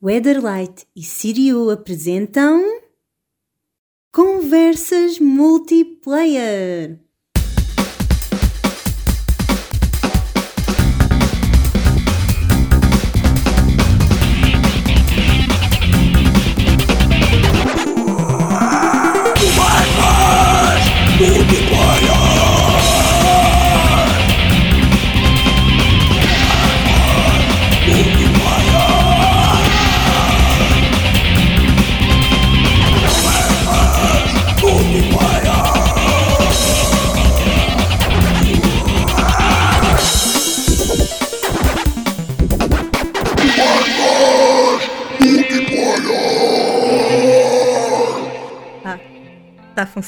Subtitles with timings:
[0.00, 2.62] Weatherlight e Sirio apresentam
[4.12, 7.00] Conversas Multiplayer.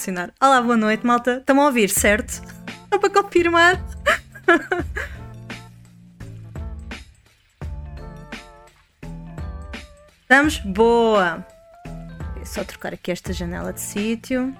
[0.01, 0.33] Funcionar.
[0.41, 1.37] Olá, boa noite, malta.
[1.37, 2.41] Estão a ouvir, certo?
[2.91, 3.79] Só para confirmar.
[10.23, 10.57] Estamos?
[10.61, 11.47] Boa!
[12.41, 14.57] É só trocar aqui esta janela de sítio.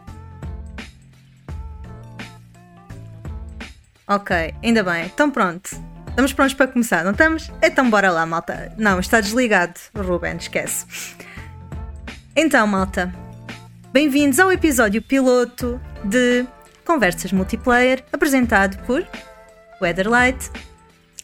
[4.07, 5.07] Ok, ainda bem.
[5.07, 5.71] Então pronto.
[6.09, 7.51] Estamos prontos para começar, não estamos?
[7.63, 8.75] Então bora lá, malta.
[8.77, 9.81] Não, está desligado.
[9.97, 11.17] Ruben, esquece.
[12.37, 13.11] Então, malta.
[13.93, 16.47] Bem-vindos ao episódio piloto de
[16.85, 19.05] Conversas Multiplayer, apresentado por
[19.83, 20.49] Weatherlight,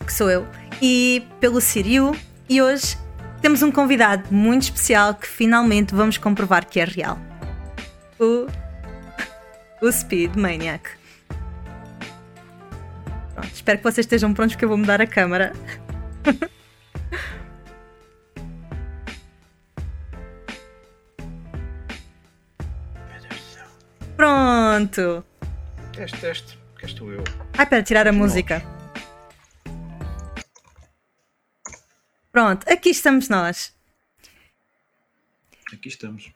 [0.04, 0.44] que sou eu,
[0.82, 2.16] e pelo Siriu.
[2.48, 2.98] E hoje
[3.40, 7.16] temos um convidado muito especial que finalmente vamos comprovar que é real.
[8.18, 8.48] O,
[9.80, 10.90] o Speed Maniac.
[13.32, 15.52] Pronto, espero que vocês estejam prontos porque eu vou mudar a câmara.
[24.16, 25.22] Pronto!
[25.92, 27.22] Teste, teste, que estou eu.
[27.56, 28.62] Ai, para tirar a música.
[32.32, 33.74] Pronto, aqui estamos nós.
[35.72, 36.32] Aqui estamos.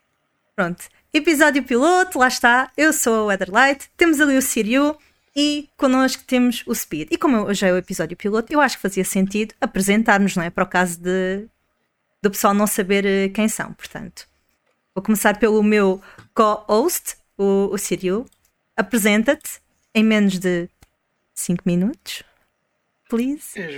[0.54, 0.84] Pronto.
[1.12, 2.70] Episódio piloto, lá está.
[2.76, 3.90] Eu sou a Weatherlight.
[3.96, 4.96] Temos ali o Siriu
[5.34, 7.08] e connosco temos o Speed.
[7.10, 10.50] E como hoje é o episódio piloto, eu acho que fazia sentido apresentarmos, não é?
[10.50, 11.48] Para o caso de
[12.22, 13.72] do pessoal não saber eh, quem são.
[13.72, 14.28] Portanto,
[14.94, 16.02] vou começar pelo meu
[16.34, 18.26] co-host, o, o.
[18.76, 19.60] Apresenta-te
[19.94, 20.68] em menos de
[21.34, 22.22] 5 minutos.
[23.08, 23.58] Please.
[23.58, 23.76] És-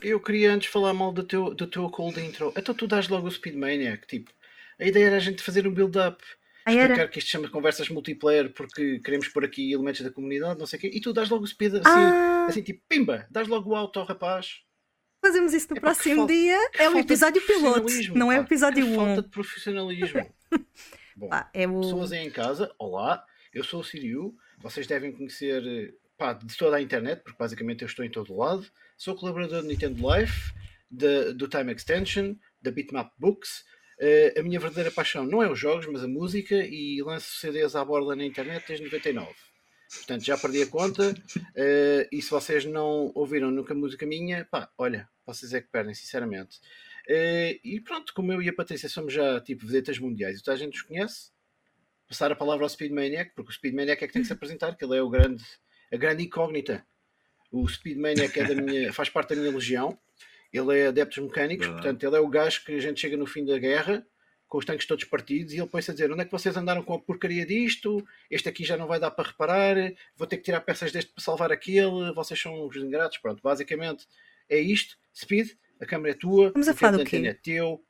[0.00, 2.52] Eu queria antes falar mal do teu, do teu cold intro.
[2.56, 4.06] Então tu dás logo o Speed Maniac.
[4.06, 4.30] Tipo,
[4.78, 6.22] a ideia era a gente fazer um build-up.
[6.64, 6.82] Ah, era?
[6.84, 10.78] Explicar que isto chama conversas multiplayer porque queremos pôr aqui elementos da comunidade, não sei
[10.78, 10.90] o quê.
[10.94, 12.46] E tu dás logo o Speed assim, Ah.
[12.48, 14.60] assim tipo, pimba, dás logo o auto ao rapaz.
[15.20, 16.56] Fazemos isso no que próximo dia.
[16.78, 18.96] É o episódio piloto, não é o episódio Que 1.
[18.96, 20.34] Falta de profissionalismo.
[21.22, 21.80] Bom, Pá, é o...
[21.80, 23.24] pessoas aí em casa, olá,
[23.54, 27.86] eu sou o Siriu, vocês devem conhecer pá, de toda a internet, porque basicamente eu
[27.86, 28.66] estou em todo lado.
[28.98, 30.52] Sou colaborador do Nintendo Life,
[30.90, 33.64] da- do Time Extension, da Bitmap Books.
[34.00, 37.76] Eh, a minha verdadeira paixão não é os jogos, mas a música e lanço CDs
[37.76, 39.32] à borda na internet desde 99.
[39.94, 41.14] Portanto, já perdi a conta.
[41.54, 45.94] eh, e se vocês não ouviram nunca música minha, pá, olha, vocês é que perdem,
[45.94, 46.58] sinceramente.
[47.08, 50.54] Eh, e pronto, como eu e a Patrícia somos já tipo vedetas mundiais e toda
[50.54, 51.30] a gente nos conhece,
[52.08, 54.32] passar a palavra ao Speed Maniac, porque o Speed Maniac é que tem que se
[54.32, 55.44] apresentar, que ele é o grande,
[55.92, 56.86] a grande incógnita.
[57.50, 59.98] O Speed Maniac é da minha, faz parte da minha legião,
[60.52, 61.82] ele é adeptos mecânicos, Verdade.
[61.82, 64.06] portanto, ele é o gajo que a gente chega no fim da guerra
[64.52, 66.82] com os tanques todos partidos e ele põe-se a dizer onde é que vocês andaram
[66.82, 69.76] com a porcaria disto, este aqui já não vai dar para reparar,
[70.14, 74.06] vou ter que tirar peças deste para salvar aquele, vocês são os ingratos, pronto, basicamente
[74.50, 75.52] é isto, Speed,
[75.82, 77.16] a câmera é tua, Estamos a falar do quê?
[77.26, 77.84] é teu,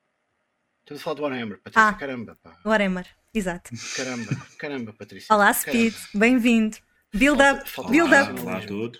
[0.80, 1.92] estamos a falar do Warhammer, Patrícia, Ah.
[1.94, 2.58] caramba, pá.
[2.64, 3.70] Warhammer, exato.
[3.96, 5.34] Caramba, caramba, Patrícia.
[5.34, 5.52] Olá.
[5.52, 6.78] Speed, bem-vindo.
[7.12, 8.40] Build up, falta build up.
[8.40, 8.42] um.
[8.44, 8.98] Olá a todos.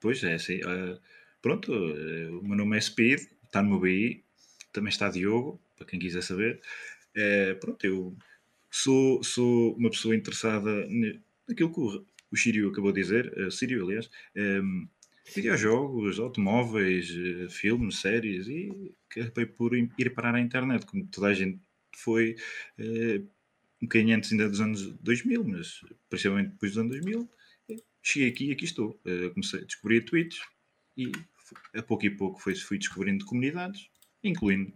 [0.00, 0.60] Pois é, sim.
[0.64, 0.98] eh,
[1.42, 4.24] pronto, eh, o meu nome é Speed, está no meu BI,
[4.72, 6.60] também está Diogo, para quem quiser saber.
[7.14, 8.16] Eh, pronto, eu
[8.70, 10.70] sou, sou uma pessoa interessada
[11.46, 14.88] naquilo que o, o Sírio acabou de dizer, uh, Sírio, aliás, em
[15.34, 21.34] videojogos, automóveis, eh, filmes, séries, e acabei por ir parar à internet, como toda a
[21.34, 21.60] gente
[21.94, 22.36] foi
[22.78, 23.22] eh,
[23.82, 27.30] um bocadinho antes ainda dos anos 2000, mas principalmente depois dos anos 2000,
[28.02, 29.00] cheguei aqui e aqui estou.
[29.04, 30.40] Eh, comecei a descobrir tweets
[30.96, 31.12] e
[31.74, 33.88] a pouco e pouco foi, fui descobrindo comunidades,
[34.22, 34.72] incluindo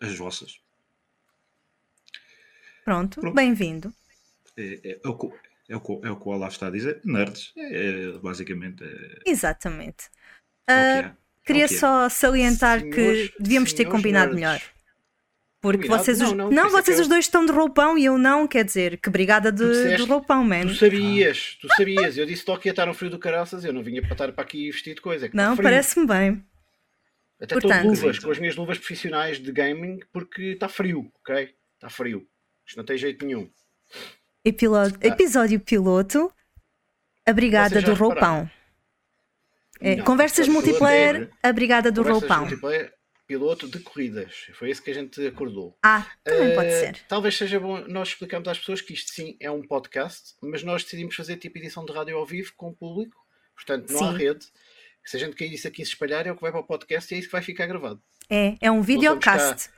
[0.00, 0.60] as vossas.
[2.84, 3.34] Pronto, Pronto.
[3.34, 3.92] bem-vindo.
[4.56, 5.00] É, é,
[5.70, 7.00] é o, que- é, o, que- o Olaf está a dizer.
[7.04, 8.84] Nerds, é, é, basicamente.
[8.84, 10.08] É, Exatamente.
[10.68, 11.10] é.
[11.46, 11.78] queria o que é.
[11.78, 14.40] só salientar Senhores- que devíamos ter combinado nerds.
[14.40, 14.60] melhor.
[15.62, 16.04] Porque Combinado?
[16.04, 16.28] vocês, os...
[16.32, 18.64] Não, não, não, vocês que os eu- dois estão de roupão e eu não, quer
[18.64, 20.62] dizer, que brigada de, disseste- de roupão, man.
[20.62, 22.16] Tu sabias, tu sabias.
[22.16, 23.62] Eu disse logo que ia estar um frio do caraças.
[23.62, 25.26] Eu não vinha para estar para aqui vestido de coisa.
[25.26, 26.42] é que Não, parece-me bem.
[27.38, 28.26] Até Portanto- estou de luvas, Então.
[28.28, 31.54] com as minhas luvas profissionais de gaming, porque está frio, ok?
[31.74, 32.26] Está frio.
[32.66, 33.50] Isto não tem jeito nenhum.
[34.44, 36.32] Epilo- Episódio piloto.
[37.26, 38.50] A Brigada do Roupão.
[39.80, 42.40] É, Não, conversas multiplayer, a Brigada do Conversas Roupão.
[42.46, 42.92] multiplayer,
[43.26, 44.46] piloto de corridas.
[44.54, 45.76] Foi esse que a gente acordou.
[45.82, 46.98] Ah, também pode Eh, ser.
[47.06, 50.82] Talvez seja bom nós explicarmos às pessoas que isto sim é um podcast, mas nós
[50.82, 53.16] decidimos fazer tipo edição de rádio ao vivo com o público.
[53.54, 54.18] Portanto, não há Sim.
[54.18, 54.46] rede.
[55.04, 57.12] Se a gente cair isso aqui se espalhar, é o que vai para o podcast
[57.12, 58.02] e é isso que vai ficar gravado.
[58.28, 59.70] É, é um videocast.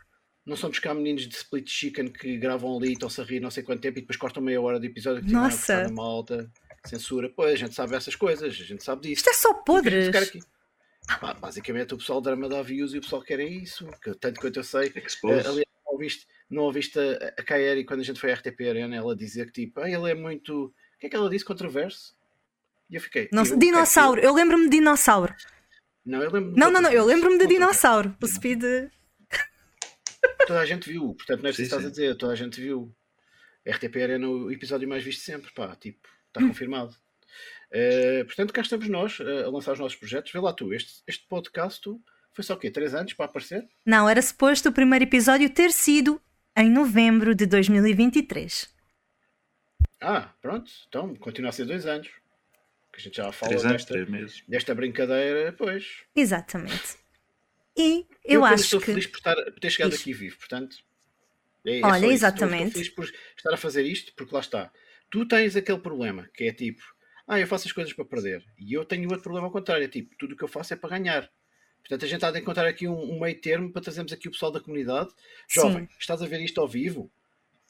[0.44, 3.50] Não somos cá meninos de split chicken que gravam ali e estão-se a rir não
[3.50, 5.84] sei quanto tempo e depois cortam meia hora de episódio que Nossa.
[5.84, 6.50] na malta,
[6.84, 7.30] censura.
[7.34, 9.20] Pois, a gente sabe essas coisas, a gente sabe disso.
[9.20, 10.10] Isto é só podres.
[11.20, 14.40] Pá, basicamente o pessoal drama dá views e o pessoal quer é isso, que, tanto
[14.40, 14.92] quanto eu sei.
[14.96, 15.46] Expose.
[15.46, 18.60] Eh, aliás, não ouviste, não ouviste a, a Kaeri quando a gente foi à RTP
[18.68, 20.66] Arena, ela dizia que tipo, ah, ele é muito.
[20.66, 21.44] O que é que ela disse?
[21.44, 22.14] Controverso?
[22.88, 23.28] E eu fiquei.
[23.32, 25.34] Não eu, dinossauro, eu lembro-me de dinossauro.
[26.04, 28.16] Não, eu lembro Não, não, não, eu lembro-me de dinossauro.
[28.20, 28.62] O Speed.
[30.46, 32.94] Toda a gente viu, portanto não é preciso estás a dizer, toda a gente viu.
[33.68, 36.48] RTP Arena, o episódio mais visto sempre, pá, tipo, está Hum.
[36.48, 36.94] confirmado.
[37.70, 40.32] Eh, portanto, cá estamos nós eh, a lançar os nossos projetos.
[40.32, 42.02] Vê lá tu, este, este podcast tu,
[42.32, 42.70] foi só o quê?
[42.70, 43.66] Três anos para aparecer?
[43.86, 46.20] Não, era suposto o primeiro episódio ter sido
[46.56, 48.68] em novembro de 2023.
[50.00, 52.08] Ah, pronto, então continua a ser dois anos.
[52.92, 54.42] Que a gente já fala Três anos, desta, três meses.
[54.46, 56.02] desta brincadeira, pois.
[56.14, 56.96] Exatamente.
[57.76, 58.86] E eu, apenas acho estou que.
[58.86, 60.76] feliz por, estar, por ter chegado aqui vivo, portanto.
[61.64, 61.96] É, é Olha, isso.
[61.96, 62.66] Estou- exatamente.
[62.66, 63.04] Estou, feliz por
[63.36, 64.70] estar a fazer isto, porque lá está.
[65.10, 66.82] Tu tens aquele problema, que é tipo,
[67.26, 68.44] ah, eu faço as coisas para perder.
[68.58, 70.76] E eu tenho outro problema ao contrário, é tipo, tudo o que eu faço é
[70.76, 71.30] para ganhar.
[71.80, 74.30] Portanto, a gente há de encontrar aqui um, um meio termo para trazermos aqui o
[74.30, 75.10] pessoal da comunidade.
[75.48, 75.96] Jovem, Sim.
[75.98, 77.10] estás a ver isto ao vivo?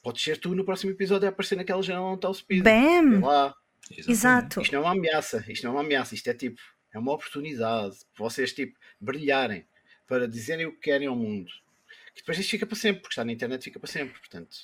[0.03, 2.63] Podes ser tu no próximo episódio a aparecer naquela janela onde está o speed.
[2.63, 3.21] Bam!
[3.21, 3.55] lá.
[3.89, 4.11] Exatamente.
[4.11, 4.61] Exato.
[4.61, 6.61] Isto não é uma ameaça, isto não é uma ameaça, isto é tipo,
[6.93, 9.65] é uma oportunidade para vocês tipo brilharem,
[10.13, 11.49] para dizerem o que querem ao mundo.
[12.13, 14.55] Que depois isto fica para sempre, porque está na internet fica para sempre, portanto.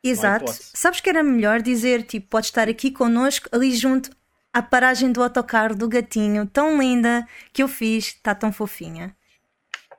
[0.00, 0.52] Exato.
[0.52, 4.08] Sabes que era melhor dizer, tipo, pode estar aqui connosco, ali junto
[4.52, 9.16] à paragem do autocarro do gatinho, tão linda que eu fiz, está tão fofinha.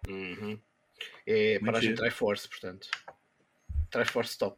[0.07, 0.57] Uhum.
[1.27, 2.01] É Muito paragem giro.
[2.01, 2.87] Triforce, portanto.
[3.89, 4.57] Triforce stop.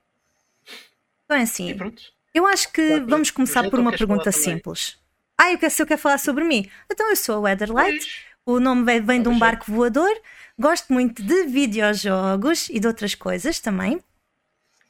[1.25, 2.03] Então é pronto.
[2.31, 4.39] eu acho que Tá, vamos começar por uma pergunta também?
[4.39, 4.99] simples.
[5.35, 6.69] Ah, eu quero, se eu quero falar sobre mim.
[6.91, 8.36] Então eu sou a Weatherlight, Pois.
[8.53, 10.09] O nome vem, vem de um Talvez barco voador,
[10.57, 13.99] gosto muito de videojogos e de outras coisas também.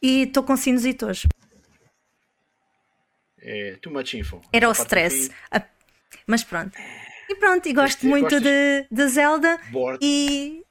[0.02, 1.28] E estou com sinusite hoje.
[3.40, 4.42] É too much info.
[4.54, 5.32] Era o stress.
[5.52, 5.64] Ah,
[6.26, 6.78] Mas pronto.
[7.30, 10.64] E pronto, e gosto Este- muito de, de Zelda Board, e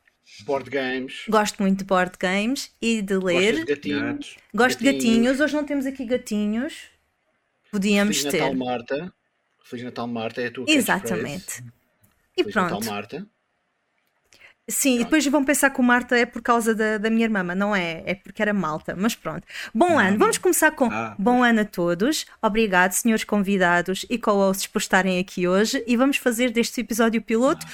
[0.44, 1.24] board games.
[1.28, 3.64] gosto muito de board games e de Gostas de ler.
[3.66, 4.36] gatinhos.
[4.54, 5.04] Gosto de gatinhos.
[5.16, 5.40] gatinhos.
[5.40, 6.88] Hoje não temos aqui gatinhos.
[7.70, 8.40] Podíamos Feliz ter.
[8.40, 9.14] Natal, Marta.
[9.64, 10.40] Feliz Natal, Marta.
[10.42, 11.64] É a tua Exatamente.
[12.36, 12.74] E Feliz pronto.
[12.74, 13.26] Natal, Marta.
[14.68, 17.44] Sim, e depois vão pensar que o Marta é por causa da, da minha irmã,
[17.44, 18.96] mas não é, é porque era Malta.
[18.96, 19.46] Mas pronto.
[19.72, 20.18] Bom Não, ano, não.
[20.18, 22.26] vamos começar com Ah, bom ano a todos.
[22.42, 25.84] Obrigado, senhores convidados e co-hosts, por estarem aqui hoje.
[25.86, 27.64] E vamos fazer deste episódio piloto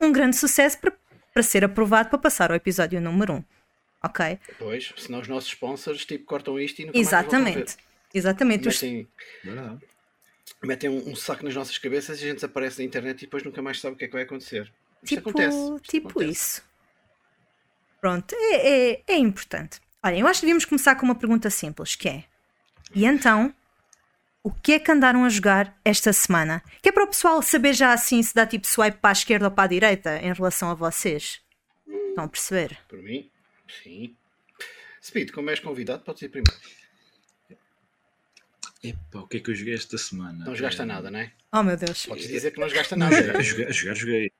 [0.00, 0.92] um grande sucesso para,
[1.34, 3.44] para ser aprovado para passar ao episódio número 1.
[4.04, 4.38] Ok?
[4.60, 7.26] Pois, senão os nossos sponsors tipo, cortam isto e nunca mais a ver.
[7.26, 7.76] Exatamente.
[8.14, 8.68] Exatamente.
[8.68, 9.08] Os- Metem,
[9.42, 9.78] Verdade.
[10.66, 13.42] Metem um, um saco nas nossas cabeças e a gente desaparece na internet e depois
[13.42, 14.72] nunca mais sabe o que é que vai acontecer.
[15.02, 15.56] Isto Tipo, acontece.
[15.56, 16.30] isto tipo acontece.
[16.32, 16.62] isso.
[18.00, 19.80] Pronto, é, é, é importante.
[20.02, 22.24] Olhem, eu acho que devíamos começar com uma pergunta simples, que é
[22.94, 23.52] E então,
[24.42, 26.62] o que é que andaram a jogar esta semana?
[26.82, 29.46] Que é para o pessoal saber já assim se dá tipo swipe para a esquerda
[29.46, 31.40] ou para a direita em relação a vocês.
[32.10, 32.78] Estão a perceber?
[32.88, 33.28] Por mim,
[33.82, 34.14] sim.
[35.02, 36.60] Speed, como és convidado, podes ir primeiro.
[38.82, 40.44] Epá, o que é que eu joguei esta semana?
[40.44, 41.32] Não jogaste Eh, nada, não é?
[41.52, 42.06] Oh meu Deus.
[42.06, 43.22] Podes dizer que não jogaste a Não, nada.
[43.26, 44.32] jogar, jogar, jogar, joguei.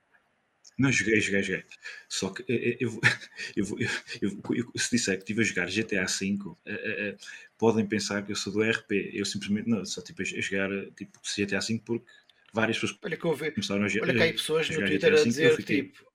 [0.77, 1.63] Não, joguei, joguei, joguei.
[2.07, 3.01] Só que eh, eh, eu, vou-
[3.55, 3.89] eu, eu,
[4.21, 7.17] eu- eu- se disser que estive a jogar GTA V, eh, eh, eh,
[7.57, 9.09] podem pensar que eu sou do RP.
[9.13, 12.05] Eu simplesmente não, só tipo a jogar tipo, GTA V porque
[12.53, 13.51] várias pessoas Olha que eu vi.
[13.51, 16.07] começaram a, jo- Olha que há pessoas no jogar Twitter a dizer fiquei tipo.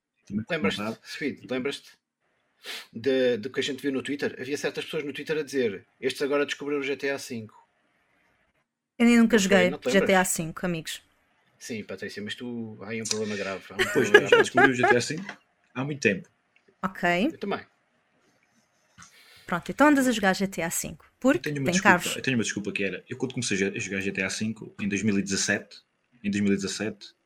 [0.48, 0.98] Lembras-te.
[1.04, 1.90] Speed, lembras-te
[3.40, 4.36] do que a gente viu no Twitter?
[4.40, 7.48] Havia certas pessoas no Twitter a dizer estes agora descobriram o GTA V.
[9.02, 9.68] Eu nem nunca joguei?
[9.70, 11.02] GTA V, amigos.
[11.58, 13.64] Sim, Patrícia, mas tu há aí um problema grave.
[13.72, 15.20] Um Pois, já descobri o GTA V
[15.74, 16.28] há muito tempo.
[16.80, 17.26] Ok.
[17.32, 17.60] Eu também.
[19.44, 20.90] Pronto, então andas a jogar GTA V.
[20.90, 22.16] Eu Porque tenho, uma tem desculpa, carros.
[22.16, 25.82] eu tenho uma desculpa que era, eu quando comecei a jogar GTA V em 2017,
[26.22, 27.21] em 2017, não,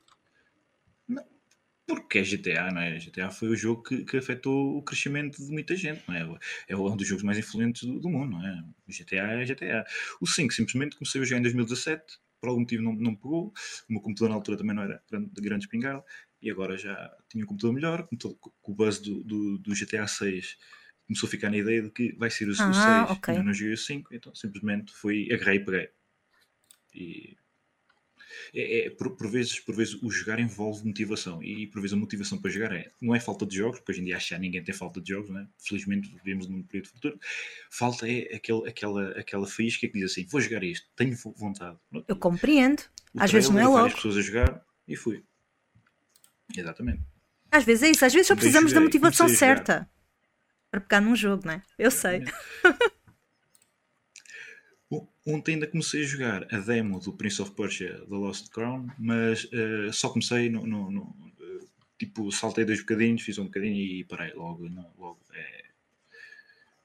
[1.87, 2.99] porque é GTA, não é?
[2.99, 6.39] GTA foi o jogo que, que afetou o crescimento de muita gente, não é?
[6.69, 8.65] É um dos jogos mais influentes do, do mundo, não é?
[8.87, 9.87] O GTA é GTA.
[10.21, 13.53] O 5 simplesmente comecei a jogar em 2017, por algum motivo não, não pegou,
[13.89, 16.05] o meu computador na altura também não era de grande espingarda,
[16.43, 20.57] e agora já tinha um computador melhor, com, o buzz do, do, do, GTA 6
[21.07, 22.75] começou a ficar na ideia de que vai ser o, ah, o
[23.09, 23.39] 6 okay.
[23.43, 25.91] não joguei o 5, então simplesmente fui, agarrei e peguei.
[26.95, 27.37] E
[28.55, 31.97] é, é, por, por, vezes, por vezes o jogar envolve motivação e por vezes a
[31.97, 34.63] motivação para jogar é, não é falta de jogos, porque hoje em dia que ninguém
[34.63, 35.47] tem falta de jogos, né?
[35.59, 37.19] felizmente vivemos num período futuro.
[37.71, 41.77] Falta é aquele, aquela, aquela faísca que diz assim: vou jogar isto, tenho vontade.
[42.07, 42.83] Eu compreendo.
[43.15, 43.95] O às vezes não é logo.
[43.95, 45.23] pessoas a jogar e fui.
[46.57, 47.03] Exatamente.
[47.51, 49.89] Às vezes é isso, às vezes só precisamos joguei, da motivação certa
[50.71, 51.63] para pegar num jogo, não é?
[51.79, 52.25] Eu sei.
[55.27, 59.45] Ontem ainda comecei a jogar a demo do Prince of Persia The Lost Crown, mas
[59.45, 64.05] uh, só comecei no, no, no uh, tipo, saltei dois bocadinhos, fiz um bocadinho e
[64.05, 64.69] parei logo.
[64.69, 65.65] Não, logo é...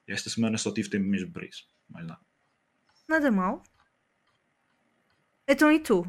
[0.08, 2.20] Esta semana só tive tempo mesmo para isso, mais nada.
[3.08, 3.62] Nada mal.
[5.48, 6.04] Então e tu?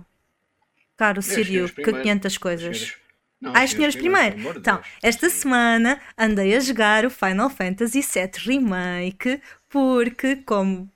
[0.96, 2.96] Caro Sirio, que 500 coisas.
[3.40, 4.36] Não, Ai, senhores, primeiro.
[4.36, 4.58] primeiro.
[4.60, 10.91] Então, esta semana andei a jogar o Final Fantasy VII Remake porque, como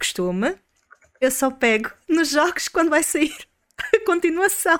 [0.00, 0.56] costume,
[1.20, 3.36] eu só pego nos jogos quando vai sair
[3.94, 4.78] a continuação.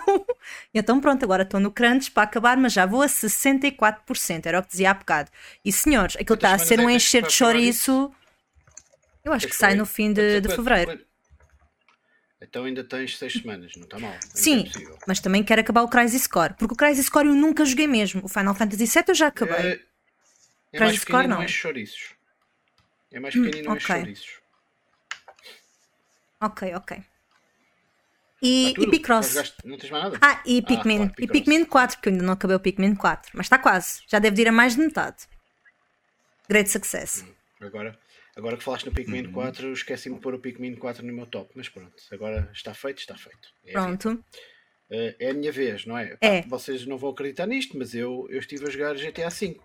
[0.74, 4.62] Então pronto, agora estou no crunch para acabar, mas já vou a 64%, era o
[4.62, 5.30] que dizia há bocado.
[5.64, 8.12] E senhores, aquilo está a ser um é encher de chouriço.
[9.24, 10.98] Eu acho que sai no fim de, de fevereiro.
[12.40, 14.14] Então ainda tens 6 semanas, não está mal.
[14.34, 17.64] Sim, é mas também quero acabar o Crisis Core, porque o Crisis Core eu nunca
[17.66, 18.24] joguei mesmo.
[18.24, 19.56] O Final Fantasy VII eu já acabei.
[19.56, 19.80] É,
[20.72, 21.36] é Crisis Core não.
[21.36, 22.14] É mais chouriços.
[23.12, 23.88] É mais pequenino, hum, okay.
[23.88, 24.39] mais chouriços.
[26.40, 27.02] Ok, ok.
[28.42, 29.54] E, e Picross.
[29.64, 30.18] Não tens mais nada?
[30.22, 31.02] Ah, e Pikmin.
[31.02, 33.32] Ah, claro, e Pikmin 4, porque eu ainda não acabei o Pikmin 4.
[33.34, 34.02] Mas está quase.
[34.08, 35.28] Já deve ir a mais de metade.
[36.48, 37.22] Great success.
[37.22, 37.98] Hum, agora,
[38.34, 39.32] agora que falaste no Pikmin uhum.
[39.32, 41.50] 4, esqueci-me de pôr o Pikmin 4 no meu top.
[41.54, 43.48] Mas pronto, agora está feito, está feito.
[43.66, 44.24] É pronto.
[44.90, 46.16] Uh, é a minha vez, não é?
[46.20, 46.42] é.
[46.42, 49.60] vocês não vão acreditar nisto, mas eu, eu estive a jogar GTA V.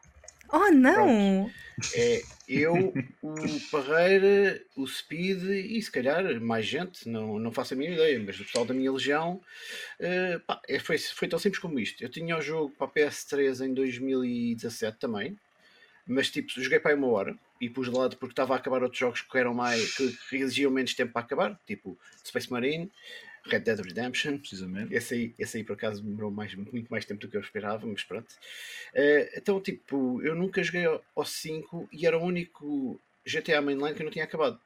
[0.51, 1.51] Oh, não!
[1.93, 3.33] É eu, o
[3.71, 8.39] Parreira, o Speed e se calhar mais gente, não, não faço a minha ideia, mas
[8.39, 9.41] o pessoal da minha legião
[9.99, 12.03] uh, pá, é, foi, foi tão simples como isto.
[12.03, 15.37] Eu tinha o jogo para a PS3 em 2017 também,
[16.07, 18.83] mas tipo, joguei para aí uma hora e pus de lado porque estava a acabar
[18.83, 22.91] outros jogos que eram mais que exigiam menos tempo para acabar, tipo Space Marine,
[23.45, 24.93] Red Dead Redemption, precisamente.
[24.93, 27.85] Esse aí, esse aí por acaso demorou mais, muito mais tempo do que eu esperava,
[27.85, 28.27] mas pronto.
[28.93, 34.01] Uh, então, tipo, eu nunca joguei ao 5 e era o único GTA Mainline que
[34.01, 34.59] eu não tinha acabado.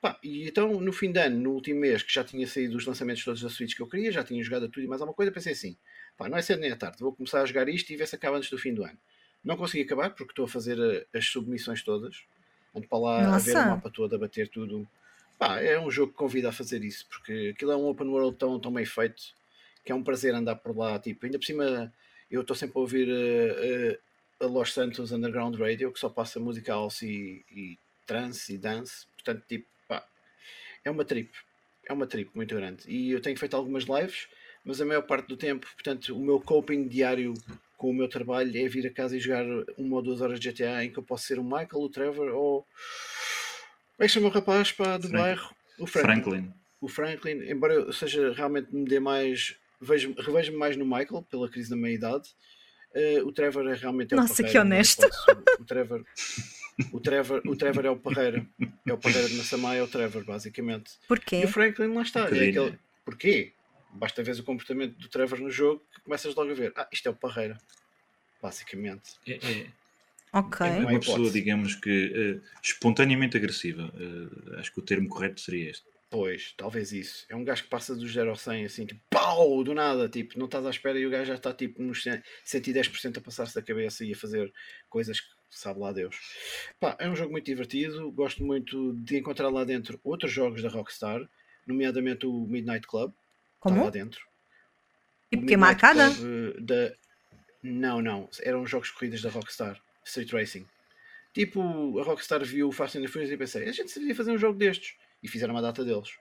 [0.00, 2.86] Pá, e então, no fim de ano, no último mês, que já tinha saído os
[2.86, 5.30] lançamentos todos da Switch que eu queria, já tinha jogado tudo e mais alguma coisa,
[5.30, 5.76] pensei assim:
[6.16, 8.16] pá, não é cedo nem é tarde, vou começar a jogar isto e ver se
[8.16, 8.98] acaba antes do fim do ano.
[9.44, 12.24] Não consegui acabar porque estou a fazer eh, as submissões todas.
[12.74, 13.36] Ando para lá Nossa.
[13.36, 14.88] a ver o mapa todo, a bater tudo
[15.40, 18.36] Pá, é um jogo que convida a fazer isso, porque aquilo é um open world
[18.36, 19.22] tão, tão bem feito
[19.82, 20.98] que é um prazer andar por lá.
[20.98, 21.90] Tipo, ainda por cima,
[22.30, 26.38] eu estou sempre a ouvir uh, uh, a Los Santos Underground Radio, que só passa
[26.38, 29.06] música house e, e trance e dance.
[29.14, 30.06] Portanto, tipo, pá,
[30.84, 31.30] é uma trip.
[31.88, 32.84] É uma trip muito grande.
[32.86, 34.28] E eu tenho feito algumas lives,
[34.62, 37.32] mas a maior parte do tempo, portanto, o meu coping diário
[37.78, 39.46] com o meu trabalho é vir a casa e jogar
[39.78, 42.28] uma ou duas horas de GTA em que eu posso ser o Michael, o Trevor
[42.34, 42.66] ou
[44.04, 45.22] é que chama o rapaz pá, do Frank.
[45.22, 45.54] bairro?
[45.78, 46.22] O Franklin.
[46.22, 46.54] Franklin.
[46.80, 49.56] O Franklin, embora eu seja realmente me dê mais.
[49.80, 52.28] Vejo, revejo-me mais no Michael pela crise da meia-idade.
[52.94, 54.14] Uh, o Trevor é realmente.
[54.14, 55.06] É Nossa, que honesto.
[55.58, 56.04] O, Trevor.
[56.92, 58.46] O Trevor, o Trevor é o Parreira.
[58.86, 60.92] É o Parreira de Massamá, é o Trevor, basicamente.
[61.06, 61.40] Porquê?
[61.42, 62.20] E o Franklin lá está.
[62.22, 62.78] É aquele...
[63.04, 63.52] Porquê?
[63.92, 66.72] Basta ver o comportamento do Trevor no jogo que começas logo a ver.
[66.76, 67.58] Ah, isto é o Parreira.
[68.42, 69.16] Basicamente.
[69.26, 69.66] É, é,
[70.32, 70.66] Ok.
[70.66, 73.92] É uma pessoa, digamos que, uh, espontaneamente agressiva.
[73.94, 75.84] Uh, acho que o termo correto seria este.
[76.10, 77.24] Pois, talvez isso.
[77.28, 80.36] É um gajo que passa dos 0 ao 100 assim, tipo, pau, do nada, tipo,
[80.36, 82.02] não estás à espera e o gajo já está tipo nos
[82.44, 84.52] 110% a passar-se da cabeça e a fazer
[84.88, 86.16] coisas que sabe lá Deus.
[86.80, 90.68] Pá, é um jogo muito divertido, gosto muito de encontrar lá dentro outros jogos da
[90.68, 91.28] Rockstar,
[91.64, 93.12] nomeadamente o Midnight Club.
[93.60, 93.76] Como?
[93.76, 94.20] Está lá dentro.
[95.30, 96.08] Tipo que é marcada?
[96.08, 96.92] Eh, da...
[97.62, 99.80] Não, não, eram jogos corridas da Rockstar.
[100.04, 100.66] Street Racing.
[101.32, 104.32] Tipo, a Rockstar viu o Fast and the Furious e pensei, a gente deveria fazer
[104.32, 104.96] um jogo destes.
[105.22, 106.18] E fizeram uma data deles.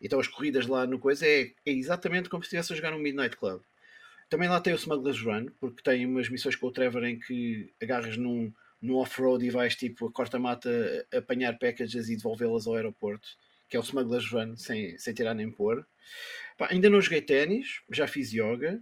[0.00, 2.98] Então as corridas lá no coisa é, é exatamente como se estivesse a jogar no
[2.98, 3.62] Midnight Club.
[4.28, 7.72] Também lá tem o Smuggler's Run, porque tem umas missões com o Trevor em que
[7.82, 13.28] agarras num, num off-road e vais tipo a corta-mata apanhar packages e devolvê-las ao aeroporto,
[13.68, 15.86] que é o Smuggler's Run, sem, sem tirar nem pôr.
[16.58, 18.80] Pá, ainda não joguei ténis, já fiz yoga,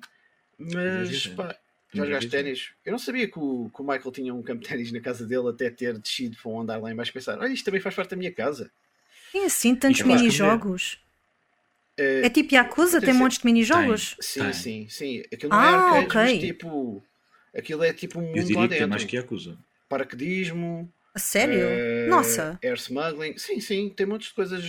[0.58, 1.56] mas pá,
[1.94, 2.72] já jogaste ténis?
[2.84, 5.26] Eu não sabia que o, que o, Michael tinha um campo de ténis na casa
[5.26, 8.10] dele até ter descido para um andar lá embaixo pensar, olha, isto também faz parte
[8.10, 8.70] da minha casa.
[9.32, 10.98] Tem assim tantos mini-jogos.
[11.96, 14.16] Eh, É tipo Yakuza, tem Tem- montes de minijogos.
[14.20, 14.52] Sim, Tem.
[14.52, 15.22] sim, sim.
[15.32, 16.20] Aquilo não é Ah, arcades, ok.
[16.22, 17.02] mas tipo.
[17.54, 18.90] Aquilo é tipo um Eu mundo diria lá que é dentro.
[18.90, 19.58] mais que Yakuza.
[19.88, 20.90] Paraquedismo.
[21.14, 21.54] A sério?
[21.68, 22.58] eh, Nossa.
[22.64, 23.36] Air smuggling.
[23.36, 24.62] Sim, sim, tem montes de coisas.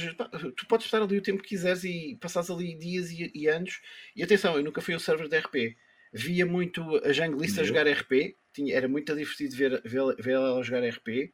[0.57, 3.79] Tu podes estar ali o tempo que quiseres e passares ali dias e, e anos.
[4.15, 5.77] E atenção, eu nunca fui ao server de RP.
[6.13, 7.65] Via muito a eu.
[7.65, 8.35] jogar RP.
[8.53, 11.33] Tinha, era muito divertido ver, ver, ver ela jogar RP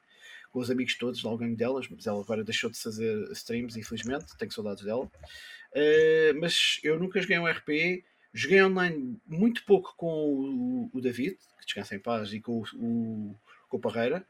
[0.52, 4.36] com os amigos todos, logo ganho delas, mas ela agora deixou de fazer streams, infelizmente,
[4.38, 5.06] tenho saudades dela.
[5.06, 11.38] Uh, mas eu nunca joguei um RP, joguei online muito pouco com o, o David,
[11.60, 13.36] que descansa em paz, e com o, o,
[13.68, 14.26] com o Parreira.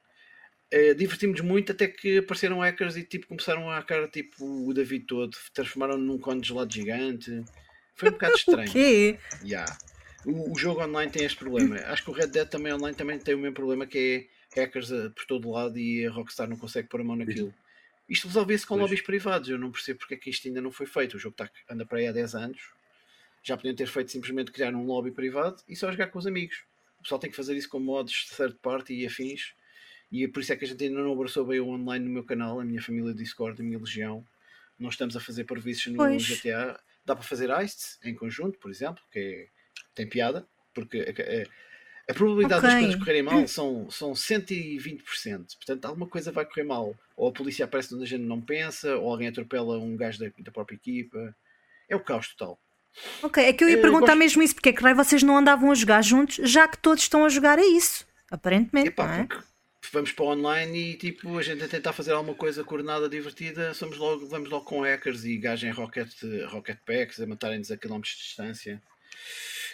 [0.74, 5.06] Uh, Divertimos muito até que apareceram hackers e tipo, começaram a cara tipo o David
[5.06, 7.44] todo, transformaram-no num cone gelado gigante.
[7.96, 8.72] Foi um bocado O estranho.
[8.72, 9.18] quê?
[9.44, 9.78] Yeah.
[10.26, 11.78] O, o jogo online tem este problema.
[11.86, 14.92] Acho que o Red Dead também online também tem o mesmo problema que é hackers
[14.92, 17.54] eh, por todo lado e a Rockstar não consegue pôr a mão naquilo.
[18.08, 18.82] Isto resolvia-se com Pois.
[18.82, 19.50] lobbies privados.
[19.50, 21.16] Eu não percebo porque é que isto ainda não foi feito.
[21.16, 22.60] O jogo está, anda para aí há 10 anos.
[23.44, 26.64] Já podiam ter feito simplesmente criar um lobby privado e só jogar com os amigos.
[27.00, 29.54] O pessoal tem que fazer isso com mods de third party e afins.
[30.12, 32.12] E é por isso é que a gente ainda não abraçou bem o online no
[32.12, 34.26] meu canal, a minha família Discord, a minha legião.
[34.78, 36.26] Nós estamos a fazer previstos no Pois.
[36.28, 36.80] GTA.
[37.06, 39.48] Dá para fazer heists em conjunto, por exemplo, que é-
[39.96, 41.60] tem piada, porque a, a-
[42.12, 42.80] a probabilidade das Ok.
[42.86, 45.56] coisas correrem mal são, são 120%.
[45.58, 46.96] Portanto, alguma coisa vai correr mal.
[47.16, 50.32] Ou a polícia aparece onde a gente não pensa, ou alguém atropela um gajo da,
[50.40, 51.36] da própria equipa.
[51.88, 52.60] É o caos total.
[53.22, 55.38] Ok, é que eu ia Eu perguntar gosto- mesmo isso, porque é que vocês não
[55.38, 58.08] andavam a jogar juntos, já que todos estão a jogar a isso?
[58.32, 59.28] Aparentemente, Epá, não é?
[59.28, 59.44] porque
[59.94, 63.98] vamos para online e tipo, a gente a tentar fazer alguma coisa coordenada, divertida, somos
[63.98, 66.12] logo, vamos logo com hackers e gajos em rocket,
[66.48, 68.82] rocket packs a matarem-nos a quilómetros de distância.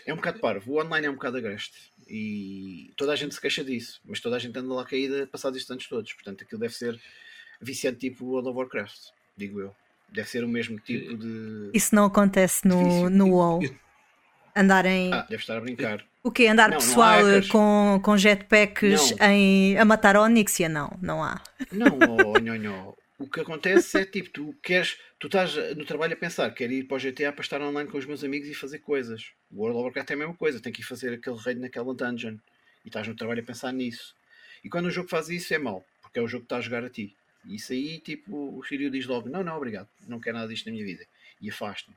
[0.05, 0.73] É um bocado parvo.
[0.73, 1.73] O online é um bocado agreste.
[2.07, 5.57] E toda a gente se queixa disso, mas toda a gente anda lá caída passados
[5.57, 6.13] estes anos todos.
[6.13, 6.99] Portanto, aquilo deve ser
[7.59, 8.99] viciante tipo World of Warcraft,
[9.35, 9.75] digo eu.
[10.09, 11.71] Deve ser o mesmo tipo de.
[11.73, 13.09] Isso não acontece no, Difícil.
[13.09, 13.59] no WoW.
[14.55, 15.11] Andarem.
[15.13, 16.05] Ah, deve estar a brincar.
[16.23, 16.47] O quê?
[16.47, 17.49] Andar Não, não pessoal hackers.
[17.49, 19.27] com, com jetpacks Não.
[19.27, 20.69] em, a matar Onyxia?
[20.69, 21.41] Não, não há.
[21.71, 22.93] Não, oh, nhonhó.
[23.17, 26.83] O que acontece é tipo, tu queres, tu estás no trabalho a pensar, quero ir
[26.83, 29.31] para o GTA para estar online com os meus amigos e fazer coisas.
[29.49, 31.93] O World of Warcraft é a mesma coisa, tem que ir fazer aquele raid naquela
[31.93, 32.35] dungeon.
[32.83, 34.13] E estás no trabalho a pensar nisso.
[34.65, 36.61] E quando o jogo faz isso é mau, porque é o jogo que está a
[36.61, 37.15] jogar a ti.
[37.45, 40.65] E isso aí, tipo, o Shiryu diz logo: Não, não, obrigado, não quero nada disto
[40.65, 41.05] na minha vida.
[41.41, 41.95] E afasta-me.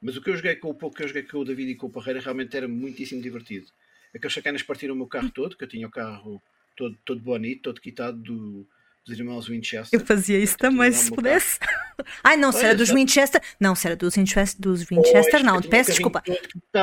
[0.00, 1.74] Mas o que eu joguei com o pouco que eu joguei com o David e
[1.74, 3.66] com o Parreira realmente era muitíssimo divertido.
[4.14, 6.42] Aqueles sacanas partiram o meu carro todo, que eu tinha o carro
[6.76, 8.66] todo, todo bonito, todo quitado do,
[9.06, 9.98] dos irmãos Winchester.
[9.98, 11.58] Eu fazia isso também, se pudesse.
[12.24, 13.40] Ai, não, se Olha, era dos Winchester.
[13.60, 16.22] Não, se era dos Winchester, dos Winchester não, peço desculpa.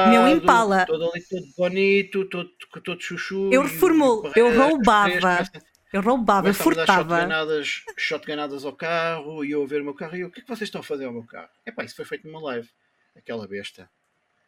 [0.10, 0.86] Meu Impala.
[0.86, 2.50] Todo ali, todo bonito, todo,
[2.84, 3.50] todo chuchu.
[3.52, 5.44] Eu reformulo, eu roubava.
[5.92, 7.18] Eu roubava, eu a furtava.
[7.18, 10.40] shotgunadas, shotgunadas ao carro e eu a ver o meu carro e eu, o que
[10.40, 11.50] é que vocês estão a fazer ao meu carro?
[11.64, 12.68] Epá, isso foi feito numa live.
[13.16, 13.88] Aquela besta.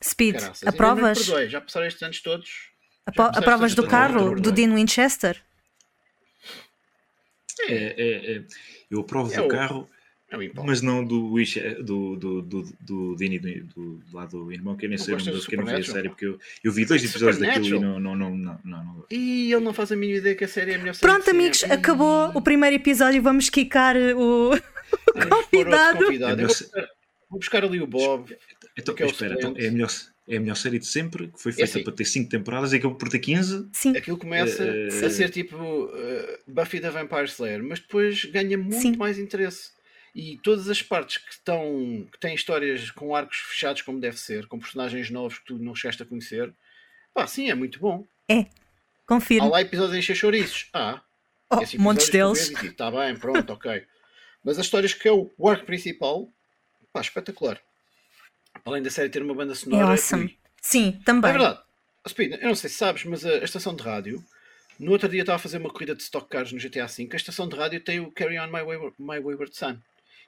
[0.03, 1.23] Speed, Caraças, aprovas?
[1.47, 2.49] Já passaram estes anos todos.
[3.15, 4.51] Passaram Aprovas do carro, do.
[4.51, 5.39] Dean Winchester?
[7.61, 8.43] É, é, é.
[8.91, 9.89] Eu aprovo É do o- carro,
[10.31, 14.75] É mas não do Wish, do, do, do, do Dini, do, do, lá do irmão,
[14.75, 16.71] que eu nem sei o do que eu não vi a série, porque eu, eu
[16.71, 19.05] vi dois episódios daquilo e não, não, não, não, não, não.
[19.09, 21.29] E ele não faz a mínima ideia que a série é a melhor série Pronto,
[21.29, 23.21] amigos, acabou o primeiro episódio.
[23.21, 24.59] Vamos quicar o, o
[25.13, 26.05] pôr outro convidado.
[26.05, 26.41] convidado.
[26.41, 26.87] É vou, buscar,
[27.29, 28.35] vou buscar ali o Bob.
[28.77, 29.89] Então, Que é o espera, então, é, melhor,
[30.27, 31.83] é a melhor série de sempre, que foi feita assim.
[31.83, 33.69] para ter 5 temporadas e acabou por ter 15.
[33.73, 38.57] Sim, Aquilo começa Eh, a ser tipo uh, Buffy da Vampire Slayer, mas depois ganha
[38.57, 38.95] muito Sim.
[38.97, 39.71] mais interesse.
[40.15, 44.47] E todas as partes que estão que têm histórias com arcos fechados como deve ser,
[44.47, 46.53] com personagens novos que tu não chegaste a conhecer,
[47.13, 48.05] pá, sim, é muito bom.
[48.31, 48.45] Há
[49.05, 49.49] confirmo.
[49.49, 50.69] lá episódios em encher chouriços.
[50.73, 51.01] Ah,
[51.51, 52.49] Oh, esses montes deles.
[52.63, 53.83] Está bem, pronto, ok.
[54.43, 56.27] Mas as histórias que é o o arco principal,
[56.91, 57.59] pá, espetacular.
[58.63, 59.87] Além da série ter uma banda É sonora.
[59.87, 60.25] awesome.
[60.25, 61.31] ui, Sim, é também.
[61.31, 61.59] verdade.
[62.07, 64.23] Speed, eu não sei se sabes, mas a, a estação de rádio,
[64.79, 67.15] no outro dia estava a fazer uma corrida de stock cars no GTA V, a
[67.15, 69.77] estação de rádio tem o Carry On My Wayward, My Wayward Son.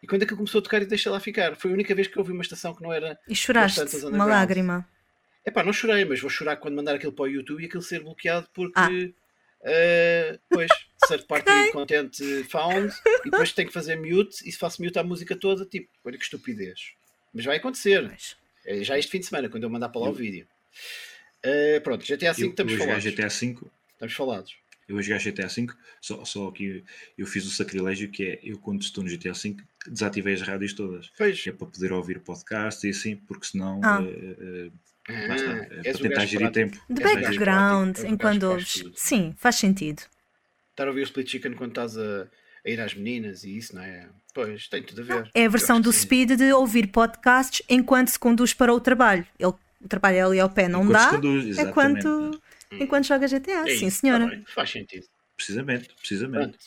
[0.01, 1.55] E quando aquilo começou a tocar, eu deixei lá ficar.
[1.55, 3.17] Foi a única vez que eu ouvi uma estação que não era.
[3.27, 4.87] E choraste, uma lágrima.
[5.45, 8.03] Epá, não chorei, mas vou chorar quando mandar aquilo para o YouTube e aquilo ser
[8.03, 8.79] bloqueado porque.
[8.79, 8.89] Ah.
[9.63, 10.69] eh, pois,
[11.07, 12.11] third party content
[12.49, 12.93] found
[13.25, 16.17] e depois tenho que fazer mute e se faço mute à música toda, tipo, olha
[16.17, 16.91] que estupidez.
[17.33, 18.07] Mas vai acontecer.
[18.07, 18.35] Pois.
[18.65, 20.45] É Já este fim de semana, quando eu mandar para lá o vídeo.
[21.43, 23.11] Eh, pronto, GTA V Eu, estamos eu jogar falados.
[23.13, 24.55] GTA V, Estamos falados.
[24.89, 25.67] eu a jogar GTA V,
[26.01, 26.83] só, só que
[27.17, 29.55] eu fiz o sacrilégio que é, eu quando estou no GTA V,
[29.87, 31.09] desativei as rádios todas.
[31.17, 31.41] Pois.
[31.41, 33.99] Que é para poder ouvir podcast e assim, porque senão Ah.
[34.03, 34.69] eh,
[35.09, 36.51] lá Ah, está, é para tentar gerir prático.
[36.53, 36.85] tempo.
[36.93, 38.83] De background, enquanto ouves.
[38.95, 40.01] Sim, faz sentido.
[40.71, 42.27] Estar a ouvir o split chicken quando estás a,
[42.67, 44.07] a ir às meninas e isso, não é?
[44.33, 45.31] Pois, tem tudo a ver.
[45.33, 45.91] É a versão do.
[45.91, 49.25] Speed de ouvir podcasts enquanto se conduz para o trabalho.
[49.39, 51.99] Ele, o trabalho é ali ao pé, não Enquanto dá, conduz, exatamente.
[51.99, 52.41] enquanto,
[52.73, 53.69] enquanto joga GTA.
[53.69, 54.29] É Sim, isso, senhora.
[54.29, 55.05] tá faz sentido.
[55.35, 56.57] Precisamente, precisamente.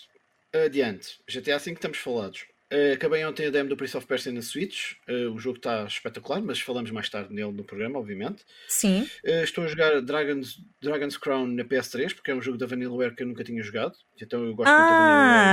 [0.52, 0.64] Pronto.
[0.66, 1.20] Adiante.
[1.28, 2.44] GTA V que estamos falados.
[2.72, 4.92] Eh, acabei ontem a demo do Prince of Persia na Switch.
[5.08, 8.44] Eh, o jogo está espetacular, mas falamos mais tarde nele no programa, obviamente.
[8.68, 9.08] Sim.
[9.24, 13.14] Eh, estou a jogar Dragon's, Dragon's Crown na PS3, porque é um jogo da Vanillaware
[13.16, 13.94] que eu nunca tinha jogado.
[14.22, 14.96] Então eu gosto Ah, muito da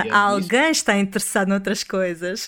[0.04, 0.08] Vanillaware.
[0.08, 2.48] e é alguém está interessado noutras coisas.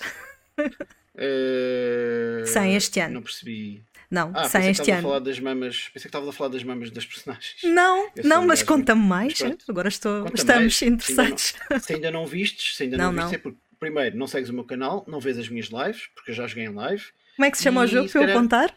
[1.21, 3.15] Eh, Sem este ano.
[3.15, 3.83] Não percebi.
[4.09, 5.07] Não, Ah, sem este estava a ano.
[5.09, 5.75] falar das mamas.
[5.93, 7.57] Pensei que estava a falar das mamas das personagens.
[7.63, 9.39] Não, não, mas conta-me mais.
[9.41, 9.57] Mas.
[9.67, 11.55] Agora estou, estamos mais, se ainda interessados.
[11.81, 13.37] Se ainda não vistes, se ainda Não, não, vistes, não.
[13.37, 16.35] é porque, primeiro, não segues o meu canal, não vês as minhas lives, porque eu
[16.35, 17.03] já joguei em live.
[17.35, 18.75] Como é que se chama o E, jogo se para eu contar?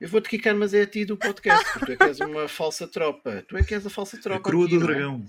[0.00, 2.48] Eu vou-te quicar, mas é a ti do podcast, porque tu é que és uma
[2.48, 3.44] falsa tropa.
[3.46, 4.42] Tu é que és a falsa A tropa.
[4.50, 4.86] crua aqui, do é?
[4.86, 5.24] dragão.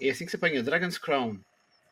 [0.00, 1.40] É assim que se apanha, Dragon's Crown.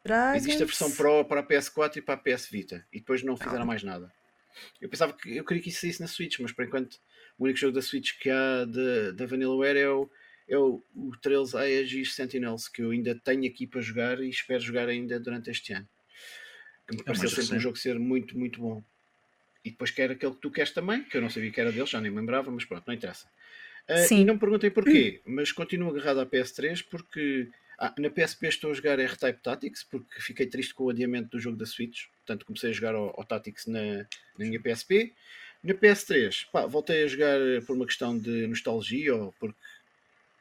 [0.05, 0.37] Dragons.
[0.42, 2.85] Existe a versão Pro para a PS4 e para a PS Vita.
[2.92, 3.44] E depois não Ah.
[3.44, 4.12] fizeram mais nada.
[4.81, 6.94] Eu pensava que eu queria que isso saísse na Switch, mas por enquanto
[7.38, 10.11] o único jogo da Switch que há de- da Vanillaware é o,
[10.47, 14.61] é o, o Trails Aegis Sentinels, que eu ainda tenho aqui para jogar e espero
[14.61, 15.88] jogar ainda durante este ano.
[16.87, 17.62] Que me É pareceu mais sempre um recente.
[17.62, 18.83] jogo ser muito, muito bom.
[19.64, 21.87] E depois quer aquele que tu queres também, que eu não sabia que era dele,
[21.87, 23.27] já nem me lembrava, mas pronto, não interessa.
[23.88, 24.20] Ah, Sim.
[24.20, 28.70] e não me perguntem porquê, mas continuo agarrado à PS3 porque ah, na PSP estou
[28.70, 32.47] a jogar R-Type Tactics porque fiquei triste com o adiamento do jogo da Switch, portanto
[32.47, 33.99] comecei a jogar ao, ao Tactics na,
[34.38, 35.12] na minha PSP.
[35.62, 39.57] Na PS3, pá, voltei a jogar por uma questão de nostalgia ou porque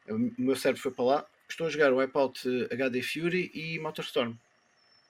[0.08, 1.26] o meu cérebro foi para lá.
[1.48, 4.34] Estou a jogar o Wipeout eh, HD Fury e Motorstorm.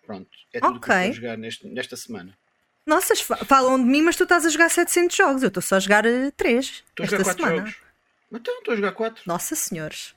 [0.07, 2.37] Pronto, é tudo o que eu estou a jogar neste- nesta semana.
[2.87, 5.43] Nossa, fa- falam de mim, mas tu estás a jogar 700 jogos.
[5.43, 6.05] Eu estou só a jogar
[6.37, 7.57] 3 Estou a esta jogar 4 semana.
[7.67, 7.75] jogos.
[8.33, 9.23] Então, estou a jogar 4.
[9.27, 10.15] Nossa, senhores.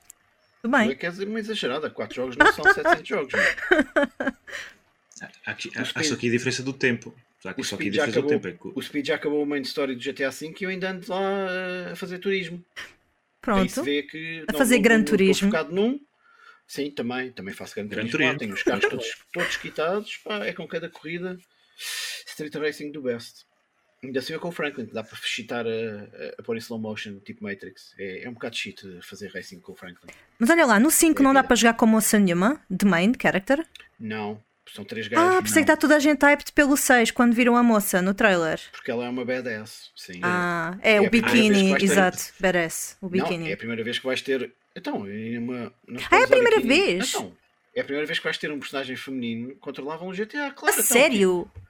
[0.60, 0.96] Tudo Não é bem.
[0.96, 3.32] que és uma exagerada, 4 jogos não são 700 jogos.
[5.46, 7.14] Há, aqui, O há, há Speed- só aqui a diferença do tempo.
[7.44, 8.68] Há aqui O só aqui a Speed, já diferença do acabou, tempo.
[8.68, 10.90] É que o Speed já acabou o main story do GTA V e eu ainda
[10.90, 11.20] ando lá
[11.50, 12.62] eh, a fazer turismo.
[12.76, 13.82] Aí se Pronto.
[13.84, 15.48] vê que A não- fazer não- Gran não estou Turismo.
[15.50, 16.00] focado num.
[16.68, 18.32] Sim, também, também faço Gran Gran Turismo.
[18.34, 18.38] lá.
[18.38, 21.36] Tenho os carros todos, todos quitados, pá, é com cada corrida
[22.26, 23.46] Street Racing do best.
[24.04, 26.58] Ainda sei eu com o Franklin, que dá para chitar a, a, a pôr em
[26.60, 27.94] slow motion, tipo Matrix.
[27.98, 30.08] É, é um bocado shit fazer racing com o Franklin.
[30.38, 33.12] Mas olha lá, no 5 É não dá para jogar com moça nenhuma, de main
[33.20, 33.66] character.
[33.98, 34.40] Não,
[34.72, 35.40] são três Ah, gajos.
[35.40, 38.60] pensei que está toda a gente hyped pelo 6 quando viram a moça no trailer.
[38.70, 39.90] Porque ela é uma badass.
[39.96, 40.20] Sim.
[40.22, 42.18] Ah, é, É o biquíni, ter- exato.
[42.38, 43.50] Merece, o Não, biquíni.
[43.50, 44.52] é a primeira vez que vais ter.
[44.78, 45.72] Então, é uma.
[46.10, 46.74] Ah, é a primeira biquíni.
[46.86, 47.08] vez?
[47.10, 47.32] Então,
[47.74, 50.50] é a primeira vez que vais ter um personagem feminino que controlava um GTA, A
[50.52, 50.74] claro.
[50.74, 51.48] então, sério?
[51.52, 51.68] tipo,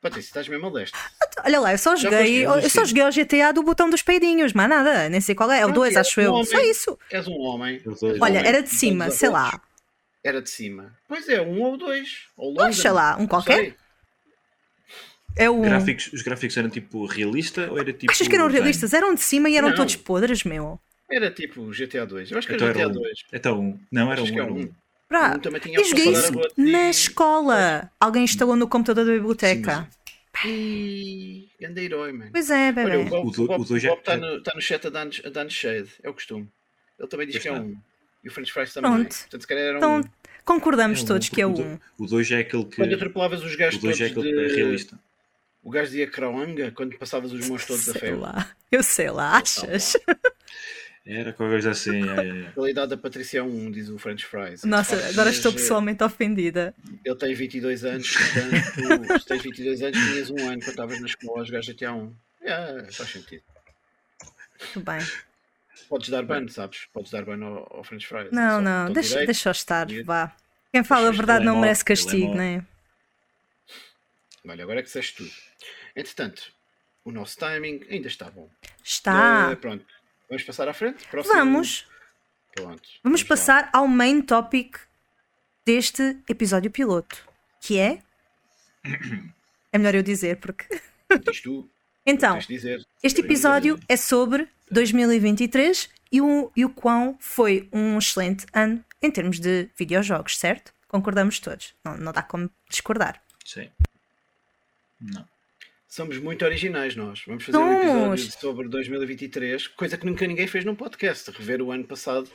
[0.00, 0.96] Patrícia, estás mesmo a leste.
[1.44, 4.68] Olha lá, eu só joguei, eu só joguei ao GTA do botão dos peidinhos, mais
[4.70, 6.32] nada, nem sei qual é, é o Pronto, 2, é acho um eu.
[6.34, 6.44] homem.
[6.46, 6.98] Só isso.
[7.10, 7.76] És um homem.
[7.84, 8.12] Os dois.
[8.14, 9.60] És um Olha, homem, era de cima, sei lá.
[10.22, 10.96] Era de cima.
[11.08, 12.26] Pois é, um ou dois.
[12.36, 13.56] Ou Pois, London, sei lá, um qualquer.
[13.58, 13.74] sei.
[15.36, 15.60] É o.
[15.60, 18.10] Gráficos, os gráficos eram tipo realista ou era tipo.
[18.12, 18.92] Achas que eram realistas?
[18.92, 19.76] Eram de cima e eram Não.
[19.76, 20.80] todos podres, meu.
[21.10, 22.30] Era tipo GTA 2.
[22.30, 22.92] Eu acho que Então era GTA um.
[22.92, 23.18] 2.
[23.32, 23.80] Então um.
[23.90, 24.34] Não, era Acho um.
[24.34, 24.58] que é Era um.
[24.60, 24.70] um.
[25.08, 27.90] Brá, Um também tinha eu a joguei isso a na escola.
[27.98, 29.88] Alguém instalou no computador da biblioteca.
[30.44, 32.30] Ih, grande herói, mano.
[32.30, 33.04] Pois é, Olha, o bebê.
[33.04, 34.90] Bob, O o Bob, o dois o Bob é- está no, tá no chat a
[34.90, 35.88] dar-nos a dar shade.
[36.02, 36.48] É o costume.
[36.98, 37.64] Ele também diz Pois que é está.
[37.64, 37.76] um.
[38.24, 38.90] E o French Fries também.
[38.92, 39.16] Pronto.
[39.16, 40.04] Portanto, se calhar era Então um.
[40.44, 41.78] concordamos É um, todos que é o 1.
[41.98, 42.76] O 2 é aquele que.
[42.76, 44.54] Quando atropelavas os O gajos 2 todos é aquele que é de...
[44.56, 44.98] realista.
[45.62, 48.20] O gajo dizia Croanga quando passavas os monstros todos a Sei ferro.
[48.20, 48.50] lá.
[48.70, 49.96] Eu sei lá, achas?
[51.08, 52.02] Era qualquer coisa assim.
[52.06, 52.62] é, é, é.
[52.62, 54.62] A idade da Patrícia é um, diz o French Fries.
[54.64, 56.74] Nossa, Pá, agora estou pessoalmente ofendida.
[57.02, 61.06] Ele tem 22 anos, portanto, se tens 22 anos, tinhas um ano quando estavas na
[61.06, 62.14] escola a jogar GTA 1.
[62.42, 63.42] É, faz sentido.
[64.74, 65.00] Tudo bem.
[65.88, 66.86] Podes dar ban, sabes?
[66.92, 68.30] Podes dar ban ao, ao French Fries.
[68.30, 69.26] Não, Só não, com deixa, direito.
[69.28, 70.06] deixa estar, direito.
[70.06, 70.36] vá.
[70.70, 72.36] Quem fala a verdade é não merece é castigo, mau.
[72.36, 72.62] né?
[74.46, 75.30] Olha, agora é que disseste tudo.
[75.96, 76.52] Entretanto,
[77.04, 78.50] o nosso timing ainda está bom.
[78.84, 79.50] Está.
[79.52, 79.84] Eh, pronto,
[80.28, 81.06] vamos passar à frente?
[81.08, 81.86] Próximo- Vamos.
[82.54, 82.88] Pronto.
[83.02, 83.28] Vamos lá.
[83.28, 84.76] passar ao main topic
[85.64, 87.26] deste episódio piloto,
[87.60, 88.02] que é.
[89.72, 90.64] É melhor eu dizer, porque.
[91.24, 91.68] Diz tu.
[92.06, 92.38] Então,
[93.02, 99.10] este episódio é sobre 2023 e o, e o quão foi um excelente ano em
[99.10, 100.72] termos de videojogos, certo?
[100.88, 101.74] Concordamos todos.
[101.84, 103.22] Não, não dá como discordar.
[103.44, 103.70] Sim.
[104.98, 105.26] Não.
[105.88, 107.22] Somos muito originais nós.
[107.26, 108.20] Vamos fazer um Somos.
[108.20, 111.30] episódio sobre 2023, coisa que nunca ninguém fez num podcast.
[111.30, 112.28] Rever o ano passado.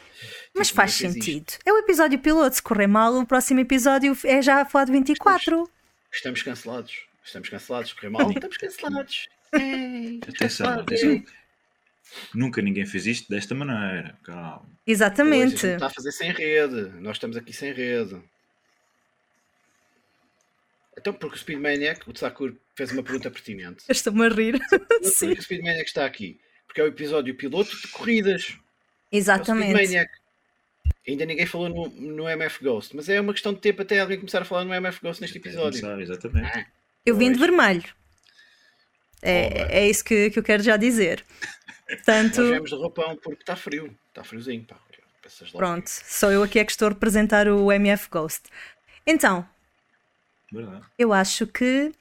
[0.55, 1.53] Mas Tipo, faz sentido.
[1.63, 2.55] É o episódio piloto.
[2.55, 5.69] Se correr mal, o próximo episódio é já a falar de 24.
[6.11, 7.03] Estamos cancelados.
[7.23, 7.93] Estamos cancelados.
[7.93, 9.29] Correr mal, estamos cancelados.
[9.53, 10.83] Ei, Atenção, cancelados.
[10.83, 11.23] atenção.
[12.33, 14.17] Nunca ninguém fez isto desta maneira.
[14.23, 14.61] Calma.
[14.61, 15.51] Pois, a Exatamente.
[15.51, 16.89] gente está a fazer sem rede.
[16.99, 18.19] Nós estamos aqui sem rede.
[20.97, 23.83] Então, porque o Speed Maniac, o Tsakur fez uma pergunta pertinente.
[23.89, 24.59] Estou-me a rir.
[24.69, 25.33] Por Sim.
[25.33, 26.39] que o Speed Maniac está aqui?
[26.65, 28.57] Porque é o episódio piloto de corridas.
[29.11, 29.73] É Exatamente.
[29.73, 30.11] Maniac.
[31.07, 34.17] Ainda ninguém falou no, no MF Ghost, mas é uma questão de tempo até alguém
[34.17, 35.81] começar a falar no MF Ghost neste episódio.
[35.81, 36.57] Começar, exatamente.
[36.57, 36.65] Ah,
[37.05, 37.83] Eu vim de vermelho.
[39.21, 41.25] É, é isso que, que eu quero já dizer.
[41.89, 43.95] nós Portanto, viemos de roupão porque está frio.
[44.09, 44.77] Está friozinho, pá.
[45.53, 48.43] Pronto, sou eu aqui é que estou a representar o MF Ghost.
[49.05, 49.47] Então,
[50.53, 50.85] Verdade.
[50.97, 51.91] eu acho que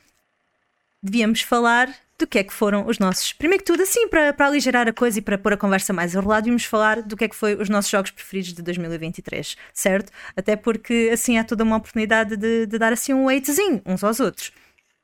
[1.02, 3.32] devíamos falar do que é que foram os nossos.
[3.32, 6.14] Primeiro que tudo, assim, para, para aligerar a coisa e para pôr a conversa mais
[6.14, 10.12] enrolada, devíamos falar do que é que foi os nossos jogos preferidos de 2023, certo?
[10.36, 14.20] Até porque assim há toda uma oportunidade de, de dar assim um weightzinho uns aos
[14.20, 14.52] outros.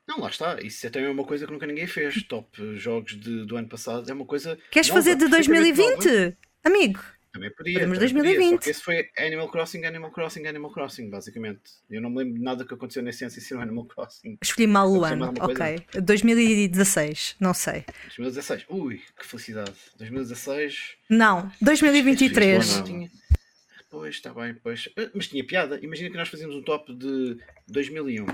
[0.07, 0.59] Não, lá está.
[0.61, 2.23] Isso é também uma coisa que nunca ninguém fez.
[2.23, 4.57] Top jogos de- do ano passado é uma coisa.
[4.71, 6.05] Queres nova, fazer de perfeitamente 2020?
[6.23, 6.37] nova.
[6.63, 6.99] Amigo,
[7.31, 7.79] Também podia.
[7.87, 8.49] Podia, 2020.
[8.49, 11.61] Só que esse foi Animal Crossing, Animal Crossing, Animal Crossing, basicamente.
[11.89, 14.37] Eu não me lembro de nada que aconteceu na essência ser um Animal Crossing.
[14.41, 15.33] escolhi mal o ano.
[15.39, 15.85] Ok.
[16.01, 17.85] 2016, não sei.
[18.05, 18.65] 2016.
[18.69, 19.73] Ui, que felicidade.
[19.97, 20.95] 2016.
[21.09, 22.77] Não, 2023.
[22.77, 22.83] Não.
[22.83, 23.11] Tinha...
[23.91, 24.87] Pois, está bem, pois.
[24.97, 25.79] Eh, Mas tinha piada.
[25.81, 27.37] Imagina que nós fazíamos um top de
[27.67, 28.25] 2001.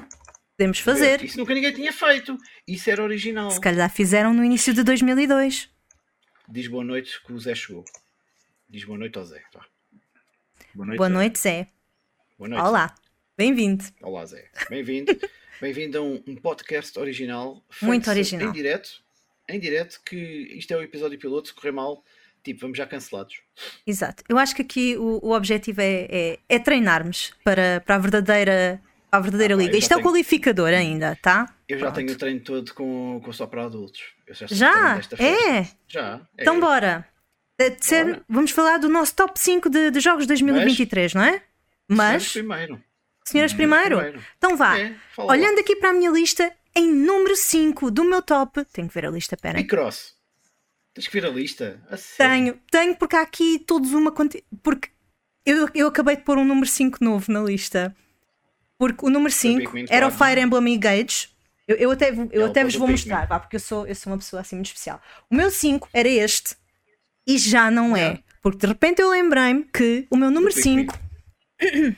[0.57, 1.21] Podemos fazer.
[1.23, 2.37] Isso nunca ninguém tinha feito.
[2.67, 3.51] Isso era original.
[3.51, 5.69] Se calhar fizeram no início de 2002.
[6.47, 7.83] Diz boa noite que o Zé chegou.
[8.75, 9.41] Diz boa noite ao Zé.
[10.73, 10.97] Boa noite.
[10.97, 11.67] Boa noite, Zé.
[12.37, 12.61] Boa noite.
[12.61, 12.93] Olá,
[13.37, 13.85] bem-vindo.
[14.01, 14.49] Olá, Zé.
[14.69, 15.17] Bem-vindo.
[15.61, 17.63] Bem-vindo a um, um podcast original.
[17.81, 18.49] Muito original.
[18.49, 19.01] Em direto.
[19.47, 20.17] Em direto, que
[20.57, 21.47] isto é o episódio piloto.
[21.47, 22.03] Se correr mal,
[22.43, 23.39] tipo, vamos já cancelados.
[23.87, 24.21] Exato.
[24.27, 28.81] Eu acho que aqui o, o objetivo é, é, é treinarmos para, para a verdadeira,
[29.09, 29.71] para a verdadeira Ah, liga.
[29.71, 31.55] já Isto é o tenho- qualificador ainda, tá?
[31.69, 31.95] Eu já Pronto.
[31.95, 34.01] tenho o treino todo com, com só para adultos.
[34.27, 34.99] Eu já, Já?
[35.17, 35.65] É?
[35.87, 36.21] Já.
[36.37, 36.41] é.
[36.41, 37.07] Então bora.
[37.59, 41.41] Eh, vamos falar do nosso top 5 de, de jogos de 2023, não é?
[41.87, 42.83] Mas, Senhores primeiro.
[43.23, 43.97] senhoras primeiro.
[43.97, 44.23] primeiro.
[44.37, 44.77] Então vá.
[44.77, 48.65] É, Olhando aqui para a minha lista, em número 5 do meu top.
[48.65, 49.57] Tenho que ver a lista, pera.
[49.57, 50.15] Bicross.
[50.93, 51.81] Tens que ver a lista.
[51.89, 51.95] A.
[52.17, 54.11] Tenho, tenho, porque há aqui todos uma.
[54.11, 54.89] Porque
[55.45, 57.95] eu, eu acabei de pôr um número 5 novo na lista.
[58.77, 60.11] Porque o número 5 Pikmin era o.
[60.11, 61.29] Fire Emblem Engage.
[61.67, 64.13] Eu, eu até, eu Ela até vos vou mostrar, pá, porque eu sou, eu sou
[64.13, 65.01] uma pessoa assim muito especial.
[65.29, 66.55] O meu 5 era este
[67.27, 68.19] e já não é.
[68.41, 70.87] Porque de repente eu lembrei-me que o meu número Pikmin.
[70.87, 70.99] 5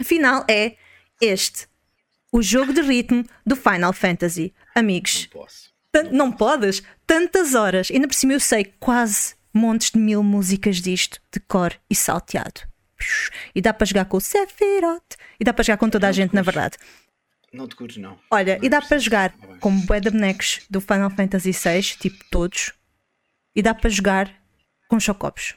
[0.00, 0.76] afinal é
[1.20, 1.66] este.
[2.32, 4.54] O jogo de ritmo do Final Fantasy.
[4.74, 5.70] Amigos, Não posso.
[5.92, 6.82] Tan- não podes?
[7.06, 7.90] Tantas horas.
[7.90, 12.62] Ainda por cima eu sei quase montes de mil músicas disto, de cor e salteado.
[13.54, 15.16] E dá para jogar com o Sephiroth.
[15.38, 16.78] E dá para jogar com toda a gente, na verdade.
[17.52, 18.18] Não te cures, não.
[18.30, 19.04] Olha, Não e é dá para preciso.
[19.04, 19.58] jogar bem.
[19.58, 22.72] com bué de bonecos do Final Fantasy VI, tipo todos.
[23.54, 24.32] E dá para jogar
[24.92, 25.54] com chocobos.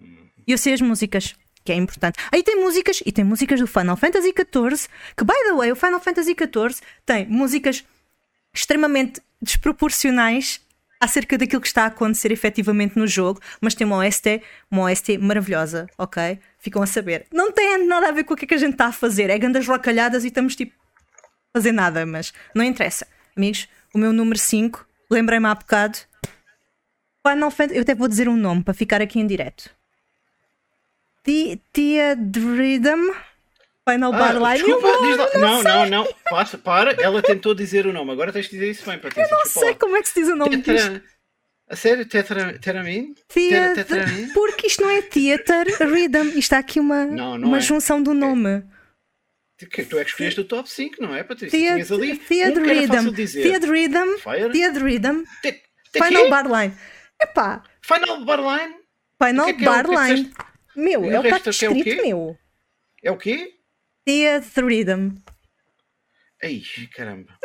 [0.00, 2.18] E eu sei as músicas, que é importante.
[2.32, 5.76] Aí tem músicas, e tem músicas do Final Fantasy XIV, que, by the way, o
[5.76, 7.84] Final Fantasy XIV tem músicas
[8.54, 10.58] extremamente desproporcionais
[10.98, 14.40] acerca daquilo que está a acontecer efetivamente no jogo, mas tem uma OST,
[14.70, 16.38] uma OST maravilhosa, ok?
[16.58, 17.26] Ficam a saber.
[17.30, 19.28] Não tem nada a ver com o que é que a gente está a fazer,
[19.28, 20.72] é grandes rocalhadas e estamos tipo
[21.52, 23.06] a fazer nada, mas não interessa.
[23.36, 25.98] Amigos, o meu número 5, lembrei-me há bocado.
[27.26, 29.70] Final Fantasy, eu até vou dizer um nome para ficar aqui em direto.
[31.24, 33.10] Ti- Tia Rhythm
[33.88, 34.64] Final Ah, Barline.
[34.64, 35.28] desculpa, diz lá.
[35.40, 36.14] Não, não, não.
[36.30, 36.92] Passa, para.
[37.02, 38.12] Ela tentou dizer o nome.
[38.12, 39.30] Agora tens de dizer isso bem, Patrícia.
[39.34, 40.90] Não sei como é que se diz o nome disto.
[40.90, 41.02] Tetra...
[41.70, 42.06] A sério?
[42.06, 42.58] Tetra...
[42.58, 43.14] Teramin?
[43.28, 44.28] Tetramin?
[44.34, 47.60] porque isto não é Theater Rhythm, isto há aqui uma, Não, não uma é.
[47.60, 48.62] junção do nome.
[49.58, 51.58] Que tu é que escolheste o top 5, não é, Patrícia?
[51.58, 53.14] Theater, Tinhas ali theater um Rhythm.
[53.42, 54.52] Theater Rhythm, Fire?
[54.52, 55.52] Theater Rhythm, Te-
[55.92, 56.30] te Final?
[56.30, 56.74] Barline.
[57.20, 58.74] Epá, Final Barline?
[59.22, 60.14] Final que é que é é que Barline.
[60.24, 60.36] disseste?
[60.76, 61.94] Meu, E é o que resto é que é o quê?
[62.02, 62.38] meu.
[63.02, 63.54] É o quê?
[64.04, 65.10] Theater Rhythm.
[66.42, 66.62] Ai,
[66.94, 67.36] caramba.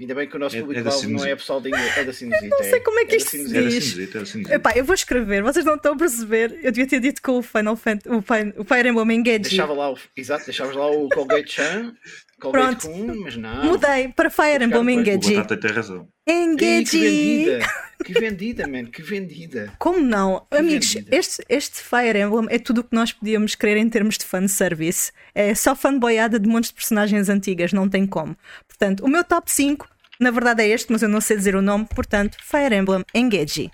[0.00, 2.04] Ainda bem que o nosso É- é público da alvo não é pessoal da é
[2.04, 2.48] da sinusite.
[2.48, 4.14] não sei como é que da isto se diz.
[4.14, 4.52] era cinzento.
[4.54, 6.52] Epá, eu vou escrever, vocês não estão a perceber.
[6.64, 9.40] Eu devia ter dito com o Final Fantasy, o Fire, o Fire Emblem Engage.
[9.40, 9.98] Deixava lá o.
[10.16, 11.94] Exato, deixavas lá o Colgate Chan,
[12.40, 12.88] Pronto.
[13.22, 13.64] mas não.
[13.64, 15.34] Mudei para Fire Emblem O Engage.
[15.34, 16.08] Batata tem razão.
[16.26, 16.98] Ei, que Engage.
[16.98, 17.66] vendida!
[18.04, 19.72] Que vendida, man, que vendida!
[19.78, 20.46] Como não?
[20.50, 21.14] Amigos, vendida.
[21.16, 25.12] este, este Fire Emblem é tudo o que nós podíamos querer em termos de fanservice.
[25.34, 28.36] É só fanboyada de montes de personagens antigas, não tem como.
[28.66, 29.86] Portanto, o meu top 5,
[30.18, 33.70] na verdade é este, mas eu não sei dizer o nome, portanto, Fire Emblem Engage.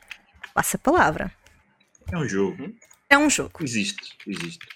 [0.54, 1.30] Passa a palavra.
[2.12, 2.62] É um jogo.
[2.62, 2.74] Uhum.
[3.08, 3.52] É um jogo.
[3.62, 4.66] Existe, existe.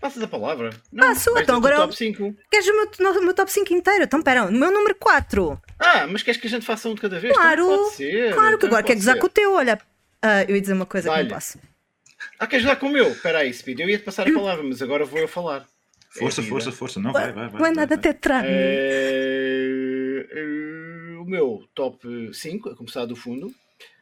[0.00, 0.70] Passas a palavra.
[0.92, 2.36] Não, Ah, sou, vais então agora top 5.
[2.50, 4.04] Queres o meu, o meu top 5 inteiro?
[4.04, 5.60] Então, pera, o meu número 4.
[5.78, 7.34] Ah, mas queres que a gente faça um de cada vez?
[7.34, 8.34] Claro, Também pode ser.
[8.34, 9.78] claro que também agora quer gozar com o teu, olha.
[10.22, 11.58] Ah, eu ia dizer uma coisa que não posso.
[12.38, 13.08] Ah, queres jogar com o meu?
[13.08, 13.80] Espera aí, Speed.
[13.80, 15.66] Eu ia-te passar a palavra, mas agora vou eu falar.
[16.10, 17.00] Força, É força, força.
[17.00, 17.50] Não, vai, vai, vai.
[17.50, 18.02] Não é vai, nada vai.
[18.02, 18.46] tetrano.
[18.48, 23.52] Eh, eh, o meu top 5, a começar do fundo.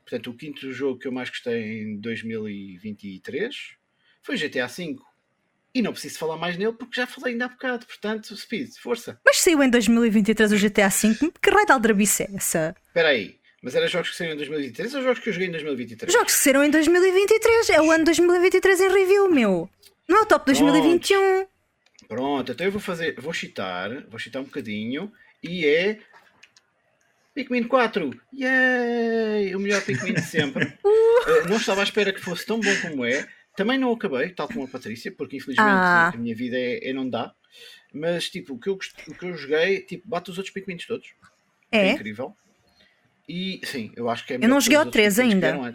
[0.03, 3.55] Portanto, o quinto jogo que eu mais gostei em 2023
[4.23, 4.97] foi GTA V.
[5.77, 7.85] E não preciso falar mais nele porque já falei ainda há bocado.
[7.85, 9.21] Portanto, Speed, força.
[9.23, 11.31] Mas saiu em 2023 o GTA V.
[11.43, 12.75] Que raio de aldrabice é essa?
[12.87, 13.39] Espera aí.
[13.63, 16.11] Mas era jogos que saíram em 2023 ou jogos que eu joguei em 2023?
[16.11, 17.69] Jogos que saíram em 2023.
[17.69, 19.69] É o ano 2023 em review, meu.
[20.09, 21.47] Não é o top 2021.
[22.09, 25.13] Pronto, então eu vou fazer, vou citar, vou citar um bocadinho
[25.43, 25.99] e é
[27.35, 28.19] Pikmin 4.
[28.33, 29.55] Yay!
[29.55, 30.73] O melhor Pikmin de sempre.
[31.29, 33.27] Eh, não estava à espera que fosse tão bom como é.
[33.57, 36.09] Também não acabei, tal como a Patrícia, porque infelizmente Ah.
[36.15, 37.35] a minha vida é, é não dá.
[37.93, 38.75] Mas tipo, o que eu,
[39.09, 41.15] o que eu joguei, tipo, bate os outros Pikmins todos.
[41.73, 41.93] É É?
[41.93, 42.37] incrível.
[43.29, 45.75] E sim, eu acho que é Eu não que joguei os 3 Pikmins que ainda.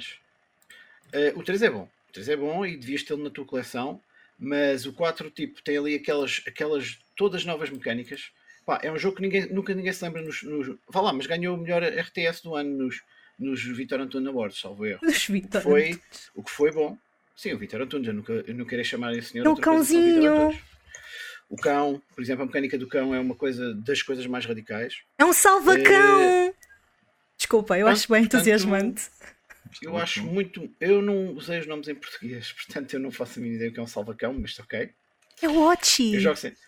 [1.11, 1.89] Eh, o 3 é bom.
[2.09, 4.01] O 3 é bom e devias tê-lo na tua coleção.
[4.37, 8.31] Mas o 4 tipo, tem ali aquelas, aquelas todas novas mecânicas.
[8.65, 10.67] Pá, é um jogo que ninguém, nunca ninguém se lembra nos, nos.
[10.87, 13.01] Vá lá, mas ganhou o melhor RTS do ano nos,
[13.37, 14.99] nos Vitor Antunes Awards, salvo erro.
[15.01, 15.61] Dos Vitor.
[15.61, 15.99] Foi
[16.35, 16.97] o que foi bom.
[17.35, 19.45] Sim, o Vitor Antunes, eu nunca, eu nunca irei chamar esse senhor.
[19.45, 20.51] É o cãozinho.
[21.49, 25.01] O cão, por exemplo, a mecânica do cão é uma coisa das coisas mais radicais.
[25.17, 26.53] É um salvacão.
[27.37, 29.09] Desculpa, eu acho bem Portanto, entusiasmante.
[29.81, 30.73] Eu acho muito.
[30.79, 33.73] Eu não usei os nomes em português, portanto eu não faço a mínima ideia o
[33.73, 34.89] que é um salvacão, mas ok.
[35.41, 36.13] É o Ochi.
[36.13, 36.59] Eu jogo sempre.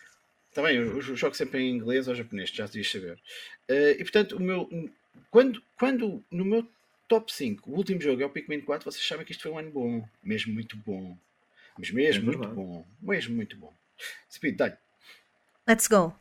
[0.52, 3.18] Também, eu, eu jogo sempre em inglês ou japonês, já devias saber.
[3.68, 4.68] Eh, e portanto, o meu.
[5.30, 6.68] Quando, quando no meu
[7.08, 9.58] top 5, o último jogo é o Pikmin 4, vocês sabem que isto foi um
[9.58, 10.08] ano bom.
[10.22, 11.16] Mesmo muito bom.
[11.78, 12.86] Mas mesmo É muito bom.
[13.02, 13.72] Mesmo muito bom.
[14.30, 14.76] Speed, dá
[15.66, 16.14] Let's go.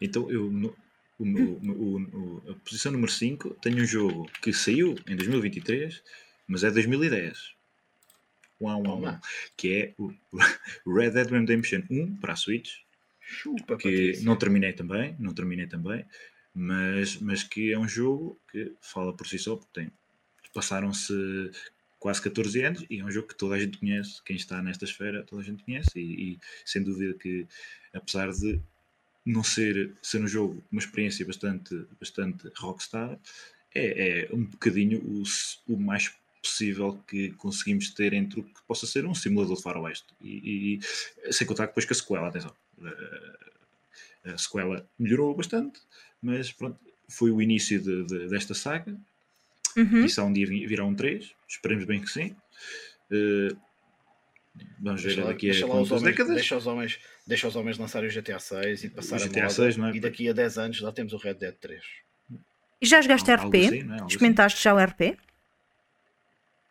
[0.00, 0.76] Então, eu, no,
[1.18, 6.02] o, o- o- a posição número 5 tenho um jogo que saiu em 2023,
[6.48, 7.54] mas é 2010.
[8.60, 9.20] Uau, uau, uau.
[9.56, 10.12] Que é o
[10.86, 12.78] Red Dead Redemption 1 para a Switch,
[13.20, 14.24] Chupa, que Patrícia.
[14.24, 16.04] não terminei também, não terminei também,
[16.54, 19.90] mas, mas que é um jogo que fala por si só, porque tem,
[20.52, 21.50] passaram-se
[21.98, 24.84] quase 14 anos e é um jogo que toda a gente conhece, quem está nesta
[24.84, 27.46] esfera toda a gente conhece e, e sem dúvida que
[27.94, 28.60] apesar de
[29.24, 33.18] não ser, ser um jogo, uma experiência bastante, bastante rockstar,
[33.74, 35.22] é, é um bocadinho o,
[35.72, 36.12] o mais
[36.42, 40.06] possível que conseguimos ter entre o que possa ser um simulador de faroeste.
[40.20, 40.80] E,
[41.28, 45.80] e sem contar depois que a sequela, atenção, eh, a sequela melhorou bastante,
[46.20, 48.98] mas pronto, foi o início de- de- desta saga.
[49.76, 50.04] Uhum.
[50.04, 52.36] Isso há um dia vi- virá um 3, esperemos bem que sim.
[53.10, 53.48] Eh,
[54.80, 56.34] vamos ver Deixa lá, daqui a deixa lá os quantas homens, décadas.
[56.34, 59.50] deixa os homens, deixa os homens lançarem o GTA 6 e passar a GTA moda,
[59.54, 59.96] 6, não é?
[59.96, 61.82] e daqui a 10 anos já temos o Red Dead 3.
[62.80, 63.54] E já jogaste Algo RP?
[63.66, 63.82] assim, é?
[63.82, 64.06] Algo assim.
[64.08, 65.16] Experimentaste já o RP?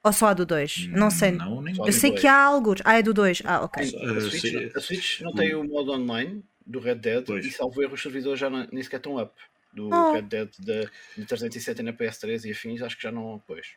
[0.03, 0.87] Ou só a do 2?
[0.87, 1.31] Não sei.
[1.31, 2.21] Não, nem Eu sei dois.
[2.21, 2.81] que há alguns.
[2.83, 3.43] Ah, é do 2.
[3.45, 3.83] Ah, ok.
[3.85, 7.45] Sim, Ah, a, Switch, a Switch não tem o modo online do Red Dead Pois.
[7.45, 9.31] e salvo erro os servidores já nem sequer estão up
[9.73, 10.11] do Oh.
[10.13, 10.81] Red Dead da
[11.17, 13.67] de 360 na PS3 e afins, acho que já não, pois,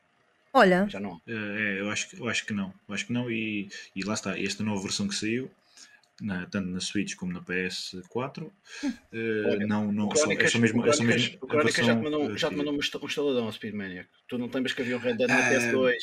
[0.53, 1.21] Olha, já não.
[1.27, 2.73] Eh, é, eu, acho, que- eu acho que não.
[2.89, 3.29] Eu acho que não.
[3.31, 5.51] E, e lá está, esta nova versão que saiu,
[6.21, 8.53] na- tanto na Switch como na PS4,
[9.13, 11.87] eh, Olha, não, não, Crónicas, é só mesmo, o é só Crónicas- mesmo o Crónicas
[11.87, 14.09] já te mandou, eh, já te mandou um est- estaladão ao Speedmaniac.
[14.29, 15.97] Tu não lembras que havia um Red Dead na Ah, PS2?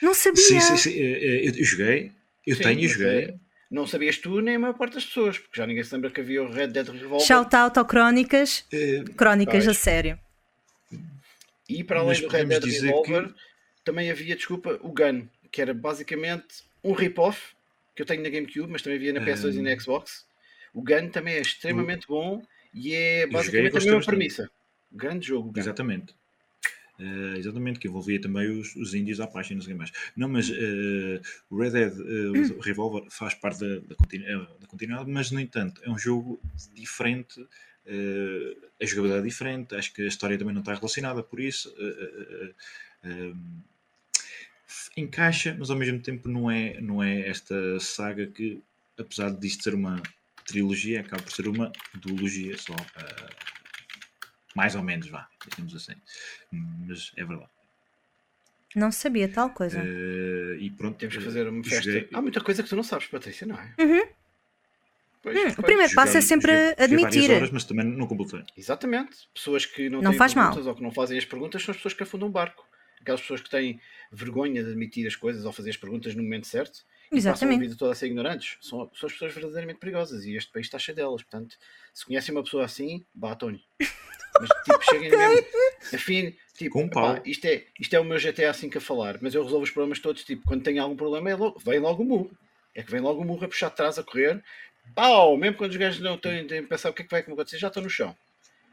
[0.00, 0.42] não sabia.
[0.42, 0.90] Sim, sim, sim.
[0.98, 2.12] eh, eh, Eu, joguei,
[2.46, 3.34] eu Sim, tenho e joguei.
[3.70, 6.20] Não sabias tu nem a maior parte das pessoas, porque já ninguém se lembra que
[6.20, 7.26] havia o Red Dead Revolver.
[7.26, 8.64] Shout out ao Crónicas.
[8.72, 9.68] Eh, Crónicas, Pois.
[9.68, 10.18] a sério.
[11.68, 13.34] E para além Mas do Red Dead Revolver, que-
[13.84, 17.54] também havia, desculpa, o Gun, que era basicamente um rip-off
[17.94, 19.62] que eu tenho na GameCube, mas também havia na PS2 e Ah.
[19.62, 20.26] na Xbox.
[20.72, 24.50] O Gun também é extremamente bom e é basicamente a mesma premissa.
[24.90, 25.60] Grande jogo, o Gun.
[25.60, 26.14] Exatamente.
[27.00, 29.92] Eh, exatamente, que envolvia também os, os índios à página, não sei mais.
[30.16, 34.46] Não, mas eh, o Red Dead eh, o Revolver faz parte da, da, continu- eh,
[34.60, 36.40] da continuidade, mas no entanto é um jogo
[36.74, 37.46] diferente,
[37.86, 41.72] eh, a jogabilidade é diferente, acho que a história também não está relacionada, por isso
[41.78, 42.54] eh, eh,
[43.04, 43.32] eh,
[44.96, 48.60] encaixa, mas ao mesmo tempo não é, não é esta saga que,
[48.98, 50.02] apesar disto ser uma
[50.44, 52.74] trilogia, acaba por ser uma duologia só.
[54.58, 55.94] Mais ou menos, vá, digamos assim.
[56.50, 57.50] Mas é verdade.
[58.74, 59.80] Não sabia tal coisa.
[59.80, 60.98] Eh, e pronto.
[60.98, 61.82] Temos que eh, fazer uma festa.
[61.90, 63.74] joguei- Há muita coisa que tu não sabes, Patrícia, não é?
[63.78, 64.02] Uhum.
[65.22, 67.20] Pois, Hum, o primeiro passo é joguei- sempre joguei- joguei admitir.
[67.20, 68.44] várias horas, mas também não completei.
[68.56, 69.16] Exatamente.
[69.32, 70.46] Pessoas que não, Não têm faz mal.
[70.46, 72.66] perguntas ou que não fazem as perguntas são as pessoas que afundam o barco.
[73.00, 73.80] Aquelas pessoas que têm
[74.12, 77.34] vergonha de admitir as coisas ou fazer as perguntas no momento certo e passam a
[77.34, 77.60] Exatamente.
[77.60, 78.56] vida toda a ser ignorantes.
[78.60, 81.22] São, são as pessoas verdadeiramente perigosas e este país está cheio delas.
[81.22, 81.56] Portanto,
[81.94, 83.60] se conhecem uma pessoa assim, batam-lhe.
[84.40, 85.46] Mas tipo, cheguem mesmo.
[85.94, 87.14] Afim, tipo, Com um pau.
[87.16, 89.64] pá, isto, é, isto é o meu GTA assim que a falar, mas eu resolvo
[89.64, 90.24] os problemas todos.
[90.24, 92.30] Tipo, quando tenho algum problema, é logo, vem logo o murro.
[92.74, 94.42] É que vem logo o murro a puxar de trás, a correr.
[94.94, 95.36] Pau!
[95.36, 97.58] Mesmo quando os gajos não têm têm a pensar o que é que vai acontecer,
[97.58, 98.14] já estão no chão.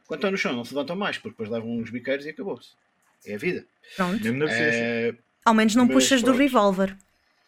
[0.07, 2.69] Quando estão no chão, não se levantam mais, porque depois levam uns biqueiros e acabou-se.
[3.25, 3.65] É a vida.
[3.95, 4.21] Pronto.
[4.23, 4.51] Mesmo na.
[4.51, 6.39] É, Ao menos não Mas puxas do pronto.
[6.39, 6.95] revólver.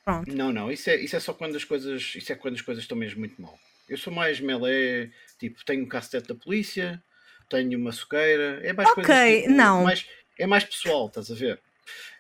[0.08, 0.34] Pronto.
[0.34, 2.14] Não, não, isso é, isso é só quando as coisas.
[2.16, 3.60] Isso é quando as coisas estão mesmo muito mal.
[3.90, 7.04] Eu sou mais melee, tipo, tenho um cacetete da polícia,
[7.50, 9.84] tenho uma soqueira, é mais Ok, coisas tipo, não.
[9.84, 10.08] Mais,
[10.40, 11.60] é mais pessoal, estás a ver?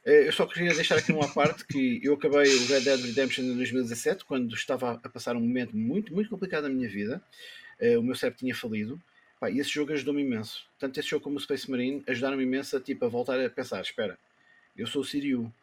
[0.05, 3.45] Eh, Eu só queria deixar aqui uma parte que eu acabei o Red Dead Redemption
[3.45, 7.21] em 2017, quando estava a passar um momento muito, muito complicado na minha vida.
[7.79, 9.01] Eh, O meu cérebro tinha falido.
[9.39, 10.65] Pá, e esse jogo ajudou-me imenso.
[10.77, 13.79] Tanto esse jogo como o Space Marine ajudaram-me imenso a, tipo, a voltar a pensar:
[13.81, 14.17] espera,
[14.75, 15.53] eu sou o Siriu.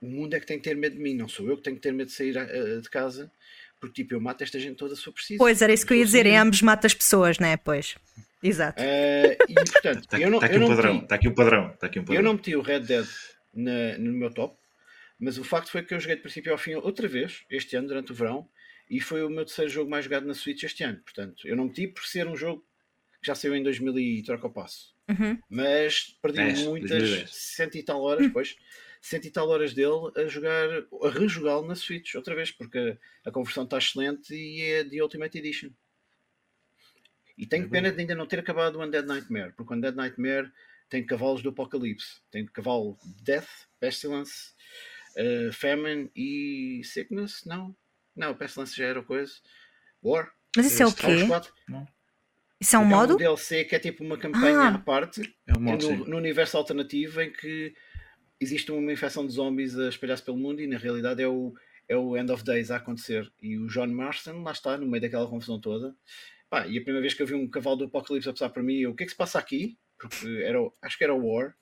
[0.00, 1.76] O mundo é que tem que ter medo de mim, não sou eu que tenho
[1.76, 3.30] que ter medo de sair eh, de casa,
[3.80, 5.38] porque tipo, eu mato esta gente toda se for preciso.
[5.38, 7.56] Pois era isso que eu ia dizer, em ambos mata as pessoas, né?
[7.56, 7.94] Pois.
[8.42, 8.80] Exato.
[8.82, 10.92] Eh, e portanto, Está eu não, tá aqui eu um não padrão.
[10.94, 11.70] meti- Está aqui um padrão.
[11.72, 12.16] Está aqui um padrão.
[12.20, 13.06] eu não meti o Red Dead
[13.54, 14.56] na- no meu top,
[15.18, 17.88] mas o facto foi que eu joguei de princípio ao fim outra vez, este ano,
[17.88, 18.46] durante o verão,
[18.88, 20.98] e foi o meu terceiro jogo mais jogado na Switch este ano.
[20.98, 22.62] Portanto, eu não meti por ser um jogo
[23.20, 24.94] que já saiu em 2000 e troca o passo.
[25.08, 25.38] Uhum.
[25.48, 27.30] Mas perdi 10, muitas, 2010.
[27.34, 28.56] cento e tal horas, pois,
[29.08, 30.68] cento e tal horas dele a jogar,
[31.02, 35.38] a rejogá-lo na Switch outra vez, porque a conversão está excelente e é de Ultimate
[35.38, 35.70] Edition.
[37.38, 39.96] E tenho É pena de ainda não ter acabado o Undead Nightmare, porque o Undead
[39.96, 40.50] Nightmare
[40.88, 42.20] tem cavalos do Apocalipse.
[42.30, 43.48] Tem cavalo Death,
[43.78, 44.54] Pestilence,
[45.16, 47.44] eh, Famine e Sickness?
[47.44, 47.76] Não.
[48.14, 49.34] Não, Pestilence já era coisa.
[50.02, 50.32] War.
[50.56, 51.26] Mas isso é o quê?
[52.58, 53.14] Isso é um É modo?
[53.14, 54.68] um DLC que é tipo uma campanha Ah.
[54.74, 57.74] à parte É um modo, no, no universo alternativo em que
[58.40, 61.54] existe uma infecção de zombies a espalhar-se pelo mundo e na realidade é o,
[61.88, 63.30] é o End of Days a acontecer.
[63.42, 65.94] E o John Marston lá está, no meio daquela confusão toda.
[66.48, 68.62] Pá, e a primeira vez que eu vi um cavalo do Apocalipse a passar para
[68.62, 69.76] mim, eu, o que é que se passa aqui?
[69.98, 71.54] Porque era, acho que era o War.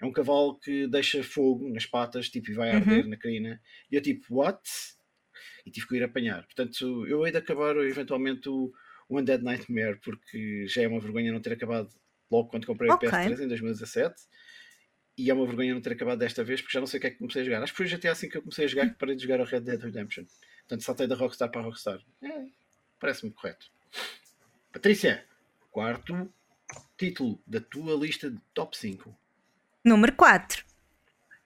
[0.00, 2.76] É um cavalo que deixa fogo nas patas tipo, e vai Uhum.
[2.76, 3.60] arder na crina.
[3.90, 4.60] E eu tipo, what?
[5.64, 6.44] E tive que ir apanhar.
[6.44, 8.72] Portanto, eu hei de acabar eventualmente o,
[9.08, 11.88] o Undead Nightmare, porque já é uma vergonha não ter acabado
[12.30, 13.08] logo quando comprei Ok.
[13.08, 14.14] o PS3 em 2017.
[15.16, 17.06] E é uma vergonha não ter acabado desta vez, porque já não sei o que
[17.06, 17.62] é que comecei a jogar.
[17.62, 19.44] Acho que foi GTA assim que eu comecei a jogar que parei de jogar o
[19.44, 20.24] Red Dead Redemption.
[20.60, 22.00] Portanto, saltei da Rockstar para a Rockstar.
[22.22, 22.46] É,
[22.98, 23.70] parece-me correto.
[24.72, 25.24] Patrícia,
[25.70, 26.32] quarto
[26.96, 29.14] título da tua lista de top 5.
[29.84, 30.64] Número 4.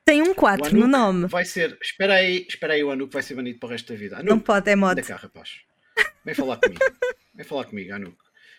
[0.05, 1.27] Tem um 4 no nome.
[1.27, 1.77] Vai ser.
[1.83, 4.17] Espera aí, espera aí, o Anuk vai ser banido para o resto da vida.
[4.17, 4.93] Anuk, Não pode, é mod.
[4.93, 5.62] Anda cá, rapaz.
[6.25, 6.81] Vem falar comigo.
[7.35, 8.17] Vem falar comigo, Anuk.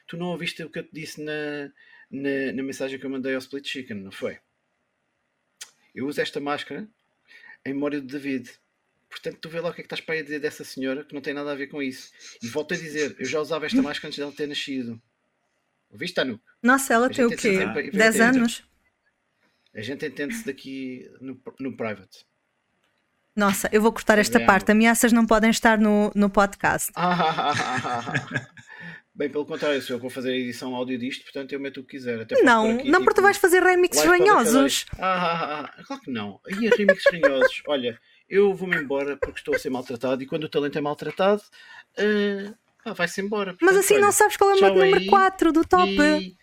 [0.08, 1.72] Tu não ouviste o que eu te disse na,
[2.12, 4.40] na, na mensagem que eu mandei ao Split Chicken, não foi?
[5.98, 6.88] Eu uso esta máscara
[7.66, 8.52] em memória de David.
[9.10, 11.14] Portanto, tu vê lá o que é que estás para aí dizer dessa senhora que
[11.16, 12.12] não tem nada a ver com isso.
[12.42, 15.02] E volto a dizer, eu já usava esta máscara antes dela ter nascido.
[15.90, 16.40] Ouviste, Anuk?
[16.62, 17.36] Nossa, ela tem o quê?
[17.38, 18.64] tem sempre- 10 tem- anos?
[19.74, 22.26] A gente entende-se daqui no, no private.
[23.36, 24.72] Nossa, eu vou cortar esta Bem, parte.
[24.72, 26.92] Ameaças não podem estar no, no podcast.
[26.96, 27.54] Ah,
[29.18, 31.80] Bem, pelo contrário, sou eu que vou fazer a edição áudio disto, portanto eu meto
[31.80, 32.22] o que quiser.
[32.22, 34.86] Até Não, aqui, não porque tu tipo, vais fazer remixes ranhosos.
[35.00, 36.40] Ah, ah, ah, ah, claro que não.
[36.46, 37.64] Aí a remix ranhosos.
[37.68, 38.00] Olha,
[38.30, 41.42] eu vou-me embora porque estou a ser maltratado e quando o talento é maltratado,
[41.98, 42.54] ah,
[42.86, 43.54] ah, vai-se embora.
[43.54, 45.92] Mas Portanto, assim olha, não sabes qual é o meu número aí 4 do top.
[45.92, 46.38] e-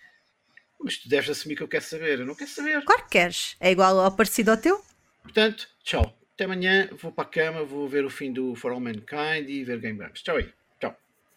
[0.80, 2.18] Mas tu deves assumir que eu quero saber.
[2.18, 2.82] Eu não quero saber.
[2.84, 3.54] Claro que queres.
[3.60, 4.82] É igual ao parecido ao teu?
[5.22, 6.12] Portanto, tchau.
[6.34, 6.88] Até amanhã.
[7.00, 9.96] Vou para a cama, vou ver o fim do For All Mankind e ver Game
[9.96, 10.22] Grumps.
[10.22, 10.52] Tchau aí.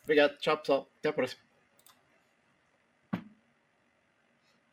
[0.08, 0.38] Obrigado.
[0.38, 0.90] Tchau, pessoal.
[1.00, 1.42] Até à próxima.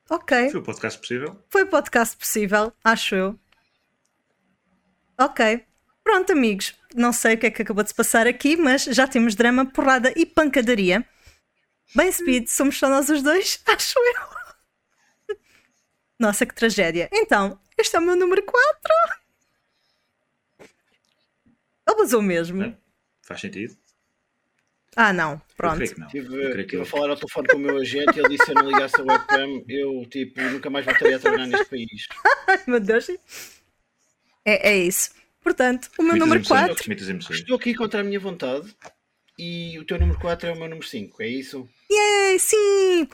[0.08, 0.50] Ok.
[0.50, 1.44] Foi o podcast possível.
[1.50, 3.40] Foi o podcast possível, acho eu.
[5.18, 5.66] Ok.
[6.04, 6.78] Pronto, amigos.
[6.94, 9.66] Não sei o que é que acabou de se passar aqui, mas já temos drama,
[9.66, 11.04] porrada e pancadaria.
[11.96, 13.60] Bem, Speed, somos só nós os dois?
[13.66, 15.36] Acho eu.
[16.16, 17.08] Nossa, que tragédia.
[17.12, 18.60] Então, este é o meu número 4.
[21.88, 22.62] Ele basou mesmo.
[22.62, 22.78] É.
[23.22, 23.76] Faz sentido?
[24.96, 25.32] Ah, não.
[25.32, 25.76] Eu Pronto.
[25.76, 26.06] creio que não.
[26.06, 28.28] Estive Eu creio que estive a falar ao telefone com o meu agente e ele
[28.28, 31.66] disse se eu não ligasse a webcam, eu tipo, nunca mais voltaria a trabalhar neste
[31.66, 32.06] país.
[32.48, 33.08] Ai, meu Deus.
[34.44, 35.10] É, é isso.
[35.42, 36.84] Portanto, o meu número emoções, 4.
[36.86, 37.38] Muitas emoções.
[37.40, 38.74] Estou aqui contra a minha vontade
[39.38, 41.68] e o teu número 4 é o meu número 5, é isso?
[41.90, 43.08] Yay, sim!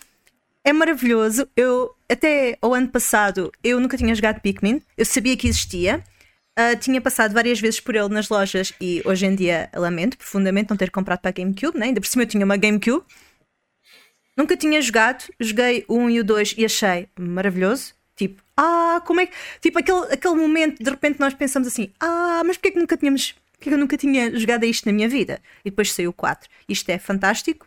[0.62, 1.48] É maravilhoso.
[1.56, 4.82] Eu, até ao ano passado, eu nunca tinha jogado Pikmin.
[4.96, 6.04] Eu sabia que existia.
[6.61, 10.68] Ah, tinha passado várias vezes por ele nas lojas e hoje em dia lamento profundamente
[10.68, 11.86] não ter comprado para a GameCube, né?
[11.86, 13.02] ainda por cima eu tinha uma GameCube.
[14.36, 17.94] Nunca tinha jogado, joguei o 1 e o 2 e achei maravilhoso.
[18.14, 19.32] Tipo, ah, como é que.
[19.62, 22.94] Tipo, aquele, aquele momento, de repente nós pensamos assim, ah, mas porquê é que nunca
[22.94, 23.34] tínhamos.
[23.52, 25.40] Porquê que eu nunca tinha jogado a isto na minha vida?
[25.64, 26.46] E depois saiu o 4.
[26.68, 27.66] Isto é fantástico.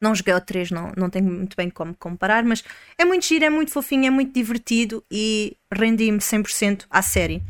[0.00, 2.64] Não joguei o 3, não, não tenho muito bem como comparar, mas
[2.96, 7.42] é muito giro, é muito fofinho, é muito divertido e rendi-me 100% à série.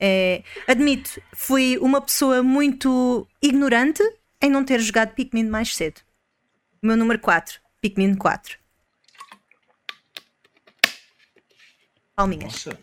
[0.00, 4.02] É, admito, fui uma pessoa muito ignorante
[4.40, 6.00] em não ter jogado Pikmin mais cedo.
[6.82, 8.58] O meu número 4, Pikmin 4.
[12.14, 12.52] Palminhas.
[12.52, 12.78] Nossa,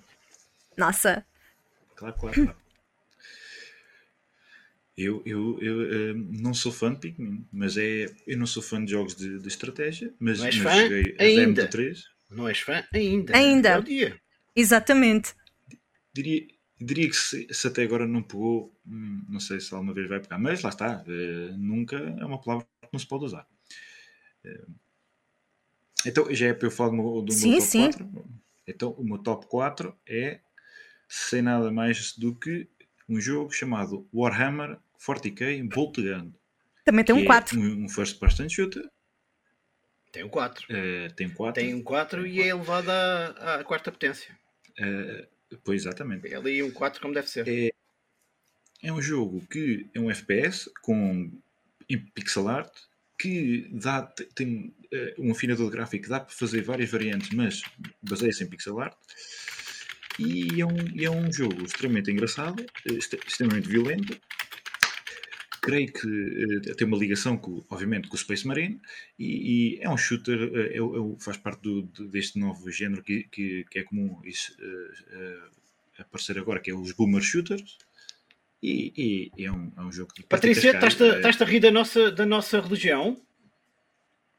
[0.77, 1.25] Nossa.
[1.95, 2.61] claro, claro, claro.
[4.97, 8.13] Eu, eu, eu eh, não sou fã de Pikmin, mas é.
[8.27, 10.81] Eu não sou fã de jogos de, de estratégia, mas, Não és mas fã?
[10.81, 11.61] joguei a Ainda.
[11.61, 12.03] Demo 3.
[12.29, 12.83] Não és fã?
[12.93, 13.35] Ainda.
[13.35, 13.69] Ainda.
[13.69, 14.21] É o dia.
[14.55, 15.33] Exatamente.
[16.13, 16.45] Diria,
[16.83, 20.19] diria que se, se até agora não pegou, hum, não sei se alguma vez vai
[20.19, 21.03] pegar, mas lá está.
[21.07, 23.47] eh, nunca é uma palavra que não se pode usar.
[24.43, 24.65] Eh,
[26.05, 27.81] então, já é para eu falar do meu, do Sim, meu top sim.
[27.91, 28.11] 4?
[28.67, 30.39] Então, o meu top 4 é
[31.07, 32.67] sem nada mais do que
[33.07, 36.31] um jogo chamado Warhammer 40k Boltgun.
[36.85, 37.59] Também tem um é 4.
[37.59, 38.89] Um, um first person shooter.
[40.11, 40.65] Tem um 4.
[40.69, 41.61] eh, tem 4.
[41.61, 44.35] Tem um 4 e é elevado à, à quarta potência.
[45.63, 46.27] Pois, exatamente.
[46.31, 47.47] É ali um 4 como deve ser.
[47.47, 47.71] É,
[48.83, 51.31] é um jogo que é um FPS com
[51.89, 52.71] em pixel art
[53.19, 57.61] que dá, te- tem eh, um afinador gráfico que dá para fazer várias variantes, mas
[58.01, 58.97] baseia-se em pixel art.
[60.19, 64.19] E é um, é um jogo extremamente engraçado, eh, extre- extremamente violento.
[65.61, 66.07] Creio que
[66.69, 68.81] eh, tem uma ligação, com, obviamente, com o Space Marine.
[69.19, 72.71] E, e é um shooter, eh, é o- é faz parte do- de- deste novo
[72.71, 75.37] género que, que, que é comum isso, eh, eh,
[75.99, 77.77] aparecer agora, que é os Boomer Shooters.
[78.63, 82.11] E, e é, um, é um jogo de Patrícia, estás-te eh, a rir da nossa,
[82.11, 83.19] da nossa religião?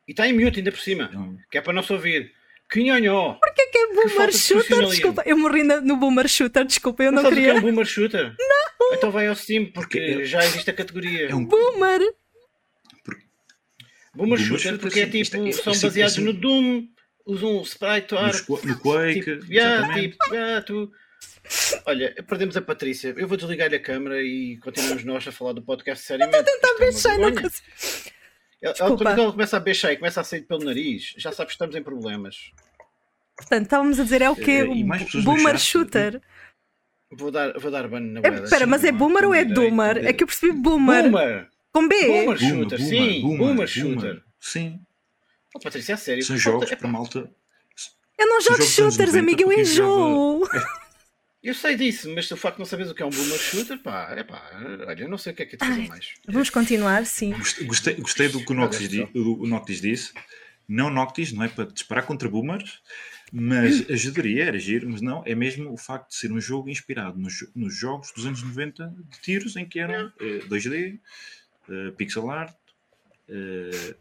[0.06, 1.08] E está em mute ainda por cima.
[1.12, 2.32] é um- Que é para não se ouvir.
[2.68, 3.34] Que nhonhó!
[3.34, 4.86] Porquê que é Boomer Shooter?
[4.88, 7.60] Desculpa, eu morri no Boomer Shooter, desculpa, eu Não, não sabes o que é queria.
[7.60, 8.34] um boomer shooter?
[8.38, 8.61] Não!
[8.92, 11.28] Então vai ao Steam, porque é- já existe a categoria.
[11.30, 12.00] é um Boomer!
[14.14, 16.86] Boomer, Boomer shooter, porque é tipo, é- são é- baseados é- no Doom,
[17.24, 18.46] usam um sprite art.
[18.48, 20.92] No Quake, Tipo, yeah, tipo, yeah, tu...
[21.86, 23.14] Olha, perdemos a Patrícia.
[23.16, 26.36] Eu vou desligar-lhe a câmera e continuamos nós a falar do podcast seriamente.
[26.38, 28.12] Estou a Tentar beijar, não consigo.
[28.62, 31.54] Ela, quando ela começa a beijar e começa a sair pelo nariz, já sabes que
[31.54, 32.52] estamos em problemas.
[33.36, 34.62] Portanto, estávamos a dizer é o quê?
[34.62, 35.58] Eh, Boomer.
[35.58, 36.20] Shooter.
[37.16, 38.44] Vou dar, vou dar ban na É, boeda.
[38.44, 39.94] Espera, mas é Boomer ou é Doomer?
[40.00, 41.02] tem É que eu percebi Boomer.
[41.10, 41.48] Boomer!
[41.72, 42.06] Com B.
[42.06, 44.22] Boomer Boomer, shooter, sim, boomer, shooter.
[44.40, 44.80] Sim,
[45.54, 46.22] Oh, Patrícia, é sério.
[46.24, 47.30] são jogos falta- para malta.
[48.18, 50.48] Eu não jogo shooters, 90, amigo, eu enjoo.
[51.42, 53.76] Eu sei disso, mas o facto de não saberes o que é um boomer shooter,
[53.82, 54.40] pá, é pá,
[54.86, 56.14] olha, eu não sei o que é que é de fazer mais.
[56.28, 57.32] Vamos continuar, sim.
[57.32, 60.12] Gostei, gostei, gostei do que o Noctis, di- o Noctis disse.
[60.68, 62.80] Não Noctis, não é para disparar contra boomers,
[63.32, 67.18] mas ajudaria, era giro, mas não, é mesmo o facto de ser um jogo inspirado
[67.18, 70.98] nos, nos jogos dos anos 90 de tiros em que eram eh, 2D,
[71.70, 72.54] eh, pixel art.
[73.28, 73.94] eh,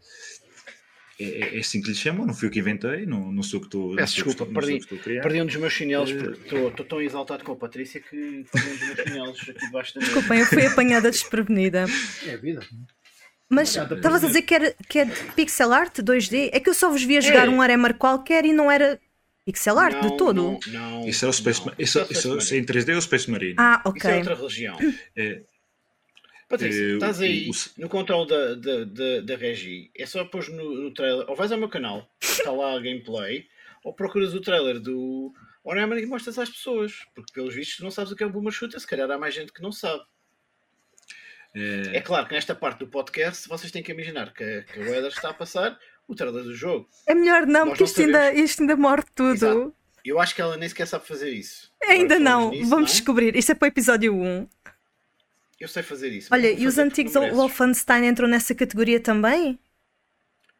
[1.20, 3.66] é, é- assim que lhe chamam, não fui eu que inventei, não, não sou que
[3.66, 4.62] estou Peço desculpa, estou-
[5.00, 8.00] perdi, perdi um dos meus chinelos Eh, porque estou estou tão exaltado com a Patrícia
[8.00, 10.12] que perdi um dos meus chinelos aqui debaixo da mesa.
[10.12, 11.84] Desculpem, eu fui apanhada desprevenida.
[12.26, 12.66] É a vida.
[13.48, 16.48] Mas estavas a dizer que, era, que é de pixel art 2D?
[16.52, 17.50] É que eu só vos via jogar É.
[17.50, 18.98] um Aremar qualquer e não era
[19.44, 20.42] pixel art de Não, todo.
[20.42, 20.60] Não,
[21.00, 21.74] não, Isso é o Space, não.
[21.78, 22.42] Isso, é o isso, Marine.
[22.44, 23.54] isso é em 3D ou Space Marine?
[23.58, 24.18] Ah, Isso é ok.
[24.18, 24.76] outra religião.
[25.16, 25.42] É,
[26.48, 30.22] Patrícia, Eh, estás o- aí o- no controle da, da, da, da Regi, é só
[30.24, 33.46] pôs no, no trailer, ou vais ao meu canal, está lá a gameplay,
[33.82, 35.32] ou procuras o trailer do
[35.64, 38.30] Warhammer e mostras às pessoas, porque pelos vistos tu não sabes o que é um
[38.30, 40.02] boomer shooter, se calhar há mais gente que não sabe.
[41.54, 44.94] é, É claro que nesta parte do podcast vocês têm que imaginar que, que o
[44.94, 45.78] Eder está a passar
[46.12, 46.88] o trailer do jogo.
[47.06, 49.32] É melhor não, Nós porque não isto ainda, isto ainda morre tudo.
[49.34, 49.74] Exato.
[50.04, 51.70] Eu acho que ela nem sequer sabe fazer isso.
[51.84, 52.96] Ainda Agora não, nisso, vamos não?
[52.96, 53.36] descobrir.
[53.36, 54.48] Isto é para o episódio 1.
[55.60, 56.28] Eu sei fazer isso.
[56.32, 57.12] Olha, e os antigos.
[57.14, 59.58] Wolfenstein entram nessa categoria também?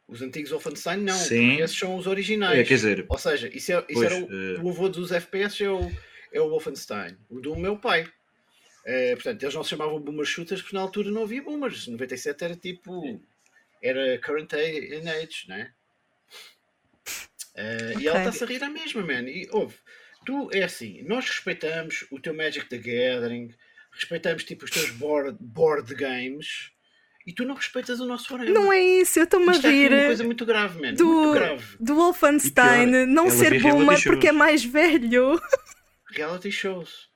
[0.07, 1.49] Os antigos Wolfenstein não, Sim.
[1.49, 2.59] porque esses são os originais.
[2.59, 4.61] é, quer dizer, Ou seja, isso, é, isso Pois, era o, eh.
[4.63, 5.91] o avô dos FPS é o,
[6.33, 8.07] é o Wolfenstein, o do meu pai.
[8.85, 11.87] Eh, portanto, eles não se chamavam boomer shooters porque na altura não havia boomers.
[11.87, 13.21] 97 era tipo.
[13.83, 15.73] Era current a- age, né?
[17.55, 19.29] Eh, E ela está-se a rir à mesma, man.
[19.29, 19.75] E ouve,
[20.25, 23.55] tu é assim, nós respeitamos o teu Magic the Gathering,
[23.93, 26.71] respeitamos tipo os teus board, board games
[27.27, 28.55] e tu não respeitas o nosso Warhammer.
[28.55, 30.95] Não é isso, eu estou-me a é rir uma coisa muito grave, man.
[30.95, 31.77] do, Muito grave.
[31.79, 34.05] do Wolfenstein pior, não ser shows.
[34.05, 35.39] porque é mais velho.
[36.11, 37.11] Reality shows.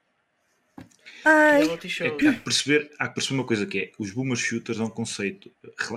[1.28, 4.78] Ai, É há que perceber, há que perceber uma coisa que é os boomer shooters
[4.78, 5.50] é um conceito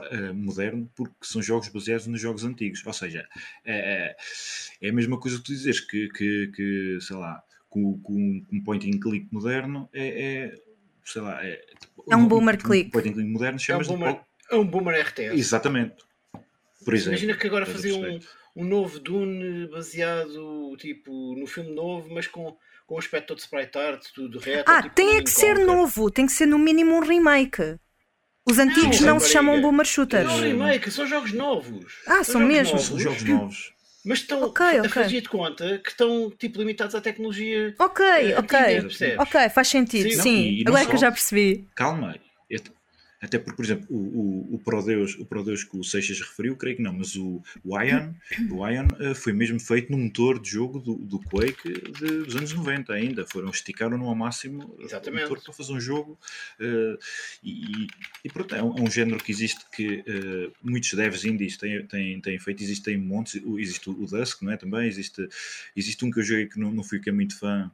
[0.10, 2.84] eh, moderno porque são jogos baseados nos jogos antigos.
[2.84, 3.28] Ou seja,
[3.64, 4.16] é,
[4.82, 8.64] é a mesma coisa que tu dizes que, que, que sei lá, com, com um
[8.64, 10.62] point and click moderno é, é,
[11.06, 11.64] sei lá, é,
[12.10, 12.88] É um boomer click.
[12.88, 14.20] Um point and click moderno É um chamas boomer,
[14.50, 15.38] é um boomer RTS.
[15.38, 16.04] Exatamente.
[16.84, 17.12] Por exemplo.
[17.12, 18.20] Imagina que agora fazia um,
[18.56, 22.58] um novo Dune baseado tipo no filme novo, mas com,
[22.90, 24.72] com um aspecto todo sprite art, tudo reto.
[24.72, 27.78] ah tipo tem é que ser novo, tem que ser no mínimo um remake.
[28.48, 29.62] Os antigos não, Não, se chamam.
[29.62, 30.26] Boomer Shooter.
[30.26, 31.94] Não, remake, são jogos novos.
[32.08, 32.72] Ah, são jogos mesmo?
[32.72, 33.74] novos, São jogos novos.
[34.04, 34.90] Mas estão Ok, a ok.
[34.90, 37.76] fazer de conta que estão tipo limitados à tecnologia.
[37.78, 38.60] Ok, eh, ok.
[38.60, 39.20] antiga, percebes?
[39.20, 40.64] Ok, faz sentido, Sim, sim.
[40.64, 41.68] não, Agora é que eu já percebi.
[41.76, 42.16] Calma.
[42.50, 42.60] eu-
[43.22, 46.78] Até porque, por exemplo, o, o, o Prodeus, o Prodeus que o Seixas referiu, creio
[46.78, 48.14] que não, mas o, o Ion,
[48.50, 52.36] o Ion eh, foi mesmo feito no motor de jogo do, do Quake de- dos
[52.38, 53.26] anos 90 ainda.
[53.26, 55.26] Foram, esticaram-no ao máximo Exatamente.
[55.26, 56.18] o motor para fazer um jogo.
[56.62, 56.98] eh,
[57.44, 57.88] e,
[58.24, 61.86] e pronto, é um, é um género que existe que eh, muitos devs indies têm,
[61.88, 62.64] têm, têm feito.
[62.64, 64.58] Existem montes, existe o Dusk, não é?
[64.58, 65.28] Também existe,
[65.76, 67.70] existe um que eu joguei que não, não fui que é muito fã,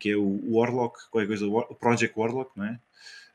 [0.00, 2.80] que é o Warlock, qualquer coisa, War- o Project Warlock, não é?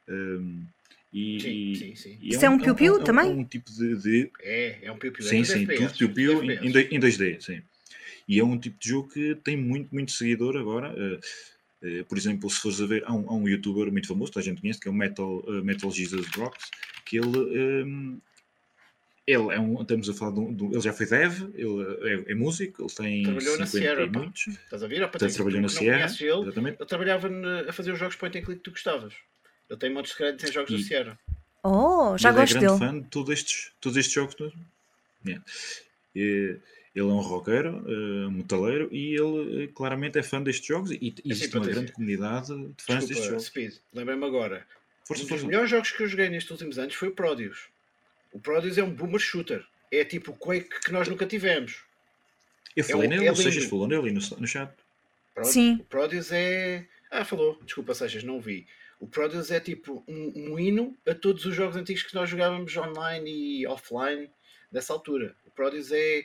[0.10, 0.66] Um,
[1.14, 1.40] e,
[1.76, 2.18] Sim, sim, sim.
[2.22, 3.32] e Isso é um piu-piu um- também?
[3.32, 5.26] um tipo de, de- É, é um piu-piu.
[5.26, 7.62] é sim, sim, FPS, tudo piu-piu em, em dois- em 2D, sim.
[8.28, 10.94] E é um tipo de jogo que tem muito, muito seguidor agora.
[10.98, 11.20] eh,
[11.84, 14.40] eh, por exemplo, se fores a ver, há um, há um youtuber muito famoso, que
[14.40, 16.70] a gente conhece, que é o Metal, eh, Metal Jesus Rocks,
[17.06, 18.18] que ele, ehm,
[19.28, 22.26] ele é um, estamos a falar de um, de um- ele já foi dev, ele
[22.28, 24.20] é, é músico, ele tem Trabalhou na 50 Sierra, e pá.
[24.20, 24.96] muitos, Estás a ver?
[24.96, 26.78] Ó, portanto Patrícia, trabalhou na Sierra, ele, exatamente.
[26.80, 29.14] ele trabalhava na- a fazer os jogos point and click que tu gostavas.
[29.78, 31.20] Tem montes de créditos em jogos E- da Sierra.
[31.64, 32.92] Oh, já ele gosto é grande dele.
[32.92, 34.34] fã de todos estes, todos estes jogos.
[34.36, 34.54] todos.
[35.26, 35.46] Yeah.
[36.16, 36.58] E,
[36.94, 40.92] ele é um roqueiro, eh, metaleiro, e ele eh, claramente é fã destes jogos.
[40.92, 43.46] E existe uma grande comunidade de fãs destes Desculpa, jogos.
[43.46, 44.66] Speed, lembrei-me agora.
[45.06, 45.46] Força, um dos força.
[45.46, 47.70] melhores jogos que eu joguei nestes últimos anos foi o Prodeus.
[48.34, 49.64] O Prodeus é um boomer shooter.
[49.92, 51.84] É tipo o Quake que nós nunca tivemos.
[52.76, 54.72] Eu falei é um- nele, é o Seixas falou nele no, no chat.
[55.44, 55.76] Sim.
[55.76, 56.86] O Prodeus é.
[57.10, 57.60] Ah, falou.
[57.64, 58.66] Desculpa, Seixas, não vi.
[59.02, 62.78] O Prodeus é tipo um, um hino a todos os jogos antigos que nós jogávamos
[62.78, 64.30] online e offline
[64.72, 65.36] dessa altura.
[65.44, 66.24] O Prodeus é.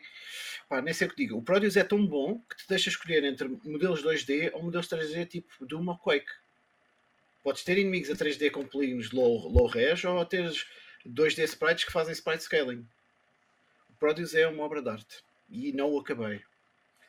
[0.68, 1.38] Pá, nem sei o que digo.
[1.38, 5.26] O Prodeus é tão bom que te deixa escolher entre modelos 2D ou modelos 3D
[5.26, 6.30] tipo Doom ou Quake.
[7.42, 10.66] Podes ter inimigos a 3D com polígonos low, low res ou teres
[11.06, 12.86] 2D sprites que fazem sprite scaling.
[13.88, 15.24] O Prodeus é uma obra de arte.
[15.48, 16.42] E não o acabei.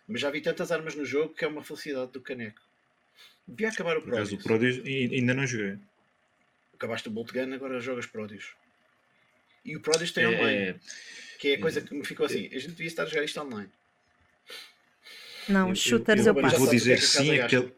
[0.08, 2.67] Mas já vi tantas armas no jogo que é uma felicidade do caneco.
[3.48, 4.32] Devia acabar o Por Prodeus.
[4.34, 5.78] o Prodeus e- ainda não joguei.
[6.74, 8.54] Acabaste o Bolt Gun, agora jogas Prodeus.
[9.66, 10.76] E o Prodeus tem É, online, é,
[11.40, 12.48] que é a coisa que me ficou assim.
[12.48, 13.70] A gente devia estar a jogar isto online.
[15.48, 16.58] Não, eu- shooters eu- eu, eu eu passo.
[16.60, 17.74] vou é dizer a sim aquele.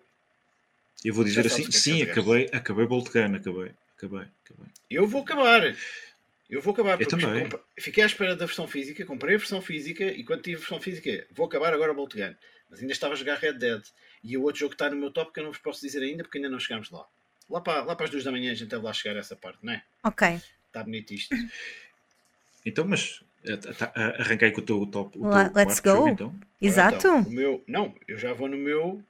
[1.05, 4.67] Eu vou dizer assim, é sim, acabei, acabei Bolt Gun, acabei, acabei, acabei.
[4.89, 5.75] Eu vou acabar.
[6.49, 6.99] Eu vou acabar.
[6.99, 7.43] Eu porque também.
[7.43, 10.59] compa- Fiquei à espera da versão física, comprei a versão física e quando tive a
[10.59, 12.33] versão física, vou acabar agora o Bolt Gun.
[12.69, 13.81] Mas ainda estava a jogar Red Dead.
[14.23, 16.01] E o outro jogo que está no meu top que eu não vos posso dizer
[16.03, 17.05] ainda porque ainda não chegámos lá.
[17.49, 19.35] Lá para, lá para as duas da manhã a gente deve lá chegar a essa
[19.35, 19.83] parte, não é?
[20.03, 20.41] Ok.
[20.67, 21.35] Está bonito isto.
[22.65, 25.17] Então, mas eh, tá- ah, arranquei com o teu top.
[25.17, 26.09] O teu let's quarto jogo, go.
[26.09, 26.27] então.
[26.27, 26.95] Ora, Exato.
[26.97, 29.03] então, o meu, não, eu já vou no meu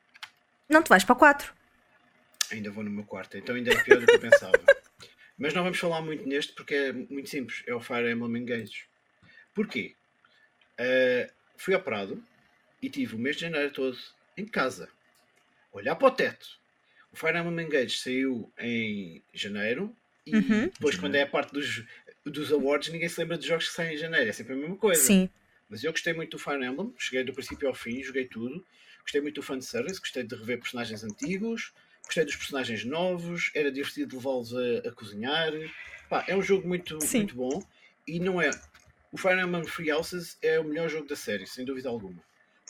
[0.70, 1.54] Não te vais para 4.
[2.52, 4.54] Ainda vou no meu quarto, então ainda é pior do que eu pensava.
[5.38, 7.64] Mas não vamos falar muito neste porque é muito simples.
[7.66, 8.86] É o Fire Emblem Engage.
[9.54, 9.96] Porquê?
[10.80, 12.22] Uh, fui ao Prado
[12.82, 13.98] e tive o mês de janeiro todo
[14.36, 14.90] em casa.
[15.72, 16.48] Olhar para o teto.
[17.12, 19.96] O Fire Emblem Engage saiu em janeiro
[20.26, 20.68] e Uhum.
[20.68, 21.84] depois quando é a parte dos,
[22.26, 24.30] dos awards ninguém se lembra dos jogos que saem em janeiro.
[24.30, 25.02] É sempre a mesma coisa.
[25.02, 25.30] Sim.
[25.68, 28.66] Mas eu gostei muito do Fire Emblem, cheguei do princípio ao fim, joguei tudo.
[29.02, 31.72] Gostei muito do fanservice, gostei de rever personagens antigos,
[32.04, 35.52] gostei dos personagens novos, era divertido levá-los a, a cozinhar.
[36.10, 37.20] Pá, é um jogo muito, Sim.
[37.20, 37.64] muito bom
[38.08, 38.50] e não é.
[39.12, 42.22] O Fire Emblem Free Houses é o melhor jogo da série, sem dúvida alguma.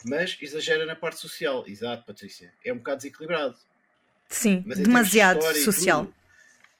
[0.04, 2.52] Mas exagera na parte social, exato, Patrícia.
[2.64, 3.56] É um bocado desequilibrado.
[4.28, 4.62] Sim.
[4.66, 6.04] Mas em Demasiado e social.
[6.06, 6.14] tudo,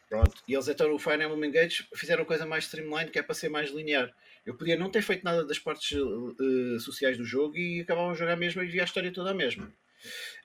[0.09, 0.43] Pronto.
[0.49, 3.49] E eles então o Fire Emblem Engage fizeram coisa mais streamline que é para ser
[3.49, 4.12] mais linear.
[4.45, 8.14] Eu podia não ter feito nada das partes eh, sociais do jogo e acabava a
[8.14, 9.71] jogar mesmo e via a história toda a mesma.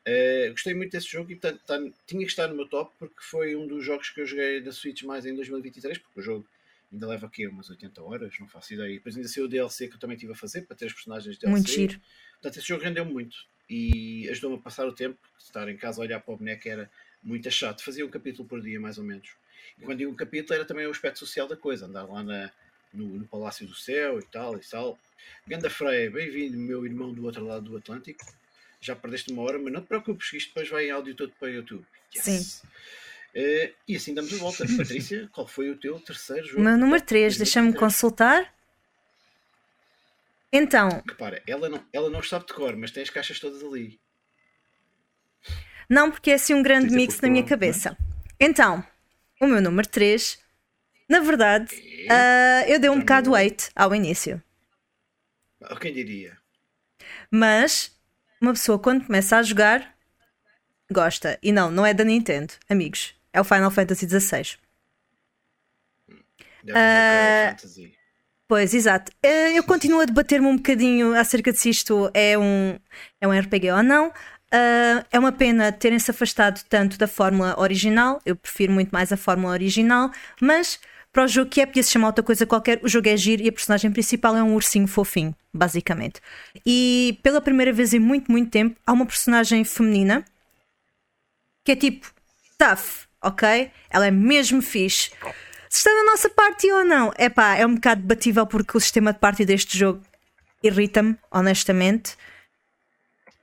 [0.06, 3.16] Eh, gostei muito desse jogo e portanto, tá- tinha que estar no meu top porque
[3.22, 6.46] foi um dos jogos que eu joguei da Switch mais em 2023, porque o jogo
[6.92, 8.92] ainda leva aqui umas 80 horas, não faço ideia.
[8.92, 10.94] E depois ainda saiu o DLC que eu também estive a fazer para ter os
[10.94, 11.52] personagens DLC.
[11.52, 12.02] Muito giro.
[12.34, 13.38] Portanto, esse jogo rendeu muito
[13.70, 15.20] e ajudou-me a passar o tempo.
[15.40, 16.90] Estar em casa a olhar para o boneco era
[17.24, 17.84] muito chato.
[17.84, 19.30] Fazia um capítulo por dia, mais ou menos.
[19.78, 22.52] E quando digo um capítulo, era também o aspecto social da coisa, andar lá na,
[22.94, 25.00] no, no Palácio do Céu e tal e tal.
[25.48, 28.24] Ganda Freia, bem-vindo, meu irmão do outro lado do Atlântico.
[28.80, 31.32] Já perdeste uma hora, mas não te preocupes, que isto depois vai em áudio todo
[31.40, 31.86] para o YouTube.
[32.12, 32.40] Sim.
[33.36, 34.66] Eh, e assim damos a volta.
[34.78, 36.62] Patrícia, qual foi o teu terceiro jogo?
[36.62, 37.80] O meu número Top 3, deixa-me 2023?
[37.80, 38.56] consultar.
[40.52, 44.00] Então, Repara, ela não, ela não sabe de cor, mas tem as caixas todas ali.
[45.90, 47.98] não porque é assim um grande Tens mix na minha procurar, cabeça.
[48.40, 48.86] Então,
[49.42, 50.40] o meu número 3,
[51.10, 51.76] na verdade,
[52.10, 54.42] ah, eu dei um Já bocado não- weight ao início.
[55.62, 56.38] Ah, Quem diria?
[57.30, 57.94] Mas
[58.40, 59.94] uma pessoa quando começa a jogar
[60.90, 61.38] gosta.
[61.44, 63.14] E não, não é da Nintendo, amigos.
[63.36, 64.58] É o Final Fantasy XVI.
[66.64, 67.94] May Cry Fantasy.
[68.48, 69.12] Pois, exato.
[69.22, 72.80] Eh, Eu continuo a debater-me um bocadinho acerca de se isto é um,
[73.20, 74.14] é um RPG ou não.
[74.52, 78.22] Eh, é uma pena terem-se afastado tanto da fórmula original.
[78.26, 80.10] Eu prefiro muito mais a fórmula original.
[80.40, 80.80] Mas
[81.12, 83.42] para o jogo que é, podia se chamar outra coisa qualquer, o jogo é giro
[83.44, 86.22] e a personagem principal é um ursinho fofinho, basicamente.
[86.66, 90.24] E pela primeira vez em muito, muito tempo, há uma personagem feminina
[91.66, 92.14] que é tipo
[92.58, 93.72] tough, ok?
[93.90, 95.12] Ela é mesmo fixe.
[95.70, 98.80] Se está na nossa party ou não, é pá, é um bocado debatível porque o
[98.80, 100.02] sistema de party deste jogo
[100.64, 102.16] irrita-me, honestamente.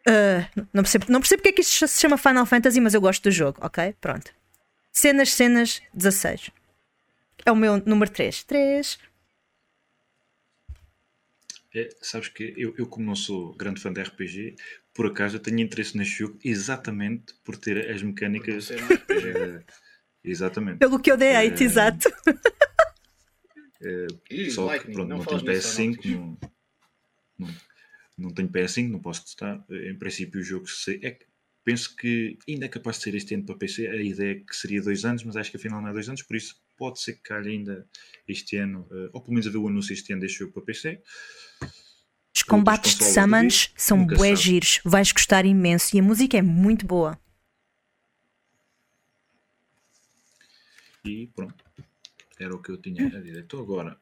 [0.07, 3.01] Ah, não, percebo, não percebo porque é que isto se chama Final Fantasy, mas eu
[3.01, 3.95] gosto do jogo, ok?
[4.01, 4.33] Pronto.
[4.93, 6.51] Cenas, cenas, 16.
[7.45, 8.45] É o meu número 3.
[8.45, 8.99] 3.
[11.74, 14.57] É, sabes que eu, eu, como não sou grande fã de RPG,
[14.95, 18.70] por acaso eu tenho interesse neste jogo exatamente por ter as mecânicas.
[18.70, 19.64] É
[20.24, 20.78] exatamente.
[20.78, 22.09] Pelo que eu dei 8, exato.
[23.80, 26.38] Eh, só que pronto, não não, tenho nisso, PS5, não,
[27.38, 27.55] não, não,
[28.18, 29.64] não tenho PS5, não posso testar.
[29.70, 31.26] Em princípio, o jogo se, é, que-
[31.64, 33.88] penso que ainda é capaz de ser este ano para PC.
[33.88, 36.22] A ideia é que seria dois anos, mas acho que afinal não é dois anos,
[36.22, 37.84] por isso pode ser que calhe ainda
[38.28, 41.03] este ano, eh, ou pelo menos haver o anúncio este ano deste jogo para PC.
[42.35, 44.80] Os combates de summons são bué giros.
[44.85, 47.18] Vais gostar imenso e a música é muito boa.
[51.05, 51.64] E pronto,
[52.39, 53.41] era o que eu tinha a dizer.
[53.45, 53.99] Então agora,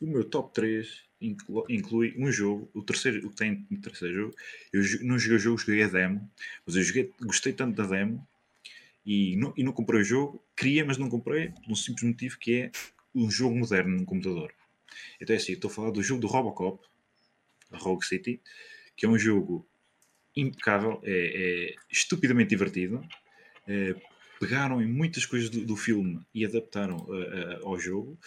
[0.00, 4.14] o meu top 3 inclu- inclui um jogo, o terceiro, o que tem o terceiro
[4.14, 4.34] jogo.
[4.72, 6.30] Eu não joguei o jogo, joguei a demo,
[6.66, 8.26] mas eu joguei, gostei tanto da demo
[9.04, 10.42] e não, e não comprei o jogo.
[10.56, 12.70] Queria, mas não comprei, por um simples motivo que é
[13.14, 14.52] um jogo moderno no computador.
[15.20, 16.84] Então é assim, estou a falar do jogo do Robocop,
[17.78, 18.40] Rogue City,
[18.96, 19.68] que é um jogo
[20.36, 23.02] impecável, é, é estupidamente divertido.
[23.66, 23.94] É,
[24.40, 28.18] pegaram em muitas coisas do, do filme e adaptaram eh, eh, ao jogo.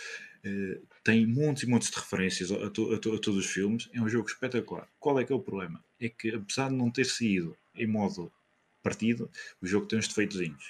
[0.44, 3.90] Eh, tem montes e montes de referências a, to- a to- a todos os filmes.
[3.94, 4.88] É um jogo espetacular.
[5.00, 5.84] Qual é que é o problema?
[6.00, 8.32] É que, apesar de não ter saído em modo
[8.86, 9.30] partido,
[9.62, 10.66] o jogo tem uns defeitozinhos.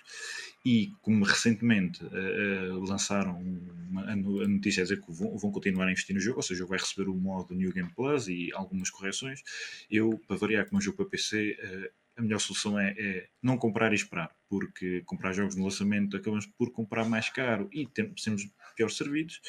[0.66, 5.52] E como recentemente eh, lançaram uma, a no- a notícia a dizer que vão, vão
[5.52, 7.92] continuar a investir no jogo, ou seja, o jogo vai receber o modo New Game
[7.96, 9.42] Plus e algumas correções,
[9.90, 13.58] eu, para variar com um jogo para PC, eh, a melhor solução é, é não
[13.58, 18.24] comprar e esperar, porque comprar jogos no lançamento acabamos por comprar mais caro e temos,
[18.24, 19.42] sermos pior servidos.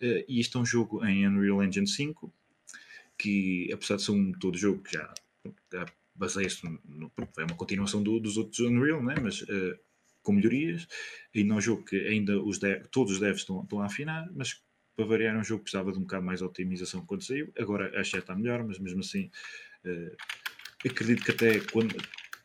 [0.00, 2.32] E isto é um jogo em Unreal Engine 5,
[3.18, 5.12] que apesar de ser um de jogo que já,
[5.72, 5.86] já
[6.16, 9.14] baseia-se no, é uma continuação do- dos outros Unreal, né?
[9.22, 9.78] mas eh,
[10.22, 10.86] com melhorias,
[11.34, 14.28] ainda é um jogo que ainda os dev- todos os devs estão, estão a afinar,
[14.34, 14.60] mas
[14.96, 17.52] para variar é um jogo que precisava de um bocado mais de otimização quando saiu,
[17.58, 19.30] agora acho que está melhor, mas mesmo assim
[19.84, 20.16] eh,
[20.84, 21.94] acredito que até quando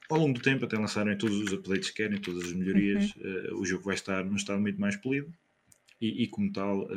[0.09, 3.53] ao longo do tempo, até lançarem todos os updates que querem, todas as melhorias, eh,
[3.53, 5.33] o jogo vai estar num estado muito mais polido
[6.01, 6.87] e, e como tal,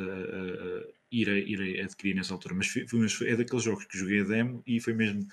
[1.11, 2.55] irei, irei adquirir nessa altura.
[2.55, 5.25] Mas, foi, foi- mas foi- é daqueles jogos que joguei a demo e foi mesmo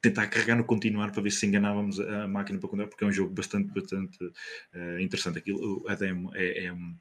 [0.00, 3.12] tentar carregar no continuar para ver se enganávamos a máquina para continuar, porque é um
[3.12, 4.18] jogo bastante, bastante
[4.74, 5.38] eh, interessante.
[5.38, 6.96] Aquilo, a demo é, é um-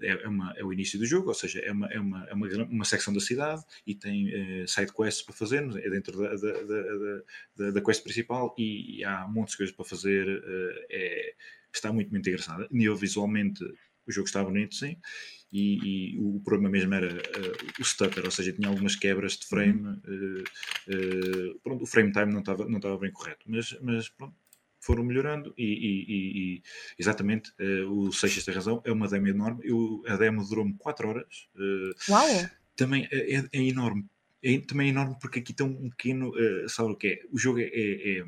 [0.00, 2.34] é, é uma- é o início do jogo, ou seja, é uma, é uma, é
[2.34, 4.30] uma, uma secção da cidade e tem
[4.62, 7.22] eh, side quests para fazermos, é dentro da, da, da,
[7.56, 10.26] da- da, quest principal e, e há montes de coisas para fazer.
[10.28, 11.34] eh, é,
[11.74, 12.66] está muito, muito engraçado.
[12.70, 13.64] E eu, visualmente,
[14.06, 14.96] o jogo está bonito, sim.
[15.52, 19.46] E, e o problema mesmo era eh, o stutter, ou seja, tinha algumas quebras de
[19.46, 20.00] frame.
[20.06, 20.44] eh,
[20.88, 24.34] eh, pronto, o frame time não estava, não estava bem correto, mas, mas pronto,
[24.80, 26.62] foram melhorando e, e- e-
[26.98, 27.52] exatamente
[27.88, 29.60] o Seixas tem razão, é uma demo enorme.
[29.62, 31.48] Eu, a demo durou-me 4 horas.
[32.08, 32.26] Uau!
[32.74, 34.06] também é, é- é enorme.
[34.42, 36.32] É, também é enorme porque aqui tem um pequeno.
[36.68, 37.20] sabe o que é?
[37.30, 38.24] O jogo é, é- é-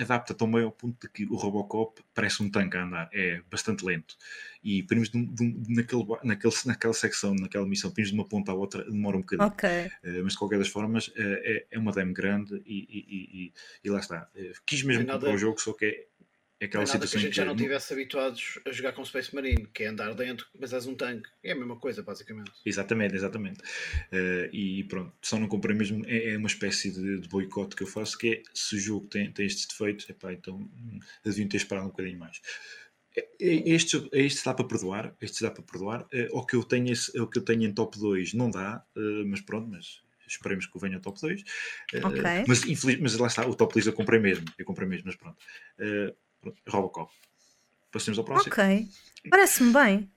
[0.00, 3.08] adapta tão bem ao ponto de que o Robocop parece um tanque a andar.
[3.12, 4.16] É bastante lento.
[4.64, 8.26] E primos de, um- de um- naquele, naquele, naquela secção, naquela missão, primos de uma
[8.26, 9.48] ponta à outra, demora um bocadinho.
[9.48, 9.68] Ok.
[9.68, 13.44] Eh, mas de qualquer das formas, eh, é, é uma demo grande e, e- e-
[13.46, 13.52] e-
[13.84, 14.28] e lá está.
[14.34, 16.06] Eh, quis mesmo É comprar o jogo, só que é,
[16.60, 18.70] é Não aquela é nada que a situação gente já não que- estivesse habituados a
[18.72, 21.28] jogar com Space Marine, que é andar dentro, mas és um tanque.
[21.42, 22.52] É a mesma coisa, basicamente.
[22.66, 23.60] Exatamente, exatamente.
[24.12, 26.04] Eh, e pronto, só não comprei mesmo.
[26.06, 29.06] É, é uma espécie de, de boicote que eu faço, que é se o jogo
[29.06, 32.40] tem, tem estes defeitos, epá, então hum, deviam ter esperado um bocadinho mais.
[33.16, 36.06] É- é- Este, este dá para perdoar, este dá para perdoar.
[36.12, 38.84] Eh, o, que eu tenho, esse- o que eu tenho em top 2 não dá,
[38.96, 41.42] eh, mas pronto, mas esperemos que venha ao top 2.
[41.92, 42.22] Eh, Ok.
[42.46, 45.16] mas, infeliz, mas lá está, o top 2 eu comprei mesmo, eu comprei mesmo, mas
[45.16, 45.36] pronto.
[45.78, 46.29] Eh, pronto,
[46.68, 47.12] Robocop.
[47.92, 48.52] Passemos ao próximo.
[48.52, 48.88] Ok.
[49.30, 50.10] Parece-me bem.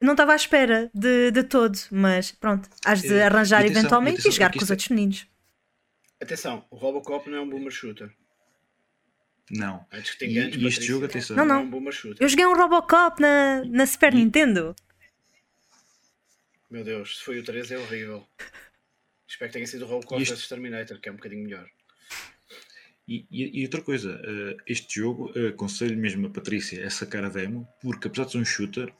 [0.00, 3.80] Não estava à espera de, de todo, mas pronto, has de Eh, arranjar e atenção,
[3.80, 5.26] eventualmente e atenção, e jogar com os é- outros meninos.
[6.20, 8.14] Atenção, o Robocop não é um boomer shooter.
[9.50, 9.84] Não.
[9.90, 11.36] Antes que E, e este jogo, atenção.
[11.36, 11.56] Não, não.
[11.56, 12.22] é um boomer shooter.
[12.22, 14.76] Eu joguei um Robocop na, na Super Nintendo.
[16.70, 18.26] Meu Deus, se foi o 3 é horrível.
[19.26, 21.68] Espero que tenha sido o Robocop vs Terminator, que é um bocadinho melhor.
[23.08, 27.24] E, e- e outra coisa, eh, este jogo, eh, aconselho mesmo a Patrícia a sacar
[27.24, 28.92] a demo, porque apesar de ser um shooter,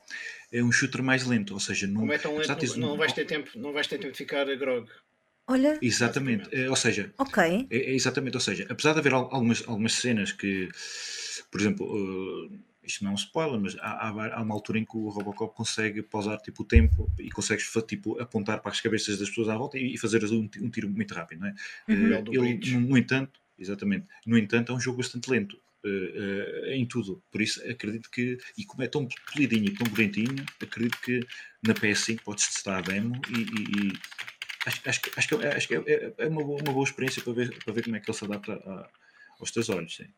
[0.50, 3.12] é um shooter mais lento, ou seja, não, Como é tão lento, não, não vais
[3.12, 4.88] ter tempo, não vais ter tempo de ficar a grog.
[5.46, 7.66] Olha, Exatamente, eh, ou seja, ok.
[7.70, 10.68] É, é exatamente, ou seja, apesar de haver al- algumas, algumas cenas que,
[11.50, 12.50] por exemplo, uh,
[12.82, 15.54] isto não é um spoiler, mas há, há, há uma altura em que o Robocop
[15.54, 19.56] consegue pausar tipo, o tempo e consegues tipo, apontar para as cabeças das pessoas à
[19.56, 21.54] volta e, e fazer um, um tiro muito rápido, não é?
[21.88, 22.24] Uhum.
[22.24, 25.60] Uh, ele, no entanto, exatamente, no entanto, é um jogo bastante lento.
[25.84, 29.86] uh, uh, em tudo, por isso acredito que, e como é tão polidinho e tão
[29.86, 31.20] bonitinho, acredito que
[31.62, 33.98] na PS5 podes testar a demo e, e- e
[34.66, 36.84] acho, acho, que- acho que, é- acho que é, é- é uma, boa, uma boa
[36.84, 38.90] experiência para ver, para ver como é que ele se adapta a-
[39.38, 39.94] aos teus olhos.
[39.94, 40.08] Sim.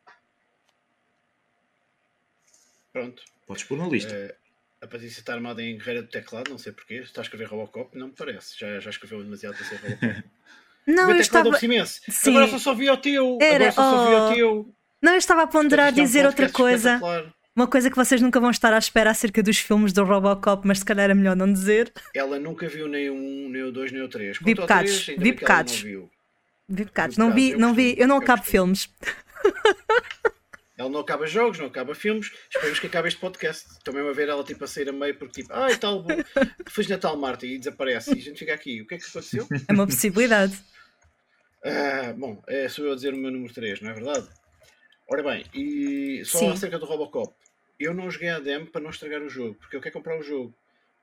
[2.93, 3.23] Pronto.
[3.47, 4.13] Podes pôr na lista.
[4.15, 4.37] Eh,
[4.81, 6.95] a Patrícia está armada em guerreira do teclado, não sei porquê.
[6.97, 8.59] Está a escrever Robocop, não me parece.
[8.59, 10.01] Já, já escreveu demasiado para ser Robocop.
[10.87, 11.51] Não, eu estava.
[11.63, 12.01] imenso.
[12.09, 12.31] Sim.
[12.31, 13.39] Agora só só vi o teu.
[13.41, 14.25] Era, Agora só só vi oh.
[14.25, 14.75] o teu.
[15.03, 17.33] Não, eu estava a ponderar é um dizer outra podcast coisa.
[17.55, 20.79] Uma coisa que vocês nunca vão estar à espera acerca dos filmes do Robocop, mas
[20.79, 21.93] se calhar é melhor não dizer.
[22.15, 24.39] Ela nunca viu nem o 1, nem o 2, nem o 3.
[24.41, 25.83] Vi bocados, vi bocados.
[25.83, 25.83] Vi pecados.
[25.83, 25.97] Vi
[26.69, 28.89] Não vi, bocados, não eu vi, eu não acabo filmes.
[30.81, 32.33] Ela não acaba jogos, não acaba filmes.
[32.49, 33.69] Esperemos que acabe este podcast.
[33.85, 36.03] Também vai ver ela tipo a sair a meio porque tipo, ai tal,
[36.71, 38.15] Feliz Natal, Marta, e desaparece.
[38.15, 38.81] E a gente fica aqui.
[38.81, 39.47] O que é que aconteceu?
[39.69, 40.59] É uma possibilidade.
[41.63, 44.27] Ah, bom, é, sou eu a dizer o meu número 3, não é verdade?
[45.07, 46.51] Ora bem, e só Sim.
[46.53, 47.35] acerca do Robocop.
[47.79, 50.23] Eu não joguei a demo para não estragar o jogo, porque eu quero comprar o
[50.23, 50.55] jogo.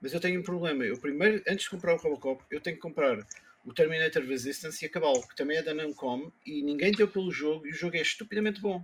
[0.01, 0.85] Mas eu tenho um problema.
[0.85, 3.19] Eu primeiro, antes de comprar o Robocop, eu tenho que comprar
[3.63, 7.67] o Terminator Resistance e acabá-lo, que também é da Namcom, e ninguém deu pelo jogo,
[7.67, 8.83] e o jogo é estupidamente bom.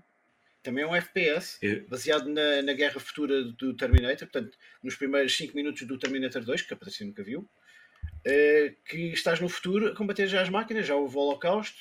[0.63, 5.35] Também é um FPS, Eu- baseado na, na guerra futura do Terminator, portanto, nos primeiros
[5.35, 7.47] 5 minutos do Terminator 2, que a Patrícia nunca viu,
[8.25, 11.77] eh, que estás no futuro a combater já as máquinas, já houve o Holocausto,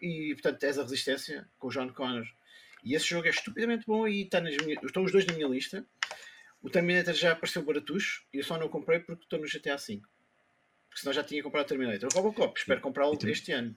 [0.00, 2.26] e portanto és a resistência com o John Connor.
[2.84, 5.84] E esse jogo é estupidamente bom e está nas estão os dois na minha lista.
[6.62, 10.00] O Terminator já apareceu baratucho e eu só não comprei porque estou no GTA V.
[10.88, 12.08] Porque senão já tinha comprado o Terminator.
[12.12, 13.74] O Robocop, espero comprá-lo este ano.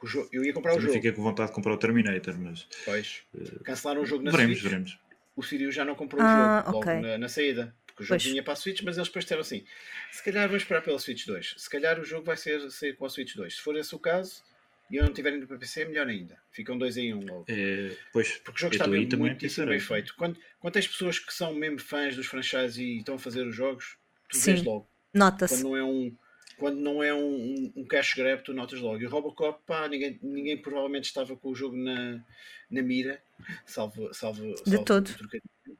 [0.00, 0.94] O jo- Eu ia comprar o Também jogo.
[0.94, 3.22] fiquei com vontade de comprar o Terminator, mas Pois.
[3.64, 4.70] Cancelaram o jogo na veremos, Switch.
[4.70, 4.98] veremos.
[5.34, 7.00] o Sirius já não comprou Ah, o jogo logo ok.
[7.00, 7.74] na, na saída.
[7.86, 8.30] Porque o jogo Pois.
[8.30, 9.64] vinha para a Switch, mas eles depois disseram assim:
[10.12, 11.54] se calhar vamos esperar pela Switch 2.
[11.56, 13.56] Se calhar o jogo vai ser, sair com a Switch 2.
[13.56, 14.42] Se for esse o caso
[14.90, 16.38] e eu não tiver indo para PC, é melhor ainda.
[16.52, 17.44] Ficam dois em um logo.
[17.48, 19.78] É, pois, Porque o jogo está mesmo também muito pensarei.
[19.78, 20.14] bem feito.
[20.16, 20.38] Quando,
[20.72, 23.96] tens pessoas que são mesmo fãs dos franchises e estão a fazer os jogos,
[24.28, 24.52] tu Sim.
[24.54, 24.88] vês logo.
[25.12, 25.54] Nota-se.
[25.56, 26.16] Quando não é um.
[26.58, 29.00] Quando não é um, um, um cash grab, tu notas logo.
[29.00, 32.22] E o Robocop, pá, ninguém, ninguém provavelmente estava com o jogo na,
[32.70, 33.22] na mira,
[33.64, 35.08] salvo, salvo, salvo todo.
[35.08, 35.78] o trocadilho.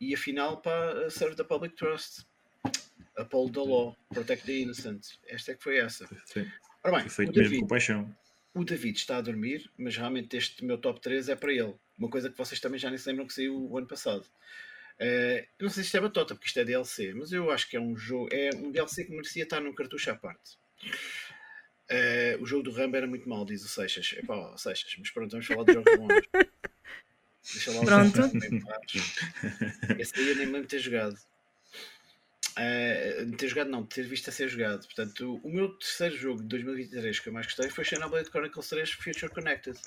[0.00, 2.26] E afinal, pá, serve the public trust.
[3.16, 5.06] Uphold the law, protect the innocent.
[5.28, 6.06] Esta é que foi essa.
[6.26, 6.50] Foi,
[6.82, 8.16] Ora bem, o feito mesmo David, com paixão.
[8.54, 11.74] o David está a dormir, mas realmente este meu top 3 é para ele.
[11.98, 14.26] Uma coisa que vocês também já nem se lembram que saiu o ano passado.
[14.98, 17.76] Eu não sei se isto é batota, porque isto é DLC, mas eu acho que
[17.76, 20.58] é um jogo, é um DLC que merecia estar num cartucho à parte.
[21.88, 24.14] Eh, o jogo do Rambo era muito mau, diz o Seixas.
[24.16, 26.14] Epá, ó, Seixas, mas pronto, vamos falar de jogos bons.
[27.52, 28.20] Deixa lá o Pronto.
[28.64, 29.98] Paz.
[29.98, 31.16] Esse daí eu nem me lembro de ter jogado.
[32.56, 34.86] Eh, de ter jogado não, de ter visto a ser jogado.
[34.86, 38.90] Portanto, o meu terceiro jogo de 2023 que eu mais gostei foi Xenoblade Chronicles 3
[38.92, 39.78] Future Connected.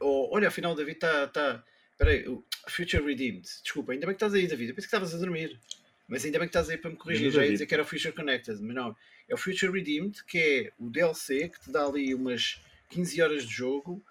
[0.00, 1.26] Oh, olha, afinal o David está.
[1.28, 1.64] Tá,
[1.96, 3.48] Espera aí, o Future Redeemed.
[3.62, 4.68] Desculpa, ainda bem que estás aí, David.
[4.68, 5.58] Eu pensei que estavas a dormir.
[6.06, 7.30] Mas ainda bem que estás aí para me corrigir.
[7.30, 8.94] Já ia dizer que era o Future Connected, mas não.
[9.26, 13.46] É o Future Redeemed, que é o DLC que te dá ali umas 15 horas
[13.46, 14.04] de jogo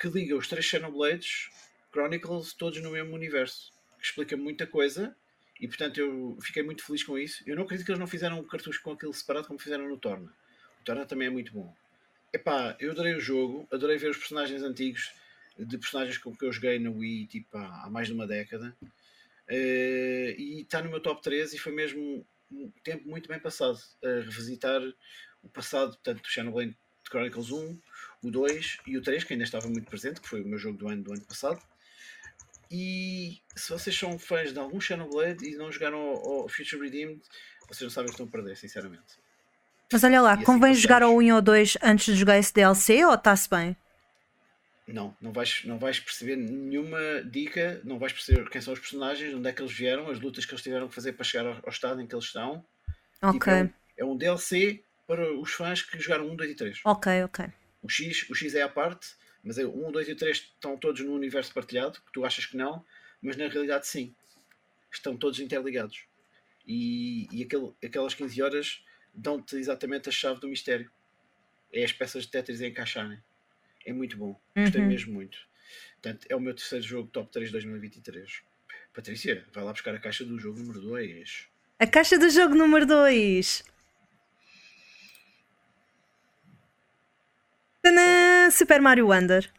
[0.00, 1.50] que liga os três Xenoblades
[1.92, 3.70] Chronicles todos no mesmo universo.
[3.98, 5.14] Que explica muita coisa
[5.60, 7.44] e portanto eu fiquei muito feliz com isso.
[7.46, 9.98] Eu não acredito que eles não fizeram um cartucho com aquilo separado como fizeram no
[9.98, 10.32] Torna.
[10.80, 11.74] O Torna também é muito bom.
[12.32, 15.12] Epá, eu adorei o jogo, adorei ver os personagens antigos
[15.58, 18.76] de personagens com que eu joguei no Wii tipo, há, há mais de uma década.
[19.48, 23.78] Eh, e está no meu top 3 e foi mesmo um tempo muito bem passado
[24.04, 24.80] a revisitar
[25.42, 26.76] o passado, portanto, do Xenoblade
[27.08, 27.78] Chronicles 1,
[28.24, 30.76] o 2 e o 3, que ainda estava muito presente, que foi o meu jogo
[30.78, 31.60] do ano do ano passado.
[32.70, 37.20] E se vocês são fãs de algum Xenoblade e não jogaram ao, ao Future Redeemed,
[37.68, 39.14] vocês não sabem o que estão a perder, sinceramente.
[39.92, 40.80] Mas olha lá, E assim convém passamos.
[40.80, 43.76] jogar ao 1 ou 2 antes de jogar esse DLC ou está-se bem?
[44.86, 49.34] Não, não vais, não vais perceber nenhuma dica, não vais perceber quem são os personagens,
[49.34, 51.54] onde é que eles vieram, as lutas que eles tiveram que fazer para chegar ao,
[51.64, 52.64] ao estado em que eles estão.
[53.14, 56.54] Tipo, Ok, é, um, é um DLC para os fãs que jogaram 1, 2 e
[56.54, 56.80] 3.
[56.84, 57.46] ok, ok.
[57.82, 60.36] O X, o X é à parte, mas é o 1, 2 e o 3
[60.36, 62.84] estão todos no universo partilhado, que tu achas que não,
[63.20, 64.14] mas na realidade sim.
[64.92, 66.04] Estão todos interligados.
[66.66, 68.84] e, e aquele, aquelas 15 horas
[69.14, 70.90] dão-te exatamente a chave do mistério.
[71.72, 73.18] É as peças de Tetris a encaixarem.
[73.86, 74.38] É muito bom.
[74.54, 74.88] Gostei Uhum.
[74.88, 75.38] mesmo muito.
[76.02, 78.42] Portanto, é o meu terceiro jogo top 3 de 2023.
[78.92, 81.46] Patrícia, vai lá buscar a caixa do jogo número 2.
[81.78, 83.64] A caixa do jogo número 2.
[88.50, 89.50] Super Mario Wonder.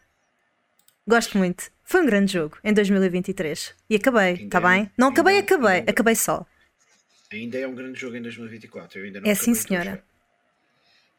[1.07, 1.71] Gosto muito.
[1.83, 3.73] Foi um grande jogo em 2023.
[3.89, 4.91] E acabei, está é bem?
[4.97, 5.79] Não acabei, é acabei.
[5.87, 6.45] Acabei só.
[7.31, 8.99] Ainda é um grande jogo em 2024.
[8.99, 10.03] Eu ainda não É sim, senhora.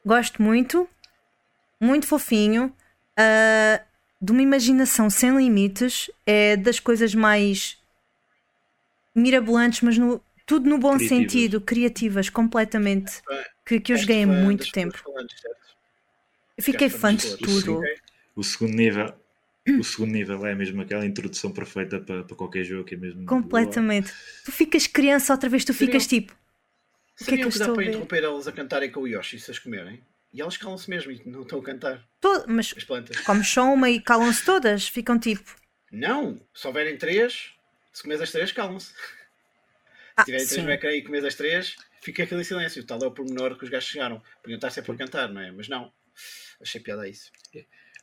[0.04, 0.88] Gosto muito.
[1.80, 2.74] Muito fofinho.
[3.18, 3.82] Ah,
[4.22, 6.10] de uma imaginação sem limites.
[6.24, 7.76] É das coisas mais
[9.14, 11.08] mirabolantes, mas no- tudo no bom Criativas.
[11.32, 11.60] sentido.
[11.60, 13.20] Criativas, completamente.
[13.66, 14.98] Que, que eu joguei há fã muito tempo.
[16.56, 17.82] Eu fiquei fã de tudo.
[18.34, 19.12] O segundo nível.
[19.78, 23.26] O segundo nível é mesmo aquela introdução perfeita para, para qualquer jogo, que é mesmo.
[23.26, 24.10] Completamente.
[24.44, 26.32] Tu ficas criança outra vez, tu ficas tipo.
[27.20, 29.06] O que é que que dá estou a para interromper elas a cantarem com o
[29.06, 30.00] Yoshi se as comerem?
[30.38, 32.08] E elas calam-se mesmo e não estão a cantar.
[32.20, 33.18] Tô- Mas As plantas.
[33.22, 35.56] comes só uma e calam-se todas, ficam tipo.
[35.90, 36.40] Não!
[36.54, 37.50] Se houverem três,
[37.92, 38.92] se comes as três, calam-se.
[40.16, 40.66] Ah, Se tiverem três sim.
[40.66, 42.84] no ecrã e comes as três, fica aquele silêncio.
[42.86, 44.22] Tal é o pormenor que os gajos chegaram.
[44.40, 45.50] Podiam estar sempre a cantar, não é?
[45.50, 45.92] Mas não.
[46.60, 47.32] Achei piada a isso.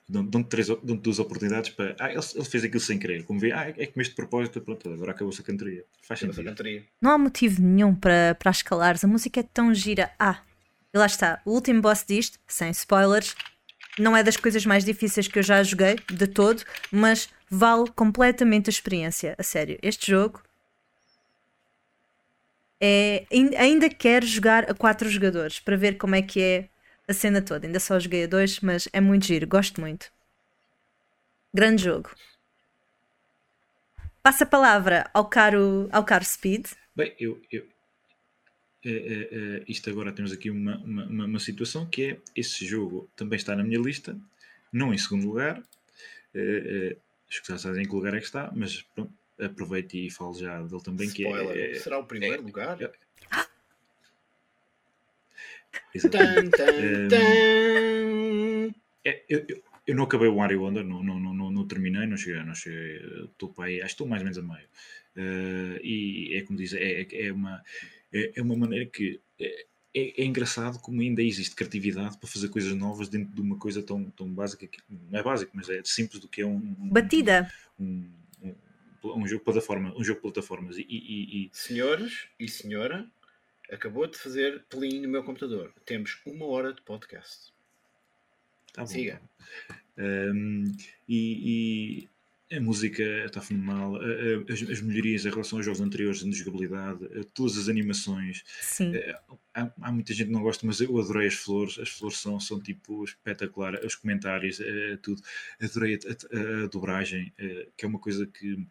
[0.09, 1.95] Dão- Dão-te três- dão-te duas oportunidades para.
[1.99, 3.23] Ah, ele, ele fez aquilo sem querer.
[3.23, 5.86] Como vê, ah, é que comeste de propósito, pronto, agora acabou-se a cantaria.
[6.01, 6.53] Faz sentido.
[7.01, 9.03] Não há motivo nenhum para, para escalares.
[9.03, 10.11] A música é tão gira.
[10.19, 10.41] Ah,
[10.95, 11.41] e lá está.
[11.45, 13.35] O último boss disto, sem spoilers,
[13.99, 18.69] não é das coisas mais difíceis que eu já joguei, de todo, mas vale completamente
[18.69, 19.35] a experiência.
[19.37, 20.41] A sério, este jogo
[22.81, 23.25] é.
[23.31, 26.69] ain- Ainda quero jogar a quatro jogadores para ver como é que é
[27.07, 27.67] a cena toda.
[27.67, 30.09] Ainda só joguei a dois, mas é muito giro, gosto muito.
[31.53, 32.09] Grande jogo.
[34.23, 36.67] Passa a palavra ao caro, ao caro Speed.
[36.95, 37.41] Bem, eu.
[37.51, 37.74] eu
[38.86, 43.09] é, é, é, isto agora temos aqui uma, uma, uma- situação que é esse jogo
[43.15, 44.17] também está na minha lista,
[44.71, 45.61] não em segundo lugar.
[46.33, 46.39] É,
[46.93, 46.97] é,
[47.29, 50.33] acho que já sabem em que lugar é que está, mas pronto, aproveito e falo
[50.38, 51.09] já dele também.
[51.09, 51.57] Que Spoiler.
[51.57, 52.81] é, é, Será o primeiro é- lugar?
[52.81, 52.91] é-
[55.93, 56.51] Exatamente.
[56.57, 58.75] Tan, tan, Ehm, tan.
[59.05, 62.17] É, eu, eu, eu não acabei o Mario Wonder, não, não, não, não, terminei, não
[62.17, 64.67] cheguei, não cheguei, estou para aí, acho que estou mais ou menos a meio.
[65.15, 67.63] Eh, e é como diz, é, é, é uma,
[68.14, 72.49] é, é uma maneira que é, é, é engraçado como ainda existe criatividade para fazer
[72.49, 75.82] coisas novas dentro de uma coisa tão, tão básica, que não é básico, mas é
[75.84, 77.51] simples do que é um, um- Batida.
[77.80, 78.10] um,
[78.41, 78.56] um,
[79.03, 83.10] um jogo de plataforma, um jogo de plataformas e, e- e- Senhores e senhora,
[83.72, 85.74] acabou de fazer plim no meu computador.
[85.86, 87.53] Temos uma hora de podcast.
[88.74, 89.22] Tá bom, Siga.
[89.68, 89.86] tá bom.
[89.97, 90.66] Um,
[91.08, 92.10] e, e
[92.56, 93.97] a música está fenomenal,
[94.49, 98.43] as, as melhorias em relação aos jogos anteriores de jogabilidade, a todas as animações.
[98.62, 98.95] Sim.
[98.95, 99.20] Eh,
[99.58, 101.80] Há, há muita gente que não gosta, mas eu adorei as flores.
[101.80, 103.80] As flores são, são tipo espetacular.
[103.86, 105.22] Os comentários, eh, tudo.
[105.62, 107.32] Adorei a, a- a dobragem,
[107.78, 108.68] que é uma coisa que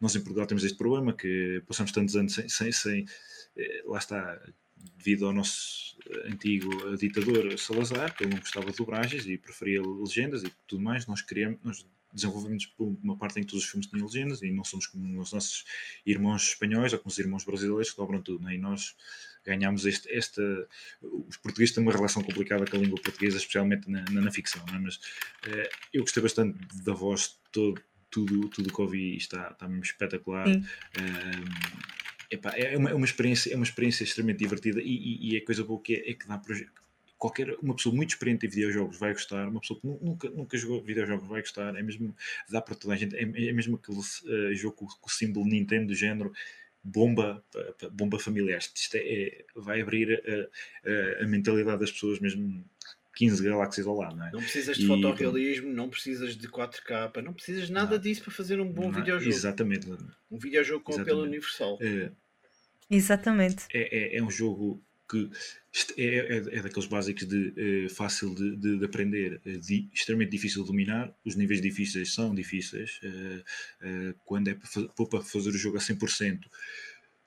[0.00, 3.04] nós em Portugal temos este problema, que passamos tantos anos sem, sem, sem
[3.86, 4.40] lá está,
[4.96, 5.96] devido ao nosso
[6.26, 11.06] antigo ditador Salazar, que ele não gostava de dobragens e preferia legendas e tudo mais,
[11.08, 11.84] nós criamos, nós
[12.14, 15.20] desenvolvemos por uma parte em que todos os filmes tinham legendas e não somos como
[15.20, 15.64] os nossos
[16.06, 18.54] irmãos espanhóis ou como os irmãos brasileiros que dobram tudo, né?
[18.54, 18.94] e nós
[19.44, 20.42] ganhámos este, esta.
[21.02, 24.64] Os portugueses têm uma relação complicada com a língua portuguesa, especialmente na, na, na ficção,
[24.66, 24.78] não é?
[24.78, 25.00] mas
[25.46, 30.48] eh, eu gostei bastante da voz, todo, tudo tudo que ouvi está, está mesmo espetacular.
[30.48, 30.62] Um,
[32.30, 35.44] epá, é, uma, é uma experiência é uma experiência extremamente divertida e, e, e a
[35.44, 36.54] coisa boa que é, é que dá para
[37.24, 40.58] qualquer uma pessoa muito experiente em videojogos vai gostar uma pessoa que nu- nunca nunca
[40.58, 42.14] jogou videojogos vai gostar é mesmo
[42.50, 43.98] dá para toda a gente é, é mesmo aquele
[44.50, 46.32] eh, jogo com, com o símbolo Nintendo do género
[46.82, 47.42] bomba
[47.92, 52.62] bomba familiar isto é, é- vai abrir a, a- a mentalidade das pessoas mesmo
[53.16, 54.30] 15 galáxias ao lado não é?
[54.32, 58.02] Não precisas de E- fotorrealismo, não precisas de 4K, não precisas de nada Não.
[58.02, 59.00] disso para fazer um bom Não é?
[59.00, 59.30] videojogo.
[59.30, 59.88] exatamente
[60.30, 61.78] Um videojogo com apelo universal.
[61.80, 62.10] Eh,
[62.90, 63.64] Exatamente.
[63.72, 65.30] é, é, é um jogo que
[65.96, 70.30] é, é, é daqueles básicos de eh, fácil de, de- de aprender, eh, di- extremamente
[70.30, 71.14] difícil de dominar.
[71.24, 73.00] Os níveis difíceis são difíceis.
[73.02, 76.48] eh, quando é para fazer o jogo a 100%,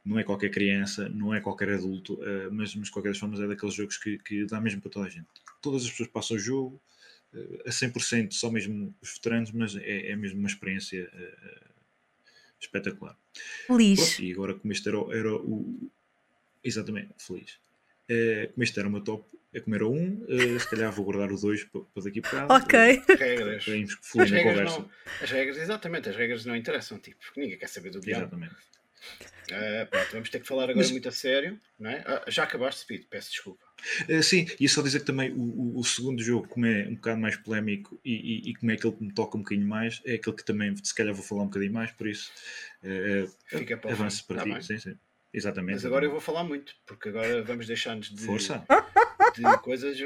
[0.04, 2.18] não é qualquer criança, não é qualquer adulto,
[2.52, 5.06] mas, mas de qualquer das formas é daqueles jogos que, que dá mesmo para toda
[5.06, 5.28] a gente.
[5.62, 6.82] Todas as pessoas passam o jogo
[7.66, 11.12] a 100%, só mesmo os veteranos, mas é, é mesmo uma experiência
[12.60, 13.18] espetacular.
[13.68, 14.00] Feliz.
[14.00, 15.90] Pronto, e agora como este era, era o.
[16.64, 17.60] Exatamente, feliz.
[18.10, 20.92] Eh, como este era o meu top, é como era o 1, eh, se calhar
[20.92, 22.64] vou guardar o 2 para, daqui para casa.
[22.64, 22.80] Ok.
[23.18, 23.66] Regras.
[23.66, 24.80] Para irmos As fluir na regras, conversa.
[24.80, 24.90] não,
[25.22, 28.20] as regras, exatamente, as regras não interessam, tipo, porque ninguém quer saber do guião.
[28.22, 28.56] Exatamente.
[29.50, 32.04] Uh, pronto, vamos ter que falar agora Mas- muito a sério, não é?
[32.06, 33.64] Ah, já acabaste, Speed, peço desculpa.
[34.10, 36.96] Eh, sim, e só dizer que também o, o- o segundo jogo, como é um
[36.96, 38.14] bocado mais polémico e,
[38.48, 40.76] e- e como é aquele que me toca um bocadinho mais, é aquele que também
[40.84, 42.30] se calhar vou falar um bocadinho mais, por isso
[42.84, 44.28] eh, Fica para avanço fim.
[44.28, 44.66] para Tá ti.
[44.66, 44.98] Sim, sim.
[45.34, 45.76] Exatamente.
[45.76, 48.64] Mas agora eu vou falar muito, porque agora vamos deixar-nos de, Força.
[49.36, 49.98] de coisas.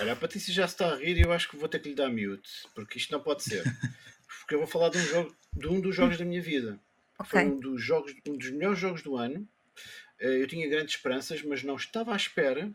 [0.00, 1.90] Olha, a Patrícia já se está a rir e eu acho que vou ter que
[1.90, 3.62] lhe dar mute, porque isto não pode ser.
[4.40, 6.78] Porque eu vou falar de um, jogo, de um dos jogos da minha vida.
[7.24, 7.52] Foi Ok.
[7.52, 9.46] um dos, jogos, um dos melhores jogos do ano.
[10.18, 12.70] Eh, Eu tinha grandes esperanças, mas não estava à espera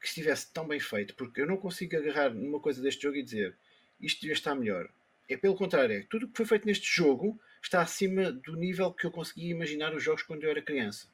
[0.00, 3.22] que estivesse tão bem feito, porque eu não consigo agarrar numa coisa deste jogo e
[3.22, 3.54] dizer
[4.00, 4.88] isto devia estar melhor.
[5.28, 8.90] É pelo contrário, é tudo o que foi feito neste jogo está acima do nível
[8.92, 11.06] que eu conseguia imaginar os jogos quando eu era criança.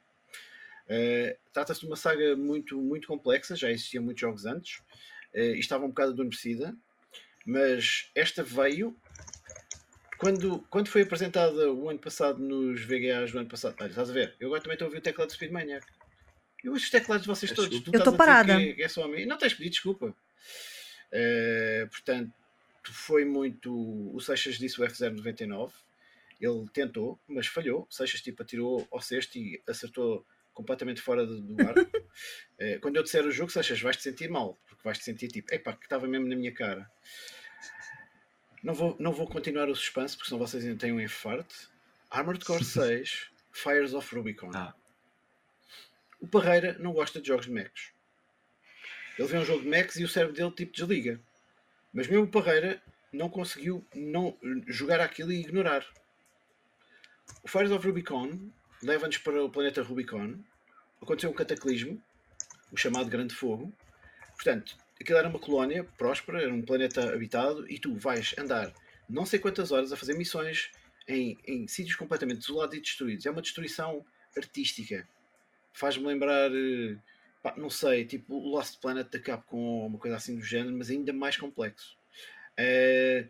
[0.89, 4.83] Eh, Trata-se de uma saga muito, muito complexa, já existiam muitos jogos antes
[5.33, 6.77] eh, e estava um bocado adormecida,
[7.45, 8.97] mas esta veio
[10.19, 13.77] quando, quando foi apresentada o ano passado nos VGAs do ano passado.
[13.81, 14.35] Olha, estás a ver?
[14.41, 15.87] Eu agora também estou a ouvir o teclado do Speedmaniac.
[16.65, 17.73] Eu ouço os teclados de vocês todos.
[17.73, 18.57] Eu dizer parada.
[18.57, 19.27] Que é, é só a mim.
[19.27, 20.15] Não tens pedido desculpa.
[21.13, 22.33] Eh, portanto,
[22.85, 23.73] foi muito.
[24.15, 25.73] O Seixas disse o F099.
[26.41, 27.87] Ele tentou, mas falhou.
[27.89, 30.27] O Seixas tipo, atirou ao cesto e acertou
[30.57, 31.75] completamente fora do, do ar.
[32.59, 35.75] Eh, quando eu disser o jogo, Seixas, vais-te sentir mal, porque vais-te sentir tipo, epá,
[35.75, 36.91] que estava mesmo na minha cara.
[38.63, 41.71] Não vou, não vou continuar o suspense, porque senão vocês ainda têm um infarto.
[42.11, 44.51] Armored Core 6, Fires of Rubicon.
[44.55, 44.75] Ah,
[46.19, 47.93] O Parreira não gosta de jogos de mechs.
[49.19, 51.21] Ele vê um jogo de mechs e o cérebro dele tipo desliga.
[51.93, 52.83] Mas mesmo o Parreira
[53.13, 54.35] não conseguiu não
[54.67, 55.87] jogar aquilo e ignorar.
[57.43, 58.51] O Fires of Rubicon
[58.83, 60.39] leva-nos para o planeta Rubicon.
[61.01, 62.03] Aconteceu um cataclismo,
[62.73, 63.73] o chamado Grande Fogo.
[64.35, 68.73] Portanto, aquilo era uma colónia próspera, era um planeta habitado, e tu vais andar
[69.09, 70.71] não sei quantas horas a fazer missões
[71.07, 73.27] em, em sítios completamente desolados e destruídos.
[73.27, 74.05] É uma destruição
[74.37, 75.09] artística.
[75.73, 76.97] Faz-me lembrar, eh,
[77.43, 80.77] pá, não sei, tipo o Lost Planet da Capcom ou uma coisa assim do género,
[80.77, 81.97] mas ainda mais complexo.
[82.57, 83.27] Eh,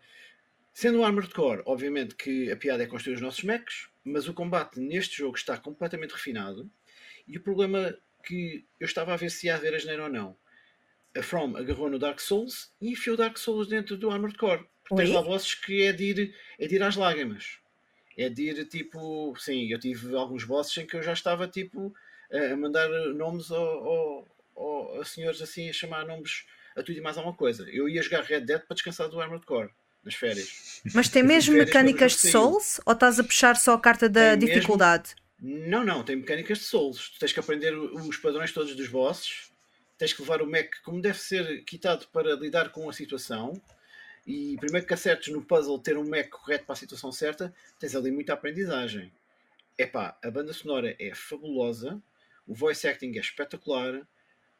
[0.72, 4.32] sendo um Armored Core, obviamente que a piada é construir os nossos mechs, mas o
[4.34, 6.70] combate neste jogo está completamente refinado.
[7.26, 10.36] E o problema que eu estava a ver se ia haver asneira ou não.
[11.16, 14.64] A From agarrou no Dark Souls e enfiou Dark Souls dentro do Armored Core.
[14.88, 17.58] Porque tens lá bosses que é de, ir, é de ir às lágrimas.
[18.16, 19.34] É de ir tipo.
[19.38, 21.92] Sim, eu tive alguns bosses em que eu já estava tipo
[22.32, 26.46] a a mandar nomes ao, ao- ao- a senhores assim, a chamar nomes
[26.76, 27.68] a tudo e mais alguma coisa.
[27.70, 29.70] Eu ia jogar Red Dead para descansar do Armored Core
[30.06, 30.80] nas férias.
[30.94, 32.30] Mas tem mesmo férias mecânicas de.
[32.30, 34.46] Souls ou estás a puxar só a carta da Tem mesmo.
[34.46, 35.14] dificuldade?
[35.38, 37.10] Não, não, tem mecânicas de Souls.
[37.10, 39.50] Tu tens que aprender os padrões todos dos bosses.
[39.98, 43.60] Tens que levar o mech como deve ser quitado para lidar com a situação.
[44.26, 47.94] E primeiro que acertes no puzzle ter um mech correto para a situação certa, tens
[47.94, 49.12] ali muita aprendizagem.
[49.76, 52.00] Epá, a banda sonora é fabulosa,
[52.46, 54.06] o voice acting é espetacular,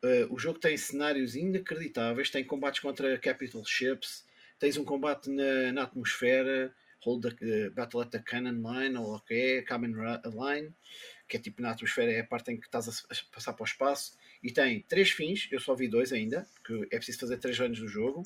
[0.03, 4.25] eh, o jogo tem cenários inacreditáveis, tem combates contra capital ships,
[4.59, 9.17] tens um combate na, na atmosfera, hold the, eh, Battle at the Cannon Line, ou
[9.17, 10.75] o que é, Kamen Ra- Line,
[11.29, 13.63] que é tipo na atmosfera, é a parte em que estás a, a passar para
[13.63, 17.39] o espaço, e tem três fins, eu só vi dois ainda, porque é preciso fazer
[17.39, 18.23] três anos do jogo.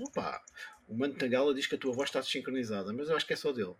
[0.00, 0.42] Opa,
[0.86, 3.36] o Mano Tangala diz que a tua voz está desincronizada, mas eu acho que é
[3.36, 3.74] só dele.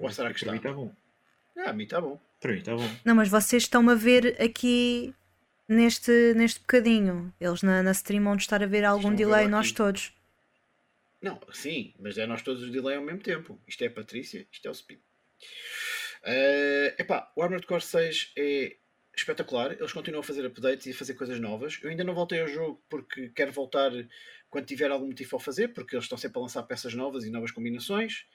[0.00, 0.70] Ou será que para mim está?
[0.70, 0.94] está bom.
[1.56, 2.20] Ah, a mim está bom.
[2.40, 2.88] Para mim está bom.
[3.04, 5.14] Não, mas vocês estão a ver aqui
[5.68, 7.32] neste, neste bocadinho.
[7.40, 9.50] Eles na, na stream vão estar a ver algum delay, aqui.
[9.50, 10.12] nós todos.
[11.20, 13.60] Não, sim, mas é nós todos os delay ao mesmo tempo.
[13.66, 15.00] Isto é a Patrícia, isto é o Speed.
[16.22, 18.76] Eh, epá, o Armored Core 6 é
[19.14, 19.72] espetacular.
[19.72, 21.78] Eles continuam a fazer updates e a fazer coisas novas.
[21.82, 23.90] Eu ainda não voltei ao jogo porque quero voltar
[24.48, 27.24] quando tiver algum motivo para o fazer, porque eles estão sempre a lançar peças novas
[27.24, 28.26] e novas combinações.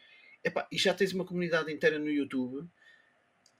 [0.43, 2.67] Epá, e já tens uma comunidade inteira no YouTube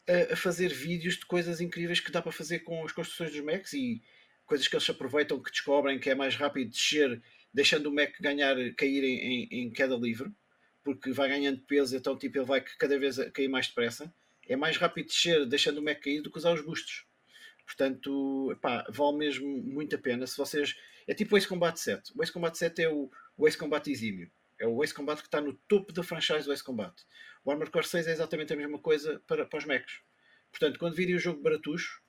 [0.07, 3.41] a, a fazer vídeos de coisas incríveis que dá para fazer com as construções dos
[3.41, 4.01] mechs e
[4.45, 7.21] coisas que eles aproveitam, que descobrem que é mais rápido descer,
[7.53, 10.31] deixando o mech ganhar, cair em, em- em queda livre,
[10.84, 14.13] porque vai ganhando peso, então tipo, ele vai cada vez cair mais depressa.
[14.47, 17.05] É mais rápido descer, deixando o mech cair, do que usar os bustos.
[17.65, 20.27] Portanto, epá, vale mesmo muito a pena.
[20.27, 20.75] Se vocês.
[21.07, 22.11] É tipo o Ace Combat 7.
[22.15, 24.30] O Ace Combat 7 é o, o Ace Combat exímio.
[24.64, 26.94] É o Ace Combat que está no topo da franchise do Ace Combat.
[27.44, 29.99] O Armored Core 6 é exatamente a mesma coisa para, para os mechs.
[30.52, 32.02] Portanto, quando virem o jogo baratucho,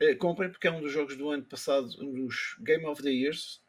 [0.00, 3.10] eh, comprem porque é um dos jogos do ano passado, um dos Game of the
[3.10, 3.62] Years.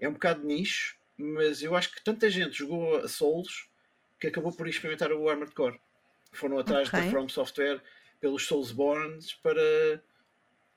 [0.00, 3.68] É um bocado nicho, mas eu acho que tanta gente jogou a Souls
[4.18, 5.78] que acabou por experimentar o Armored Core.
[6.32, 6.98] Foram atrás Ok.
[6.98, 7.82] da From Software
[8.18, 10.02] pelos Soulsborns para,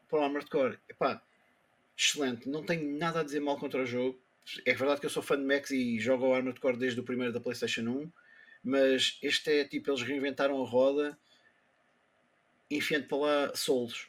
[0.10, 0.78] para o Armored Core.
[0.90, 1.24] Epá,
[1.96, 4.22] excelente, não tenho nada a dizer mal contra o jogo.
[4.66, 7.04] É verdade que eu sou fã de mechs e jogo ao Armored Core desde o
[7.04, 8.12] primeiro da PlayStation 1,
[8.64, 11.18] mas este é tipo, eles reinventaram a roda
[12.70, 14.08] enfiando para lá Souls.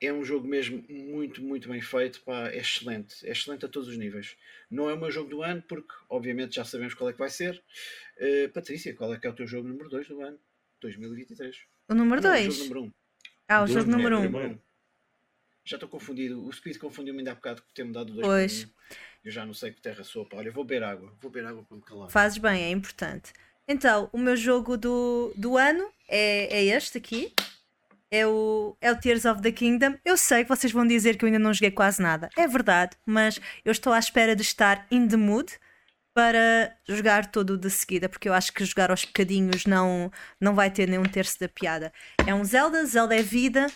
[0.00, 2.22] É um jogo mesmo muito, muito bem feito.
[2.22, 3.26] Pá, é excelente.
[3.26, 4.34] É excelente a todos os níveis.
[4.70, 7.28] Não é o meu jogo do ano, porque obviamente já sabemos qual é que vai
[7.28, 7.62] ser.
[8.16, 10.38] Uh, Patrícia, qual é que é o teu jogo número 2 do ano?
[10.80, 11.66] 2023.
[11.88, 12.54] O número Não, o 2.
[12.54, 12.84] jogo número 1.
[12.84, 12.92] Um.
[13.46, 14.22] Ah, o Do jogo número é, 1.
[14.36, 14.58] Um.
[15.64, 16.44] Já estou confundido.
[16.46, 18.68] O Speed confundiu-me ainda há bocado por ter-me dado 2 Pois.
[19.24, 20.24] Eu já não sei que terra sou.
[20.24, 20.38] Pá.
[20.38, 21.12] Olha, vou beber água.
[21.20, 22.10] Vou beber água para me calar.
[22.10, 23.32] Fazes bem, é importante.
[23.68, 27.32] Então, o meu jogo do, do ano é, é este aqui.
[28.10, 29.94] É o, é o Tears of the Kingdom.
[30.04, 32.28] Eu sei que vocês vão dizer que eu ainda não joguei quase nada.
[32.36, 35.52] É verdade, mas eu estou à espera de estar in the mood
[36.12, 40.10] para jogar todo de seguida, porque eu acho que jogar aos bocadinhos não,
[40.40, 41.92] não vai ter nem um terço da piada.
[42.26, 43.68] É um Zelda, Zelda é vida.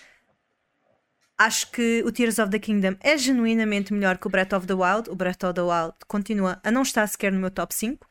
[1.36, 4.74] Acho que o Tears of the Kingdom é genuinamente melhor que o Breath of the
[4.74, 5.10] Wild.
[5.10, 8.06] O Breath of the Wild continua a não estar sequer no meu top 5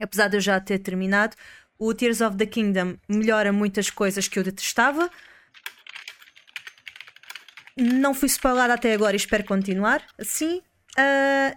[0.00, 1.36] apesar de eu já ter terminado,
[1.78, 5.10] o Tears of the Kingdom melhora muitas coisas que eu detestava.
[7.76, 10.62] Não fui spoilada até agora e espero continuar assim.
[10.96, 11.56] Ah,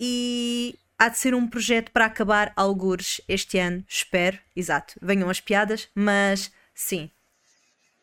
[0.00, 4.38] e há de ser um projeto para acabar algures este ano, espero.
[4.56, 7.10] Exato, venham as piadas, mas sim.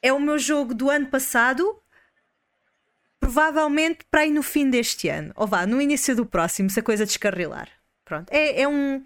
[0.02, 1.82] É o meu jogo do ano passado,
[3.20, 6.84] provavelmente para ir no fim deste ano, ou vá, no início do próximo, se a
[6.84, 7.70] coisa descarrilar.
[8.06, 9.04] Pronto, é, é um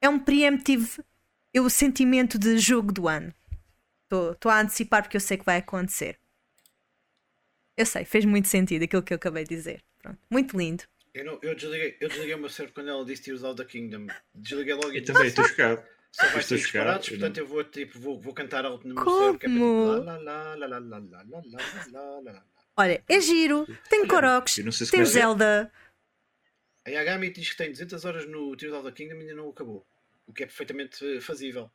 [0.00, 1.02] é um preemptive
[1.54, 3.32] é o sentimento de jogo do ano.
[4.10, 6.18] Estou a antecipar porque eu sei que vai acontecer.
[7.76, 9.82] Eu sei, fez muito sentido aquilo que eu acabei de dizer.
[9.98, 10.84] Pronto, muito lindo.
[11.14, 13.64] Eu, não, eu, desliguei, eu desliguei o meu cérebro quando ela disse Tears of the
[13.64, 14.06] Kingdom.
[14.34, 15.82] Desliguei logo e Eu também estou chocado.
[16.12, 18.86] Só vai estou ser chocado, disparados, eu portanto eu vou, tipo, vou, vou cantar alto
[18.86, 19.18] no meu Como?
[19.18, 21.40] cérebro que é para tipo lá, lá, lá, lá, lá, lá, lá,
[21.92, 22.44] lá, lá.
[22.76, 25.70] Olha, é giro, tem Koroks, sei se tem Zelda.
[26.84, 29.50] A Yagami diz que tem 200 horas no Tears of the Kingdom e ainda não
[29.50, 29.86] acabou.
[30.26, 31.70] O que é perfeitamente fazível.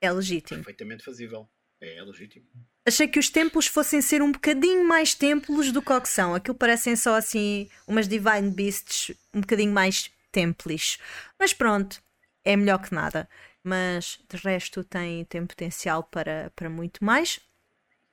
[0.00, 0.58] É legítimo.
[0.58, 1.48] Perfeitamente fazível.
[1.80, 2.46] É, é legítimo.
[2.84, 6.34] Achei que os templos fossem ser um bocadinho mais templos do que o que são.
[6.34, 10.98] Aquilo parecem só assim umas Divine Beasts um bocadinho mais templis.
[11.38, 12.02] Mas pronto,
[12.44, 13.28] é melhor que nada.
[13.62, 17.40] Mas de resto tem, tem potencial para, para muito mais.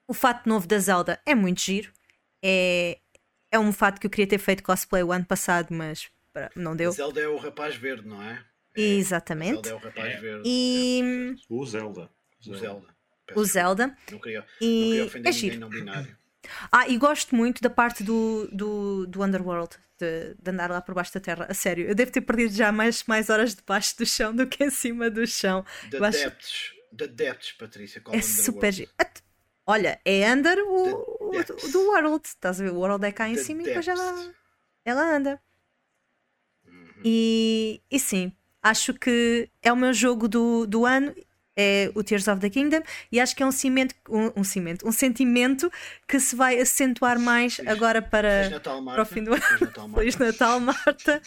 [0.08, 1.92] O fato novo da Zelda é muito giro.
[2.50, 2.98] É,
[3.52, 6.10] é um fato que eu queria ter feito cosplay o ano passado, mas
[6.56, 6.92] não deu.
[6.92, 8.42] Zelda é o rapaz verde, não é?
[8.76, 9.54] Exatamente.
[9.54, 10.18] Zelda é o rapaz É.
[10.20, 10.44] verde.
[10.46, 12.10] E O Zelda.
[12.48, 12.88] O Zelda.
[13.26, 13.44] Peço o.
[13.46, 13.98] Zelda.
[14.12, 15.60] Não queria, não E queria é ofender ninguém giro.
[15.60, 16.18] não binário.
[16.72, 20.96] Ah, e gosto muito da parte do, do, do Underworld, de, de andar lá por
[20.96, 21.46] baixo da terra.
[21.50, 24.64] A sério, eu devo ter perdido já mais, mais horas debaixo do chão do que
[24.64, 25.66] em cima do chão.
[25.92, 26.72] The Eu acho- Depths.
[26.96, 28.00] The Depths, Patrícia.
[28.00, 28.90] Qual É da super giro.
[29.68, 32.26] Olha, é under o, o, do World.
[32.26, 32.72] Estás a ver?
[32.72, 34.34] O World é cá em The cima e depois ela,
[34.86, 35.42] ela anda.
[36.66, 37.02] Uhum.
[37.04, 38.32] E, e sim,
[38.64, 41.14] acho que é o meu jogo do, do ano.
[41.60, 44.88] É o Tears of the Kingdom e acho que é um cimento, um, um cimento,
[44.88, 45.72] um sentimento
[46.08, 49.42] que se vai acentuar mais Feliz- agora para, Natal, para o fim do ano.
[49.42, 50.00] Feliz Natal, Marta.
[50.00, 51.22] Feliz Natal, Marta.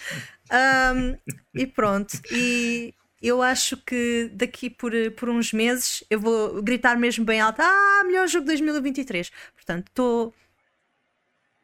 [0.49, 1.17] Ahm,
[1.53, 2.13] e pronto.
[2.31, 2.95] E
[3.29, 8.03] eu acho que daqui por, por uns meses eu vou gritar mesmo bem alto: Ah,
[8.05, 9.31] melhor jogo de 2023.
[9.55, 10.35] Portanto, estou,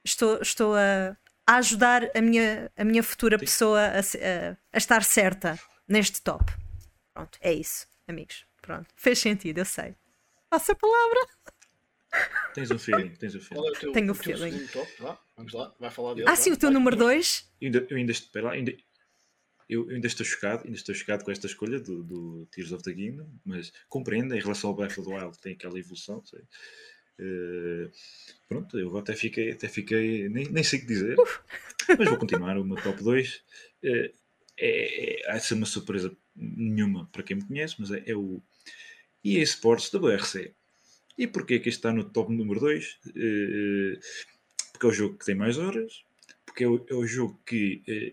[0.05, 1.17] estou, estou a,
[1.47, 5.59] a ajudar a minha, a minha futura pessoa a, a- a estar certa
[5.89, 6.45] neste top.
[7.15, 8.45] Pronto, é isso, amigos.
[8.61, 9.95] Pronto, fez sentido, eu sei.
[10.51, 11.21] Passa a palavra.
[12.55, 13.63] Tens um feeling, tens um feeling.
[13.63, 14.67] Qual é o teu, Tenho o feeling.
[14.69, 15.19] top?
[15.37, 16.29] Vamos lá, vai falar dele.
[16.29, 17.17] Ah, sim, o teu Vai, número vai.
[17.17, 17.49] 2.
[17.61, 18.13] Eu ainda, eu ainda,
[18.43, 18.75] lá, ainda,
[19.69, 22.83] eu, eu ainda estou chocado, ainda estou chocado com esta escolha do, do Tears of
[22.83, 26.43] the Kingdom, mas compreendo em relação ao Breath of the Wild tem aquela evolução, sei.
[27.19, 27.91] Eh,
[28.49, 31.17] pronto, eu até fiquei, até fiquei nem, nem sei o que dizer,
[31.99, 33.43] mas vou continuar o meu top 2.
[33.83, 34.13] Eh,
[34.59, 38.15] é, é, há de ser uma surpresa nenhuma para quem me conhece, mas é, é
[38.15, 38.43] o
[39.25, 40.55] EA Sports WRC.
[41.19, 42.99] E porquê que este está no top número 2?
[44.73, 46.05] porque é o jogo que tem mais horas,
[46.45, 48.13] porque é o, é o jogo que eh,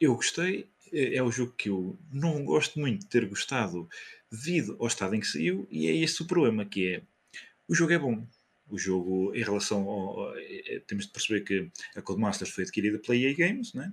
[0.00, 3.88] eu gostei, é, é o jogo que eu não gosto muito de ter gostado
[4.30, 7.02] devido ao estado em que saiu, e é esse o problema, que é
[7.68, 8.26] o jogo é bom.
[8.68, 10.34] O jogo, em relação ao.
[10.36, 13.92] eh, eh, temos de perceber que a Codemasters foi adquirida pela EA Games, né?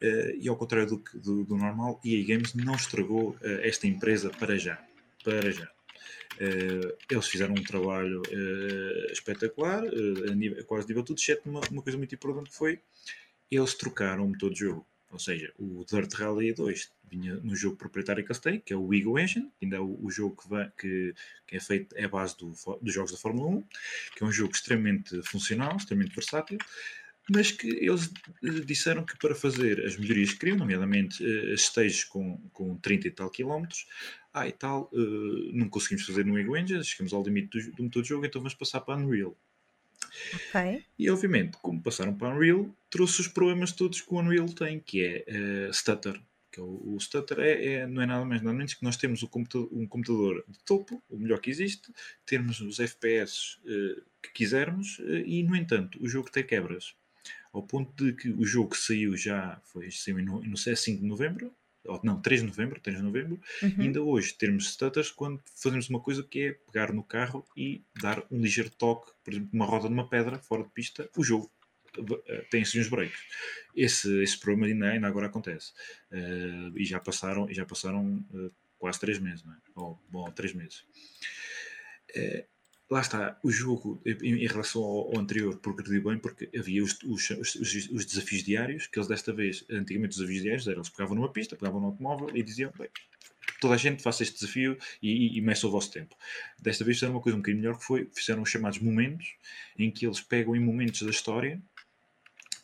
[0.00, 4.30] Eh, e ao contrário do, do, do normal, EA Games não estragou eh, esta empresa
[4.30, 4.84] para já.
[5.22, 5.70] Para já.
[6.38, 11.60] Eh, eles fizeram um trabalho eh, espetacular, eh, a, nível, quase nível tudo, exceto uma,
[11.70, 12.80] uma coisa muito importante que foi
[13.50, 14.86] eles trocaram o motor de jogo.
[15.10, 18.76] Ou seja, o Dirt Rally 2 vinha no jogo proprietário que eles têm, que é
[18.76, 21.14] o Ego Engine, que ainda é o, jogo que, vai- que-
[21.46, 22.52] que é feito, é a base do
[22.82, 23.62] dos jogos da Fórmula 1,
[24.16, 26.58] que é um jogo extremamente funcional, extremamente versátil,
[27.28, 28.12] mas que eles
[28.44, 32.76] eh, disseram que para fazer as melhorias que queriam, nomeadamente eh, as stages com, com
[32.78, 33.86] 30 e tal quilómetros,
[34.32, 37.82] ah e tal, uh, não conseguimos fazer no Ego Engine, chegamos ao limite do, do
[37.84, 39.36] motor de jogo, então vamos passar para Unreal.
[40.34, 40.84] Ok.
[40.98, 45.04] E obviamente, como passaram para Unreal, trouxe os problemas todos que o Unreal tem, que
[45.04, 46.20] é uh, stutter.
[46.50, 48.96] Que é o, o stutter é, é, não é nada mais nada menos que nós
[48.96, 51.92] temos computador, um computador de topo, o melhor que existe,
[52.24, 56.94] termos os FPS uh, que quisermos uh, e, no entanto, o jogo tem quebras.
[57.52, 59.88] Ao ponto de que o jogo saiu já foi
[60.22, 61.54] no, no 5 de novembro,
[61.86, 63.74] ou não, 3 de novembro, 3 de novembro, Uhum.
[63.78, 68.22] ainda hoje termos stutters quando fazemos uma coisa que é pegar no carro e dar
[68.30, 71.50] um ligeiro toque, por exemplo, uma roda de uma pedra fora de pista, o jogo
[72.26, 73.18] eh, tem assim uns breaks.
[73.74, 75.72] Esse, esse problema ainda, ainda agora acontece.
[76.10, 79.56] Eh, e já passaram, já passaram eh, quase 3 meses, não é?
[79.74, 80.84] Ou, bom, 3 meses.
[82.14, 82.46] Eh,
[82.90, 86.98] lá está, o jogo em, em relação ao, ao anterior progrediu bem porque havia os,
[87.04, 87.54] os, os,
[87.90, 91.32] os desafios diários, que eles desta vez, antigamente os desafios diários eram, eles pegavam numa
[91.32, 92.88] pista, pegavam no automóvel e diziam, bem,
[93.60, 96.14] toda a gente faça este desafio e, e, e meça o vosso tempo.
[96.58, 99.34] Desta vez fizeram uma coisa um bocadinho melhor que foi, fizeram os chamados momentos,
[99.78, 101.60] em que eles pegam em momentos da história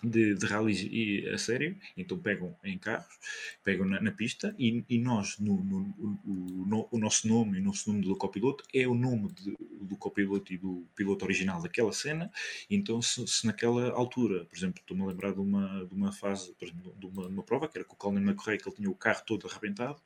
[0.03, 3.19] de, de rallies e, a sério, então pegam em carros,
[3.63, 7.61] pegam na, na pista e, e nós, no, no, o, no, o, nosso nome e
[7.61, 11.63] o nosso nome do copiloto é o nome de, do copiloto e do piloto original
[11.63, 12.31] daquela cena,
[12.69, 16.55] então se, se naquela altura, por exemplo, estou-me a lembrar de uma, de uma fase,
[16.61, 18.91] exemplo, de uma, de uma prova, que era com o Colin McRae, que ele tinha
[18.91, 20.01] o carro todo arrebentado,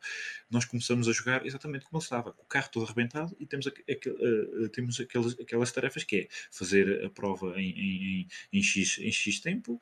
[0.50, 3.66] nós começamos a jogar exatamente como ele estava, com o carro todo arrebentado e temos,
[3.66, 8.98] aquel, uh, temos aquelas, aquelas tarefas que é fazer a prova em, em, em, X,
[8.98, 9.80] em X tempo,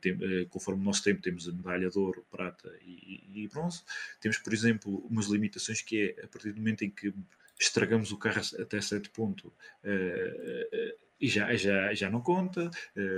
[0.00, 3.82] tem, uh, conforme o nosso tempo temos a medalha de ouro, prata e, e, bronze.
[4.20, 7.12] Temos, por exemplo, umas limitações que é a partir do momento em que
[7.60, 12.70] estragamos o carro até certo ponto uh, e já, já, já não conta.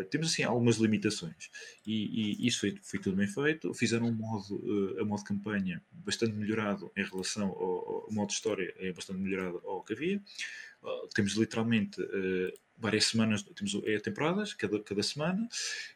[0.08, 1.50] temos assim algumas limitações
[1.86, 3.74] e, e, isso foi, foi tudo bem feito.
[3.74, 8.90] Fizeram um modo, a modo campanha bastante melhorado em relação ao, ao modo história, é
[8.90, 10.22] bastante melhorado ao que havia.
[11.14, 12.00] temos literalmente
[12.80, 15.48] várias semanas, temos é, temporadas, cada, cada semana.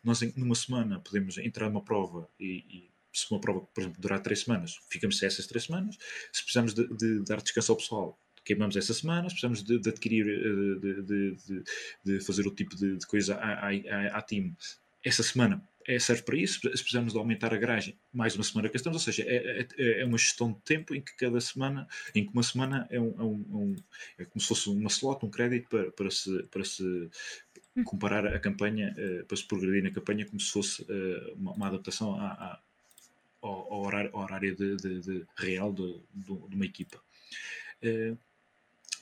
[0.02, 4.20] Nós, numa semana, podemos entrar numa prova e, e, se uma prova, por exemplo, durar
[4.20, 5.96] três semanas, ficamos sem essas três semanas.
[6.32, 9.28] Se precisamos de, de dar descanso ao pessoal, queimamos essa semana.
[9.28, 10.26] Se precisamos de, de adquirir,
[10.80, 11.64] de, de,
[12.04, 14.54] de, fazer outro tipo de, coisa à, à, à time,
[15.02, 16.60] essa semana é, serve para isso.
[16.60, 20.00] Se precisamos de aumentar a garagem, mais uma semana que estamos, ou seja, é, é,
[20.00, 23.14] é, uma gestão de tempo em que cada semana, em que uma semana é, um,
[23.18, 23.76] é, um,
[24.18, 27.10] é como se fosse uma slot, um crédito para, para, se, para se
[27.84, 31.66] comparar a campanha, uh, para se progredir na campanha como se fosse uh, uma, uma,
[31.66, 32.60] adaptação à, à,
[33.42, 37.00] ao, ao, horário, ao horário de, de, de real de, de, uma equipa.
[37.82, 38.16] Uh,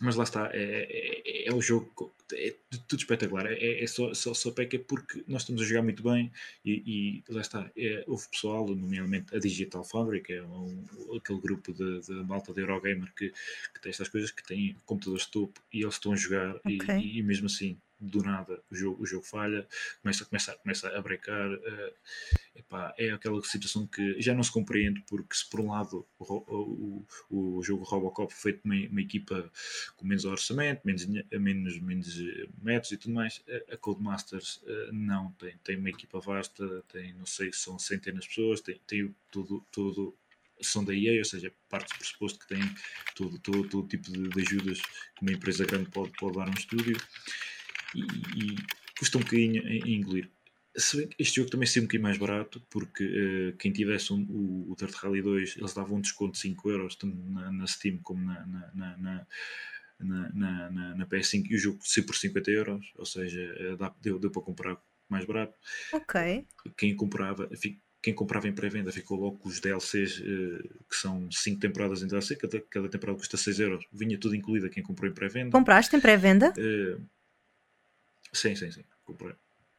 [0.03, 2.53] mas lá está, é, é, é o jogo, é
[2.89, 3.47] tudo espetacular.
[3.47, 6.33] É, é só, só, só peca porque nós estamos a jogar muito bem
[6.65, 7.71] e, e lá está.
[7.77, 10.85] É, houve pessoal, nomeadamente a Digital Foundry, que é um,
[11.17, 13.31] aquele grupo de, de malta de Eurogamer que,
[13.73, 16.99] que tem estas coisas, que tem computadores de topo e eles estão a jogar okay.
[16.99, 19.67] e, e, mesmo assim do nada o jogo, o jogo falha,
[20.03, 21.51] começa, começa, começa a brecar.
[21.53, 21.93] Uh,
[22.57, 27.05] epá, é aquela situação que já não se compreende, porque se por um lado o,
[27.31, 29.51] o, o jogo Robocop foi feito uma, uma equipa
[29.97, 32.17] com menos orçamento, menos, menos, menos
[32.61, 37.15] métodos e tudo mais, a, a Codemasters uh, não tem, tem uma equipa vasta, tem
[37.15, 40.17] não sei, são centenas de pessoas, tem, tem tudo, tudo
[40.61, 42.63] são da EA, ou seja, parte do pressuposto que tem
[43.15, 46.51] todo, todo, todo tipo de, de, ajudas que uma empresa grande pode, pode dar a
[46.51, 46.97] um estúdio
[47.95, 48.57] e, e
[48.99, 50.31] custa um bocadinho a, engolir.
[51.19, 54.77] Este jogo também seria um bocadinho mais barato, porque uh, quem tivesse um, o, o
[54.77, 58.25] Dirt Rally 2, eles davam um desconto de 5 euros, tanto na, na Steam como
[58.25, 59.27] na, na, na, na
[60.03, 60.31] na,
[60.71, 64.19] na, na, PS5 e o jogo saiu por 50 euros, ou seja, eh, dá, deu,
[64.19, 64.77] deu para comprar
[65.09, 65.57] mais barato.
[65.93, 66.47] Ok.
[66.77, 67.49] Quem comprava,
[68.03, 72.09] quem comprava em pré-venda ficou logo com os DLCs, uh, que são 5 temporadas em
[72.09, 75.51] DLC, cada, cada temporada custa 6 euros, vinha tudo incluído quem comprou em pré-venda.
[75.51, 76.53] Compraste em pré-venda?
[76.59, 77.01] Uh,
[78.33, 78.85] Sim, sim, sim.
[79.05, 79.35] Comprei.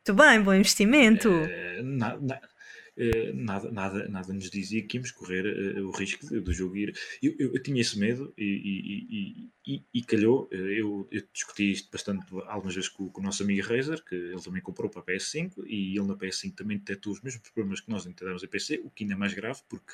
[0.06, 1.30] Muito bem, bom investimento.
[1.30, 6.26] Uh, na, na, uh, nada, nada, nada nos dizia que íamos correr uh, o risco
[6.42, 6.94] do jogo ir.
[7.22, 10.50] Eu, eu, eu, tinha esse medo e, e, e, e, calhou.
[10.52, 14.42] Eu, eu, discuti isto bastante algumas vezes com, com o nosso amigo Razer, que ele
[14.42, 17.90] também comprou para a PS5 e ele na PS5 também detectou os mesmos problemas que
[17.90, 19.94] nós detectamos a PC, o que ainda é mais grave porque.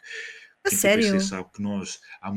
[0.66, 1.12] A sério?
[1.12, 2.34] PC sabe que nós há,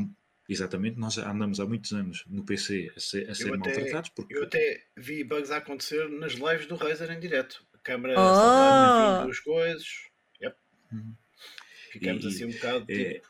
[0.47, 4.09] Exatamente, nós andamos há muitos anos no PC a ser, a ser eu maltratados.
[4.09, 4.37] Até, porque...
[4.37, 7.65] Eu até vi bugs a acontecer nas lives do Razer em direto.
[7.73, 9.23] A câmera oh.
[9.23, 9.87] duas coisas.
[10.41, 10.57] Yep.
[10.91, 11.15] Uhum.
[11.91, 12.85] Ficamos e, assim um bocado.
[12.89, 13.27] É, tipo...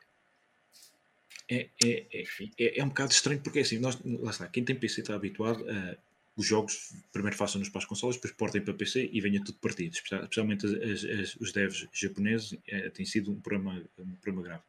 [1.50, 2.24] é, é,
[2.58, 5.64] é, é, um bocado estranho porque assim, nós, lá está, quem tem PC está habituado
[5.70, 5.98] a
[6.36, 9.94] os jogos primeiro façam-nos para as consolas, depois portem para PC e venha tudo partido.
[9.94, 14.64] Especialmente as, as, os devs japoneses é, tem sido um problema, um problema grave.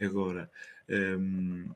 [0.00, 0.50] Agora,
[0.88, 1.68] um,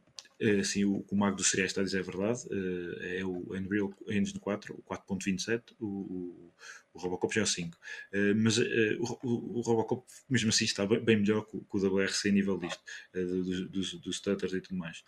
[0.42, 2.40] Uh, sim, o o Mago dos Cereais está a dizer é verdade.
[2.48, 5.62] Uh, é o Unreal Engine 4, o 4.27.
[5.78, 6.52] O, o,
[6.94, 7.76] o, Robocop já é o 5.
[8.12, 12.28] Uh, mas o, o, Robocop, mesmo assim, está bem, bem melhor que, que, o WRC
[12.28, 12.82] a nível disto,
[13.12, 15.04] dos, dos, dos stutters e tudo mais.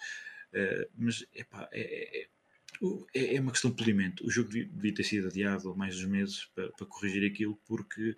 [0.97, 2.29] mas, epá, é, é
[3.15, 4.27] é, é uma questão de polimento.
[4.27, 8.17] O jogo devia ter sido adiado mais uns meses para, para corrigir aquilo, porque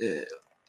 [0.00, 0.26] é,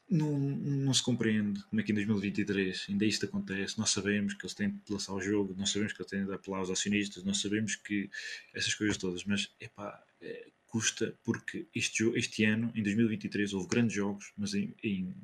[0.08, 3.78] não, não se compreende como é que em 2023 ainda isto acontece.
[3.78, 6.32] Nós sabemos que eles têm de lançar o jogo, nós sabemos que eles têm de
[6.32, 8.08] apelar aos acionistas, nós sabemos que
[8.54, 13.96] essas coisas todas, mas epá, é, custa porque este, este ano, em 2023, houve grandes
[13.96, 15.14] jogos, mas em, em,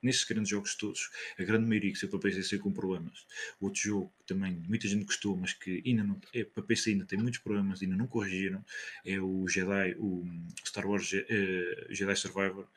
[0.00, 3.26] nesses grandes jogos todos, a grande maioria que saiu para PC saiu com problemas.
[3.60, 7.04] Outro jogo que também muita gente gostou, mas que ainda não, é, para PC ainda
[7.04, 8.64] tem muitos problemas, ainda não corrigiram,
[9.04, 10.24] é o Jedi, o
[10.64, 12.68] Star Wars uh, Jedi Survivor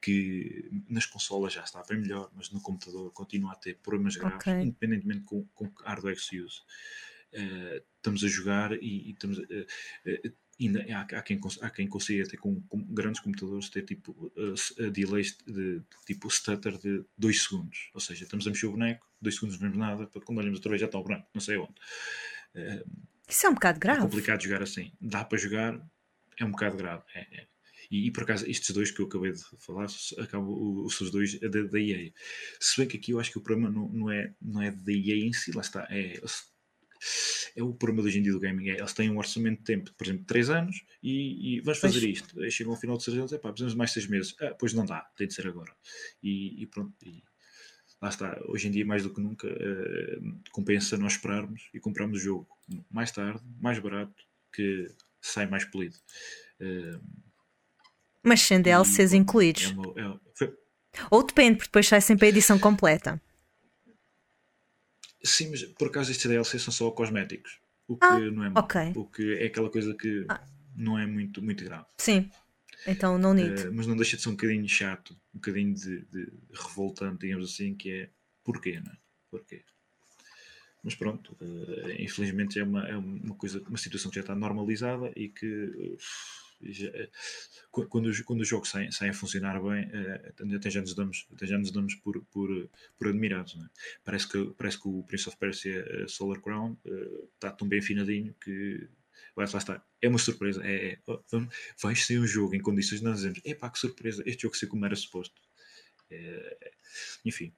[0.00, 4.36] que nas consolas já está bem melhor, mas no computador continua a ter problemas graves,
[4.36, 4.62] okay.
[4.62, 6.60] independentemente com, com hardware que se use.
[7.32, 11.86] Uh, estamos a jogar e, e estamos, uh, uh, ainda há, há, quem, há quem
[11.86, 17.04] consiga ter com, com grandes computadores ter tipo uh, delays de, de, tipo stutter de
[17.18, 17.90] 2 segundos.
[17.92, 20.70] Ou seja, estamos a mexer o boneco, 2 segundos não vemos nada, quando olhamos outra
[20.70, 21.74] vez já está o branco, não sei onde.
[22.54, 22.84] Uh,
[23.28, 24.00] Isso é um bocado grave.
[24.00, 24.92] É complicado jogar assim.
[25.00, 25.80] Dá para jogar,
[26.38, 27.02] é um bocado grave.
[27.14, 27.46] É, é.
[27.90, 29.86] E, e, por acaso, estes dois que eu acabei de falar
[30.18, 32.12] acabam os seus dois da, da EA.
[32.58, 34.92] Se bem que aqui eu acho que o problema não, não, é, não é da
[34.92, 35.86] EA em si, lá está.
[35.90, 36.20] É,
[37.54, 38.70] é o problema de hoje em dia do gaming.
[38.70, 42.00] É, eles têm um orçamento de tempo, por exemplo, 3 anos e, e vamos fazer
[42.00, 42.16] pois.
[42.18, 42.40] isto.
[42.40, 44.34] Aí chegam ao final de 6 anos, é pá, precisamos de mais 6 meses.
[44.40, 45.74] Ah, pois não dá, tem de ser agora.
[46.22, 46.94] E, e pronto.
[47.04, 47.22] E,
[48.00, 52.18] lá está, hoje em dia mais do que nunca uh, compensa nós esperarmos e comprarmos
[52.18, 52.48] o jogo
[52.90, 54.14] mais tarde, mais barato,
[54.52, 54.86] que
[55.20, 55.96] sai mais polido.
[56.60, 57.00] Uh,
[58.22, 59.70] mas sem DLCs incluídos.
[59.70, 60.52] É uma, é, foi...
[61.10, 63.20] Ou depende, porque depois sai sempre a edição completa.
[65.26, 67.58] Sim, mas por acaso estes DLCs são só cosméticos.
[67.88, 68.92] O que ah, não é okay.
[68.96, 70.44] O que é aquela coisa que ah.
[70.74, 71.86] não é muito, muito grave.
[71.98, 72.30] Sim.
[72.86, 73.66] Então não need.
[73.66, 77.52] Uh, mas não deixa de ser um bocadinho chato, um bocadinho de, de revoltante, digamos
[77.52, 78.10] assim, que é
[78.44, 78.96] porquê, não é?
[79.30, 79.64] Porquê?
[80.82, 85.12] Mas pronto, uh, infelizmente é uma, é uma coisa, uma situação que já está normalizada
[85.16, 85.96] e que uh,
[87.70, 91.26] quando, os, quando os jogos saem, saem a funcionar bem, uh, até já nos damos,
[91.32, 92.48] até já nos damos por, por,
[92.98, 93.56] por admirados.
[93.56, 93.68] É?
[94.04, 96.76] Parece, que, parece que o Prince of Persia uh, Solar Crown
[97.34, 98.88] está tão bem afinadinho que
[99.34, 99.84] vai lá está.
[100.00, 100.62] É uma surpresa.
[100.64, 101.20] É, é, oh,
[101.80, 104.56] vai ser um jogo em condições de nós dizemos: é pá, que surpresa, este jogo
[104.56, 105.40] ser como era suposto.
[106.10, 106.72] É,
[107.24, 107.52] enfim,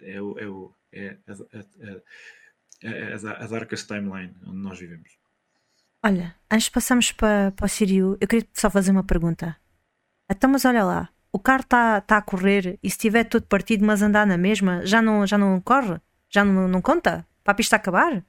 [0.00, 1.32] é, o, é, o, é a,
[2.86, 5.23] a, a, a Darkest Timeline onde nós vivemos.
[6.04, 9.56] Olha, antes de passarmos para, para o Sirio, eu queria só fazer uma pergunta.
[10.30, 13.86] Então, mas olha lá, o carro está tá a correr e se estiver todo partido,
[13.86, 15.98] mas andar na mesma, já não, já não corre?
[16.28, 17.26] Já não, não conta?
[17.42, 18.22] Para a pista acabar?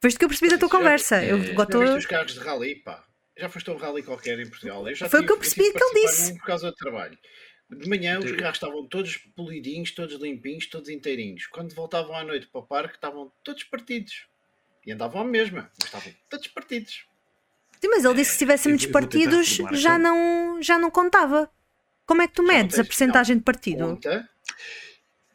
[0.00, 1.22] Foi isto que eu percebi da tua conversa.
[1.22, 1.82] É, eu já tô...
[1.96, 3.04] os carros de rally, pá.
[3.38, 4.82] Já foste a um rally qualquer em Portugal.
[4.82, 6.34] Foi tive, o que eu percebi que ele disse.
[6.34, 7.16] Por causa do trabalho.
[7.70, 11.46] De manhã os carros estavam todos polidinhos, todos limpinhos, todos inteirinhos.
[11.46, 14.29] Quando voltavam à noite para o parque, estavam todos partidos.
[14.86, 17.06] E andavam a mesma, mas estavam todos partidos.
[17.80, 21.50] Sim, mas ele disse que se tivessem muitos partidos já não, já não contava.
[22.06, 23.86] Como é que tu medes a percentagem de partido?
[23.86, 24.28] Conta,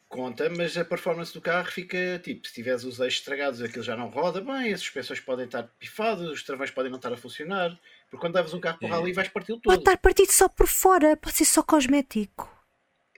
[0.08, 3.96] conta, mas a performance do carro fica tipo: se tiveres os eixos estragados, aquilo já
[3.96, 7.70] não roda bem, as suspensões podem estar pifadas, os travões podem não estar a funcionar.
[8.10, 9.62] Porque quando levas um carro para o rally, vais partir todo.
[9.62, 12.48] Pode estar partido só por fora, pode ser só cosmético.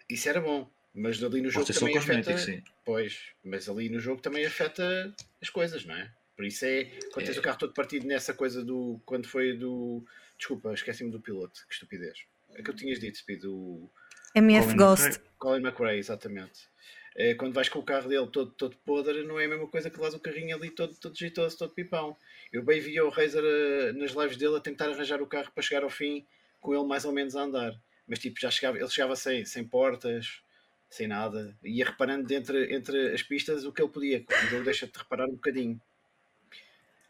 [0.09, 0.71] Isso era bom.
[0.95, 2.39] Mas ali no jogo também afeta.
[2.39, 2.63] Sim.
[2.85, 6.11] Pois, mas ali no jogo também afeta as coisas, não é?
[6.39, 7.40] Por isso é quando tens é.
[7.40, 9.01] o carro todo partido nessa coisa do.
[9.05, 10.05] Quando foi do.
[10.39, 12.16] Desculpa, esqueci-me do piloto, que estupidez.
[12.55, 13.90] É que eu tinhas dito, Speed, o.
[14.36, 15.05] MF Colin Ghost.
[15.05, 15.24] McRae.
[15.36, 16.69] Colin McRae, exatamente.
[17.16, 19.90] É, quando vais com o carro dele todo, todo podre, não é a mesma coisa
[19.90, 22.16] que lás o carrinho ali todo, todo jeitoso, todo pipão.
[22.52, 25.60] Eu bem via o Razer uh, nas lives dele a tentar arranjar o carro para
[25.60, 26.24] chegar ao fim
[26.60, 27.73] com ele mais ou menos a andar.
[28.06, 30.40] Mas tipo, já chegava, ele chegava sem, sem portas,
[30.89, 34.23] sem nada, ia reparando entre, entre as pistas o que ele podia.
[34.23, 35.81] Quando ele deixa-te reparar um bocadinho.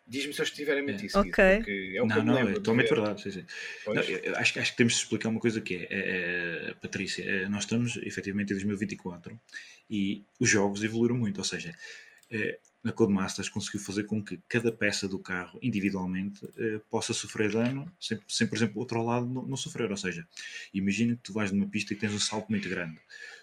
[0.09, 1.19] Diz-me se eu estiver a mentir, é.
[1.19, 1.57] okay.
[1.57, 3.23] porque é o não, que eu não, é totalmente verdade.
[3.23, 3.45] Sim, sim.
[3.87, 3.93] Não,
[4.37, 7.65] acho, acho que temos de explicar uma coisa que é, é, é Patrícia, é, nós
[7.65, 9.39] estamos efetivamente em 2024
[9.91, 11.75] e os jogos evoluíram muito, ou seja,
[12.31, 17.53] é, na Codemasters conseguiu fazer com que cada peça do carro individualmente eh, possa sofrer
[17.53, 19.91] dano sem, sem, por exemplo, o outro lado não, não, sofrer.
[19.91, 20.27] Ou seja,
[20.73, 22.99] imagina que tu vais numa pista e tens um salto muito grande.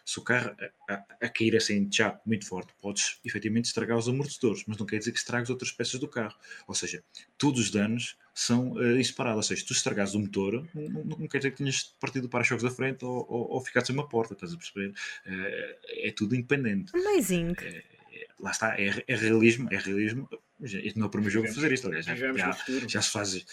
[0.06, 0.56] Se o carro
[0.88, 4.78] a, a, a cair assim de chapo muito forte, podes efetivamente estragar os amortecedores, mas
[4.78, 6.36] não quer dizer que estragues outras peças do carro.
[6.68, 7.04] Ou seja,
[7.38, 9.38] todos os danos são uh, inseparados.
[9.38, 12.30] Ou seja, se tu estragares o motor, não, não, não quer dizer que tenhas partido
[12.30, 14.90] para choques da frente ou, ou, ou sem uma porta, estás a perceber?
[15.26, 16.92] Uh, é tudo independente.
[16.96, 17.52] Amazing.
[17.52, 17.96] Uh,
[18.40, 20.30] lá está, é, é realismo, é realismo.
[20.62, 22.58] Este não é o primeiro jogo a fazer isto, aliás, já, já,
[22.88, 23.46] já se faz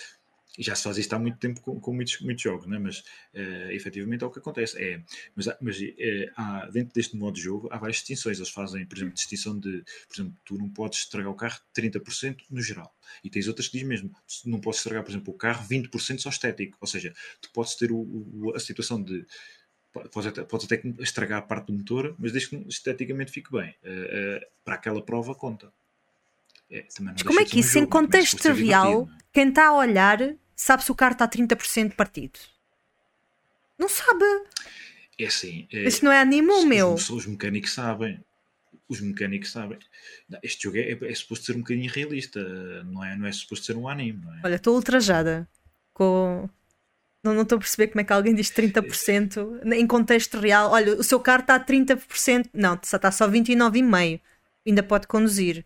[0.58, 2.78] já se faz isto há muito tempo com, com muitos, muitos jogos, né?
[2.78, 2.98] mas
[3.34, 4.76] uh, efetivamente é o que acontece.
[4.82, 5.02] É,
[5.34, 8.38] mas mas é, há, dentro deste modo de jogo há várias distinções.
[8.38, 12.44] Eles fazem, por exemplo, distinção de, por exemplo, tu não podes estragar o carro 30%
[12.50, 12.94] no geral.
[13.24, 14.10] E tens outras que diz mesmo,
[14.44, 16.76] não podes estragar, por exemplo, o carro 20% só estético.
[16.80, 19.24] Ou seja, tu podes ter o- o- a situação de
[19.92, 23.74] podes até, podes até estragar a parte do motor, mas desde que esteticamente fique bem.
[23.82, 25.72] Uh, uh, para aquela prova conta.
[26.72, 29.22] É, Mas como é que isso, em jogo, contexto real, é?
[29.30, 30.18] quem está a olhar
[30.56, 32.38] sabe se o carro está 30% partido?
[33.78, 34.24] Não sabe.
[35.18, 35.68] É assim.
[35.70, 36.94] é- Isso não é animo, meu.
[36.94, 38.18] Os, os mecânicos sabem.
[38.88, 39.78] Os mecânicos sabem.
[40.42, 42.40] Este jogo é, é suposto ser um bocadinho realista.
[42.84, 44.22] Não é, não é suposto ser um anime.
[44.38, 44.46] É?
[44.46, 45.46] Olha, estou ultrajada
[45.92, 46.48] com.
[47.22, 50.70] Não não estou a perceber como é que alguém diz 30% em contexto real.
[50.70, 52.48] Olha, o seu carro está a 30%.
[52.52, 54.20] Não, está só 29,5%.
[54.66, 55.64] Ainda pode conduzir.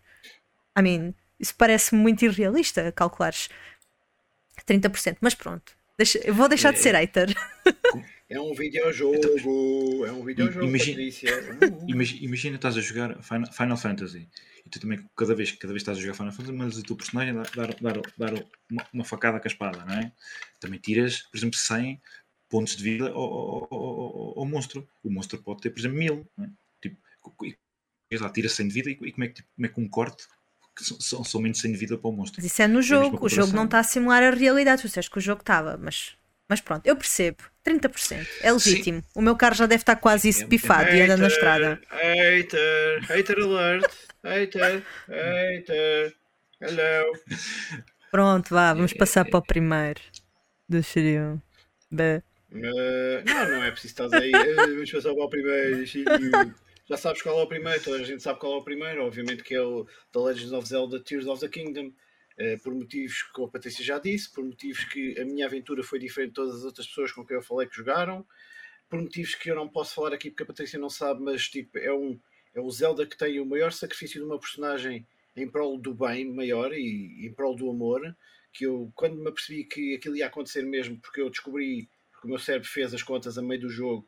[0.77, 3.49] I mean, isso parece muito irrealista, calculares
[4.67, 5.17] 30%.
[5.21, 5.75] Mas pronto.
[5.97, 7.33] Deixa- eu vou deixar de ser hater.
[8.29, 10.05] É um videojogo.
[10.05, 11.31] É um videojogo, Imagina- Patrícia.
[11.53, 14.27] Uh, Imagina, imagina estás a jogar Final, Final Fantasy
[14.65, 16.83] e tu também, cada vez, cada vez que estás a jogar Final Fantasy, mandas o
[16.83, 18.33] teu personagem dar, dar, dar, dar
[18.69, 20.11] uma, uma facada com a espada, não é?
[20.59, 22.01] Também tiras, por exemplo, 100
[22.49, 24.85] pontos de vida ao, ao, ao- ao- ao monstro.
[25.01, 26.27] O monstro pode ter, por exemplo, 1000.
[26.37, 26.49] Não é?
[26.81, 26.97] Tipo,
[28.11, 29.79] e lá, tira 100 de vida e, e como, é que, tipo, como é que
[29.79, 30.27] um corte
[30.77, 32.39] que são, são, menos 100 de vida para o monstro?
[32.41, 33.17] Mas isso é no jogo.
[33.19, 34.81] O jogo não está a simular a realidade.
[34.83, 36.11] Tu disseste que o jogo estava, mas,
[36.47, 37.37] mas pronto, eu percebo.
[37.65, 38.25] 30%.
[38.41, 39.03] É legítimo.
[39.13, 41.81] O meu carro já deve estar quase isso É- é- pifado e anda na estrada.
[41.89, 43.91] Hater, hater alert.
[44.23, 46.13] Hater, hater.
[46.61, 47.11] Hello.
[48.11, 49.99] Pronto, vá, vamos passar para o primeiro.
[50.69, 51.41] Do Shiryu.
[51.91, 52.21] Uh,
[53.25, 54.31] não, não é preciso estar aí.
[54.33, 55.85] eh, Vamos passar para o primeiro.
[55.85, 56.09] Chico.
[56.89, 59.05] Já sabes qual é o primeiro, toda a gente sabe qual é o primeiro.
[59.05, 61.91] Obviamente que é o The Legend of Zelda Tears of the Kingdom.
[62.37, 65.97] eh, por motivos que a Patrícia já disse, por motivos que a minha aventura foi
[65.99, 68.25] diferente de todas as outras pessoas com quem eu falei que jogaram,
[68.89, 71.77] por motivos que eu não posso falar aqui porque a Patrícia não sabe, mas tipo,
[71.79, 72.19] é, um,
[72.53, 75.05] é o Zelda que tem o maior sacrifício de uma personagem
[75.35, 78.15] em prol do bem maior e em prol do amor.
[78.53, 82.29] Que eu, quando me apercebi que aquilo ia acontecer mesmo, porque eu descobri porque o
[82.29, 84.07] meu cérebro fez as contas a meio do jogo,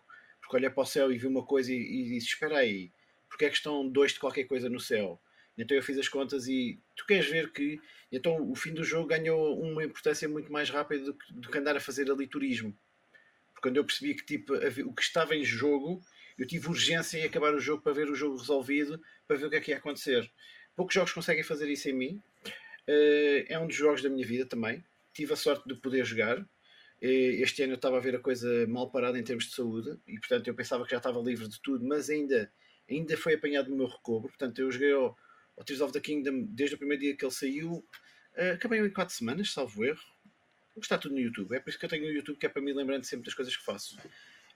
[0.49, 2.91] porque olhei para o céu e vi uma coisa e, e disse: Espera aí,
[3.29, 5.21] porque é que estão dois de qualquer coisa no céu?
[5.55, 7.79] Então eu fiz as contas e tu queres ver que
[8.11, 11.57] então o fim do jogo ganhou uma importância muito mais rápida do que, do que
[11.59, 12.75] andar a fazer ali turismo.
[13.53, 14.55] Porque quando eu percebi que tipo,
[14.87, 16.01] o que estava em jogo,
[16.35, 19.49] eu tive urgência em acabar o jogo para ver o jogo resolvido, para ver o
[19.51, 20.31] que é que ia acontecer.
[20.75, 22.23] Poucos jogos conseguem fazer isso em mim.
[22.87, 24.83] Eh, é um dos jogos da minha vida também.
[25.13, 26.43] Tive a sorte de poder jogar.
[27.01, 30.19] Este ano eu estava a ver a coisa mal parada em termos de saúde e,
[30.19, 32.51] portanto, eu pensava que já estava livre de tudo, mas ainda,
[32.89, 34.27] ainda foi apanhado no meu recobro.
[34.29, 35.17] Portanto, eu joguei ao,
[35.57, 37.85] ao Tears of the Kingdom desde o primeiro dia que ele saiu.
[38.35, 40.01] Eh, acabei em 4 semanas, salvo erro.
[40.77, 41.55] Está tudo no YouTube.
[41.55, 43.33] É por isso que eu tenho o YouTube, que é para me lembrando sempre das
[43.33, 43.97] coisas que faço.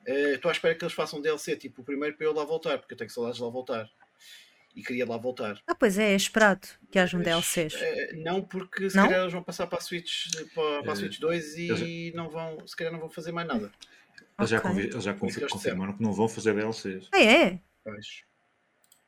[0.05, 2.77] Eh, Estou à espera que eles façam DLC, tipo o primeiro para eu lá voltar,
[2.77, 3.89] porque eu tenho saudades de lá voltar.
[4.75, 5.61] E queria lá voltar.
[5.67, 7.75] Ah, pois é, é esperado que haja um DLCs.
[7.75, 9.05] eh, não, porque se Não?
[9.05, 12.15] calhar eles vão passar para a Switch, para, para a Eh, Switch 2 e eles-
[12.15, 13.71] não vão, se calhar não vão fazer mais nada.
[14.39, 14.69] Eles já, Ok.
[14.69, 17.07] convi- eles já confirmaram que não vão fazer DLCs.
[17.13, 17.59] Ah, é?
[17.83, 18.23] Pois.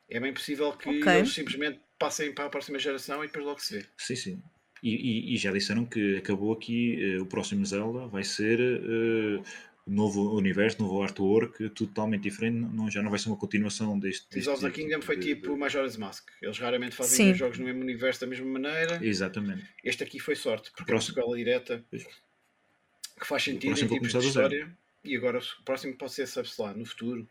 [0.08, 1.12] É bem possível que Ok.
[1.12, 3.86] eles simplesmente passem para a próxima geração e depois logo se vê.
[3.98, 4.42] Sim, sim.
[4.82, 9.42] E, e- e já disseram que acabou aqui eh, o próximo Zelda vai ser um
[9.86, 12.56] novo universo, novo artwork, tudo totalmente diferente.
[12.74, 14.26] Não, já não vai ser uma continuação deste.
[14.28, 16.28] Tears deste of the Kingdom foi de- tipo Majora's Mask.
[16.42, 17.24] Eles raramente fazem Sim.
[17.26, 18.98] dois jogos no mesmo universo da mesma maneira.
[18.98, 19.64] de- Exatamente.
[19.84, 23.88] Este aqui foi sorte, porque é uma próximo- sequela direta que faz sentido em próximo
[23.94, 24.76] tipos de história.
[25.04, 27.28] E agora o próximo pode ser, sabe-se lá, no futuro.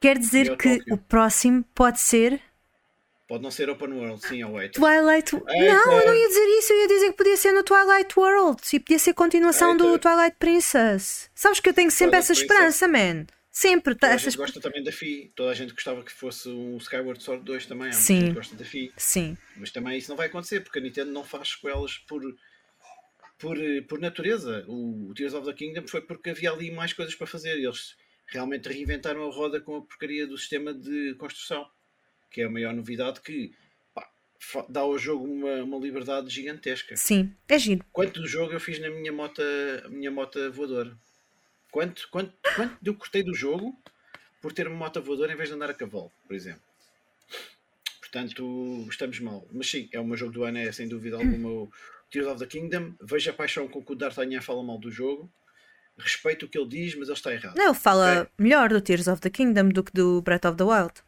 [0.00, 0.94] Quer dizer que Tóquio.
[0.94, 2.40] o próximo pode ser
[3.28, 4.72] Pode não ser open world, sim, ao wait.
[4.72, 5.34] Twilight.
[5.34, 5.74] Eita.
[5.74, 6.72] Não, eu não ia dizer isso.
[6.72, 8.62] Eu ia dizer que podia ser no Twilight World.
[8.72, 10.08] E podia ser continuação do Eita.
[10.08, 11.28] Twilight Princess.
[11.34, 13.26] Sabes que eu tenho sempre Twilight essa esperança, man.
[13.50, 13.94] Sempre.
[13.94, 15.32] Toda a gente gosta também da Fi.
[15.34, 17.88] Toda a gente gostava que fosse um Skyward Sword 2 também.
[17.88, 18.20] Há Sim.
[18.20, 18.92] gente gosta da Fi.
[18.96, 19.36] Sim.
[19.56, 22.22] Mas também isso não vai acontecer, porque a Nintendo não faz sequelas por,
[23.38, 23.56] por,
[23.88, 24.64] por natureza.
[24.68, 27.58] O Tears of the Kingdom foi porque havia ali mais coisas para fazer.
[27.58, 27.96] Eles
[28.26, 31.66] realmente reinventaram a roda com a porcaria do sistema de construção,
[32.36, 33.50] que é a maior novidade que
[33.94, 34.06] pá,
[34.68, 36.94] dá ao jogo uma, uma liberdade gigantesca.
[36.94, 37.34] Sim.
[37.48, 37.82] É giro.
[37.90, 39.40] Quanto do jogo eu fiz na minha moto,
[39.88, 40.94] minha moto voadora?
[41.70, 43.74] Quanto, quanto, quanto eu cortei do jogo
[44.42, 46.60] por ter uma moto voadora em vez de andar a cavalo, por exemplo?
[48.00, 49.48] Portanto, estamos mal.
[49.50, 51.70] Mas sim, é o meu jogo do ano, é sem dúvida alguma o
[52.10, 52.92] Tears of the Kingdom.
[53.00, 55.32] Vejo a paixão com que o D'Artagnan fala mal do jogo.
[55.96, 57.56] Respeito o que ele diz, mas ele está errado.
[57.56, 60.64] Não, ele fala melhor do Tears of the Kingdom do que do Breath of the
[60.64, 61.05] Wild.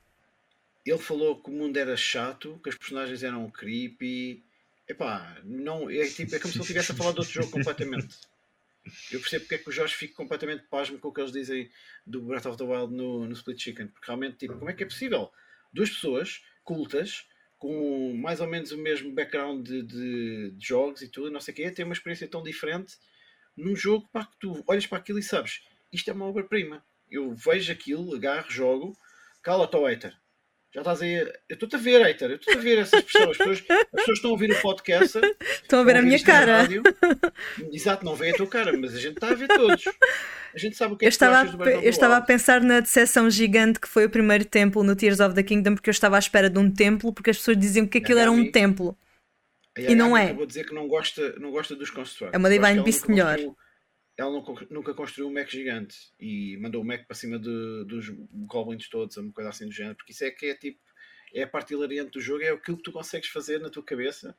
[0.90, 4.44] Ele falou que o mundo era chato, que as personagens eram creepy.
[4.89, 8.16] Epá, não, é, tipo, é como se ele estivesse a falar de outro jogo completamente.
[9.10, 11.70] Eu percebo porque é que o Jorge fica completamente pasmo com o que eles dizem
[12.06, 13.89] do Breath of the Wild no, no Split Chicken.
[13.89, 15.31] Porque realmente, tipo, como é que é possível?
[15.73, 17.27] Duas pessoas cultas,
[17.59, 21.52] com mais ou menos o mesmo background de, de, de jogos e tudo, não sei
[21.52, 22.97] o quê, têm uma experiência tão diferente
[23.59, 25.62] num jogo pá, que tu olhas para aquilo e sabes,
[25.93, 26.85] isto é uma obra-prima.
[27.10, 28.97] Eu vejo aquilo, agarro, jogo,
[29.43, 30.16] cala-te ao hater.
[30.74, 31.15] Já estás aí.
[31.15, 32.31] Eu estou-te a ver, hater.
[32.31, 33.31] Eu estou a ver essas pessoas.
[33.31, 35.19] As pessoas, as pessoas estão a ouvir o podcast.
[35.62, 36.69] Estão a ver a minha cara.
[37.73, 39.85] Exato, não vê a tua cara, mas a gente está a ver todos.
[40.55, 42.81] A gente sabe o que é eu que estava, a, eu estava a pensar na
[42.81, 46.16] decepção gigante que foi o primeiro templo no Tears of the Kingdom, porque eu estava
[46.16, 48.97] à espera de um templo, porque as pessoas diziam que aquilo era um templo.
[49.77, 50.32] E não é.
[50.32, 52.35] Vou dizer que não gosta, não gosta dos constructs.
[52.35, 53.36] É uma Divine Beast melhor.
[53.36, 53.57] Construiu,
[54.19, 58.11] ela nunca, nunca construiu um Mac gigante e mandou o Mac para cima de, dos
[58.47, 60.81] goblins todos, uma coisa assim do género, porque isso é que é tipo
[61.32, 64.35] é a parte hilariante do jogo, é aquilo que tu consegues fazer na tua cabeça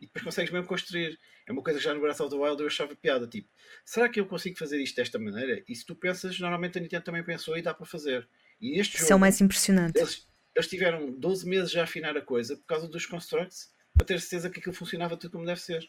[0.00, 1.18] e depois consegues mesmo construir.
[1.46, 3.48] É uma coisa que já no Breath of the Wild eu achava piada, tipo,
[3.84, 5.62] será que eu consigo fazer isto desta maneira?
[5.68, 8.26] E se tu pensas, normalmente a Nintendo também pensou e dá para fazer.
[8.60, 9.98] E neste Isso jogo, é o mais impressionante.
[9.98, 14.06] Eles, eles tiveram 12 meses já a afinar a coisa por causa dos constructs, para
[14.06, 15.88] ter certeza que aquilo funcionava tudo como deve ser.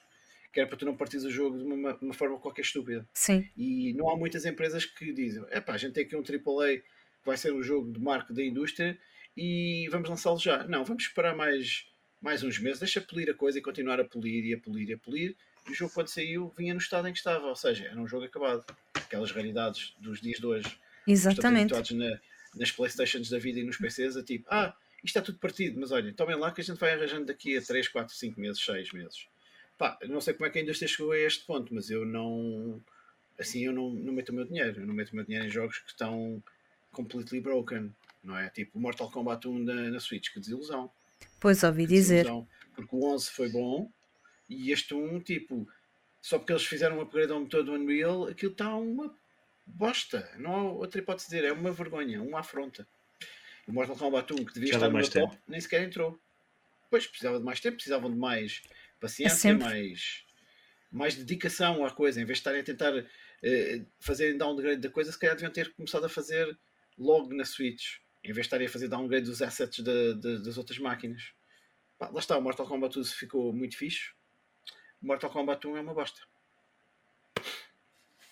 [0.52, 3.08] Que era para tu não partires o jogo de uma, uma forma qualquer estúpida.
[3.14, 3.48] Sim.
[3.56, 6.78] E não há muitas empresas que dizem, é pá, a gente tem aqui um AAA
[6.78, 6.84] que
[7.26, 8.98] vai ser um jogo de marca da indústria
[9.38, 10.64] e vamos lançá-lo já.
[10.68, 11.86] Não, vamos esperar mais,
[12.22, 14.94] mais uns meses, deixa polir a coisa e continuar a polir e a polir e
[14.94, 15.36] a polir.
[15.68, 18.08] E o jogo, quando saiu, vinha no estado em que estava, ou seja, era um
[18.08, 18.66] jogo acabado.
[18.96, 20.78] Aquelas raridades dos dias de hoje.
[21.08, 21.74] Exatamente.
[21.74, 22.20] Estão na,
[22.56, 25.92] nas Playstations da vida e nos PCs, a tipo, ah, isto está tudo partido, mas
[25.92, 28.92] olhem, tomem lá que a gente vai arranjando daqui a 3, 4, 5 meses, 6
[28.94, 29.28] meses.
[29.80, 32.80] Pá, não sei como é que a indústria chegou a este ponto, mas eu não.
[33.40, 34.82] Assim, eu não, não meto o meu dinheiro.
[34.82, 36.44] Eu não meto o meu dinheiro em jogos que estão
[36.92, 37.92] completely broken
[38.24, 38.50] não é?
[38.50, 40.92] Tipo Mortal Kombat 1 na, na Switch, que desilusão.
[41.40, 42.24] Pois ouvi que dizer.
[42.24, 42.48] Desilusão.
[42.76, 43.92] Porque o 11 foi bom
[44.48, 45.68] e este 1, tipo,
[46.22, 49.14] só porque eles fizeram um upgrade ao motor do Unreal, aquilo está uma
[49.66, 50.30] bosta.
[50.38, 52.88] Não há outra hipótese de dizer, é uma vergonha, uma afronta.
[53.68, 56.20] O Mortal Kombat 1, que devia estar no meu top, nem sequer entrou.
[56.90, 58.64] Pois, precisava de mais tempo, precisavam de mais
[59.00, 60.24] paciência, é mais,
[60.92, 62.22] mais dedicação à coisa.
[62.22, 65.74] Em vez de estarem a tentar uh, fazer downgrade da coisa, se calhar deviam ter
[65.74, 66.58] começado a fazer
[66.98, 71.32] logo na Switch em vez de estarem a fazer downgrade dos assets das outras máquinas.
[71.98, 74.12] Pá, lá está, o Mortal Kombat 2 ficou muito fixe.
[75.02, 76.20] O Mortal Kombat 1 é uma bosta.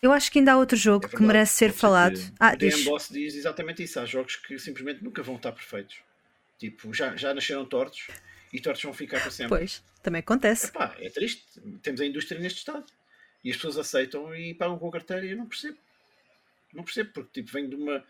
[0.01, 2.19] Eu acho que ainda há outro jogo é que merece ser falado.
[2.39, 3.99] Ah, o Boss diz exatamente isso.
[3.99, 5.97] Há jogos que simplesmente nunca vão estar perfeitos.
[6.59, 8.07] Tipo, já, já nasceram tortos
[8.51, 9.57] e tortos vão ficar para sempre.
[9.57, 10.67] Pois, também acontece.
[10.67, 11.43] Epá, é triste.
[11.81, 12.85] Temos a indústria neste estado.
[13.43, 15.77] E as pessoas aceitam e pagam com a carteira e eu não percebo.
[16.73, 18.03] Não percebo, porque tipo, vem de uma,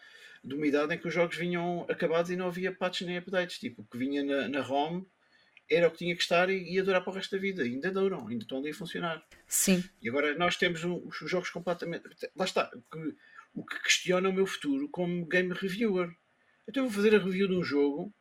[0.44, 3.60] de uma idade em que os jogos vinham acabados e não havia patches nem updates.
[3.60, 5.04] Tipo, o que vinha na, na ROM
[5.70, 7.64] era o que tinha que estar e ia durar para o resto da vida.
[7.64, 9.24] Ainda duram, ainda estão ali a funcionar.
[9.48, 9.84] Sim.
[10.02, 12.04] E agora nós temos um, os jogos completamente.
[12.36, 12.72] Lá está.
[12.92, 13.16] Que,
[13.58, 16.16] o que questiona o meu futuro como game reviewer.
[16.68, 18.14] Então eu vou fazer a review de um jogo,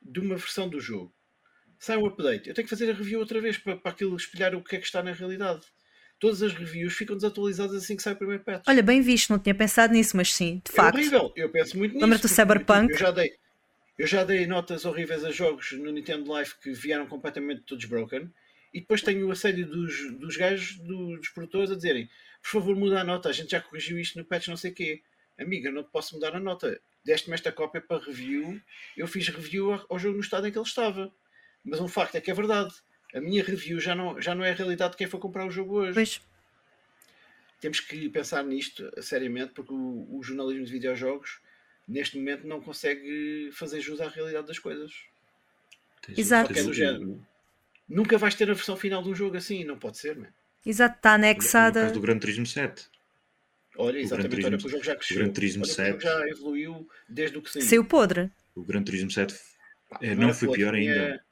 [0.00, 1.12] de uma versão do jogo.
[1.80, 2.48] Sai um update.
[2.48, 4.78] Eu tenho que fazer a review outra vez para, para aquilo espelhar o que é
[4.78, 5.62] que está na realidade
[6.20, 8.64] todas as reviews ficam desatualizadas assim que sai o primeiro patch.
[8.68, 10.94] Olha, bem visto, não tinha pensado nisso, mas sim, de é facto.
[10.94, 12.04] horrível, eu penso muito nisso.
[12.04, 12.92] Lembra-te do Cyberpunk?
[12.92, 13.32] Eu já, dei,
[13.98, 18.30] eu já dei notas horríveis a jogos no Nintendo Life que vieram completamente todos broken
[18.72, 22.08] e depois tenho o assédio dos, dos gajos, dos produtores, a dizerem
[22.42, 24.74] por favor muda a nota, a gente já corrigiu isto no patch não sei o
[24.74, 25.02] quê.
[25.38, 26.80] Amiga, não te posso mudar a nota.
[27.02, 28.60] Deste-me esta cópia para review,
[28.94, 31.10] eu fiz review ao jogo no estado em que ele estava.
[31.64, 32.74] Mas um facto é que é verdade.
[33.14, 35.50] A minha review já não, já não é a realidade de quem foi comprar o
[35.50, 35.94] jogo hoje.
[35.94, 36.20] Pois
[37.60, 41.40] temos que pensar nisto seriamente, porque o, o, jornalismo de videojogos
[41.86, 44.92] neste momento não consegue fazer jus à realidade das coisas.
[46.16, 46.52] Exato.
[46.52, 46.98] É.
[47.88, 50.32] Nunca vais ter a versão final de um jogo assim, não pode ser, né?
[50.64, 51.86] Exato, está anexada.
[51.86, 52.88] No do Gran Turismo 7.
[53.76, 55.16] Olha, exatamente, Turismo, olha que o jogo já cresceu.
[55.16, 55.88] O Gran Turismo olha 7.
[55.88, 57.64] O jogo já evoluiu desde o que saiu.
[57.64, 58.30] Saiu podre.
[58.54, 59.34] O Gran Turismo 7
[60.00, 61.22] é, não, não foi pior ainda.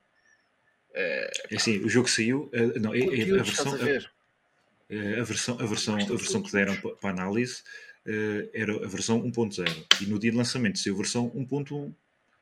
[0.99, 2.51] É, é, assim, o jogo saiu.
[2.53, 3.73] Uh, não, é, a versão.
[3.73, 7.63] A, a versão, a versão, a versão que deram para análise
[8.05, 11.95] uh, era a versão 1.0 e no dia de lançamento saiu a versão 1.1.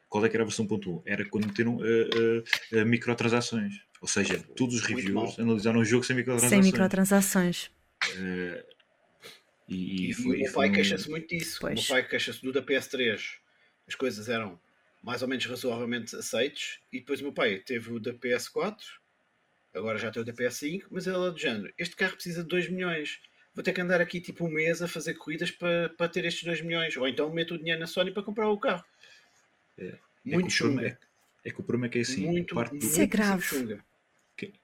[0.09, 1.03] Qual é que era a versão 1.1?
[1.05, 3.81] Era quando meteram uh, uh, uh, microtransações.
[4.01, 6.65] Ou seja, todos os reviews analisaram o jogo sem microtransações.
[6.65, 7.71] Sem microtransações.
[9.69, 11.59] E, e, foi, o meu pai queixa-se muito disso.
[11.61, 11.73] Pois.
[11.73, 13.21] O meu pai queixa-se do da PS3.
[13.89, 14.59] As coisas eram
[15.07, 16.81] mais ou menos razoavelmente aceites.
[16.93, 18.77] E depois o meu pai teve o da PS4
[19.79, 22.49] agora já tem o DPS 5, mas ele é do género, este carro precisa de
[22.49, 23.21] 2 milhões,
[23.55, 26.45] vou ter que andar aqui tipo um mês a fazer corridas para, para ter estes
[26.45, 28.85] 2 milhões, ou então meto o dinheiro na Sony para comprar o carro.
[29.79, 29.99] É.
[30.29, 30.99] É Muito que o problema chunga.
[31.45, 32.27] é, é que o problema é que é assim.
[32.27, 33.43] muito, parte do, Isso é grave.
[33.43, 33.85] chunga.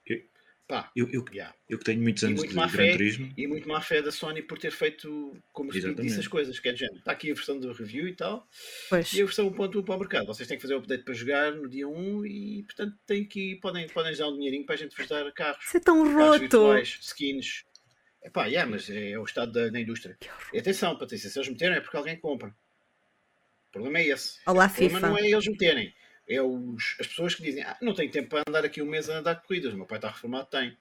[0.07, 0.23] eu,
[0.65, 1.53] Pá, eu, eu, yeah.
[1.69, 2.91] eu que tenho muitos anos muito de má Gran fé.
[2.93, 6.07] Turismo, E muito má fé da Sony por ter feito, como o Speed Exatamente.
[6.07, 6.57] disse, as coisas.
[6.57, 6.99] Que é de género.
[6.99, 8.47] Está aqui a versão do review e tal.
[8.89, 9.13] Pois.
[9.13, 10.25] E a versão 1.1 para o mercado.
[10.27, 13.57] Vocês têm que fazer o update para jogar no dia 1 e, portanto, têm que,
[13.57, 15.65] podem, podem dar um dinheirinho para a gente vos dar carros.
[15.65, 16.39] Isso é tão roto.
[16.39, 17.65] virtuais, skins.
[18.23, 20.17] Epá, yeah, mas é o estado da, da indústria.
[20.53, 22.55] E atenção, Patrícia, se eles meterem é porque alguém compra.
[23.67, 24.39] O problema é esse.
[24.45, 25.09] Olá, O problema FIFA.
[25.09, 25.93] não é eles meterem.
[26.27, 29.09] É os, as pessoas que dizem, ah, não tenho tempo para andar aqui um mês
[29.09, 29.73] a andar corridas.
[29.73, 30.77] O meu pai está reformado, tem.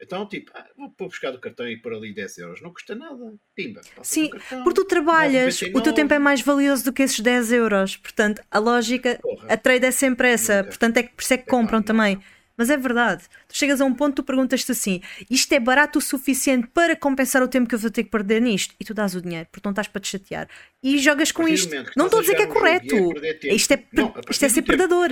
[0.00, 2.62] Então, tipo, ah, vou buscar do cartão e pôr ali 10 euros.
[2.62, 3.34] Não custa nada.
[3.54, 3.80] Pimba.
[4.02, 4.62] Sim, cartão.
[4.62, 5.94] Porque tu trabalhas, o teu 9,99.
[5.94, 7.96] tempo é mais valioso do que esses 10 euros.
[7.96, 9.48] Portanto, a lógica, Porra.
[9.48, 10.62] a trade é sempre essa.
[10.62, 11.84] Portanto, é que por isso é que compram não.
[11.84, 12.22] também.
[12.58, 13.22] Mas é verdade.
[13.46, 17.40] Tu chegas a um ponto, tu perguntas-te assim: isto é barato o suficiente para compensar
[17.42, 18.74] o tempo que eu vou ter que perder nisto?
[18.80, 20.48] E tu dás o dinheiro, porque não estás para te chatear.
[20.82, 21.72] E jogas com isto.
[21.96, 22.86] Não estou a dizer que é um é correto.
[22.88, 23.20] tempo.
[23.54, 24.66] Isto é, Não, isto é ser tempo.
[24.66, 25.08] predador.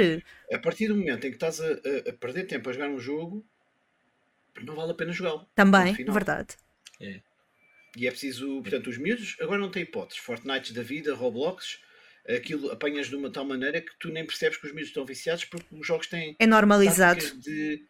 [0.53, 3.47] A partir do momento em que estás a, a- perder tempo a jogar um jogo,
[4.63, 5.47] não vale a pena jogá-lo.
[5.55, 6.57] Também, verdade.
[7.97, 10.23] E é preciso, portanto, os miúdos agora não têm hipóteses.
[10.23, 11.79] Fortnite da vida, Roblox,
[12.35, 15.45] aquilo apanhas de uma tal maneira que tu nem percebes que os miúdos estão viciados
[15.45, 17.21] porque os jogos têm É normalizado.
[17.41, 17.85] de.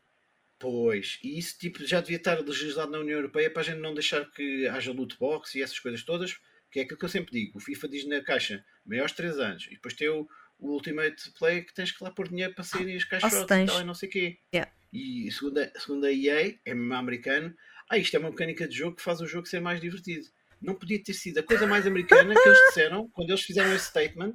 [0.58, 3.92] Pois, e isso tipo, já devia estar legislado na União Europeia para a gente não
[3.92, 6.38] deixar que haja loot box e essas coisas todas,
[6.70, 7.58] que é aquilo que eu sempre digo.
[7.58, 10.26] O FIFA diz na caixa maiores de 3 anos e depois tem o,
[10.58, 13.70] o Ultimate Play que tens que lá pôr dinheiro para saírem as caixotes e tens.
[13.70, 14.38] tal e não sei o quê.
[14.54, 14.72] Yeah.
[14.92, 17.54] E segundo a, segundo a EA, é mesmo americano,
[17.90, 20.26] ah, isto é uma mecânica de jogo que faz o jogo ser mais divertido.
[20.60, 23.86] Não podia ter sido a coisa mais americana que eles disseram quando eles fizeram esse
[23.86, 24.34] statement.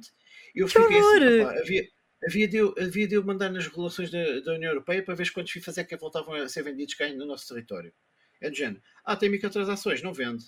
[0.54, 1.42] Eu Que fiquei assim, horror!
[1.42, 1.88] opá, havia,
[2.26, 5.30] havia, de eu, havia de eu mandar nas regulações da, da União Europeia para ver
[5.32, 7.92] quantos FIFAs é que voltavam a ser vendidos cá no nosso território.
[8.40, 8.82] É do género.
[9.04, 10.44] Ah, tem microtransações, não vende.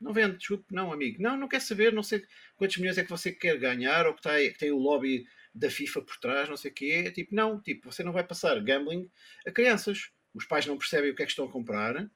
[0.00, 1.22] Não vende, desculpe, não, amigo.
[1.22, 2.22] Não, não quer saber, não sei
[2.56, 5.70] quantos milhões é que você quer ganhar ou que, está, que tem o lobby da
[5.70, 7.04] FIFA por trás, não sei o quê.
[7.06, 9.10] É tipo, não, tipo, você não vai passar gambling
[9.46, 10.10] a crianças.
[10.34, 12.10] Os pais não percebem o que é que estão a comprar.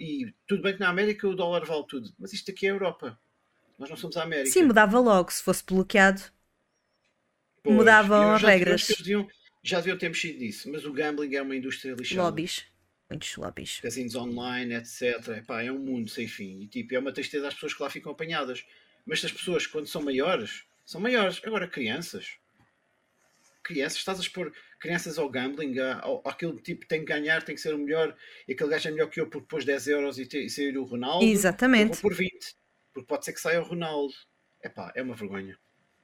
[0.00, 2.72] E tudo bem que na América o dólar vale tudo, mas isto aqui é a
[2.72, 3.18] Europa.
[3.78, 4.50] Nós não somos a América.
[4.50, 5.30] Sim, mudava logo.
[5.30, 6.22] Se fosse bloqueado,
[7.62, 8.86] Pois, mudavam as regras.
[8.98, 9.28] deviam-
[9.62, 12.22] já deviam ter mexido nisso, mas o gambling é uma indústria lixada.
[12.22, 12.64] lobbies.
[13.10, 13.80] Muitos lobbies.
[13.80, 15.28] Casinos online, etc.
[15.38, 16.60] Epá, é um mundo sem fim.
[16.62, 18.64] E tipo, é uma tristeza às pessoas que lá ficam apanhadas.
[19.04, 21.40] Mas as pessoas, quando são maiores, são maiores.
[21.44, 22.38] Agora, crianças.
[23.70, 27.60] Crianças, estás a expor crianças ao gambling, ao, àquele tipo tem que ganhar, tem que
[27.60, 28.16] ser o melhor,
[28.48, 30.76] e aquele gajo é melhor que eu porque pôs 10 euros e, te, e sair
[30.76, 31.24] o Ronaldo.
[31.24, 31.94] Exatamente.
[31.94, 32.32] Eu por 20,
[32.92, 34.12] porque pode ser que saia o Ronaldo.
[34.60, 35.56] Epá, é uma vergonha.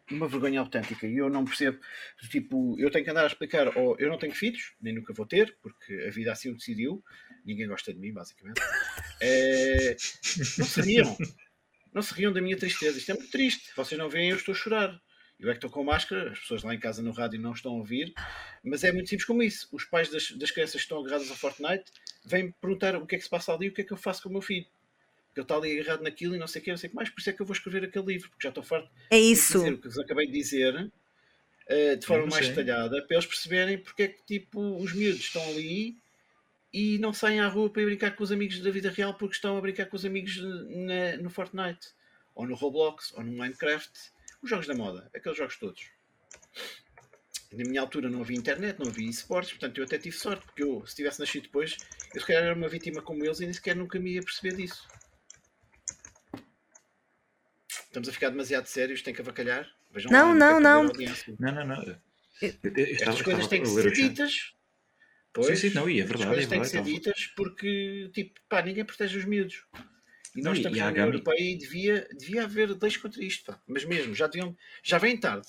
[0.08, 1.04] Uma vergonha autêntica.
[1.08, 1.80] E eu não percebo.
[2.30, 3.76] Tipo, eu tenho que andar a explicar.
[3.76, 7.02] Ou eu não tenho filhos, nem nunca vou ter, porque a vida assim o decidiu.
[7.44, 8.60] Ninguém gosta de mim, basicamente.
[9.20, 9.96] É,
[10.58, 11.16] Não se riam.
[11.92, 12.98] Não se riam da minha tristeza.
[12.98, 13.72] Isto é muito triste.
[13.74, 15.02] Vocês não veem, eu estou a chorar.
[15.38, 17.72] Eu é que estou com máscara, as pessoas lá em casa no rádio não estão
[17.72, 18.14] a ouvir,
[18.64, 19.68] mas é muito simples como isso.
[19.70, 21.84] Os pais das, das crianças que estão agarradas ao Fortnite
[22.24, 23.96] vêm perguntar o que é que se passa ali e o que é que eu
[23.98, 24.64] faço com o meu filho.
[25.26, 26.96] Porque ele está ali agarrado naquilo e não sei o que, não sei o que
[26.96, 29.18] mais, por isso é que eu vou escrever aquele livro, porque já estou farto É
[29.18, 29.58] de isso.
[29.58, 30.90] dizer o que vos acabei de dizer
[31.68, 35.42] eh, de forma mais detalhada, para eles perceberem porque é que tipo, os miúdos estão
[35.50, 35.98] ali
[36.72, 39.34] e não saem à rua para ir brincar com os amigos da vida real porque
[39.34, 41.88] estão a brincar com os amigos na- no Fortnite,
[42.34, 43.90] ou no Roblox, ou no Minecraft,
[44.42, 45.90] os jogos da moda, aqueles jogos todos.
[47.52, 50.62] Na minha altura não havia internet, não havia esportes, portanto eu até tive sorte, porque
[50.62, 51.76] eu, se tivesse nascido depois,
[52.14, 54.56] eu se calhar era uma vítima como eles e nem sequer nunca me ia perceber
[54.56, 54.86] disso.
[57.68, 59.66] Estamos a ficar demasiado sérios, tem que avacalhar.
[59.90, 60.82] Vejam Não, lá, não, não.
[61.38, 61.82] Não, não, não.
[61.82, 61.96] Eu,
[62.42, 64.52] Eu- eu- eu Estas estava, coisas estava têm que ser ditas.
[65.42, 66.70] Sim, sim, não, e é As verdade, coisas é têm que verdade.
[66.70, 69.64] ser estava- ditas porque, tipo, pá, ninguém protege os miúdos.
[70.36, 73.60] E nós estamos e na União Europeia e devia, devia haver leis contra isto, pá.
[73.66, 75.48] Mas mesmo, já, deviam, já vem tarde.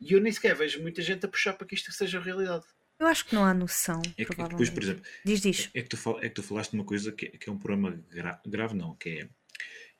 [0.00, 2.64] E eu nem sequer vejo muita gente a puxar para que isto seja realidade.
[2.98, 4.00] Eu acho que não há noção.
[4.16, 5.70] É que, é depois, por exemplo, Diz, diz.
[5.74, 7.52] é que, tu fal, é que tu falaste de uma coisa que, é- que é
[7.52, 9.28] um problema gra- grave, não, que é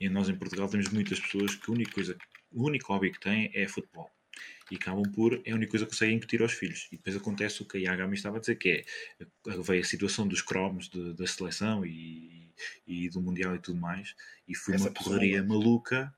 [0.01, 2.17] e nós em Portugal temos muitas pessoas que a única coisa,
[2.51, 4.11] o único hobby que têm é futebol.
[4.71, 6.89] E acabam por, é a única coisa que conseguem incutir aos filhos.
[6.91, 8.85] E depois acontece o que a Yagami estava a dizer, que é,
[9.63, 12.42] veio a situação dos cromos de- da seleção e,
[12.87, 14.15] e do Mundial e tudo mais,
[14.49, 16.15] e foi Essa uma correria maluca,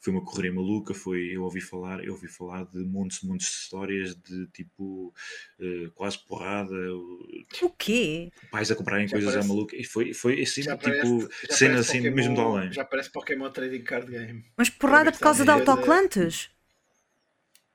[0.00, 3.52] foi uma correria maluca, foi, eu ouvi falar, eu ouvi falar de montes, montes de
[3.56, 5.12] histórias de tipo,
[5.58, 8.30] eh, quase porrada, O quê?
[8.50, 9.76] pais a comprarem Já coisas parece- à maluca.
[9.76, 12.72] E foi, foi assim, Já tipo, parece- já cena parece assim Pokémon- mesmo de além.
[12.72, 14.44] Já parece Pokémon Trading Card Game.
[14.56, 16.48] Mas porrada por causa de a autocolantes?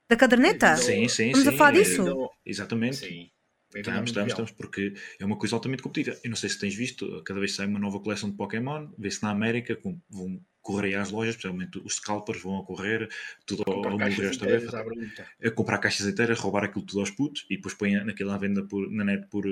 [0.08, 0.76] Da caderneta?
[0.76, 1.56] Sim, sim, Estamos a sim.
[1.58, 2.02] falar é- disso?
[2.02, 2.96] Então, Exatamente.
[2.96, 3.30] Sim.
[3.74, 6.18] Estamos, estamos, estamos, porque é uma coisa altamente competitiva.
[6.22, 8.88] Eu não sei se tens visto, cada vez que sai uma nova coleção de Pokémon,
[8.98, 13.08] vê-se na América, com, vão correrem às lojas, especialmente os scalpers vão a correr,
[13.44, 14.74] tudo ao, Comprar ao caixas morrer esta vez,
[15.44, 18.62] a comprar caixas inteiras, roubar aquilo tudo aos putos e depois põe naquilo à venda
[18.64, 19.44] por, na net por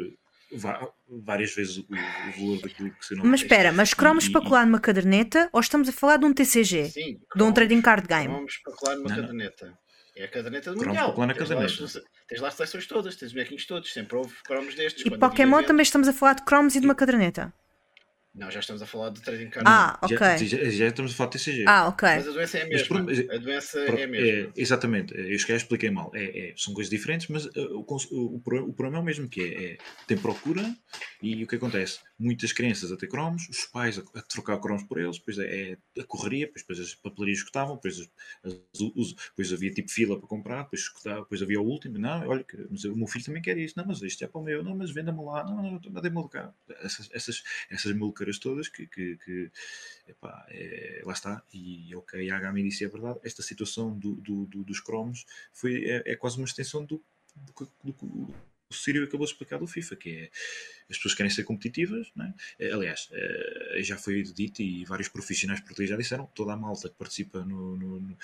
[1.08, 4.66] várias vezes o, o valor daquilo que se não Mas espera, mas cromos para colar
[4.66, 6.90] numa caderneta ou estamos a falar de um TCG?
[6.90, 8.26] Sim, De um cromos- trading card game?
[8.28, 9.78] Cromos para colar numa Não, não.
[10.14, 11.26] É a caderneta do Cromos Mundial.
[11.26, 11.84] na Tens lá caderneta.
[11.84, 15.04] as- Tens lá as seleções todas, tens os bonequinhos todos, sempre houve cromos destes.
[15.06, 17.52] E Pokémon também estamos a falar de cromos e de uma caderneta.
[18.34, 19.68] Não, já estamos a falar de trading card.
[19.68, 20.46] Ah, já, ok.
[20.46, 21.64] já, já estamos a falar de TCG.
[21.68, 22.08] Ah, ok.
[22.08, 23.02] Mas a doença é a mesma.
[23.02, 24.52] mas- A doença Pronto, é a mesma.
[24.56, 26.10] exatamente, eu se calhar expliquei mal.
[26.14, 29.04] É, é- são coisas diferentes, mas uh, o, o, o pro- o problema é o
[29.04, 30.62] mesmo, que é, é tem procura
[31.22, 32.00] e o que acontece?
[32.18, 35.72] Muitas crianças a ter cromos, os pais a, a trocar cromos por eles, depois é,
[35.72, 39.90] é a correria, depois, depois as papelarias escutavam, depois, as- as- os- depois havia tipo
[39.90, 43.06] fila para comprar, depois, escutava, depois havia o último, não, olha, que- mas o meu
[43.06, 45.44] filho também quer isto, não, mas isto é para o meu, não, mas venda-me lá,
[45.44, 46.50] não, não, não, dê-me cá.
[46.82, 47.92] Essas, essas, essas
[48.38, 49.50] todas que, que, que
[50.08, 54.14] epá, é, lá está, e o que a Yagami disse é verdade, esta situação do,
[54.16, 57.02] do- do- dos cromos foi, é, é quase uma extensão do,
[57.34, 58.34] do, do
[58.72, 60.30] o Sírio acabou de explicar do FIFA, que é
[60.90, 62.32] as pessoas querem ser competitivas, é?
[62.58, 66.88] Eh, aliás, eh, já foi dito e vários profissionais portugueses já disseram, toda a malta
[66.88, 68.16] que participa no, no- no-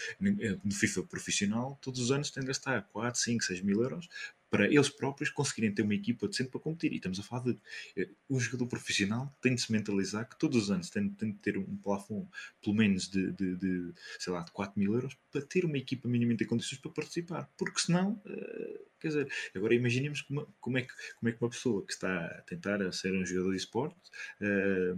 [0.64, 4.08] no FIFA profissional, todos os anos tem de gastar 4, 5, 6 mil euros
[4.50, 6.92] para eles próprios conseguirem ter uma equipa decente para competir.
[6.92, 7.58] E estamos a falar de
[7.96, 11.38] eh, um jogador profissional tem de se mentalizar que todos os anos tem, tem de
[11.38, 12.28] ter um plafond
[12.62, 16.08] pelo menos de, de, de, sei lá, de 4 mil euros para ter uma equipa
[16.08, 17.50] minimamente em condições para participar.
[17.56, 21.50] Porque senão, eh, quer dizer, agora imaginemos como, como, é que, como é que uma
[21.50, 24.10] pessoa que está a tentar ser um jogador de esporte
[24.40, 24.94] eh,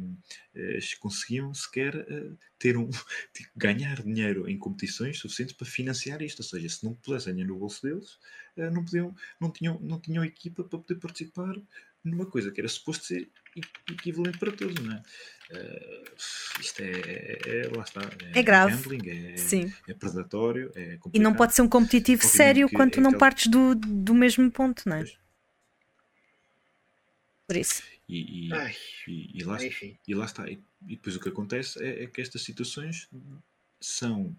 [0.54, 2.88] eh, conseguiam sequer eh, ter um,
[3.32, 6.40] tipo, ganhar dinheiro em competições suficientes para financiar isto.
[6.40, 8.18] Ou seja, se não pusessem dinheiro no bolso deles,
[8.56, 11.54] eh, não, podiam, não, tinham, não tinham equipa para poder participar
[12.04, 13.30] numa coisa que era suposto ser
[13.90, 15.02] equivalente para todos, não é?
[15.52, 16.04] Eh,
[16.60, 18.00] isto é, é- é- lá está,
[18.34, 18.74] É grave.
[18.76, 19.72] gambling, é, Sim.
[19.88, 23.10] é predatório, é E não pode ser um competitivo Obviamente sério quando tu é não
[23.10, 25.00] aquele- partes do, do mesmo ponto, não é?
[25.00, 25.18] Pois.
[27.46, 27.82] Por isso.
[28.08, 28.74] E, e, Ai,
[29.08, 29.96] e, e lá, enfim.
[30.06, 30.48] e lá está.
[30.48, 33.08] E, e depois o que acontece é, é que estas situações
[33.80, 34.36] são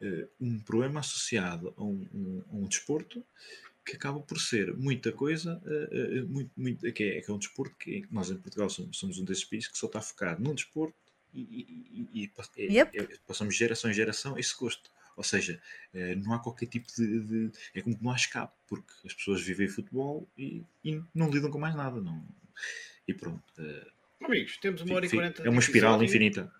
[0.00, 3.24] eh, um problema associado a um, um- a um desporto
[3.84, 5.88] que acaba por ser muita coisa, eh,
[6.18, 9.18] eh, muito, muito, que, é, que é um desporto que nós em Portugal somos, somos
[9.18, 10.94] um desses países que só está focado num desporto
[11.32, 12.98] e, e- e- e é- Yep.
[12.98, 14.90] é- passamos de geração em geração esse gosto.
[15.16, 15.60] Ou seja,
[16.24, 19.42] não há qualquer tipo de, de- É como que não há escape, porque as pessoas
[19.42, 22.00] vivem futebol e, e não lidam com mais nada.
[22.00, 22.26] Não,
[23.06, 23.42] e pronto.
[24.22, 25.42] Amigos, temos uma hora e quarenta.
[25.42, 26.50] é uma espiral infinita.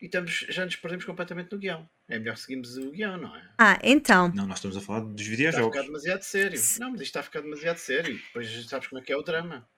[0.00, 1.88] E estamos, já nos perdemos completamente no guião.
[2.08, 3.42] É melhor seguirmos o guião, não é?
[3.58, 4.32] Ah, então.
[4.34, 5.76] Não, nós estamos a falar dos Está a videojogos.
[5.76, 6.58] ficar demasiado sério.
[6.58, 8.14] Se- Não, mas isto está a ficar demasiado sério.
[8.16, 9.68] Depois sabes como é que é o drama.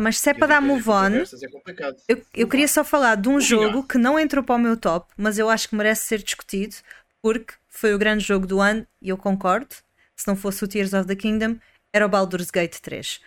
[0.00, 1.10] Mas se é E para dar move on,
[1.42, 1.96] É complicado.
[2.08, 4.76] eu, eu queria só falar de um Vamos jogo que não entrou para o meu
[4.76, 6.74] top, mas eu acho que merece ser discutido,
[7.20, 9.74] porque foi o grande jogo do ano, e eu concordo.
[10.16, 11.56] Se não fosse o Tears of the Kingdom,
[11.92, 13.20] era o Baldur's Gate 3.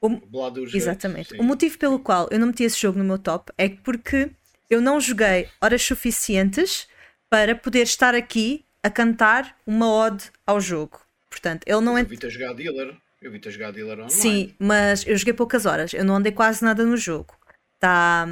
[0.00, 1.30] O- O Baldur's Gate, Exatamente.
[1.30, 1.38] sim.
[1.40, 4.30] O motivo pelo qual eu não meti esse jogo no meu top é que porque
[4.70, 6.86] eu não joguei horas suficientes
[7.36, 10.98] para poder estar aqui a cantar uma ode ao jogo.
[11.28, 12.00] Portanto, ele não é.
[12.00, 12.96] Eu vi-te a jogar dealer.
[13.20, 14.10] Eu vi-te a jogar dealer online.
[14.10, 15.92] Sim, mas eu joguei poucas horas.
[15.92, 17.34] Eu não andei quase nada no jogo.
[17.74, 18.26] Está.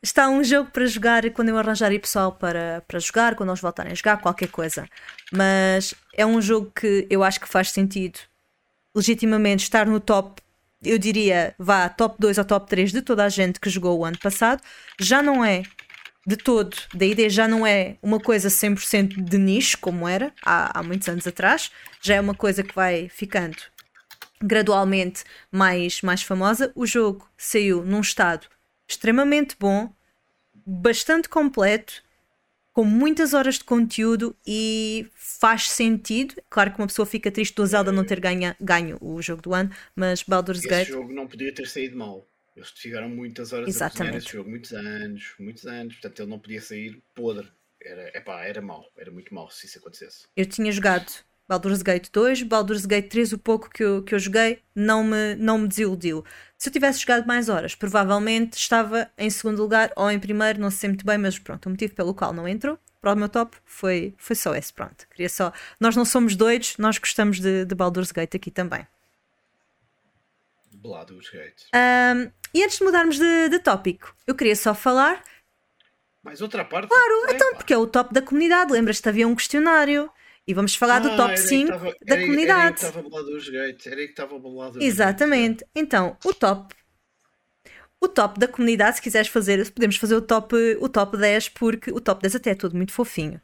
[0.00, 3.60] Está um jogo para jogar quando eu arranjar aí pessoal para, para jogar, quando eles
[3.60, 4.88] voltarem a jogar, qualquer coisa.
[5.32, 8.18] Mas é um jogo que eu acho que faz sentido
[8.94, 10.42] legitimamente estar no top,
[10.82, 14.04] eu diria, vá, top 2 ou top 3 de toda a gente que jogou o
[14.04, 14.60] ano passado.
[15.00, 15.62] Já não é
[16.26, 20.78] de todo, da ideia já não é uma coisa 100% de nicho, como era há,
[20.78, 21.70] há muitos anos atrás.
[22.00, 23.56] Já é uma coisa que vai ficando
[24.40, 26.72] gradualmente mais, mais famosa.
[26.74, 28.46] O jogo saiu num estado
[28.88, 29.92] extremamente bom,
[30.66, 32.02] bastante completo,
[32.72, 36.34] com muitas horas de conteúdo e faz sentido.
[36.48, 39.52] Claro que uma pessoa fica triste do Zelda não ter ganha, ganho o jogo do
[39.52, 40.88] ano, mas Baldur's Esse Gate.
[40.88, 42.26] jogo não podia ter saído mal.
[42.54, 43.98] Eles ficaram muitas horas a Exatamente.
[43.98, 45.94] cozinhar esse jogo, muitos anos, muitos anos.
[45.94, 47.48] Portanto, ele não podia sair podre.
[47.80, 50.26] Era, epá, era mau, era muito mau se isso acontecesse.
[50.36, 51.10] Eu tinha jogado
[51.48, 55.34] Baldur's Gate 2, Baldur's Gate 3, o pouco que eu, que eu joguei, não me,
[55.34, 56.24] não me desiludiu.
[56.56, 60.70] Se eu tivesse jogado mais horas, provavelmente estava em segundo lugar ou em primeiro, não
[60.70, 63.56] sei muito bem, mas pronto, o motivo pelo qual não entrou para o meu top
[63.64, 64.72] foi, foi só esse.
[64.72, 65.52] Pronto, queria só.
[65.80, 68.86] Nós não somos doidos, nós gostamos de, de Baldur's Gate aqui também.
[70.72, 71.64] Baldur's Gate.
[71.74, 75.22] Ahm, e antes de mudarmos de, de tópico, eu queria só falar,
[76.22, 76.88] Mais outra parte?
[76.88, 78.72] Claro, então, porque é o top da comunidade.
[78.72, 80.10] Lembras-te, havia um questionário
[80.46, 81.72] e vamos falar do top 5
[82.04, 82.44] da comunidade.
[82.44, 83.86] Era aí que estava Baldur's Gate.
[83.86, 84.82] Era aí que estava Gate.
[84.82, 85.66] Exatamente.
[85.74, 86.74] Então, o top.
[88.00, 91.92] O top da comunidade, se quiseres fazer, podemos fazer o top, o top 10, porque
[91.92, 93.40] o top 10 até é tudo muito fofinho.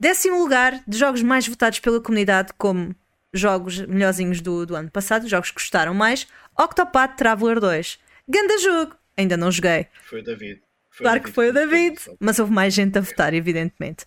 [0.00, 2.94] Décimo lugar de jogos mais votados pela comunidade como
[3.34, 6.26] jogos melhorzinhos do, do ano passado, jogos que gostaram mais,
[6.58, 7.98] Octopath Traveler 2.
[8.28, 8.96] Ganda jogo!
[9.16, 9.86] Ainda não joguei.
[10.04, 10.62] Foi o David.
[10.90, 14.04] Foi Claro que foi o David, mas houve mais gente a votar, evidentemente.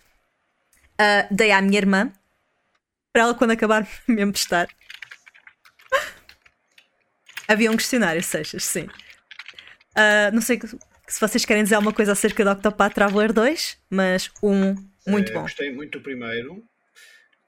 [0.98, 2.12] Ah, dei à minha irmã,
[3.12, 4.68] para ela quando acabar me emprestar.
[7.48, 8.88] Havia um questionário, Seixas, sim.
[9.94, 13.78] Ah, não sei que- se vocês querem dizer alguma coisa acerca do Octopath Traveler 2,
[13.90, 14.74] mas um
[15.06, 15.42] muito Eh, bom.
[15.42, 16.62] Gostei muito do primeiro,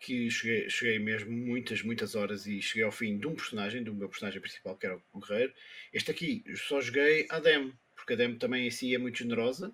[0.02, 3.94] que cheguei, cheguei mesmo muitas, muitas horas e cheguei ao fim de um personagem, do
[3.94, 5.54] meu personagem principal, que era o Guerreiro.
[5.92, 9.72] Este aqui só joguei a demo, porque a demo também em si é muito generosa.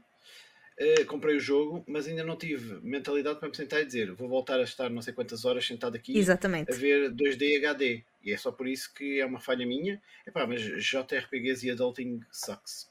[0.76, 4.28] Eh, comprei o jogo, mas ainda não tive mentalidade para me sentar e dizer vou
[4.28, 6.70] voltar a estar não sei quantas horas sentado aqui Exatamente.
[6.70, 8.04] a ver 2D HD.
[8.22, 10.00] E é só por isso que é uma falha minha.
[10.26, 12.88] Epá, mas JRPGs e Adulting sucks.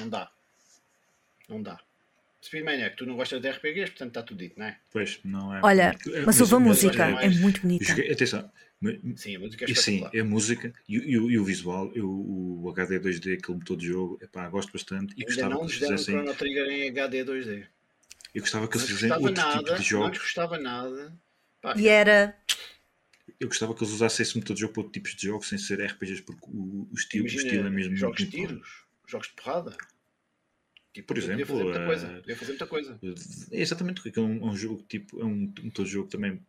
[0.00, 0.30] Não dá.
[1.48, 1.78] Não dá.
[2.44, 4.78] Speedmaniac, tu não gostas de RPGs, portanto está tudo dito, não é?
[4.92, 5.60] Pois, não é.
[5.62, 7.84] Olha, É, mas houve a música, é muito bonita.
[8.12, 8.50] atenção,
[9.16, 11.44] Sim, a música é e sim, é a música e, o- e o- e o
[11.44, 15.54] visual, eu, o HD 2D, aquele motor de jogo, epá, gosto bastante e Ainda gostava
[15.54, 16.14] não que eles fizessem.
[16.14, 17.66] Chrono Trigger em HD 2D.
[18.34, 20.18] Eu gostava que Não eles fizessem outro nada, tipo de não nos jogos.
[20.18, 21.16] custava nada.
[21.62, 22.36] Pá, E era.
[23.40, 25.56] Eu gostava que eles usassem esse motor de jogo para outros tipos de jogos sem
[25.56, 28.84] ser RPGs, porque o, o estilo, o imagina estilo é mesmo jogos muito, de tiros,
[29.06, 29.76] jogos de porrada.
[30.94, 32.06] Tipo, Por podia exemplo, fazer muita coisa.
[32.06, 32.98] eh, Podia fazer muita coisa.
[33.50, 36.40] É exatamente porque é um, é um jogo tipo, é um motor de jogo também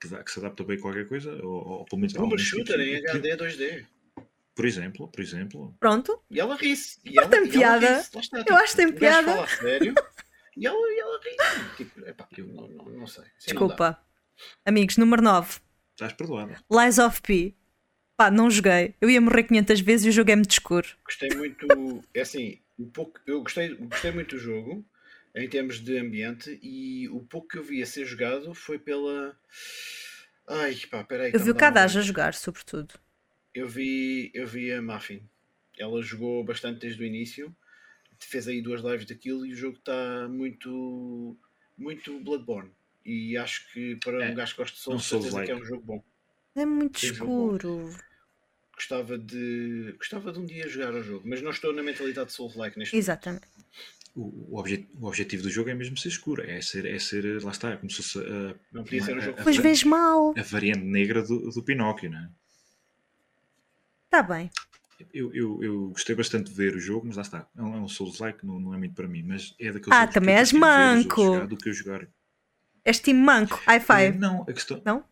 [0.00, 2.32] que, dá- que se adapta bem a qualquer coisa, ou, ou pelo menos a Boomer
[2.34, 3.86] alguns tipos Shooter de- em HD 2D.
[4.54, 7.00] Por exemplo, por exemplo, Pronto, E ela ri-se.
[7.04, 7.50] E ela, tem e ela
[7.80, 7.96] piada.
[7.96, 8.10] ri-se.
[8.14, 9.26] Lá está, Eu acho que tem piada.
[9.32, 9.94] fala a sério.
[10.56, 13.24] E ela, e ela ri Tipo, epá, eu não, não, não sei.
[13.24, 13.98] Assim não desculpa.
[14.64, 15.58] Amigos, número 9.
[15.92, 16.54] estás perdoado.
[16.70, 17.54] Lies of P.
[18.16, 18.94] Pá, não joguei.
[19.00, 20.86] Eu ia morrer 500 vezes e o jogo é muito escuro.
[21.04, 21.66] Gostei muito.
[22.14, 24.84] É assim, o pouco, eu gostei, gostei muito do jogo
[25.34, 29.36] em termos de ambiente e o pouco que eu vi a ser jogado foi pela.
[30.48, 31.32] Ai, pá, peraí.
[31.32, 32.94] Eu vi o está-me a um jogar, sobretudo.
[33.54, 35.22] Eu vi, eu vi a Muffin.
[35.78, 37.54] Ela jogou bastante desde o início.
[38.18, 41.36] Fez aí duas lives daquilo e o jogo está muito,
[41.76, 42.70] muito Bloodborne.
[43.04, 45.46] E acho que para É, um gajo que gosta de Souls, certeza Souls-like.
[45.46, 46.04] que é um jogo bom.
[46.56, 47.96] É muito jogo escuro.
[48.76, 52.32] Gostava de, gostava de um dia jogar o jogo, mas não estou na mentalidade de
[52.34, 53.46] Souls-like neste Exatamente.
[54.16, 54.22] O,
[54.54, 57.50] o, obje- o objetivo do jogo é mesmo ser escuro, é ser, é ser lá
[57.52, 60.34] está, é como se fosse a, Não podia ser um jogo a- Pois vês mal.
[60.36, 62.28] a variante negra do, do Pinóquio, não é?
[64.06, 64.50] Está bem.
[65.12, 67.48] Eu, eu, eu gostei bastante de ver o jogo, mas lá está.
[67.56, 69.22] É um, é um Souls-like, não, não é muito para mim.
[69.24, 71.22] Mas é daqueles Ah, jogos que também eu és manco.
[71.24, 72.08] jogar Do que eu jogar.
[72.84, 73.60] És time manco.
[73.66, 74.18] High five.
[74.18, 74.80] Não, a questão.
[74.84, 75.04] Não?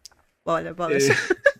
[0.44, 1.08] Olha, bolas.
[1.10, 1.12] É.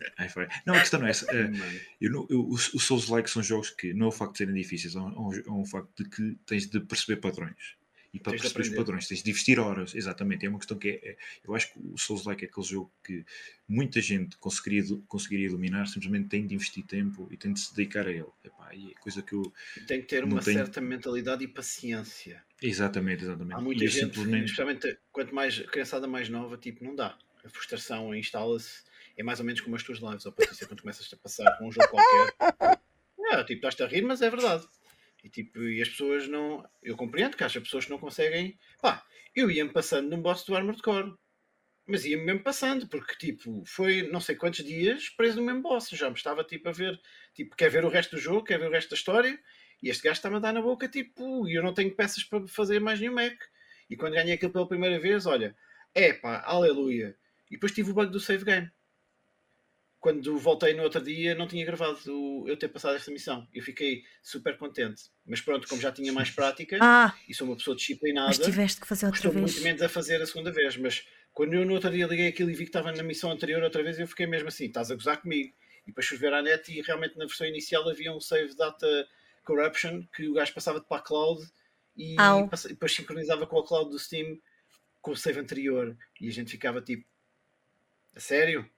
[0.67, 1.27] não, a questão não é essa.
[1.33, 4.55] Mano, eu eu- os os Souls-like são jogos que não é o facto de serem
[4.55, 7.81] difíceis, é um, é um- é facto de que tens de perceber padrões.
[8.15, 10.45] E para Tens perceber os padrões tens de investir horas, exatamente.
[10.45, 11.09] É uma questão que é.
[11.13, 13.25] é- eu acho que o Souls-like é aquele jogo que
[13.67, 18.07] muita gente conseguiria, conseguiria dominar, simplesmente tem de investir tempo e tem de se dedicar
[18.07, 18.27] a ele.
[18.45, 19.51] Epá, e é coisa que eu.
[19.87, 22.45] tem que ter uma tenho- certa mentalidade e paciência.
[22.61, 23.57] Exatamente, exatamente.
[23.57, 24.45] Há E muita eu gente, simplesmente.
[24.45, 27.17] especialmente quanto mais criançada mais nova, tipo, não dá.
[27.43, 28.83] A frustração instala-se.
[29.17, 31.69] É mais ou menos como as tuas lives, ou Patrícia, quando começas a passar com
[31.69, 32.81] um jogo qualquer.
[33.31, 34.67] É, tipo, estás-te a rir, mas é verdade.
[35.25, 36.69] E, tipo, e as pessoas não.
[36.83, 38.59] Eu compreendo que há pessoas que não conseguem.
[38.81, 41.15] Pá, eu ia-me passando num boss do Armored Core.
[41.87, 45.89] Mas ia-me mesmo passando, porque tipo, foi não sei quantos dias preso no mesmo boss.
[45.91, 47.01] Já me estava tipo a ver,
[47.35, 49.39] tipo, quer ver o resto do jogo, quer ver o resto da história,
[49.83, 52.47] e este gajo está-me a dar na boca, tipo, e eu não tenho peças para
[52.47, 53.37] fazer mais nenhum Mac.
[53.91, 55.57] E quando ganhei aquilo pela primeira vez, olha,
[55.95, 57.17] é pá, aleluia.
[57.51, 58.71] E depois tive o bug do save game.
[60.03, 63.47] Quando voltei no outro dia, não tinha gravado o- eu ter passado esta missão.
[63.55, 65.05] Eu fiquei super contente.
[65.25, 68.81] Mas pronto, como já tinha mais prática Ah, e sou uma pessoa disciplinada, mas tiveste
[68.81, 69.53] que fazer outra Custou vez.
[69.53, 72.51] muito menos a fazer a segunda vez, mas quando eu no outro dia liguei aquilo
[72.51, 74.97] e vi que estava na missão anterior outra vez, eu fiquei mesmo assim, estás a
[74.97, 75.55] gozar comigo.
[75.85, 79.09] E depois fui ver à net e realmente na versão inicial havia um save data
[79.45, 81.41] corruption que o gajo passava para a cloud
[81.97, 82.51] e Au.
[82.69, 84.37] depois sincronizava com a cloud do Steam
[85.01, 87.05] com o save anterior e a gente ficava tipo,
[88.17, 88.69] a sério?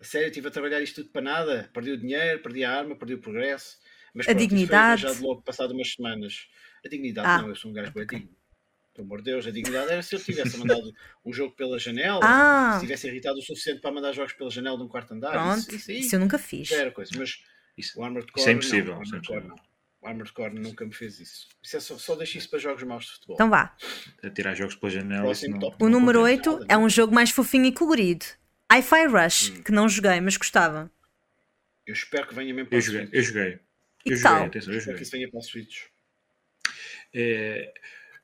[0.00, 1.70] A sério, estive a trabalhar isto tudo para nada?
[1.72, 3.78] Perdi o dinheiro, perdi a arma, perdi o progresso.
[4.14, 5.06] Mas A pronto, dignidade.
[5.06, 6.48] arranjado logo passado umas semanas.
[6.84, 8.18] A dignidade, Ah, não, eu sou um gajo bem ok.
[8.18, 8.34] digno.
[8.94, 10.90] Pelo amor de Deus, a dignidade era se eu tivesse mandado
[11.24, 14.76] um jogo pela janela, Ah, se tivesse irritado o suficiente para mandar jogos pela janela
[14.78, 15.32] de um quarto andar.
[15.32, 15.58] pronto.
[15.58, 16.68] Isso, isso, Isso eu nunca fiz.
[16.68, 17.10] já era coisa.
[17.18, 17.42] Mas
[17.76, 18.40] Isso, o Armored Core.
[18.40, 18.92] isso é impossível.
[18.94, 19.66] Não, o isso é Armored Core impossível.
[19.66, 19.76] não.
[20.00, 21.46] O Armored Core nunca me fez isso.
[21.62, 23.34] Isso é só, só deixo isso para jogos maus de futebol.
[23.34, 23.76] Então vá.
[24.22, 25.24] A tirar jogos pela janela.
[25.24, 25.76] Próximo não-.
[25.78, 26.48] O número acontece.
[26.48, 28.24] 8 é um jogo mais fofinho e colorido.
[28.72, 29.62] Hi-Fi Rush, Hum.
[29.62, 30.90] que não joguei, mas gostava.
[31.86, 33.14] Eu espero que venha mesmo para Eu o joguei, Switch.
[33.14, 33.58] eu joguei.
[34.04, 34.94] E Eu joguei, atenção, eu Espero joguei.
[34.96, 35.82] que isso venha para o Switch.
[37.14, 37.72] É,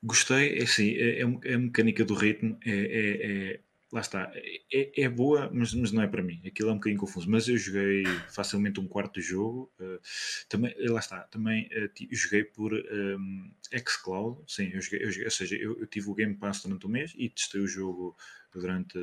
[0.03, 3.59] gostei, é assim, é, é é a mecânica do ritmo, é, é- é-
[3.91, 4.31] lá está,
[4.71, 6.41] é, é boa, mas, mas não é para mim.
[6.45, 7.29] Aquilo é um bocadinho confuso.
[7.29, 8.03] Mas eu joguei
[8.33, 9.71] facilmente um quarto do jogo.
[9.79, 9.99] eh,
[10.49, 13.51] também, eh, lá está, também ti- joguei por um,
[13.87, 14.41] xCloud.
[14.51, 16.89] Sim, eu joguei, eu joguei- ou seja, eu, eu tive o Game Pass durante um
[16.89, 18.17] mês e testei o jogo
[18.51, 18.97] durante.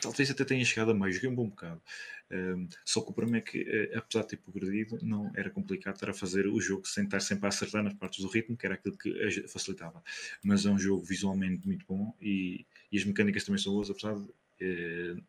[0.00, 1.82] Talvez até tenha chegado a meio, joguei um bom bocado.
[2.30, 5.94] Um, só que o problema é que, eh, apesar de ter progredido, não era complicado
[5.94, 8.66] estar a fazer o jogo sem estar sempre a acertar nas partes do ritmo, que
[8.66, 10.02] era aquilo que facilitava.
[10.42, 14.14] Mas é um jogo visualmente muito bom e, e as mecânicas também são boas, apesar
[14.14, 14.28] de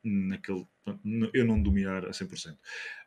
[0.03, 2.57] naquele, pronto, n- eu não dominar a 100%.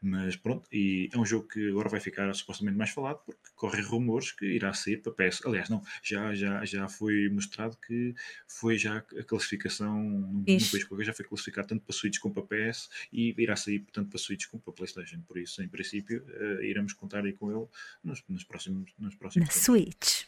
[0.01, 3.83] Mas pronto, e é um jogo que agora vai ficar supostamente mais falado, porque correm
[3.83, 5.47] rumores que irá sair para PS.
[5.47, 8.15] Aliás, não, já, já, já foi mostrado que
[8.47, 12.43] foi já a classificação no, país qualquer, já foi classificado tanto para Switch como para
[12.45, 15.21] PS e irá sair tanto para Switch como para PlayStation.
[15.23, 17.67] Por isso, em princípio, eh, iremos contar aí com ele
[18.03, 19.63] nos, nos próximos, nos Na próximos tempos.
[19.65, 20.25] Switch.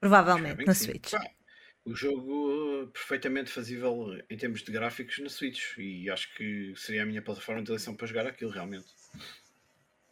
[0.00, 0.74] Provavelmente bem na.
[0.74, 1.10] Switch.
[1.10, 1.30] Pá,
[1.90, 7.02] o jogo uh, perfeitamente fazível em termos de gráficos na Switch e acho que seria
[7.02, 8.86] a minha plataforma de eleição para jogar aquilo realmente.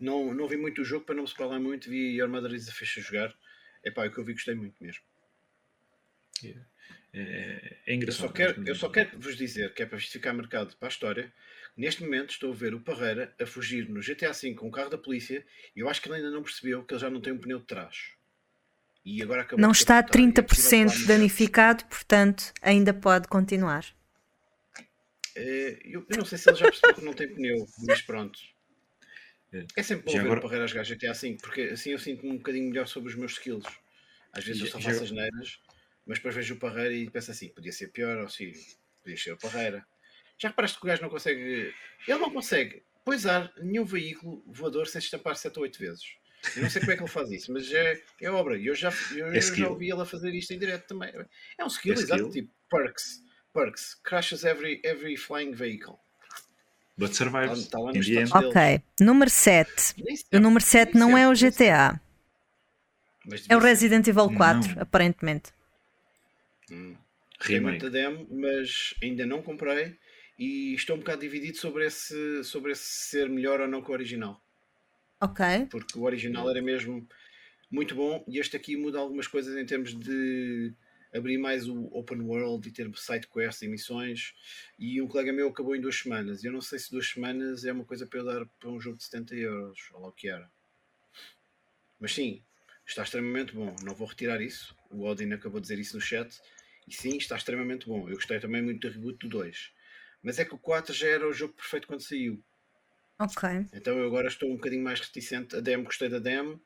[0.01, 2.69] Não, não vi muito o jogo para não me spoiler muito, vi Your Mother is
[2.69, 3.35] a Fish a jogar.
[3.85, 5.03] É pá, o que eu vi gostei muito mesmo.
[6.45, 6.55] É,
[7.13, 8.27] é, é Eu engraçado.
[8.27, 10.91] só, quero, eu só quero vos dizer que é para isto ficar marcado para a
[10.91, 11.33] história.
[11.77, 14.91] Neste momento estou a ver o Parreira a fugir no GTA V com o carro
[14.91, 15.47] da polícia
[15.77, 17.61] e eu acho que ele ainda não percebeu que ele já não tem um pneu
[17.61, 18.18] de trás.
[19.05, 19.25] E
[19.57, 23.85] Não está capotar e é possível 30% que lá no danificado, portanto, ainda pode continuar.
[25.37, 28.39] Eh, Eu, eu não sei se ele já percebeu que não tem pneu, mas pronto.
[29.53, 29.83] É.
[29.83, 32.33] Sempre bom Já ver agora- o Parreira a jogar GTA V, porque assim eu sinto-me
[32.33, 33.65] um bocadinho melhor sobre os meus skills.
[34.33, 35.59] Às vezes eu só já- faço as neiras,
[36.05, 38.53] mas depois vejo o Parreira e penso assim, podia ser pior, ou sim,
[39.03, 39.87] podia ser o Parreira.
[40.37, 41.73] Já reparaste que o gajo não consegue.
[42.07, 46.18] Ele não consegue poisar nenhum veículo voador sem se estampar 7 ou 8 vezes.
[46.57, 48.59] Eu não sei como é que ele faz isso, mas é, é obra.
[48.59, 51.13] Eu já, eu, eu já ouvi ele a fazer isto em direto também.
[51.59, 53.23] É um skill, É exato, tipo perks.
[53.53, 53.95] Perks.
[54.05, 55.97] Crashes every, every flying vehicle.
[56.97, 57.61] But survives.
[57.61, 58.01] Está lá end.
[58.01, 59.95] Estados Ok, número 7.
[59.99, 61.67] Nem O número 7 nem não é o sempre.
[61.67, 62.01] GTA,
[63.49, 63.61] é o.
[63.61, 64.83] Resident Evil 4, Não.
[64.83, 65.53] aparentemente.
[66.71, 66.97] Hum.
[67.41, 67.83] Tem Remake.
[67.85, 69.97] muita demo, mas ainda não comprei
[70.39, 73.95] e estou um bocado dividido sobre esse, sobre esse ser melhor ou não que o
[73.95, 74.41] original.
[75.21, 77.07] Ok, Porque o original era mesmo
[77.71, 80.73] muito bom e este aqui muda algumas coisas em termos de
[81.13, 84.35] abrir mais o open world e ter side quests e missões.
[84.79, 86.45] E um colega meu acabou em duas semanas.
[86.45, 88.97] Eu não sei se duas semanas é uma coisa para eu dar para um jogo
[88.97, 90.51] de 70 euros ou lá o que era.
[91.99, 92.43] Mas sim,
[92.87, 93.75] está extremamente bom.
[93.83, 94.77] Não vou retirar isso.
[94.91, 96.41] O Odin acabou de dizer isso no chat.
[96.87, 98.09] E sim, está extremamente bom.
[98.09, 99.73] Eu gostei também muito do reboot do 2.
[100.23, 102.43] Mas é que o 4 já era o jogo perfeito quando saiu.
[103.19, 103.67] Ok.
[103.73, 105.57] Então eu agora estou um bocadinho mais reticente.
[105.57, 106.61] A demo, gostei da demo,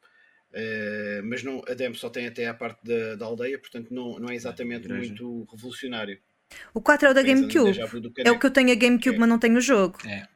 [0.53, 4.19] eh, mas não, a demo só tem até a parte da, da aldeia, portanto não,
[4.19, 5.09] não é exatamente igreja.
[5.09, 6.19] muito revolucionário.
[6.75, 7.73] O 4 é o da Pensa no GameCube.
[7.73, 9.19] déjà vu do É o que eu tenho a GameCube, É.
[9.19, 9.99] mas não tenho o jogo.
[10.07, 10.29] É.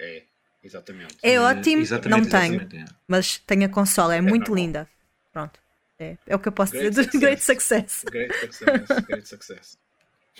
[0.00, 0.22] É,
[0.64, 1.16] exatamente.
[1.22, 2.54] É ótimo, exatamente, não tenho.
[2.62, 2.94] exatamente, é.
[3.06, 4.56] Mas tenho a consola, é muito normal.
[4.56, 4.88] linda.
[5.32, 5.60] Pronto.
[6.00, 8.02] É, é o que eu posso Great dizer do success.
[8.10, 8.64] Great Success.
[8.64, 9.78] Great success, great success.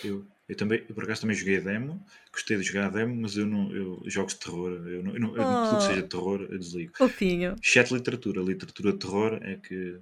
[0.03, 3.15] Eu, eu também, eu por acaso também joguei a demo, gostei de jogar a demo,
[3.15, 5.83] mas eu não, eu, jogos de terror, eu não, eu não, eu não- tudo que
[5.83, 5.85] Oh.
[5.85, 6.93] seja de terror, eu desligo.
[6.97, 7.55] Fofinho.
[7.63, 9.99] Exceto literatura, literatura de terror é que,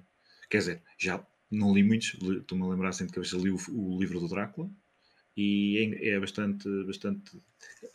[0.50, 3.98] quer dizer, já não li muitos, estou-me a lembrar assim de cabeça, li o, o
[4.00, 4.70] livro do Drácula
[5.36, 7.40] e é, é bastante, bastante,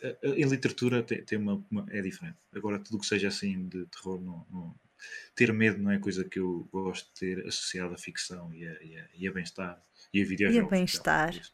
[0.03, 2.37] a- a- em literatura tem, tem uma, uma- é diferente.
[2.53, 4.75] Agora tudo que seja assim de terror, não, não-
[5.35, 8.73] ter medo não é coisa que eu gosto de ter associado à ficção e a,
[8.83, 10.69] e a, e a bem-estar e a videojogos.
[10.69, 11.31] bem-estar.
[11.31, 11.51] Por isso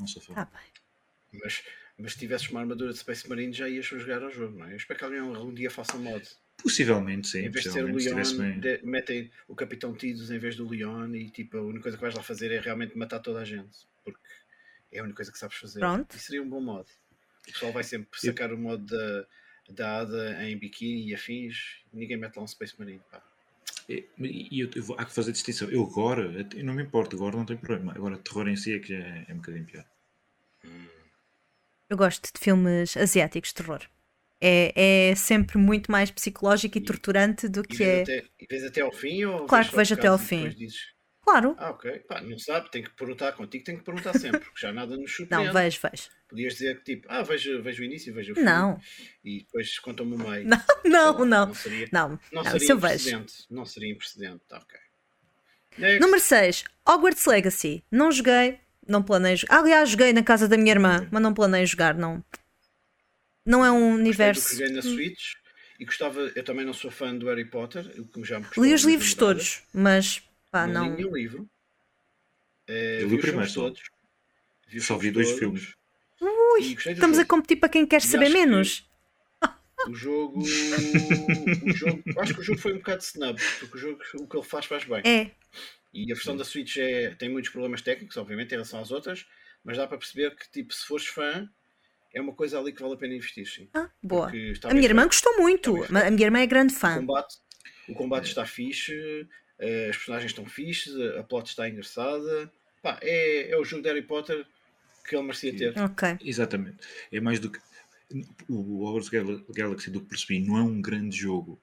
[0.00, 0.34] Não, sou fã.
[0.34, 1.40] Tá bem.
[1.42, 1.62] Mas,
[1.96, 4.72] mas se tivesses uma armadura de Space Marine já ias jogar ao jogo, não é?
[4.72, 6.28] Eu espero que alguém algum dia faça um mod.
[6.62, 7.38] Possivelmente, sim.
[7.46, 11.14] em vez de ser o Leon, de- metem o Capitão Tidus em vez do Leon
[11.14, 13.78] e tipo, a única coisa que vais lá fazer é realmente matar toda a gente.
[14.04, 14.20] Porque
[14.92, 15.78] é a única coisa que sabes fazer.
[15.80, 16.14] Pronto.
[16.14, 16.86] E seria um bom mod.
[17.48, 19.26] O pessoal vai sempre Eu- sacar o mod da,
[19.70, 21.82] da Ada em biquíni e afins.
[21.92, 23.00] Ninguém mete lá um Space Marine.
[23.10, 23.22] Pá.
[23.94, 24.08] E
[24.54, 25.68] e eu, eu vou, há que fazer distinção.
[25.70, 26.22] Eu agora,
[26.56, 27.92] eu não me importo, agora não tem problema.
[27.94, 29.84] Agora, terror em si é que é, é um bocadinho pior.
[31.88, 33.80] Eu gosto de filmes asiáticos de terror.
[34.40, 38.02] É, é sempre muito mais psicológico e E- torturante do E que é.
[38.02, 39.24] até, e vês até ao fim?
[39.24, 40.56] Ou Claro que vejo até ao fim.
[40.56, 40.78] dizes,
[41.30, 41.54] Claro.
[41.58, 41.98] Ah, ok.
[42.00, 45.14] Pá, não sabe, tem que perguntar contigo, tem que perguntar sempre, porque já nada nos
[45.14, 45.46] surpreende.
[45.46, 46.08] Não, vejo, vejo.
[46.28, 48.42] Podias dizer que tipo, ah, vejo, vejo o início, vejo o fim.
[48.42, 48.80] Não,
[49.24, 50.44] E depois contam-me o meio.
[50.48, 51.46] não, não, lá, não.
[51.46, 53.34] Não seria, Não, não não, seria isso eu imprecedente.
[53.48, 54.40] Não seria imprecedente.
[54.48, 54.78] Tá, ok.
[55.78, 56.00] Next.
[56.00, 57.84] Número 6, Hogwarts Legacy.
[57.92, 58.58] Não joguei,
[58.88, 59.60] não planeio jogar.
[59.60, 62.24] Aliás, joguei na casa da minha irmã, mas não planeio jogar, não.
[63.46, 64.48] Não é um universo.
[64.48, 65.34] que joguei na Switch
[65.78, 68.74] E gostava, eu também não sou fã do Harry Potter, o que já me Li
[68.74, 70.90] os livros todos, mas pá, não, não.
[70.90, 71.50] li nenhum livro.
[72.68, 73.82] Eh, Eu li vi o os primeiro todos.
[74.68, 75.38] Vi Só vi filmes dois todos.
[75.40, 75.74] filmes.
[76.74, 78.90] Dos Estamos a competir para quem quer E saber acho que- menos.
[79.88, 80.40] O jogo,
[81.64, 82.02] o jogo.
[82.18, 84.66] Acho que o jogo foi um bocado snub, porque o jogo, o que ele faz,
[84.66, 85.00] faz bem.
[85.04, 85.30] É,
[85.94, 89.26] E a versão da Switch é, tem muitos problemas técnicos, obviamente, em relação às outras,
[89.64, 91.48] mas dá para perceber que, tipo, se fores fã,
[92.12, 93.68] é uma coisa ali que vale a pena investir, sim.
[93.72, 94.28] ah, boa.
[94.64, 95.82] A minha irmã gostou muito.
[95.84, 96.96] A minha irmã é grande O fã.
[96.96, 97.36] combate,
[97.88, 99.26] o combate está fixe,
[99.90, 102.50] as personagens estão fixes, a plot está engraçada.
[102.82, 104.46] Pá, é, é o jogo de Harry Potter
[105.06, 105.78] que ele merecia ter.
[105.78, 106.16] Ok.
[106.22, 106.78] Exatamente.
[107.12, 107.58] É mais do que.
[108.48, 111.60] O Hogwarts Gal- Galaxy, do que percebi, não é um grande jogo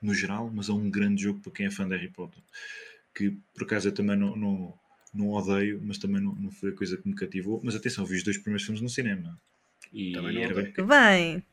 [0.00, 2.42] no geral, mas é um grande jogo para quem é fã de Harry Potter.
[3.14, 4.74] Que por acaso eu também não, não,
[5.12, 7.60] não odeio, mas também não, não foi a coisa que me cativou.
[7.62, 9.38] Mas atenção, vi os dois primeiros filmes no cinema.
[9.92, 11.44] E, Também não era bem- Que bem.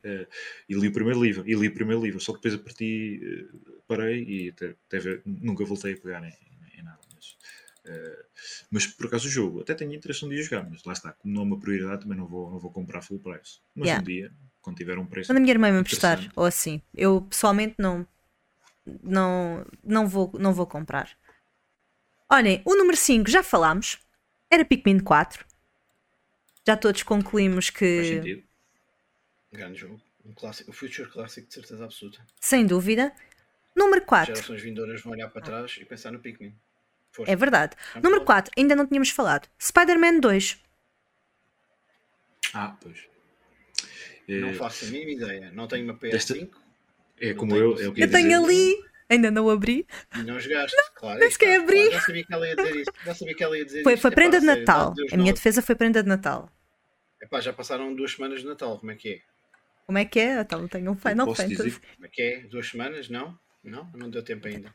[0.68, 3.20] e li o primeiro livro, e li o primeiro livro, só que depois a partir
[3.52, 3.58] eh,
[3.88, 7.00] parei e até, até ver- nunca voltei a pegar em, em- em nada.
[7.14, 7.36] Mas,
[7.84, 8.24] eh,
[8.70, 11.34] mas por acaso o jogo, até tenho interesse um dia jogar, mas lá está, como
[11.34, 13.58] não é uma prioridade, também não vou, não vou comprar full price.
[13.74, 14.02] Mas Yeah.
[14.02, 14.32] um dia,
[14.62, 15.28] quando tiver um preço.
[15.30, 16.80] Quando a minha irmã me emprestar, interessante, ou assim.
[16.94, 18.06] Eu pessoalmente não.
[19.02, 21.10] Não, não, vou, não vou comprar.
[22.30, 23.98] Olhem, o número 5 já falámos.
[24.50, 25.44] Era Pikmin 4.
[26.68, 28.42] Já todos concluímos Faz que, sentido.
[29.50, 29.98] Grande jogo.
[30.22, 32.18] Um clássico, o Future Classic de certeza absoluta.
[32.38, 33.10] sem dúvida.
[33.74, 34.34] Número 4.
[34.34, 36.54] Gerações vindouras vão olhar para trás e pensar no Pikmin.
[37.10, 37.32] Força.
[37.32, 37.74] É verdade.
[37.94, 38.26] Vamos Número lá.
[38.26, 39.48] 4, ainda não tínhamos falado.
[39.58, 40.58] Spider-Man 2.
[42.52, 42.98] Ah, pois.
[44.28, 45.50] Não Eh, faço a mínima ideia.
[45.54, 46.58] Não tenho uma PS5 Desta-
[47.18, 47.78] é não como tenho eu.
[47.78, 48.34] É Eu Eu tenho dizer.
[48.34, 48.88] ali.
[49.10, 49.86] Ainda não abri.
[50.16, 50.76] e não jogaste.
[50.94, 51.76] Claro, nem sequer abri.
[51.78, 52.90] Claro, já sabia que ela ia dizer isso.
[53.06, 54.02] Já sabia que ela ia dizer Foi, isto.
[54.02, 54.92] foi Epá, prenda de sério, Natal.
[55.12, 56.52] A minha não- defesa foi prenda de Natal.
[57.20, 58.78] Epá, já passaram duas semanas de Natal.
[58.78, 59.20] Como é que é?
[59.86, 60.40] Como é que é?
[60.40, 61.64] Então tenho um Final posso Fantasy.
[61.70, 62.40] dizer Como é que é?
[62.42, 63.08] Duas semanas?
[63.08, 63.38] Não?
[63.64, 63.90] Não?
[63.94, 64.74] Não deu tempo ainda.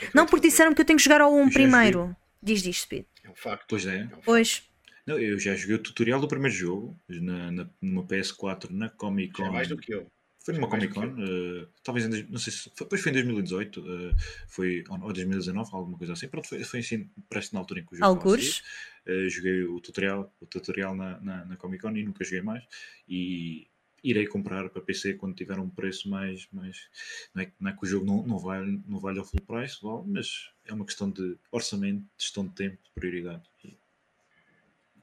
[0.00, 2.16] É Não, porque disseram que eu tenho que jogar ao 1 Eu já primeiro.
[2.42, 3.04] Diz, diz, Speed.
[3.22, 3.66] É um facto.
[3.68, 4.00] Pois é.
[4.00, 4.24] É um facto.
[4.24, 4.68] Pois.
[5.06, 9.32] Não, eu já joguei o tutorial do primeiro jogo, na, na, numa PS4, na Comic
[9.34, 9.46] Con.
[9.46, 10.10] é mais do que eu.
[10.44, 13.84] Foi numa Comic Con, eh, talvez em, não sei se foi, depois foi em 2018,
[13.86, 14.16] eh,
[14.48, 16.26] foi, ou ou 2019, alguma coisa assim.
[16.28, 18.62] Pronto, foi, foi assim, parece na altura em que o jogo estava a Algures.
[19.06, 22.64] Eh, joguei o tutorial, o tutorial na, na, na Comic Con e nunca joguei mais.
[23.08, 23.68] E
[24.02, 26.48] irei comprar para PC quando tiver um preço mais.
[26.52, 26.88] mais
[27.32, 29.40] não, é, que- não é que o jogo não, não, vale, não vale ao full
[29.46, 33.42] price, vale, mas é uma questão de orçamento, de gestão de tempo, de prioridade.
[33.64, 33.76] E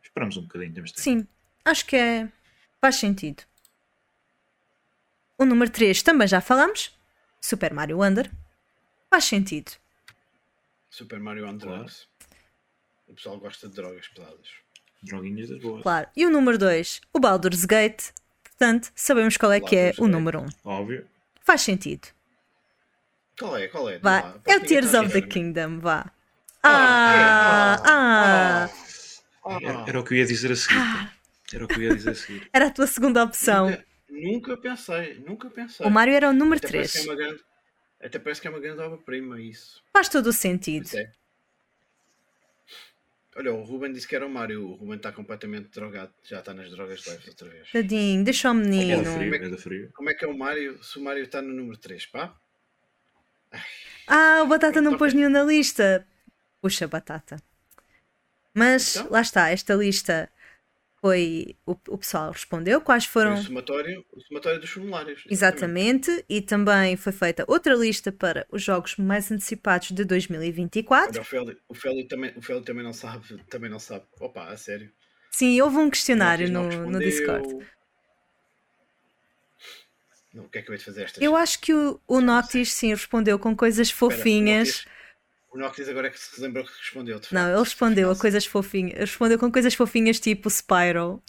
[0.03, 1.01] esperamos um bocadinho, temos tempo.
[1.01, 1.25] Sim,
[1.63, 2.29] acho que é.
[2.81, 3.43] Faz sentido.
[5.39, 6.95] O número 3 também já falamos.
[7.41, 8.29] Super Mario Wonder.
[9.09, 9.71] Faz sentido.
[10.89, 11.85] Super Mario on Claro.
[13.07, 14.47] O pessoal gosta de drogas pesadas.
[15.01, 15.81] Droguinhas das boas.
[15.81, 16.07] Claro.
[16.15, 18.11] E o número 2, o Baldur's Gate.
[18.43, 20.11] Portanto, sabemos qual é que é Baldur's o Gate.
[20.11, 20.43] número 1.
[20.43, 20.49] Um.
[20.65, 21.07] Óbvio.
[21.41, 22.07] Faz sentido.
[23.39, 23.67] Qual é?
[23.69, 23.97] Qual é?
[23.99, 24.35] Vá.
[24.45, 25.79] É o Tears of the Kingdom.
[25.79, 26.11] Vá.
[26.61, 28.69] Ah, Ah, ah.
[29.45, 30.75] Ah, Era, era o que eu ia dizer a seguir.
[30.75, 31.13] pá.
[31.53, 32.49] Era o que eu ia dizer a seguir.
[32.51, 33.75] Era a tua segunda opção.
[34.09, 35.85] Nunca, pensei, nunca pensei.
[35.85, 37.07] O Mario era o número Até parece, que 3.
[37.07, 37.43] é uma grande,
[38.01, 39.83] até parece que é uma grande obra-prima isso.
[39.93, 40.87] Faz todo o sentido.
[40.87, 41.11] Até.
[43.35, 44.67] Olha, o Ruben disse que era o Mário.
[44.67, 46.11] O Ruben está completamente drogado.
[46.23, 47.71] Já está nas drogas leves outra vez.
[47.71, 49.05] Tadinho, deixa o É menino.
[49.05, 49.91] frio, é da frio.
[49.93, 52.35] Como é que é o Mário se o Mário está no número 3, pá?
[54.07, 54.99] Ah, o Batata não Ok.
[54.99, 56.05] pôs nenhum na lista.
[56.61, 57.37] Puxa, Batata.
[58.53, 59.11] Mas Então?
[59.11, 60.29] lá está, esta lista
[61.01, 61.55] foi.
[61.65, 63.33] O, o pessoal respondeu quais foram.
[63.35, 65.23] o somatório, o somatório dos formulários.
[65.29, 71.11] Exatamente, e também foi feita outra lista para os jogos mais antecipados de 2024.
[71.11, 74.05] Olha, o Félio, o Félio também, o Félio também não sabe, também não sabe.
[74.19, 74.91] Opa, a sério.
[75.31, 76.91] Sim, houve um questionário Não no, respondeu.
[76.91, 77.67] no Discord.
[80.33, 82.21] Não, o que é que eu hei de fazer esta Eu acho que o, o
[82.21, 84.85] Noctis sim respondeu com coisas fofinhas.
[85.51, 87.19] O Noctis agora é que se lembrou que respondeu.
[87.19, 88.93] de Não, ele respondeu a coisas fofinhas.
[88.93, 91.21] Ele respondeu com coisas fofinhas tipo Spyro.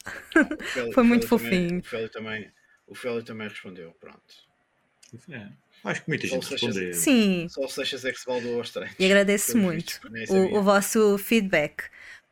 [0.73, 1.79] Félio- foi muito Félio também- fofinho.
[1.81, 2.53] o Félio também,
[2.87, 3.91] o Félio também respondeu.
[3.99, 4.21] Pronto.
[5.31, 5.47] É.
[5.83, 6.93] Acho que muita gente respondeu.
[6.93, 8.95] Sim, Só o Seixas é que se baldou aos treinos.
[8.99, 9.99] E agradeço muito
[10.29, 11.85] o, o vosso feedback.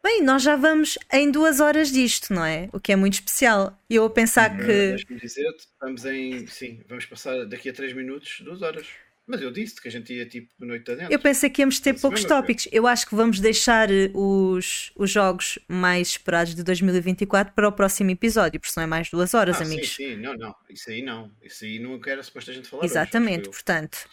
[0.02, 2.68] Bem, nós já vamos em duas horas disto, não é?
[2.72, 3.76] O que é muito especial.
[3.90, 4.64] E eu a pensar que.
[4.66, 6.46] Deixa-me dizer-te, vamos em.
[6.46, 8.86] Sim, vamos passar daqui a 3 minutos, 2 horas.
[9.28, 11.12] Mas eu disse que a gente ia tipo noite adentro.
[11.12, 12.66] Eu pensei que íamos ter poucos tópicos.
[12.72, 17.72] Eu acho que vamos deixar eh, os, os jogos mais esperados de 2024 para o
[17.72, 19.94] próximo episódio, porque senão é mais duas horas, ah, amigos.
[19.94, 20.54] Sim, sim, não, não.
[20.70, 21.30] Isso aí não.
[21.42, 22.84] Isso aí não era suposto a gente falar.
[22.84, 23.50] hoje, Exatamente, eu.
[23.50, 24.08] portanto,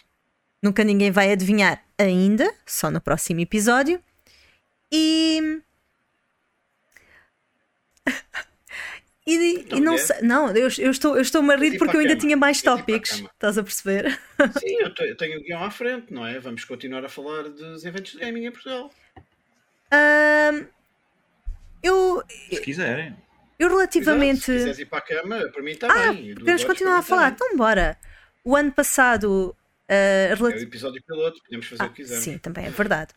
[0.61, 4.03] nunca ninguém vai adivinhar ainda, só no próximo episódio.
[4.91, 5.61] E.
[9.25, 9.97] e E, Então, não é?
[9.97, 12.21] sei, não, eu, eu estou, eu estou-me a rir porque eu ainda cama?
[12.21, 13.11] tinha mais a tópicos.
[13.33, 14.19] Estás a perceber?
[14.59, 16.39] Sim, eu, te- eu tenho o guião à frente, não é?
[16.39, 18.91] Vamos continuar a falar dos eventos de gaming em Portugal.
[19.91, 20.65] Ahm,
[21.81, 23.15] eu, Se quiserem.
[23.59, 24.41] eu Exato, relativamente.
[24.41, 26.33] Se quiseres ir para a cama, para mim está Ah, bem.
[26.35, 27.97] Podemos continuar a mim falar, então bora.
[28.43, 29.55] O ano passado.
[29.87, 29.97] ah, bem.
[29.97, 32.23] É relati- o episódio piloto, podemos fazer Ah, o que quisermos.
[32.23, 33.13] sim, também é verdade.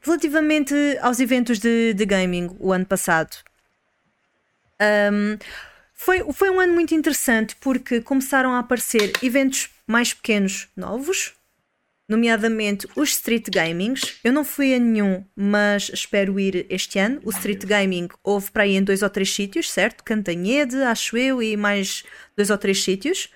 [0.00, 3.36] Relativamente aos eventos de, de gaming, o ano passado,
[4.80, 5.38] ahm,
[5.92, 11.34] foi, foi um ano muito interessante porque começaram a aparecer eventos mais pequenos, novos,
[12.08, 14.18] nomeadamente os Street Gamings.
[14.22, 17.20] Eu não fui a nenhum, mas espero ir este ano.
[17.24, 20.04] O Street Gaming houve para aí em dois ou três sítios, certo?
[20.04, 22.04] Cantanhede, acho eu, e mais
[22.36, 23.28] dois ou três sítios.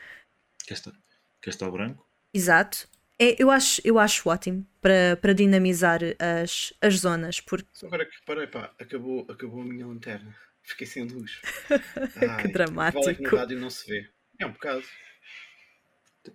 [0.66, 0.96] Castelo,
[1.40, 2.06] Castelo Branco.
[2.32, 2.88] Exato.
[3.18, 8.06] É, eu, acho, eu acho ótimo para, para dinamizar as, as zonas, porque Só agora
[8.06, 10.34] que reparei, pá, acabou, acabou a minha lanterna.
[10.70, 11.40] Fiquei sem luz.
[12.30, 13.02] Ai, dramático.
[13.02, 14.08] Vale é que no rádio não se vê.
[14.38, 14.84] É um bocado.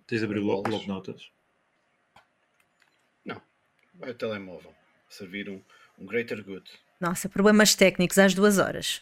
[0.06, 0.64] Tens de abrir o Bolas.
[0.64, 1.32] bloco de notas.
[3.24, 3.42] Não.
[3.94, 4.76] Vai o telemóvel.
[5.10, 5.62] Servir um,
[5.98, 6.70] um greater good.
[7.00, 9.02] Nossa, problemas técnicos às duas horas.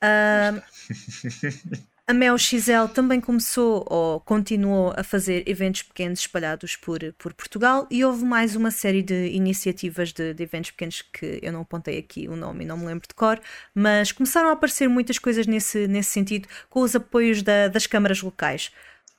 [0.00, 0.60] Ah,
[2.06, 7.86] a Mel XL também começou ou continuou a fazer eventos pequenos espalhados por, por Portugal
[7.90, 11.98] e houve mais uma série de iniciativas de, de eventos pequenos que eu não apontei
[11.98, 13.40] aqui o nome e não me lembro de cor,
[13.74, 18.20] mas começaram a aparecer muitas coisas nesse, nesse sentido com os apoios da- das câmaras
[18.20, 18.70] locais.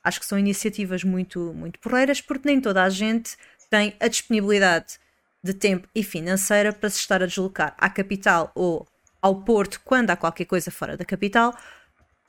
[0.04, 3.36] Acho que são iniciativas muito, muito porreiras porque nem toda a gente
[3.68, 5.00] tem a disponibilidade
[5.42, 8.86] de tempo e financeira para se estar a deslocar à capital ou
[9.20, 11.52] ao Porto quando há qualquer coisa fora da capital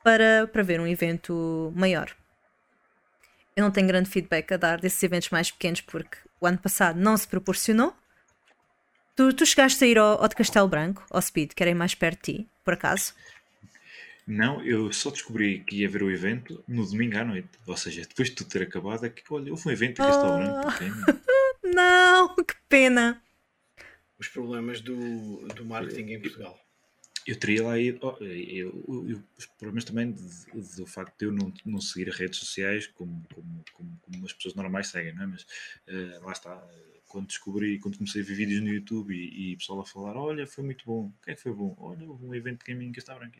[0.08, 2.16] para, para ver um evento maior.
[3.54, 6.98] Eu não tenho grande feedback a dar desses eventos mais pequenos porque o ano passado
[6.98, 7.94] não se proporcionou.
[9.14, 11.94] Tu, tu chegaste a ir ao, ao de Castelo Branco, ao Speed, que era mais
[11.94, 13.12] perto de ti, por acaso?
[14.26, 17.50] Não, eu só descobri que ia ver o evento no domingo à noite.
[17.66, 20.38] Ou seja, depois de tudo ter acabado, é que olha, houve um evento em Castelo.
[20.38, 20.72] Branco.
[20.72, 21.04] pequeno.
[21.74, 23.22] Não, que pena!
[24.18, 26.58] Os problemas do, do marketing em Portugal.
[27.28, 27.98] Eu teria lá ido.
[28.02, 30.14] oh, eu- eu- eu- os problemas também
[30.76, 34.32] do facto de eu não, não seguir as redes sociais como, como, como, como as
[34.32, 35.26] pessoas normais seguem, não é?
[35.26, 35.46] Mas
[35.86, 36.66] eh, lá está.
[37.06, 40.46] Quando descobri, quando comecei a ver vídeos no YouTube e, e pessoal a falar: Olha,
[40.46, 41.06] foi muito bom.
[41.06, 41.74] O que é que foi bom?
[41.78, 43.36] Olha, houve um evento de gaming que está branco.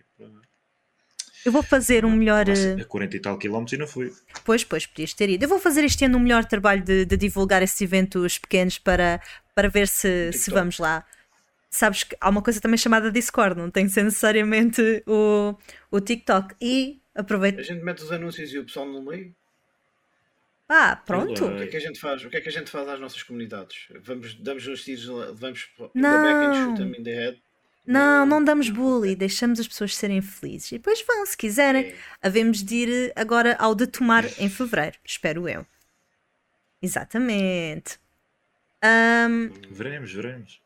[1.45, 2.47] Eu vou fazer um melhor.
[2.49, 4.13] eh, A 40 e tal quilómetros e não fui.
[4.45, 5.45] Pois, pois, podias ter ido.
[5.45, 9.21] Eu vou fazer este ano um melhor trabalho de, de divulgar esses eventos pequenos para,
[9.55, 11.07] para ver se, se vamos lá.
[11.71, 15.55] Sabes que há uma coisa também chamada Discord, não tem que ser necessariamente o,
[15.91, 16.55] o TikTok.
[16.61, 17.61] E aproveito.
[17.61, 19.33] A gente mete os anúncios e o pessoal não lê.
[20.69, 21.47] Ah, pronto.
[21.47, 22.25] O que é que a gente faz?
[22.25, 23.89] O que é que a gente faz às nossas comunidades?
[24.03, 26.23] Vamos, damos uns tiros, vamos Não.
[26.23, 27.43] back and shoot them in the head.
[27.87, 30.73] Não, não damos bully, deixamos as pessoas serem felizes.
[30.73, 31.87] E depois vão, se quiserem.
[31.87, 31.97] É.
[32.21, 35.67] Havemos de ir agora ao de tomar em fevereiro, espero eu.
[36.83, 37.99] Exatamente.
[38.83, 40.61] Ahm, Veremos, veremos.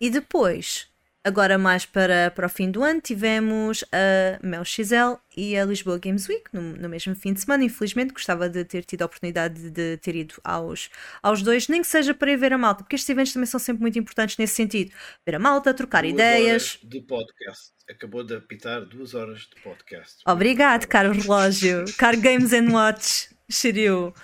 [0.00, 0.88] E depois,
[1.22, 5.98] agora mais para, para o fim do ano, tivemos a Mel XL e a Lisboa
[5.98, 7.62] Games Week no, no mesmo fim de semana.
[7.64, 10.88] Infelizmente, gostava de ter tido a oportunidade de, ter ido aos,
[11.22, 13.60] aos dois, nem que seja para ir ver a malta, porque estes eventos também são
[13.60, 14.90] sempre muito importantes nesse sentido.
[15.26, 16.78] Ver a malta, trocar Duas ideias.
[16.78, 17.72] horas de podcast.
[17.90, 20.18] Acabou de apitar duas horas de podcast.
[20.26, 24.14] Obrigado, caro relógio, caro Games and Watch, Shiryu.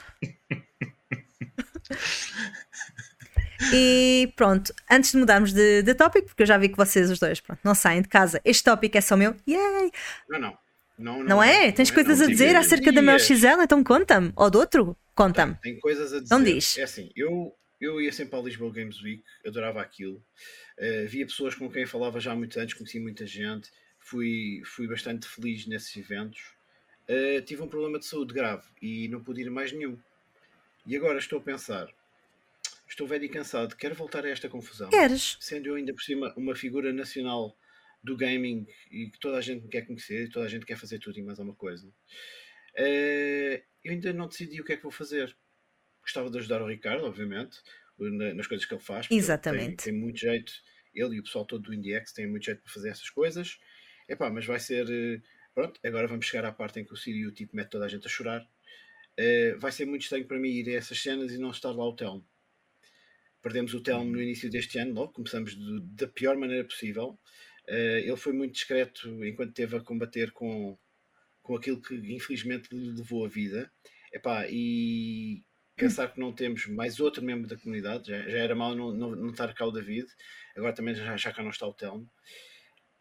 [3.73, 7.19] E pronto, antes de mudarmos de, de tópico, porque eu já vi que vocês os
[7.19, 9.35] dois pronto, não saem de casa, este tópico é só meu.
[9.49, 9.91] Yay!
[10.29, 10.59] Não, não.
[10.99, 11.71] Não, Não é?
[11.73, 12.27] Tens coisas não.
[12.27, 13.19] a dizer acerca da Mel.
[13.19, 13.61] XL?
[13.63, 14.33] Então conta-me.
[14.35, 14.97] Ou do outro?
[15.15, 15.55] Conta-me.
[15.57, 16.35] Tem coisas a dizer.
[16.35, 16.79] Não diz.
[16.79, 20.23] É assim, eu, eu ia sempre ao Lisboa Games Week, adorava aquilo.
[20.79, 24.63] Uh, via pessoas com quem eu falava já há muitos anos, conheci muita gente, fui,
[24.65, 26.41] fui bastante feliz nesses eventos.
[27.09, 29.99] Uh, tive um problema de saúde grave e não pude ir a mais nenhum.
[30.87, 31.89] E agora estou a pensar,
[32.89, 34.89] estou velho e cansado, quero voltar a esta confusão.
[34.91, 35.37] Queres?
[35.41, 37.57] Sendo eu ainda por cima uma figura nacional
[38.03, 40.77] do gaming e que toda a gente me quer conhecer e toda a gente quer
[40.79, 41.93] fazer tudo e mais alguma coisa.
[42.77, 45.35] Eh, eu ainda não decidi o que é que vou fazer.
[46.03, 47.59] Gostava de ajudar o Ricardo, obviamente,
[47.99, 49.07] na- nas coisas que ele faz.
[49.07, 49.77] porque ele Exatamente.
[49.85, 50.53] Tem, tem muito jeito,
[50.95, 53.59] ele e o pessoal todo do IndieX têm muito jeito para fazer essas coisas.
[54.09, 54.87] Epá, mas vai ser.
[54.91, 55.21] eh,
[55.55, 58.07] Pronto, agora vamos chegar à parte em que o Sirio tipo, mete toda a gente
[58.07, 58.47] a chorar.
[59.17, 61.83] Eh, vai ser muito estranho para mim ir a essas cenas e não estar lá
[61.89, 62.23] o Telmo.
[63.43, 67.19] Perdemos o Telmo no início deste ano, logo começamos do- da pior maneira possível.
[67.69, 70.79] Eh, ele foi muito discreto enquanto esteve a combater com,
[71.43, 73.71] com aquilo que infelizmente lhe levou a vida.
[74.13, 75.45] Epá, e
[75.77, 79.11] pensar que não temos mais outro membro da comunidade, já, já era mal não, não,
[79.17, 80.07] não estar cá o David,
[80.57, 82.11] agora também já, já cá não está o Telmo.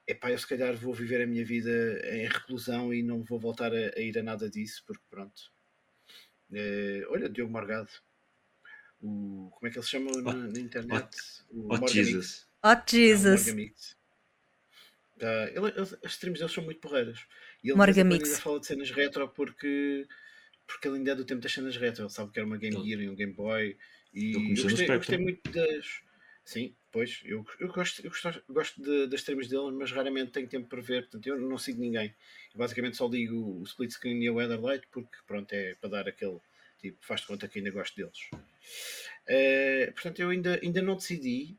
[0.08, 1.72] epá, eu se calhar vou viver a minha vida
[2.12, 5.52] em reclusão e não vou voltar a, a ir a nada disso, porque pronto.
[6.52, 7.90] Eh, olha, Diogo Morgado.
[9.06, 11.08] O, como é que ele se chama na, na internet?
[11.52, 12.48] o Oh, Morgan Jesus.
[12.64, 13.46] Oh, Jesus.
[13.46, 13.96] Morgan Mix.
[15.20, 17.20] Tá, ele, ele, as streams dele são muito porreiras.
[17.64, 18.30] E ele Morgan Mix.
[18.30, 20.08] ainda fala de cenas retro porque,
[20.68, 22.04] porque ele ainda é do tempo das cenas retro.
[22.04, 23.78] Ele sabe que era uma Game Gear e um Game Boy.
[24.14, 26.02] E eu gostei, eu gostei muito das.
[26.44, 27.22] Sim, pois.
[27.26, 30.82] Eu, eu gosto, eu gosto, gosto de- das streams dele, mas raramente tenho tempo para
[30.82, 31.04] ver.
[31.04, 32.14] Portanto, eu não sigo ninguém.
[32.54, 36.08] Eu basicamente só ligo o split screen e o Weatherlight porque pronto, é para dar
[36.08, 36.40] aquele.
[36.92, 38.20] Tipo, faz de conta que ainda gosto deles.
[39.28, 41.58] Eh, portanto, eu ainda, ainda não decidi,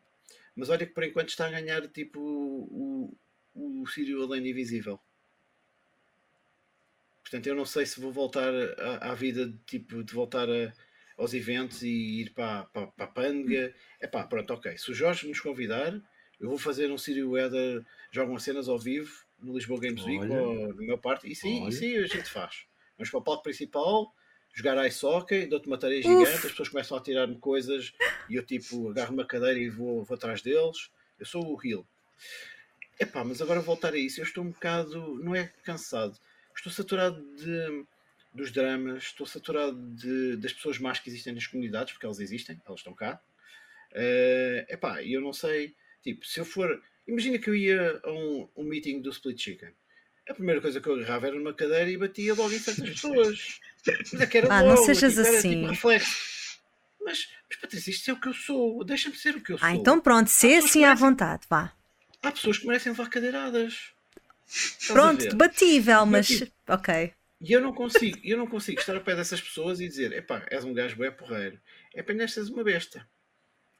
[0.55, 3.16] mas olha que por enquanto está a ganhar tipo o,
[3.55, 5.01] o, o Sírio Além Invisível.
[7.23, 10.73] Portanto, eu não sei se vou voltar à, à vida de, tipo, de voltar a-
[11.19, 13.74] aos eventos e ir para, para, para a Panga.
[14.01, 14.78] É pá, pronto, ok.
[14.78, 15.93] Se o Jorge nos convidar,
[16.39, 20.73] eu vou fazer um Sírio Weather, jogam cenas ao vivo no Lisboa Games Week ou
[20.74, 21.28] no meu parte.
[21.28, 22.66] E sim, e sim, a gente faz.
[22.97, 24.15] Vamos para o palco principal,
[24.57, 26.19] jogar ice hockey, dou-te uma tarefa Uf.
[26.19, 27.93] gigante, as pessoas começam a tirar-me coisas
[28.28, 30.91] e eu tipo agarro uma cadeira e vou, vou atrás deles.
[31.19, 31.87] Eu sou o Rio.
[32.99, 36.19] Epá, mas agora voltar a isso, eu estou um bocado, não é cansado,
[36.57, 37.85] estou saturado de,
[38.33, 42.59] dos dramas, estou saturado de, das pessoas más que existem nas comunidades, porque elas existem,
[42.65, 43.20] elas estão cá.
[43.93, 48.11] Eh, epá, e eu não sei, tipo, se eu for, imagina que eu ia a
[48.11, 49.73] um, um meeting do Split Chicken.
[50.28, 53.61] A primeira coisa que eu agarrava era uma cadeira e batia logo em certas pessoas.
[54.12, 55.51] Mas é que era Ah, não logo, sejas tipo, era, assim.
[55.61, 56.59] tipo, reflexo.
[57.05, 58.85] Mas, mas Patrícia, isto é o que eu sou.
[58.85, 59.66] Deixa-me ser o que eu sou.
[59.69, 61.73] Ah, então pronto, se pessoas assim à vontade, vá.
[62.23, 63.93] Há pessoas que merecem levar cadeiradas.
[64.48, 66.27] Estás Pronto, debatível, mas.
[66.27, 67.12] tipo- Ok.
[67.40, 70.44] E eu não consigo, eu não consigo estar ao pé dessas pessoas e dizer, epá,
[70.51, 71.61] és um gajo bem porreiro.
[71.94, 73.07] É apenas seres uma besta.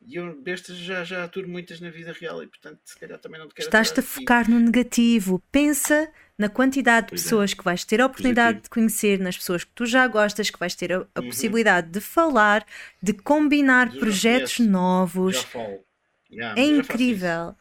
[0.07, 3.41] E eu bestas já, já aturo muitas na vida real e portanto se calhar também
[3.41, 5.43] não te quero Estás-te a focar no negativo.
[5.51, 6.09] Pensa
[6.39, 7.25] na quantidade de Pois é.
[7.25, 8.63] pessoas que vais ter a oportunidade Positivo.
[8.65, 11.29] de conhecer, nas pessoas que tu já gostas, que vais ter a, a Uhum.
[11.29, 12.65] possibilidade de falar,
[13.03, 14.71] de combinar Eu projetos conheço.
[14.73, 15.37] novos.
[15.37, 15.85] Já falo.
[16.31, 17.57] Já, É incrível.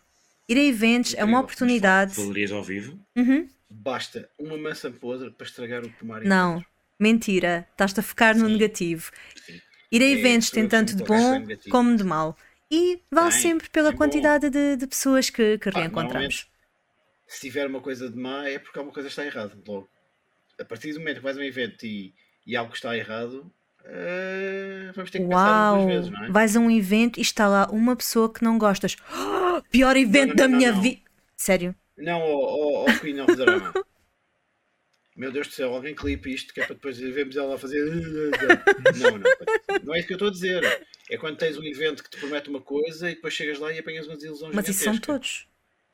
[0.47, 1.39] Ir a eventos é uma Incrível.
[1.39, 2.15] oportunidade.
[2.15, 2.99] Valerias ao vivo?
[3.15, 3.49] Uhum.
[3.69, 6.63] Basta uma maçã podre para estragar o pomar Não,
[6.99, 7.67] mentira.
[7.71, 8.53] Estás-te a focar no Sim.
[8.53, 9.11] negativo.
[9.45, 9.59] Sim.
[9.91, 12.35] Ir a eventos tem tanto de bom como de mau.
[12.69, 16.49] E vale sempre pela quantidade de, de pessoas que, que reencontramos.
[17.27, 19.53] se tiver uma coisa de má é porque alguma coisa está errada.
[19.67, 19.87] Logo,
[20.59, 22.13] a partir do momento que vais a um evento e,
[22.45, 23.51] e algo está errado,
[23.85, 25.75] eh, vamos ter que pensar Uau!
[25.75, 26.29] duas vezes, não é?
[26.31, 28.95] Vais a um evento e está lá uma pessoa que não gostas.
[29.69, 30.81] pior evento não, da não, minha não.
[30.81, 31.01] vida.
[31.37, 31.75] Sério?
[31.97, 33.73] Não, ao, ao Queen of Drama.
[35.15, 37.85] Meu Deus do céu, alguém clipe isto que é para depois vermos ela a fazer.
[38.99, 39.31] Não, não.
[39.83, 40.87] Não é isso que eu estou a dizer.
[41.09, 43.79] É quando tens um evento que te promete uma coisa e depois chegas lá e
[43.79, 45.47] apanhas uma desilusão Mas isso são todos.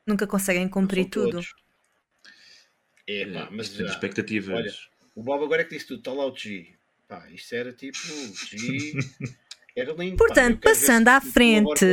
[0.06, 1.30] Nunca conseguem Não cumprir são tudo.
[1.32, 1.54] todos.
[3.06, 3.92] É, pá, mas Tem já.
[3.92, 4.54] expectativas.
[4.56, 4.72] Olha,
[5.14, 6.74] O Bob agora é que disse tudo, está lá o G.
[7.06, 8.92] Pá, isto era tipo G.
[9.74, 10.16] Era lindo.
[10.18, 11.84] pá, Portanto, ver passando à frente.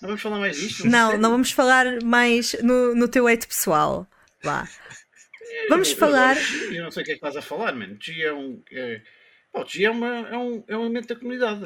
[0.00, 0.86] Não vamos falar mais disto?
[0.86, 1.20] Não, Sério?
[1.22, 4.06] não vamos falar mais no, no teu hate pessoal.
[4.44, 4.68] Vá.
[5.68, 6.36] Vamos falar.
[6.72, 7.94] Eu não sei o que é que estás a falar, mano.
[7.94, 8.62] O G é um.
[8.70, 9.02] É,
[9.66, 11.64] G é, uma, é, um, é um elemento da comunidade.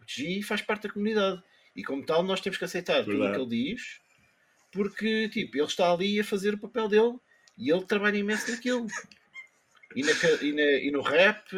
[0.00, 1.42] O G faz parte da comunidade.
[1.74, 4.00] E como tal, nós temos que aceitar tudo o que ele diz,
[4.70, 7.14] porque tipo, ele está ali a fazer o papel dele
[7.56, 8.86] e ele trabalha imenso naquilo.
[9.94, 10.12] E, na,
[10.42, 11.54] e, na- e no rap,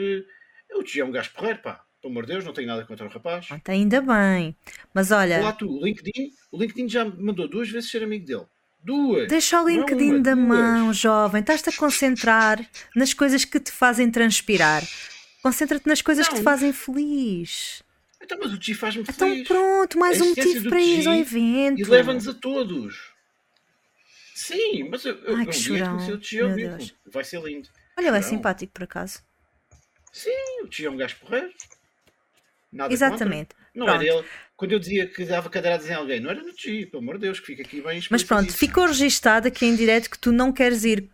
[0.74, 1.85] o G é um gajo porreiro, pá.
[2.01, 3.48] Pelo amor de Deus, não tenho nada contra o rapaz.
[3.66, 4.55] Ainda bem.
[4.93, 8.26] Mas Lá olha, tu, o LinkedIn, o LinkedIn já me mandou duas vezes ser amigo
[8.26, 8.47] dele.
[8.85, 9.28] Duas!
[9.28, 10.47] deixa o Não é LinkedIn uma, da duas.
[10.47, 11.40] mão, jovem.
[11.40, 14.82] Estás-te a concentrar nas coisas que te fazem transpirar.
[15.43, 16.44] Concentra-te nas coisas que te Não.
[16.44, 17.82] fazem feliz.
[18.23, 19.47] Então, mas o G faz-me Então feliz.
[19.48, 21.81] pronto, mais um motivo para ir ao evento.
[21.81, 23.12] E leva-nos a todos.
[24.35, 25.70] Sim, mas eu, eu Ai, um que conheci
[26.43, 26.77] o vivo.
[26.77, 26.94] Deus.
[27.06, 27.69] Vai ser lindo.
[27.97, 28.28] Olha, ele é Não.
[28.28, 29.20] simpático por acaso.
[30.12, 31.52] Sim, o Tio é um gajo porreiro.
[32.73, 33.55] Nada Exatamente.
[33.55, 33.69] contra.
[33.74, 34.02] Não Pronto.
[34.02, 34.27] era ele.
[34.65, 37.27] Quando eu dizia que dava cadeiradas em alguém, não era no Tio, pelo amor de
[37.27, 40.51] Deus, que fica aqui bem Mas pronto, ficou registado aqui em direto que tu não
[40.51, 41.11] queres ir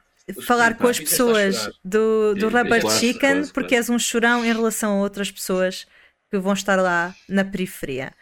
[0.47, 4.53] falar com as pessoas do, do Rubber quase, Chicken quase, porque és um chorão em
[4.53, 5.85] relação a outras pessoas
[6.31, 8.15] que vão estar lá na periferia.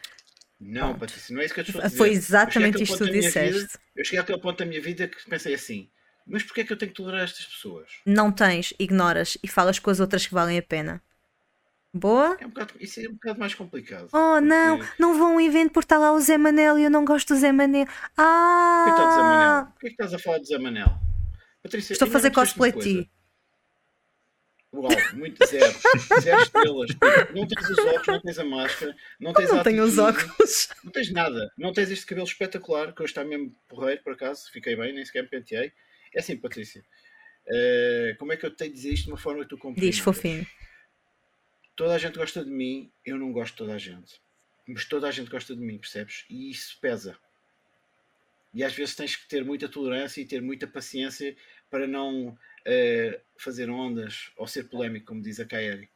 [0.58, 1.00] Não, Pronto.
[1.00, 1.98] Patrícia, não é isso que eu te estou a dizer.
[1.98, 3.78] Foi Eu exatamente cheguei isto àquele que tu ponto da minha vida- disseste.
[3.96, 5.90] eu cheguei àquele ponto da minha vida que pensei assim,
[6.26, 7.90] mas porquê é que eu tenho que tolerar estas pessoas?
[8.06, 11.02] Não tens, ignoras e falas com as outras que valem a pena.
[11.92, 12.36] Boa?
[12.38, 14.08] É um bocado, isso é um bocado mais complicado.
[14.12, 16.84] Oh não, Porque- não vou a um evento por estar lá o Zé Manel e
[16.84, 17.86] eu não gosto do Zé Manel.
[17.86, 19.50] Coitado do Zé Manel.
[19.50, 19.68] Ah!
[19.72, 20.88] Porquê é que estás a falar de Zé Manel?
[21.62, 23.10] Patrícia, Estou a fazer cosplay de ti.
[24.70, 25.74] Uau, muito zero.
[26.20, 26.90] Zero estrelas.
[26.90, 30.68] Tipo, não tens os óculos, não tens a máscara, não tens Não tenho os óculos.
[30.84, 31.52] Não tens nada.
[31.56, 34.50] Não tens este cabelo espetacular, que hoje está mesmo porreiro, por acaso.
[34.52, 35.72] Fiquei bem, nem sequer me penteei.
[36.14, 36.84] É assim, Patrícia.
[37.48, 39.94] eh, como é que eu tenho de dizer isto de uma forma que tu compreendas?
[39.96, 40.46] Diz, fofinho.
[41.78, 44.20] Toda a gente gosta de mim, eu não gosto de toda a gente.
[44.66, 46.24] Mas toda a gente gosta de mim, percebes?
[46.28, 47.16] E isso pesa.
[48.52, 51.36] E às vezes tens que ter muita tolerância e ter muita paciência
[51.70, 55.88] para não eh, fazer ondas ou ser polémico, como diz a Kaeri.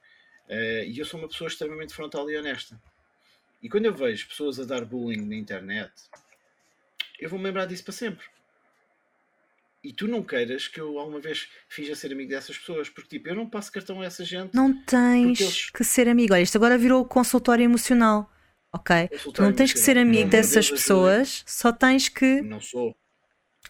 [0.48, 2.80] Eh, e eu sou uma pessoa extremamente frontal e honesta.
[3.60, 5.92] E quando eu vejo pessoas a dar bullying na internet,
[7.18, 8.24] eu vou me lembrar disso para sempre.
[9.84, 13.28] E tu não queiras que eu alguma vez finja ser amigo dessas pessoas, porque tipo,
[13.28, 14.54] eu não passo cartão a essa gente.
[14.54, 16.34] Não tens eles- que ser amigo.
[16.34, 18.30] Olha, isto agora virou consultório emocional.
[18.74, 19.08] Ok?
[19.08, 22.96] Tu Consultório não tens que ser amigo de dessas pessoas, só tens que Não sou.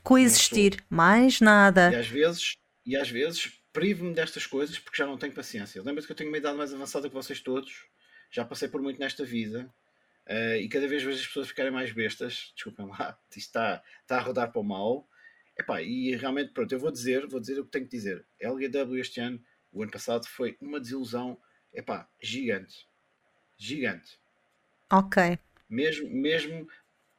[0.02, 0.84] coexistir.
[0.88, 1.90] Mais nada.
[1.92, 2.56] E às vezes,
[2.86, 5.82] e às vezes privo-me destas coisas porque já não tenho paciência.
[5.82, 7.72] Lembra-te que eu tenho uma idade mais avançada que vocês todos.
[8.30, 9.68] Já passei por muito nesta vida.
[10.24, 12.52] eh, e cada vez vejo as pessoas ficarem mais bestas.
[12.54, 15.08] Desculpem lá, isto está, está a rodar para o mal.
[15.58, 18.24] Epá, e realmente, pronto, eu vou dizer, vou dizer o que tenho que dizer.
[18.40, 19.42] LGW este ano,
[19.72, 21.38] o ano passado, foi uma desilusão,
[21.72, 22.86] epá, gigante.
[23.58, 24.18] Gigante.
[24.90, 25.38] Ok.
[25.68, 26.68] Mesmo, mesmo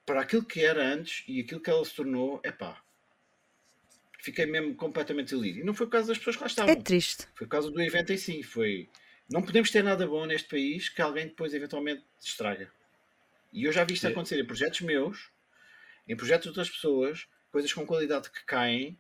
[0.05, 2.81] para aquilo que era antes e aquilo que ela se tornou, epá.
[4.19, 5.59] Fiquei mesmo completamente desiludido.
[5.59, 6.71] E não foi por causa das pessoas que lá estavam.
[6.71, 7.27] É triste.
[7.35, 8.41] Foi por causa do evento em si.
[8.41, 8.89] Foi...
[9.29, 12.71] Não podemos ter nada bom neste país que alguém depois eventualmente estraga.
[13.51, 14.09] E eu já vi isto É.
[14.09, 15.29] acontecer em projetos meus,
[16.07, 18.99] em projetos de outras pessoas, coisas com qualidade que caem.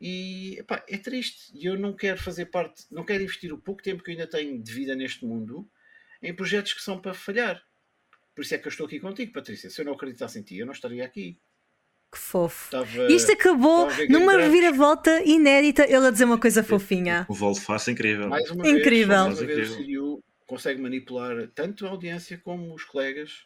[0.00, 1.52] E epá, é triste.
[1.52, 4.26] E eu não quero fazer parte, não quero investir o pouco tempo que eu ainda
[4.26, 5.68] tenho de vida neste mundo
[6.22, 7.60] em projetos que são para falhar.
[8.34, 9.68] Por isso é que eu estou aqui contigo, Patrícia.
[9.68, 11.38] Se eu não acreditasse em ti, eu não estaria aqui.
[12.10, 12.64] Que fofo.
[12.64, 13.12] Estava...
[13.12, 15.84] Isto acabou numa reviravolta inédita.
[15.84, 17.26] Ele a dizer uma coisa fofinha.
[17.28, 18.28] O Volvo face é incrível.
[18.28, 19.24] Mais uma Incrível.
[19.26, 19.76] vez, mais uma vez o.
[19.76, 23.44] CDU consegue manipular tanto a audiência como os colegas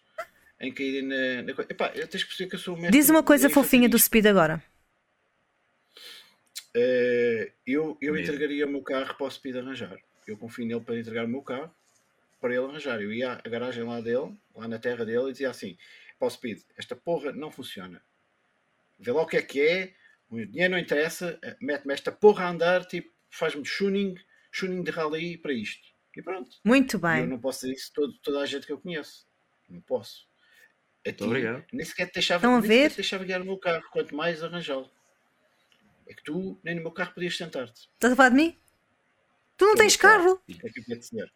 [0.61, 1.71] em caírem na, na coisa.
[1.73, 3.99] Epá, eu tens que perceber que eu sou o mestre Diz uma coisa fofinha do.
[3.99, 4.63] Speed agora.
[6.77, 8.33] Eh, eu eu Mesmo.
[8.35, 9.97] entregaria o meu carro para o Speed arranjar.
[10.27, 11.73] Eu confio nele para entregar o meu carro
[12.41, 13.01] para ele arranjar.
[13.01, 15.77] Eu ia à garagem lá dele, lá na terra dele, e dizia assim:
[16.19, 18.03] para o Speed, esta porra não funciona.
[18.99, 19.95] Vê lá o que é que é,
[20.29, 24.15] o dinheiro não interessa, eh, mete-me esta porra a andar, tipo, faz-me tuning,
[24.53, 25.93] tuning de rally para isto.
[26.17, 26.57] E pronto.
[26.65, 27.27] Muito E Eu bem.
[27.27, 29.27] não posso dizer isso a toda a gente que eu conheço.
[29.69, 30.27] Não posso.
[31.07, 31.65] A ti, obrigado.
[31.73, 32.91] Nem sequer te deixava, Estão a nem sequer ver?
[32.91, 34.91] te deixava guiar o meu carro, quanto mais arranjá-lo.
[36.07, 37.89] É que tu, nem no meu carro, podias sentar-te.
[37.95, 38.59] Estás a falar de mim?
[39.57, 40.43] Tu não Eu tens carro.
[40.49, 41.33] É que eu quero dizer?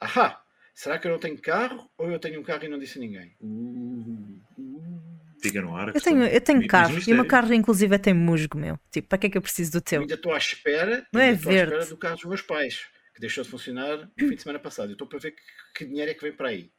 [0.00, 0.42] Ahá!
[0.74, 3.00] Será que eu não tenho carro ou eu tenho um carro e não disse a
[3.00, 3.34] ninguém?
[3.40, 5.02] Uh, uh.
[5.42, 5.92] Fica no ar.
[5.94, 6.90] Eu tenho, eu tenho carro.
[6.90, 7.20] E o mistério.
[7.20, 8.78] meu carro, inclusive, é tem musgo, meu.
[8.90, 10.00] Tipo, para que é que eu preciso do Eu teu?
[10.02, 11.90] ainda estou à espera, Não é ainda estou à espera verde.
[11.90, 14.90] do carro dos meus pais, que deixou de funcionar no fim de semana passado.
[14.90, 15.42] Eu estou para ver que,
[15.74, 16.70] que dinheiro é que vem para aí.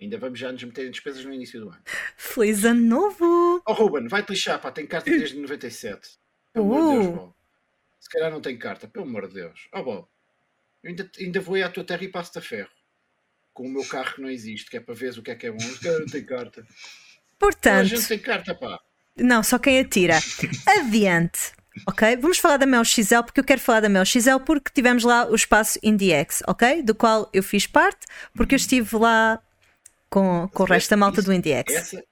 [0.00, 1.82] Ainda vamos já nos meter em despesas no início do ano.
[2.16, 3.62] Feliz ano novo!
[3.66, 6.18] Oh Ruben, vai-te lixar, pá, tem carta desde 97.
[6.52, 7.12] Pelo amor de Deus, Uh.
[7.16, 7.34] Bob.
[8.00, 9.68] Se calhar não tem carta, pelo amor de Deus.
[9.72, 10.06] Oh Bob,
[10.82, 12.70] eu ainda, ainda vou ir à tua terra e passo-te a ferro.
[13.54, 15.46] Com o meu carro que não existe, que é para veres o que é que
[15.46, 15.58] é bom.
[15.58, 16.62] Se calhar não tem carta.
[16.62, 18.78] Toda a Portanto, gente tem carta, pá.
[19.16, 20.18] não, só quem atira.
[20.66, 21.52] Adiante.
[21.86, 22.16] Ok?
[22.16, 25.26] Vamos falar da Mel XL porque eu quero falar da Mel XL porque tivemos lá
[25.30, 26.82] o espaço IndieX, ok?
[26.82, 29.42] Do qual eu fiz parte porque eu estive lá
[30.16, 31.74] com, com o resto da malta Isso- do IndieX.
[31.74, 32.02] Essa,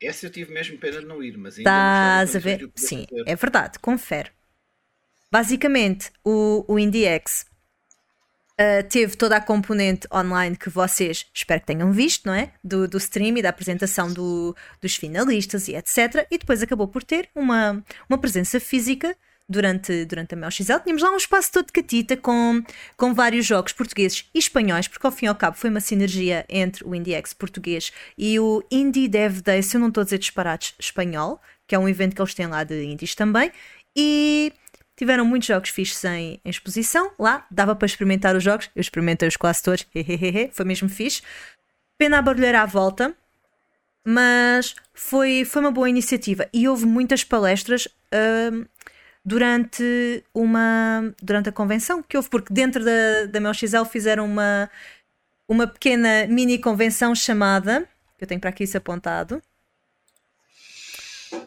[0.00, 2.70] essa eu tive mesmo pena de não ir, mas ainda Estás a ver?
[2.74, 3.24] Sim, fazer.
[3.26, 4.30] é verdade, confere.
[5.30, 7.44] Basicamente, o, o IndieX
[8.58, 12.52] uh, teve toda a componente online que vocês espero que tenham visto, não é?
[12.64, 16.26] Do, do stream e da apresentação do- dos finalistas e etc.
[16.30, 19.14] E depois acabou por ter uma, uma presença física
[19.48, 20.80] durante, durante a MelXL.
[20.82, 22.62] Tínhamos lá um espaço todo de catita com,
[22.96, 26.44] com vários jogos portugueses e espanhóis, porque ao fim e ao cabo foi uma sinergia
[26.48, 30.18] entre o IndieX português e o Indie Dev Day, se eu não estou a dizer
[30.18, 33.50] disparados, espanhol, que é um evento que eles têm lá de indies também.
[33.96, 34.52] E
[34.96, 39.36] tiveram muitos jogos fixos em, em exposição lá, dava para experimentar os jogos, eu experimentei-os
[39.36, 39.86] quase todos,
[40.52, 41.22] foi mesmo fixe.
[41.98, 43.14] Pena a barulheira à volta,
[44.04, 47.86] mas foi, foi uma boa iniciativa e houve muitas palestras
[48.52, 48.64] hum,
[49.24, 54.70] durante uma durante a convenção que houve, porque dentro da, da MelXL fizeram uma,
[55.48, 57.88] uma pequena mini convenção chamada,
[58.18, 59.42] que eu tenho para aqui isso apontado,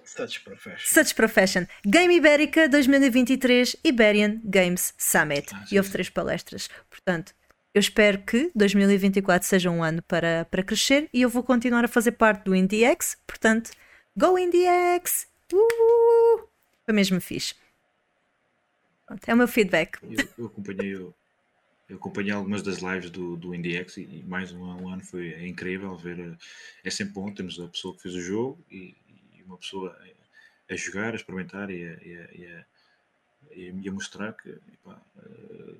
[0.04, 1.04] Such profession.
[1.04, 5.54] Such Profession, Game Ibérica 2023 Iberian Games Summit.
[5.54, 6.70] Ah, e houve três palestras.
[6.90, 7.34] Portanto,
[7.74, 11.90] eu espero que 2024 seja um ano para, para crescer e eu vou continuar a
[11.90, 13.18] fazer parte do IndieX.
[13.28, 13.72] Portanto,
[14.18, 15.28] Go IndieX!
[15.52, 16.48] Uh!
[16.86, 17.54] Foi mesmo fixe.
[19.28, 20.00] É o meu feedback.
[20.04, 21.14] Eu, eu acompanhei, eu,
[21.90, 25.34] eu acompanhei algumas das lives do, do IndieX e, e mais um, um ano foi
[25.34, 26.20] é incrível ver.
[26.20, 26.38] eh,
[26.84, 28.96] É sempre bom termos a pessoa que fez o jogo e,
[29.34, 29.96] e uma pessoa
[30.70, 32.66] a, a jogar, a experimentar e a, e a,
[33.56, 35.78] e a, mostrar que eh,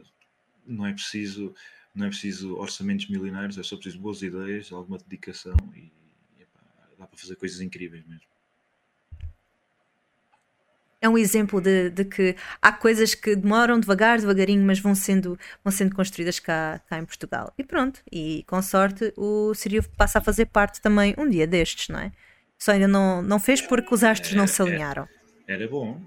[0.66, 1.54] não é preciso
[1.94, 5.92] não é preciso orçamentos milionários, é só preciso boas ideias, alguma dedicação e
[6.98, 8.35] dá para fazer coisas incríveis mesmo.
[11.06, 15.38] É um exemplo de, de que há coisas que demoram devagar, devagarinho, mas vão sendo,
[15.64, 17.54] vão sendo construídas cá, cá em Portugal.
[17.60, 21.90] E pronto, e com sorte o Sirio passa a fazer parte também um dia destes,
[21.90, 22.12] não é?
[22.58, 25.08] Só ainda não, não fez porque os astros não se alinharam.
[25.48, 26.02] Era bom.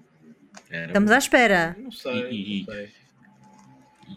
[0.68, 1.14] Era Estamos bom.
[1.14, 1.76] à espera.
[1.78, 2.92] Não sei, E- e- não sei.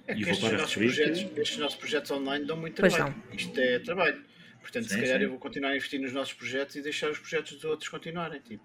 [0.07, 3.13] É E que estes nossos, projetos, que estes nossos projetos online dão muito trabalho.
[3.33, 4.19] Isto é trabalho.
[4.61, 5.25] Portanto, se Sim, calhar sim.
[5.25, 8.39] eu vou continuar a investir nos nossos projetos e deixar os projetos dos outros continuarem.
[8.41, 8.63] Tipo,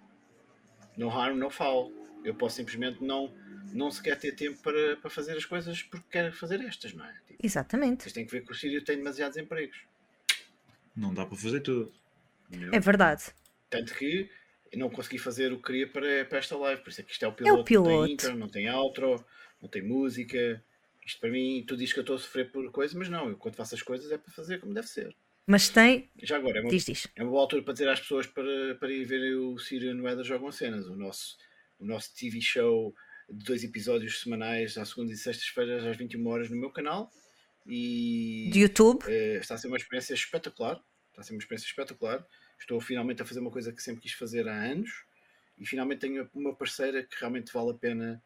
[0.97, 2.06] no harm, no foul.
[2.27, 3.32] Eu posso simplesmente não,
[3.73, 7.12] não sequer ter tempo para, para fazer as coisas porque quero fazer estas, não é?
[7.27, 8.03] Tipo, Exatamente.
[8.03, 9.78] vocês têm que ver que o Sírio tem demasiados empregos.
[10.94, 11.93] não dá para fazer tudo.
[12.48, 12.70] entendeu?
[12.73, 13.24] É verdade.
[13.70, 14.28] Tanto que
[14.73, 16.82] eu não consegui fazer o que queria para, para esta live.
[16.82, 17.57] Por isso é que isto é o piloto.
[17.57, 18.05] Não piloto.
[18.05, 19.24] tem intro, não tem outro,
[19.61, 20.62] não tem música.
[21.05, 23.28] Isto para mim, tu dizes que eu estou a sofrer por coisas, mas não.
[23.28, 25.15] Eu quando faço as coisas é para fazer como deve ser.
[25.47, 26.11] Mas tem.
[26.20, 27.07] Já agora, é uma, Diz, diz.
[27.15, 30.03] é uma boa altura para dizer às pessoas para, para ir ver o Sírio no
[30.03, 31.36] Weather Jogam Cenas, o nosso,
[31.78, 32.94] o nosso TV show
[33.28, 37.11] de dois episódios semanais, às segundas e sextas-feiras, às 21 horas no meu canal.
[37.66, 39.03] E De YouTube.
[39.09, 40.81] eh, está a ser uma experiência espetacular.
[41.11, 42.24] Está a ser uma experiência espetacular.
[42.61, 44.90] Estou finalmente a fazer uma coisa que sempre quis fazer há anos
[45.59, 48.23] e finalmente tenho uma parceira que realmente vale a pena,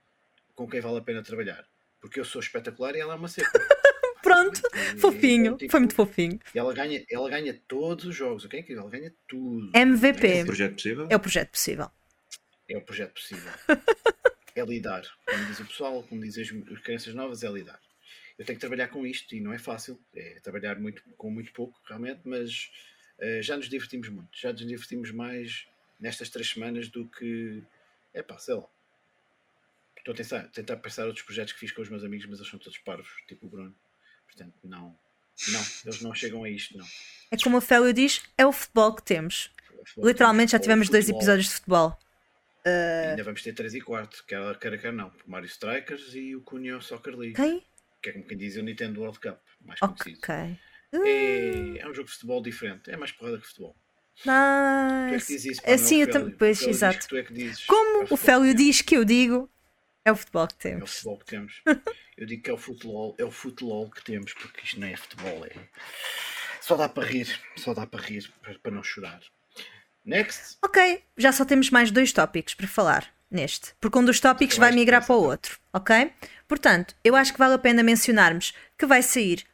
[0.54, 1.64] com quem vale a pena trabalhar.
[2.00, 3.50] Porque eu sou espetacular e ela é uma seca.
[4.22, 4.60] Pronto.
[4.94, 5.56] E- Fofinho.
[5.56, 6.38] tipo, Foi muito fofinho.
[6.54, 8.64] E ela ganha, ela ganha todos os jogos, ok?
[8.68, 9.70] Ela ganha tudo.
[9.74, 10.42] É MVP.
[10.42, 11.06] um projeto possível?
[11.10, 11.90] É o projeto possível.
[12.70, 13.52] É o projeto possível.
[14.54, 15.02] é lidar.
[15.26, 17.80] Como diz o pessoal, como dizem as as crianças novas, é lidar.
[18.38, 20.00] Eu tenho que trabalhar com isto e não é fácil.
[20.14, 22.70] É trabalhar muito, com muito pouco, realmente, mas
[23.18, 24.30] eh, já nos divertimos muito.
[24.32, 25.66] Já nos divertimos mais
[25.98, 27.62] nestas três semanas do que.
[28.14, 28.66] É pá, sei lá.
[29.98, 32.50] Estou a tentar, tentar pensar outros projetos que fiz com os meus amigos, mas eles
[32.50, 33.74] são todos parvos, tipo o Bruno.
[34.26, 34.96] Portanto, não.
[35.48, 36.86] Não, eles não chegam a isto, não.
[37.30, 39.50] É como o Félio diz, é o futebol que temos.
[39.96, 41.20] Literalmente já Ou tivemos dois futebol.
[41.20, 41.98] episódios de futebol.
[42.64, 45.12] Ainda vamos ter 3 e 4, quer quer quer não.
[45.26, 47.34] Mario Strikers e o Cunha Soccer League.
[47.34, 47.64] Quem?
[48.02, 50.18] Que é como quem diz o Nintendo World Cup, mais conhecido.
[50.18, 50.58] Ok.
[50.92, 53.76] É, é um jogo de futebol diferente, é mais porrada que futebol.
[55.08, 56.34] Tu é isso, pá, é Assim eu também.
[56.36, 57.16] Pois, exato.
[57.16, 57.24] é
[57.66, 59.50] Como o Félio diz que eu digo,
[60.04, 60.80] é o futebol que temos.
[60.80, 61.62] É o futebol que temos.
[62.16, 64.94] Eu digo que é o futebol, é o futebol que temos, porque isto não é
[64.94, 65.52] futebol, é.
[66.60, 69.22] Só dá para rir, só dá para rir, para, para não chorar.
[70.10, 70.56] Next.
[70.62, 74.60] Ok, já só temos mais dois tópicos para falar neste, porque um dos tópicos Eu
[74.60, 76.10] vai que migrar para o outro, ok?
[76.48, 79.44] Portanto, eu acho que vale a pena mencionarmos que vai sair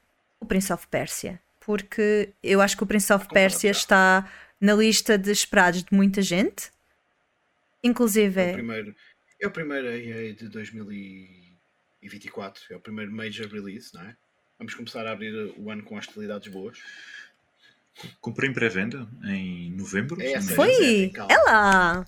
[0.40, 3.70] o Prince of Persia, porque eu acho que o Prince of já.
[3.70, 4.26] está
[4.58, 6.70] na lista de esperados de muita gente,
[7.84, 8.96] inclusive É o é- primeiro,
[9.42, 14.16] é o primeiro EA de 2024, é o primeiro major release, não é?
[14.58, 16.78] Vamos começar a abrir o ano com hostilidades boas.
[18.20, 20.20] Comprei em pré-venda em novembro.
[20.20, 20.54] É essa.
[20.54, 21.10] Foi!
[21.14, 21.32] calma.
[21.32, 22.06] Ela!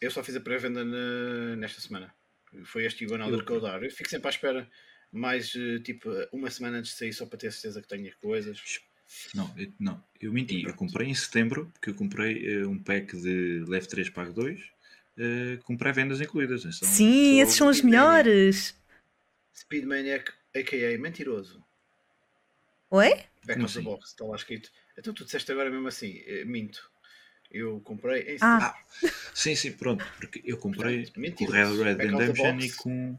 [0.00, 0.84] Eu só fiz a pré-venda
[1.56, 2.12] nesta semana.
[2.64, 3.82] Foi este Igual Eu- que eu dar.
[3.82, 4.68] Eu fico sempre à espera
[5.12, 8.14] mais eh, tipo uma semana antes de sair só para ter certeza que tenho as
[8.14, 8.60] coisas.
[9.34, 10.62] Não, eu, não, eu menti.
[10.64, 14.60] Eu comprei em setembro, porque eu comprei eh, um pack de Leve 3 Pago 2
[15.18, 16.60] eh, com pré-vendas incluídas.
[16.64, 18.74] Então, Sim, esses são os Speed melhores!
[19.54, 20.98] Speedmaniac, a.k.a.
[20.98, 21.62] Mentiroso.
[22.90, 23.10] Oi?
[23.46, 24.70] Back of the box, está lá escrito.
[24.98, 26.90] Então tu disseste agora mesmo assim, eh, minto.
[27.50, 28.76] Eu comprei em Ah.
[29.34, 30.04] Sim, sim, pronto.
[30.18, 31.50] Porque eu comprei Portanto, com o.
[31.50, 33.18] Red Red Redemption e com,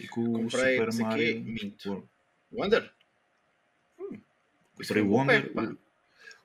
[0.00, 1.40] e com o Comprei, Super sei quê, Mario.
[1.44, 1.88] minto.
[1.90, 2.08] World.
[2.52, 2.94] Wonder?
[3.98, 4.18] Hum.
[4.76, 5.78] Comprei é o Wonder, o-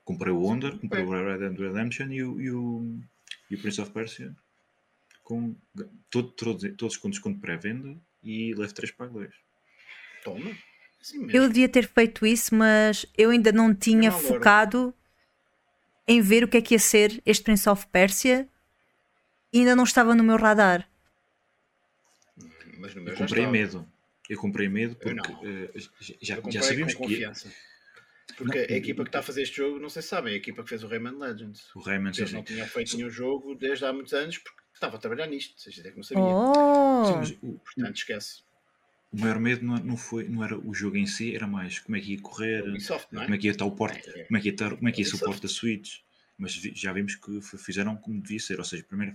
[0.04, 2.98] comprei o Wonder, comprei o Red Dead Redemption e o, e o,
[3.50, 4.34] e o Prince of Persia
[5.22, 5.54] com
[6.10, 9.32] todo, todos, todos com desconto de pré-venda e Leve 3 Pago 2.
[10.24, 10.50] Toma.
[11.00, 11.26] Assim.
[11.32, 14.26] Eu devia ter feito isso, mas eu ainda não tinha loura.
[14.26, 14.94] focado
[16.06, 18.48] em ver o que é que ia ser este Prince of Persia
[19.52, 20.88] e ainda não estava no meu radar.
[22.78, 23.52] Mas no meu Eu comprei estava.
[23.52, 23.88] medo.
[24.28, 25.44] Eu comprei medo porque não.
[25.44, 27.52] eh, já, já, Eu comprei já sabíamos com que confiança.
[28.36, 30.36] Porque Não, a equipa que está a fazer este jogo, não sei se sabem, é
[30.36, 31.74] a equipa que fez o Rayman Legends.
[31.74, 32.42] o Rayman sim, não sim.
[32.42, 35.52] tinham feito nenhum jogo desde há muitos anos porque estava a trabalhar nisto.
[35.54, 36.22] Ou seja, é que não sabia.
[36.24, 37.04] Oh!
[37.04, 38.42] Sim, mas o, Portanto, esquece.
[39.12, 41.96] O maior medo não, não, foi, não era o jogo em si, era mais como
[41.96, 43.20] é que ia correr, Ubisoft, é?
[43.22, 44.24] como é que ia estar o porte, É, é.
[44.24, 45.98] como é que ia, estar, como é que ia ser o porte da Switch.
[46.38, 49.14] Mas vi- já vimos que fizeram como devia ser, ou seja, primeiro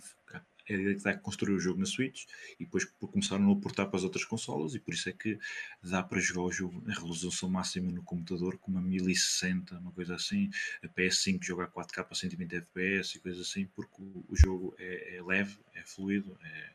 [0.68, 2.26] é a ideia que dá a construir o jogo na Switch
[2.60, 5.38] e depois começaram a portar para as outras consolas e por isso é que
[5.82, 10.16] dá para jogar o jogo em resolução máxima no computador com uma 1060, uma coisa
[10.16, 10.50] assim,
[10.84, 14.76] a PS5 joga a 4K a 120 FPS e coisas assim, porque o, o jogo
[14.80, 16.70] é, é, leve, é fluido, é,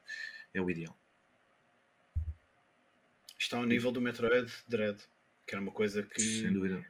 [0.55, 0.97] é o ideal.
[3.41, 5.01] Está ao nível do Metroid Dread,
[5.47, 6.43] que era uma coisa que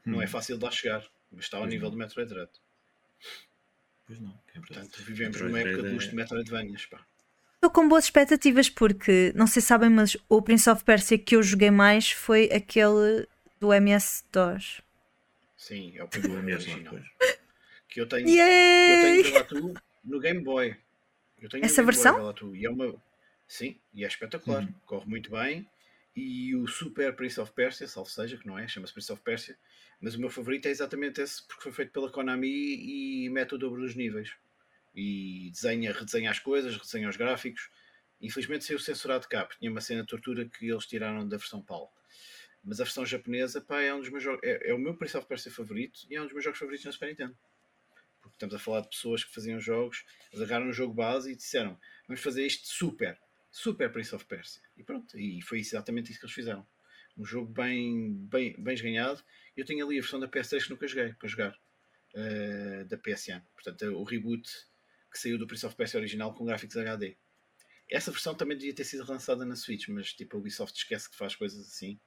[0.04, 0.28] não é hum.
[0.28, 1.92] fácil de lá chegar, mas está ao pois nível não.
[1.92, 2.50] do Metroid Dread.
[4.04, 6.08] Pois não, é Portanto, vivemos Metroid numa época dos é...
[6.08, 7.06] de Metroidvanias, pá.
[7.54, 11.36] Estou com boas expectativas porque, não sei se sabem, mas o Prince of Persia que
[11.36, 13.28] eu joguei mais foi aquele
[13.60, 14.82] do MS-DOS.
[15.56, 16.98] Sim, é o primeiro original.
[17.88, 20.76] que eu tenho, que eu tenho no Game Boy.
[21.62, 22.34] Essa versão?
[22.34, 22.92] Boy, e é uma...
[23.46, 24.62] Sim, e é espetacular.
[24.62, 24.74] Uhum.
[24.84, 25.68] Corre muito bem
[26.20, 29.56] e o Super Prince of Persia, salvo seja, que não é, chama-se Prince of Persia,
[29.98, 33.58] mas o meu favorito é exatamente esse, porque foi feito pela Konami e mete o
[33.58, 34.30] dobro dos níveis.
[34.94, 37.70] E desenha, redesenha as coisas, redesenha os gráficos.
[38.20, 41.62] Infelizmente saiu censurado cá, porque tinha uma cena de tortura que eles tiraram da versão
[41.62, 41.90] PAL.
[42.62, 45.16] Mas a versão japonesa, pá, é um dos meus jogos, é, é, o meu Prince
[45.16, 47.38] of Persia favorito e é um dos meus jogos favoritos na Super Nintendo.
[48.20, 51.80] Porque estamos a falar de pessoas que faziam jogos, agarraram o jogo base e disseram:
[52.06, 53.18] vamos fazer isto super
[53.50, 54.62] Super Prince of Persia.
[54.76, 56.66] E pronto, e foi exatamente isso que eles fizeram.
[57.16, 59.22] Um jogo bem, bem, bem esganhado.
[59.56, 61.58] Eu tenho ali a versão da PS3 que nunca joguei para jogar,
[62.14, 63.42] uh, da PSN.
[63.54, 64.48] Portanto, o reboot
[65.10, 67.16] que saiu do Prince of Persia original com gráficos HD.
[67.90, 71.16] Essa versão também devia ter sido lançada na Switch, mas tipo a Ubisoft esquece que
[71.16, 71.98] faz coisas assim.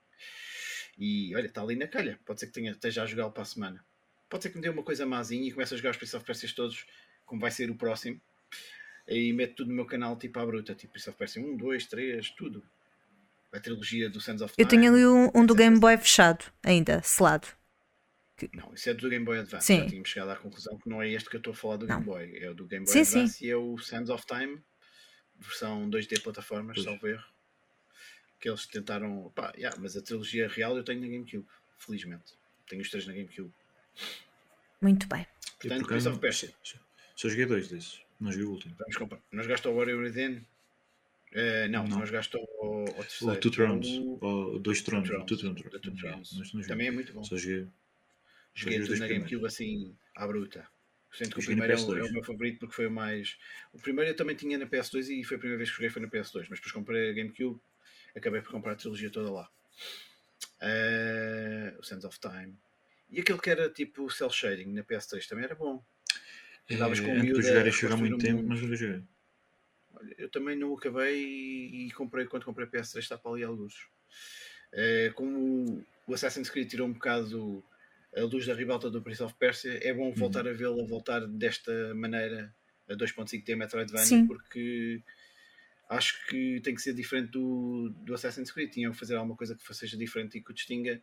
[0.97, 2.17] E olha, está ali na calha.
[2.25, 3.85] Pode ser que tenha, esteja a jogar para a semana.
[4.29, 6.25] Pode ser que me dê uma coisa mazinha e comece a jogar os Prince of
[6.25, 6.85] Persia todos,
[7.25, 8.21] como vai ser o próximo
[9.07, 11.85] aí meto tudo no meu canal tipo à bruta, tipo Prince of Persia 1, 2,
[11.85, 12.63] 3, tudo.
[13.51, 14.65] A trilogia do Sands of Time.
[14.65, 17.47] Eu tenho ali um, um do Game Boy fechado, ainda, selado.
[18.51, 19.67] Não, isso é do Game Boy Advance.
[19.67, 19.79] Sim.
[19.81, 21.87] Já tínhamos chegado à conclusão que não é este que eu estou a falar do
[21.87, 21.95] não.
[21.97, 22.37] Game Boy.
[22.39, 23.45] É o do Game Boy sim, Advance sim.
[23.45, 24.61] e é o Sands of Time,
[25.39, 26.85] versão 2D plataformas, pois.
[26.85, 27.23] salvo erro.
[28.39, 29.31] Que eles tentaram.
[29.35, 32.33] Pá, yeah, mas a trilogia real eu tenho na GameCube, felizmente.
[32.67, 33.53] Tenho os três na GameCube.
[34.81, 35.25] Muito bem.
[35.59, 36.53] Portanto, Prince of Persia.
[37.15, 38.02] Só joguei dois desses.
[38.19, 38.75] Não joguei o último.
[38.79, 39.21] Vamos comprar.
[39.31, 40.45] Nós gastou o Warrior Within?
[41.33, 43.33] Uh, não, não, nós gastou o, o terceiro.
[43.33, 43.87] O Two Thrones.
[44.21, 45.09] O, dois Thrones.
[45.09, 46.67] O Two Thrones.
[46.67, 47.23] Também é muito bom.
[47.23, 47.67] Só joguei.
[48.53, 50.67] Joguei tudo na GameCube assim, à bruta.
[51.11, 53.37] Sinto que o primeiro é o, é o, meu favorito porque foi o mais.
[53.71, 56.01] O primeiro eu também tinha na PS2 e foi a primeira vez que joguei foi
[56.01, 57.59] na PS2, mas depois comprei a GameCube,
[58.15, 59.49] acabei por comprar a trilogia toda lá.
[60.61, 62.57] Uh, o Sands of Time.
[63.11, 65.83] E aquele que era tipo cel shading na PS3 também era bom.
[66.71, 69.03] Andavas com é, jogar e chorar muito tempo, mas nunca joguei.
[70.17, 73.87] Eu também não acabei e, comprei quando comprei PS3 está para ali alguns.
[74.73, 77.63] É, como o Assassin's Creed tirou um bocado
[78.15, 80.51] a luz da ribalta do Prince of Persia, é bom voltar uhum.
[80.51, 82.53] a vê-lo a voltar desta maneira
[82.87, 84.27] a 2.5D Metroidvania, Sim.
[84.27, 85.01] porque
[85.89, 88.71] acho que tem que ser diferente do, do Assassin's Creed.
[88.71, 91.01] Tinham que fazer alguma coisa que seja diferente e que o distinga.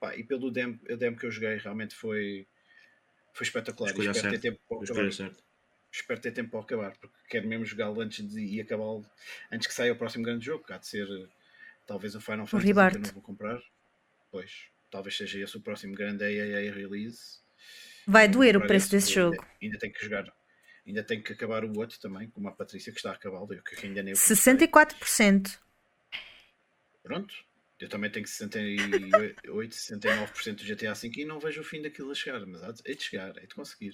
[0.00, 2.46] Pá, e pelo demo, demo que eu joguei, realmente foi
[3.38, 3.90] foi espetacular.
[3.90, 4.30] Espero certo.
[4.30, 5.12] ter tempo para acabar.
[5.12, 5.44] Certo.
[5.92, 9.06] Espero ter tempo para acabar, porque quero mesmo jogá-lo antes de e acabá-lo
[9.50, 10.64] antes que saia o próximo grande jogo.
[10.68, 11.06] Há de ser
[11.86, 13.60] talvez o Final Fantasy que eu não vou comprar.
[14.30, 17.38] Pois, talvez seja esse o próximo grande AAA release.
[18.06, 19.40] Vai doer o preço desse jogo.
[19.40, 20.32] Ainda, ainda tem que jogar.
[20.86, 23.86] Ainda tem que acabar o outro também, como a Patrícia que está a acabar, que
[23.86, 25.58] ainda nem 64%.
[27.02, 27.34] Pronto,
[27.80, 29.40] eu também tenho 68,
[29.74, 33.00] 69% do GTA V e não vejo o fim daquilo a chegar, mas há de
[33.00, 33.92] chegar, é de conseguir.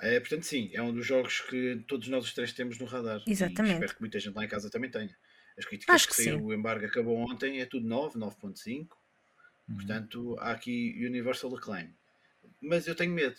[0.00, 3.22] É, portanto, sim, é um dos jogos que todos nós os três temos no radar.
[3.26, 3.74] Exatamente.
[3.74, 5.16] espero que muita gente lá em casa também tenha.
[5.56, 8.88] As críticas Acho que, que saiu, o embargo acabou ontem, é tudo 9, 9.5.
[9.68, 9.76] Uhum.
[9.76, 11.94] Portanto, há aqui Universal Acclaim.
[12.60, 13.36] Mas eu tenho medo.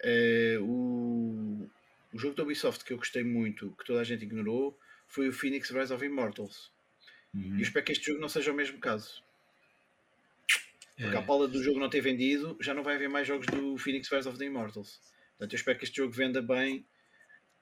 [0.00, 1.68] É, o,
[2.12, 5.32] o jogo da Ubisoft que eu gostei muito, que toda a gente ignorou, foi o
[5.32, 6.72] Phoenix Rise of Immortals.
[7.34, 7.56] Uhum.
[7.56, 9.22] E eu espero que este jogo não seja o mesmo caso.
[10.96, 11.18] Porque é.
[11.18, 14.08] a pala do jogo não ter vendido, já não vai haver mais jogos do Phoenix
[14.10, 15.00] Rise of the Immortals.
[15.30, 16.84] Portanto, eu espero que este jogo venda bem.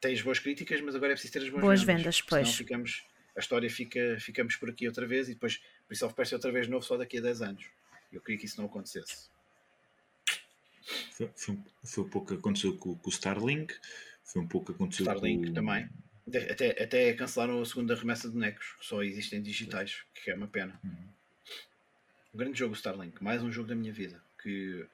[0.01, 2.03] Tens boas críticas, mas agora é preciso ter as boas, boas vendas.
[2.03, 2.55] vendas pois.
[2.55, 3.05] ficamos,
[3.37, 6.67] a história fica, ficamos por aqui outra vez e depois Prince of Persia outra vez
[6.69, 7.67] novo só daqui a 10 anos.
[8.11, 9.29] Eu queria que isso não acontecesse.
[11.13, 13.75] Foi, foi, foi um pouco que aconteceu com, com o Starlink,
[14.25, 15.55] foi um pouco que aconteceu Starlink com...
[15.55, 15.91] também.
[16.29, 20.79] Até, até cancelaram a segunda remessa de bonecos, só existem digitais, que é uma pena.
[20.83, 21.09] Uhum.
[22.35, 24.85] Um grande jogo Starlink, mais um jogo da minha vida, que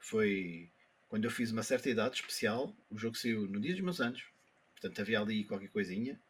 [0.00, 0.68] foi
[1.08, 4.24] quando eu fiz uma certa idade especial, o jogo saiu no dia dos meus anos,
[4.72, 6.20] portanto havia ali qualquer coisinha.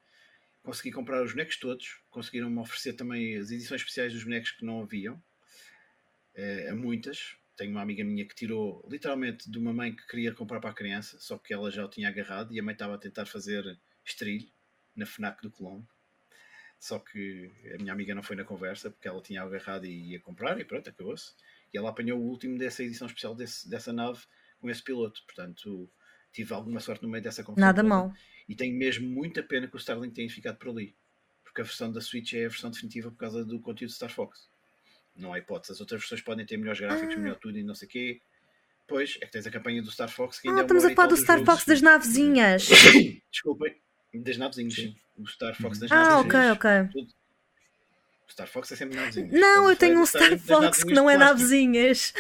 [0.63, 4.83] Consegui comprar os bonecos todos, conseguiram-me oferecer também as edições especiais dos bonecos que não
[4.83, 5.21] haviam,
[6.35, 7.37] é, a muitas.
[7.57, 10.75] Tenho uma amiga minha que tirou literalmente de uma mãe que queria comprar para a
[10.75, 13.65] criança, só que ela já o tinha agarrado e a mãe estava a tentar fazer
[14.09, 14.49] Estrilho,
[14.97, 15.87] na FNAC do Colombo.
[16.79, 20.21] Só que a minha amiga não foi na conversa porque ela tinha agarrado e ia
[20.21, 21.33] comprar e pronto, acabou-se.
[21.73, 24.21] E ela apanhou o último dessa edição especial desse, dessa nave
[24.61, 25.21] com esse piloto.
[25.27, 25.91] Portanto,
[26.33, 27.67] tive alguma sorte no meio dessa confusão.
[27.67, 28.13] Nada mal.
[28.49, 30.95] E tenho mesmo muita pena que o Starlink tenha ficado por ali.
[31.45, 34.11] Porque a versão da Switch é a versão definitiva por causa do conteúdo de Star
[34.11, 34.49] Fox.
[35.17, 35.73] Não há hipótese.
[35.73, 37.19] As outras versões podem ter melhores gráficos, Ah.
[37.19, 38.21] melhor tudo e não sei o quê.
[38.87, 40.85] Pois, é que tens a campanha do Star Fox que Ah, ainda é uma estamos
[40.85, 41.45] a falar do Star.
[41.45, 42.69] Fox das navezinhas.
[43.31, 43.77] Desculpem,
[44.15, 44.97] das navezinhas, sim.
[45.17, 46.57] O Star Fox das Ah, ok, navezinhas.
[46.57, 46.71] ok.
[48.27, 49.33] O Star Fox é sempre navezinhas.
[49.33, 52.15] Não, eu tenho um Star navezinhas Fox que não é navezinhas.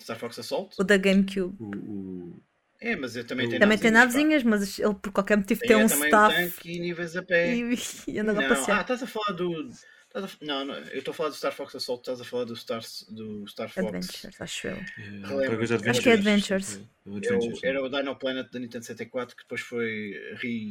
[0.00, 0.74] Star Fox Assault?
[0.80, 1.56] O da GameCube.
[1.60, 2.42] O, o-
[2.80, 5.76] É, mas eu também tenho Também tem navezinhas, mas ele por qualquer motivo Tem, tem
[5.76, 7.54] um staff um tanque e níveis a pé.
[7.54, 7.74] e,
[8.08, 8.78] e anda lá passear.
[8.78, 9.70] ah, estás a falar do.
[10.14, 12.44] Estás a- não, não, eu estou a falar do Star Fox Assault, estás a falar
[12.44, 13.86] do Star, do Star Fox.
[13.86, 14.76] Adventures, acho eu.
[14.76, 16.76] é, Acho que é Adventures.
[16.76, 16.78] Adventures.
[17.06, 20.70] É, o É o- era o Dino Planet da Nintendo 64 que depois foi re,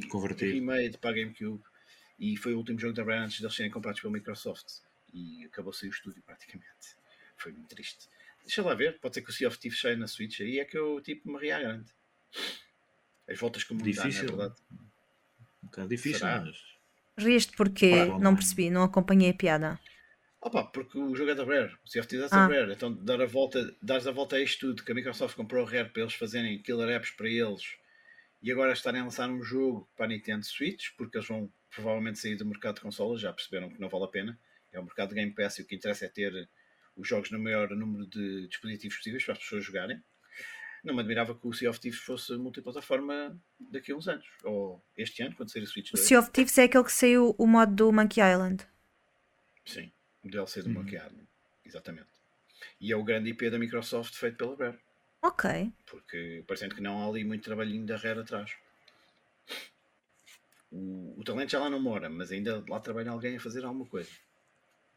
[0.52, 1.64] remade para a GameCube
[2.20, 4.66] e foi o último jogo da Rare antes de eles serem comprados pela Microsoft
[5.14, 6.70] e acabou sem o estúdio praticamente.
[7.38, 8.08] Foi muito triste.
[8.46, 10.66] Deixa lá ver, pode ser que o Sea of Thieves saia na Switch aí é
[10.66, 11.92] que eu tipo me ria à grande.
[13.30, 14.24] As voltas como dá, Difícil.
[14.24, 14.62] não é verdade?
[15.64, 16.42] Um bocado difícil, Será?
[16.42, 16.58] mas.
[17.18, 19.80] Riste porque Pá, não percebi, não acompanhei a piada.
[20.42, 22.48] Opa, porque o jogo é da Rare, o Thieves é Ah.
[22.48, 25.36] da Rare, então dar a volta, dares a volta a isto tudo, que a Microsoft
[25.36, 27.62] comprou a Rare para eles fazerem killer apps para eles
[28.42, 32.18] e agora estarem a lançar um jogo para a Nintendo Switch, porque eles vão provavelmente
[32.18, 34.40] sair do mercado de consolas, já perceberam que não vale a pena,
[34.72, 36.50] é o mercado de Game Pass e o que interessa é ter
[36.96, 40.02] os jogos no maior número de dispositivos possíveis para as pessoas jogarem.
[40.84, 44.84] Não me admirava que o Sea of Thieves fosse multiplataforma daqui a uns anos, ou
[44.98, 46.08] este ano, quando sair o Switch O 2.
[46.08, 48.66] Sea of Thieves é aquele que saiu o modo do Monkey Island.
[49.66, 49.92] Sim,
[50.24, 50.74] o DLC do Uhum.
[50.76, 51.28] Monkey Island,
[51.64, 52.08] exatamente.
[52.80, 54.80] E é o grande IP da Microsoft feito pela Rare.
[55.24, 55.72] Ok.
[55.86, 58.52] porque parecendo que não há ali muito trabalhinho da Rare atrás.
[60.72, 63.86] O, o talento já lá não mora, mas ainda lá trabalha alguém a fazer alguma
[63.86, 64.10] coisa.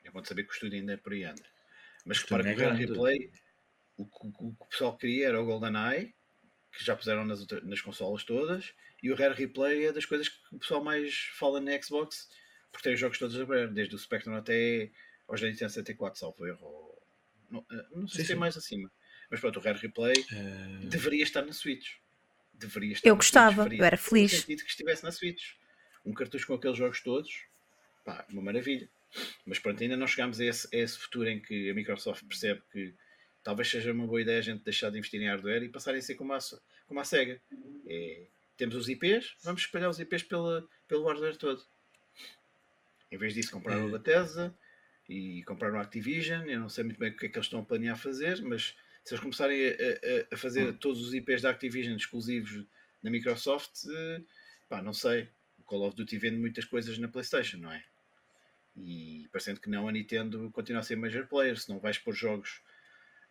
[0.05, 1.43] É bom de saber que o estúdio ainda é por aí anda.
[2.07, 2.87] Mas repara que o é Rare grande.
[2.93, 3.31] Replay,
[3.97, 6.15] o, que- o que o pessoal queria era o GoldenEye,
[6.73, 10.37] que já puseram nas, nas consolas todas, e o Rare Replay é das coisas que
[10.57, 12.29] o pessoal mais fala na Xbox,
[12.73, 14.91] porque tem os jogos todos da Rare, desde o Spectrum até
[15.29, 16.65] aos da Nintendo 74, salvo erro.
[16.67, 17.03] ou-
[17.51, 18.39] Não, eh, não sei Sim, se sim.
[18.39, 18.91] mais acima.
[19.31, 21.97] Mas pronto, o Rare Replay eh, deveria estar na Switch.
[22.53, 24.31] Deveria estar Eu gostava, Switch, eu era feliz.
[24.33, 25.53] sentido que estivesse na Switch.
[26.05, 27.45] Um cartucho com aqueles jogos todos,
[28.05, 28.89] pá, uma maravilha.
[29.47, 32.61] Mas pronto, ainda não chegámos a esse, a esse futuro em que a Microsoft percebe
[32.73, 32.93] que
[33.45, 36.03] talvez seja uma boa ideia a gente deixar de investir em hardware e passarem a
[36.03, 36.39] ser como a,
[36.89, 37.41] como a SEGA.
[37.87, 41.63] É, temos os IPs, vamos espalhar os IPs pela, pelo hardware todo.
[43.11, 43.93] Em vez disso, comprar o É.
[43.93, 44.55] Bethesda
[45.09, 46.49] e comprar o Activision.
[46.49, 48.75] Eu não sei muito bem o que é que eles estão a planear fazer, mas
[49.05, 52.65] se eles começarem a, a- a fazer todos os IPs da Activision exclusivos
[53.03, 54.23] na Microsoft, eh,
[54.69, 55.29] pá, não sei.
[55.59, 57.85] O Call of Duty vende muitas coisas na PlayStation, não é?
[58.77, 61.57] E parecendo que não, a Nintendo continua a ser major player.
[61.59, 62.61] Se não vais pôr jogos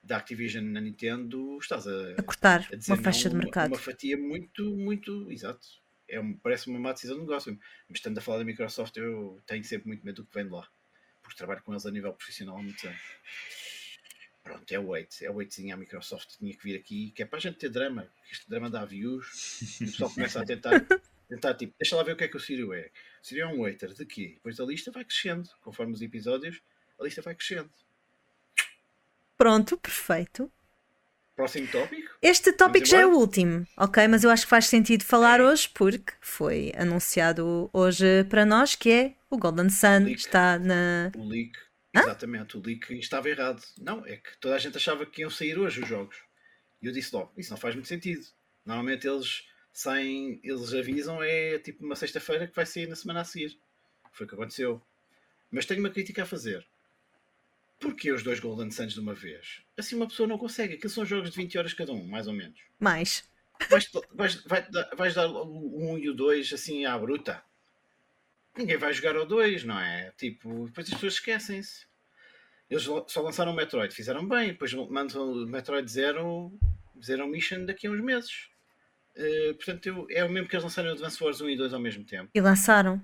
[0.03, 3.38] da Activision na Nintendo, estás a, A cortar a dizer uma faixa não de a
[3.38, 3.67] uma- mercado.
[3.72, 5.65] Uma fatia muito, muito, exato.
[6.09, 7.57] É um, parece uma má decisão de negócio.
[7.88, 10.51] Mas estando a falar da Microsoft, eu tenho sempre muito medo do que vem de
[10.51, 10.67] lá.
[11.22, 12.99] Porque trabalho com eles a nível profissional há muitos anos.
[14.43, 15.22] Pronto, é o wait.
[15.22, 16.38] É o waitzinho à Microsoft.
[16.38, 18.11] Tinha que vir aqui, que é para a gente ter drama.
[18.30, 19.80] Este drama dá views.
[19.80, 20.72] E o pessoal começa a tentar,
[21.30, 22.91] tentar tipo, deixa lá ver o que é que o Sírio é.
[23.22, 24.32] O Sírio é um waiter de quê?
[24.35, 25.49] Depois a lista vai crescendo.
[25.61, 26.61] Conforme os episódios,
[26.99, 27.72] a lista vai crescendo.
[29.43, 30.49] Pronto, perfeito.
[31.35, 32.09] Próximo tópico?
[32.22, 34.07] Este tópico já é o último, ok?
[34.07, 38.89] Mas eu acho que faz sentido falar hoje porque foi anunciado hoje para nós que
[38.89, 40.17] é o Golden Sun Leak.
[40.17, 41.11] está na.
[41.17, 41.59] O leak,
[41.93, 43.61] exatamente, o leak estava errado.
[43.81, 46.15] Não, é que toda a gente achava que iam sair hoje os jogos.
[46.81, 48.25] E eu disse logo, isso não faz muito sentido.
[48.65, 53.25] Normalmente eles saem, eles avisam, é tipo uma sexta-feira que vai sair na semana a
[53.25, 53.59] seguir.
[54.13, 54.81] Foi o que aconteceu.
[55.51, 56.65] Mas tenho uma crítica a fazer.
[57.83, 59.61] Porquê os dois Golden Suns de uma vez?
[59.77, 60.75] Assim uma pessoa não consegue.
[60.75, 62.59] Aqueles são jogos de 20 horas cada um, mais ou menos.
[62.79, 63.23] Mais.
[63.69, 67.43] Vais, vais, vai- vais dar o 1 e o 2 assim à bruta.
[68.57, 70.11] Ninguém vai jogar ao 2, não é?
[70.17, 71.85] Tipo, depois as pessoas esquecem-se.
[72.69, 76.51] Eles só lançaram o Metroid, fizeram bem, depois mandam o Metroid Zero,
[77.03, 78.47] Zero Mission daqui a uns meses.
[79.15, 81.73] Eh, portanto, eu- é o mesmo que eles lançaram o Advance Wars 1 e 2
[81.73, 82.31] ao mesmo tempo.
[82.33, 83.03] E lançaram.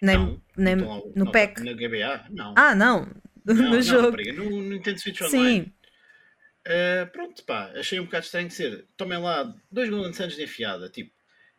[0.00, 1.62] Nem, não, nem não no não, pack.
[1.62, 2.26] Na GBA?
[2.30, 2.54] Não.
[2.56, 3.08] Ah, não.
[3.44, 4.10] não, no não, jogo.
[4.10, 5.64] rapariga, no, no Nintendo Switch Online.
[5.64, 5.72] Sim.
[6.66, 8.86] Uh, pronto, pá, achei um bocado estranho de ser.
[8.96, 10.88] Tomem lá dois Golden Suns de enfiada.
[10.88, 11.12] Tipo,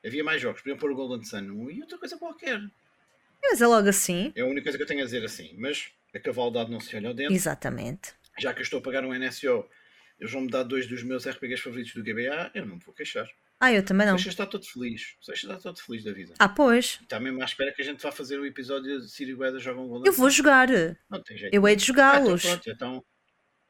[0.05, 2.59] havia mais jogos, podiam pôr o Golden Sun 1 e outra coisa qualquer.
[3.41, 4.33] Mas é logo assim.
[4.35, 5.53] É a única coisa que eu tenho a dizer assim.
[5.57, 7.33] Mas a cavaldade não se olha ao dentro.
[7.33, 8.13] Exatamente.
[8.39, 9.65] Já que eu estou a pagar um NSO,
[10.19, 12.93] eles vão me dar dois dos meus RPGs favoritos do GBA, eu não me vou
[12.93, 13.29] queixar.
[13.59, 14.15] Ah, eu também não.
[14.15, 15.15] O Seixas está todo feliz.
[15.21, 16.33] O Seixas está todo feliz da vida.
[16.39, 16.99] Ah, pois.
[17.01, 19.87] Está mesmo à espera que a gente vá fazer o episódio de Siri Weather jogam
[19.87, 20.67] Golden Eu vou jogar.
[21.09, 21.53] Não tem jeito.
[21.53, 22.43] Eu hei de Ah, jogá-los.
[22.43, 23.05] então pronto, então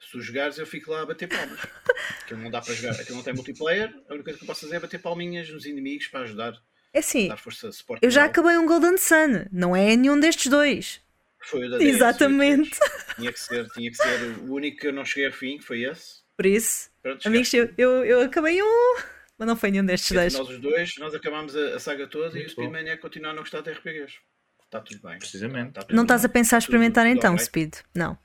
[0.01, 1.59] se tu jogares eu fico lá a bater palmas.
[2.23, 4.61] Aquilo não dá para jogar, aquilo não tem multiplayer, a única coisa que eu posso
[4.61, 6.53] fazer é bater palminhas nos inimigos para ajudar,
[6.91, 8.03] É dar força, suporte.
[8.03, 9.45] eu já acabei um Golden Sun.
[9.51, 11.01] Não é nenhum destes dois.
[11.43, 12.75] Foi o da DS, Exatamente.
[12.75, 13.15] fez.
[13.15, 15.63] Tinha que, ser, tinha que ser o único que eu não cheguei ao fim, que
[15.63, 16.23] foi esse.
[16.35, 18.95] Por isso, Pronto, amigos, eu, eu, eu acabei um.
[19.37, 20.33] Mas não foi nenhum destes Entre dois.
[20.33, 22.51] Nós os dois, nós acabámos a, a saga toda e o Muito.
[22.51, 24.15] Speedman é continuar a não gostar de RPGs.
[24.63, 25.19] Está tudo bem.
[25.19, 25.69] Precisamente.
[25.69, 27.45] Está tudo Não estás a pensar em Tudo- experimentar tudo então, alright.
[27.45, 27.73] Speed?
[27.93, 28.17] Não.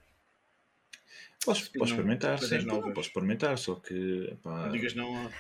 [1.45, 2.59] Posso, Speed posso não- experimentar, sim.
[2.67, 4.37] Não, posso experimentar, só que.
[4.43, 5.31] pá, Não digas não a,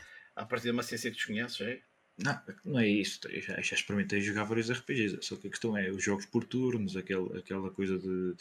[0.42, 1.80] a partir de uma ciência que desconheces, é?
[2.18, 3.20] Não, não é isso.
[3.28, 5.18] Eu já, já experimentei jogar vários RPGs.
[5.22, 8.34] Só que a questão é os jogos por turnos, aquele, aquela coisa de.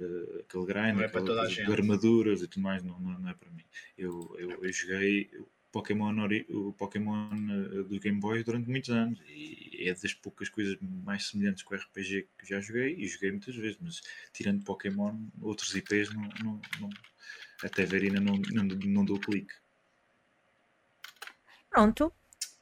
[0.00, 3.34] eh, aquele grind, é aquela coisa de armaduras e tudo mais, não, não, não é
[3.34, 3.64] para mim.
[3.98, 8.88] Eu, eu, eu joguei o Pokémon, ori- o Pokémon eh, do Game Boy durante muitos
[8.90, 13.30] anos e é das poucas coisas mais semelhantes com RPG que já joguei e joguei
[13.30, 14.00] muitas vezes, mas
[14.32, 16.90] tirando Pokémon, outros IPs não, não, não-
[17.62, 19.52] até ver ainda não, não, não dou clique.
[21.70, 22.12] Pronto.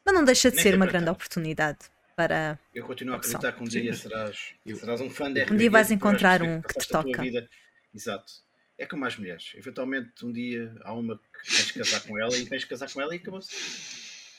[0.04, 1.78] Mas não deixa de Nem ser uma grande oportunidade
[2.16, 2.58] para.
[2.74, 5.58] Eu continuo a acreditar que um dia serás, serás um fã de Um RPG.
[5.58, 7.22] dia vais encontrar um que te toca.
[7.22, 7.48] vida-
[7.94, 8.43] Exato.
[8.76, 9.52] É como as mulheres.
[9.54, 12.92] Eventualmente um dia há uma que tens de casar com ela e tens de casar
[12.92, 13.54] com ela e acabou-se.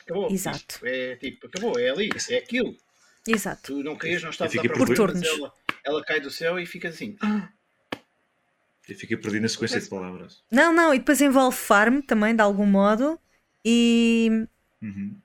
[0.01, 0.29] Acabou.
[0.31, 0.79] Exato.
[0.85, 2.75] É tipo, acabou, é ali, é aquilo.
[3.27, 3.61] Exato.
[3.73, 5.39] Tu não querias, não estavas à fiquei procura, por mas turnos.
[5.39, 7.15] ela, ela cai do céu e ficas assim.
[7.21, 7.49] "Ah,
[8.87, 10.43] Eu fiquei perdido na sequência de palavras.
[10.51, 13.19] Não, não, e depois envolve farm também, de algum modo,
[13.65, 14.45] e,
[14.79, 15.19] Uhum.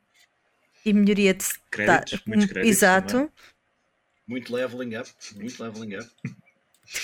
[0.82, 3.08] e melhoria de Créditos, tá- muitos créditos Exato.
[3.12, 3.30] também.
[4.26, 6.10] Muito leveling up, muito leveling up.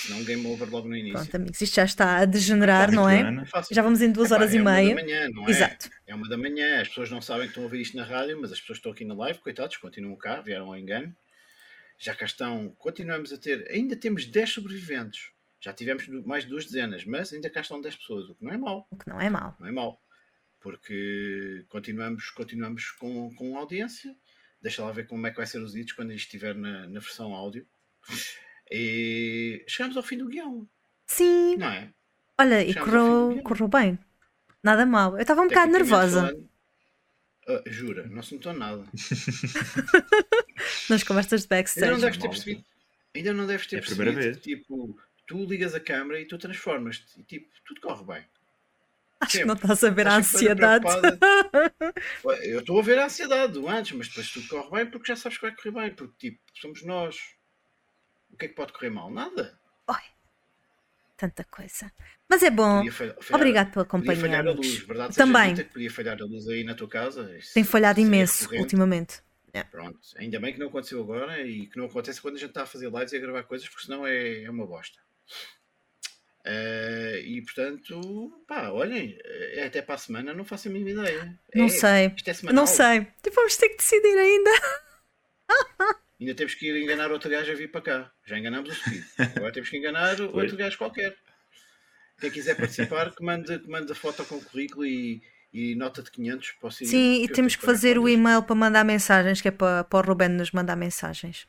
[0.09, 1.17] Não game over logo no início.
[1.19, 3.23] Pronto, amigos, isto já está a degenerar, não é?
[3.71, 4.95] Já vamos em duas Epá, horas e é uma da meia.
[4.95, 5.51] manhã, não é?
[5.51, 5.89] Exato.
[6.05, 8.39] É uma da manhã, as pessoas não sabem que estão a ouvir isto na rádio,
[8.41, 11.15] mas as pessoas estão aqui na live, coitados, continuam cá, vieram ao engano.
[11.97, 15.31] Já cá estão, continuamos a ter, ainda temos 10 sobreviventes.
[15.59, 18.51] Já tivemos mais de duas dezenas, mas ainda cá estão 10 pessoas, o que não
[18.51, 19.55] é mau, O que não é mau.
[19.59, 20.01] não é mau.
[20.59, 24.13] Porque continuamos, continuamos com, com audiência.
[24.61, 26.99] Deixa lá ver como é que vai ser os vídeos quando isto estiver na, na
[26.99, 27.65] versão áudio.
[28.71, 30.67] E chegamos ao fim do guião,
[31.05, 31.89] Sim, não é?
[32.37, 32.91] olha, e Chegamos do
[33.35, 33.99] correu, correu bem.
[34.61, 35.15] Nada mal.
[35.15, 36.49] Eu estava um bocado nervosa falando-
[37.47, 38.83] Ah, jura, não se notou nada.
[40.89, 42.01] nas conversas de Ainda não backstage.
[42.01, 42.65] deves ter percebido.
[43.15, 44.41] Ainda não deves ter É a primeira percebido.
[44.43, 44.59] vez.
[44.59, 47.19] Tipo, tu ligas a câmera e tu transformas-te.
[47.19, 48.25] E tipo, tudo corre bem.
[49.19, 49.71] Acho que não sempre.
[49.73, 50.85] estás a ver a Estás sempre ansiedade.
[52.43, 55.15] Eu estou a ver a ansiedade do antes, mas depois tudo corre bem porque já
[55.15, 55.91] sabes que vai correr bem.
[55.95, 57.15] Porque tipo, somos nós.
[58.31, 59.09] O que é que pode correr mal?
[59.11, 59.57] Nada.
[61.19, 61.91] Tanta coisa.
[62.29, 62.77] Mas é bom.
[62.77, 65.15] Podia falhar- falhar- Obrigado pela Podia companhia, falhar a luz, verdade?
[65.15, 65.53] Também.
[65.55, 67.35] dita Podia falhar a luz aí na tua casa.
[67.55, 68.61] Tem falhado imenso recorrente.
[68.63, 69.23] ultimamente.
[69.71, 72.61] Pronto, ainda bem que não aconteceu agora e que não acontece quando a gente está
[72.61, 74.99] a fazer lives e a gravar coisas, porque senão é, é uma bosta.
[76.45, 81.39] Eh, e portanto, pá, olhem, é até para a semana, não faço a mínima ideia.
[81.55, 82.13] Não É, sei.
[82.15, 82.53] Isto é.
[82.53, 83.07] Não sei.
[83.23, 84.51] Tipo, vamos ter que decidir ainda.
[86.19, 88.11] Ainda temos que ir enganar outro gajo a vir para cá.
[88.25, 89.03] Já enganamos o Speed.
[89.35, 91.15] Agora temos que enganar outro gajo qualquer.
[92.19, 95.21] Quem quiser participar, que mande, que mande a foto com currículo e,
[95.53, 98.55] e nota de 500 para o Sirius, Sim, e temos que fazer o e-mail para
[98.55, 101.47] mandar mensagens, que é para, para o Ruben nos mandar mensagens.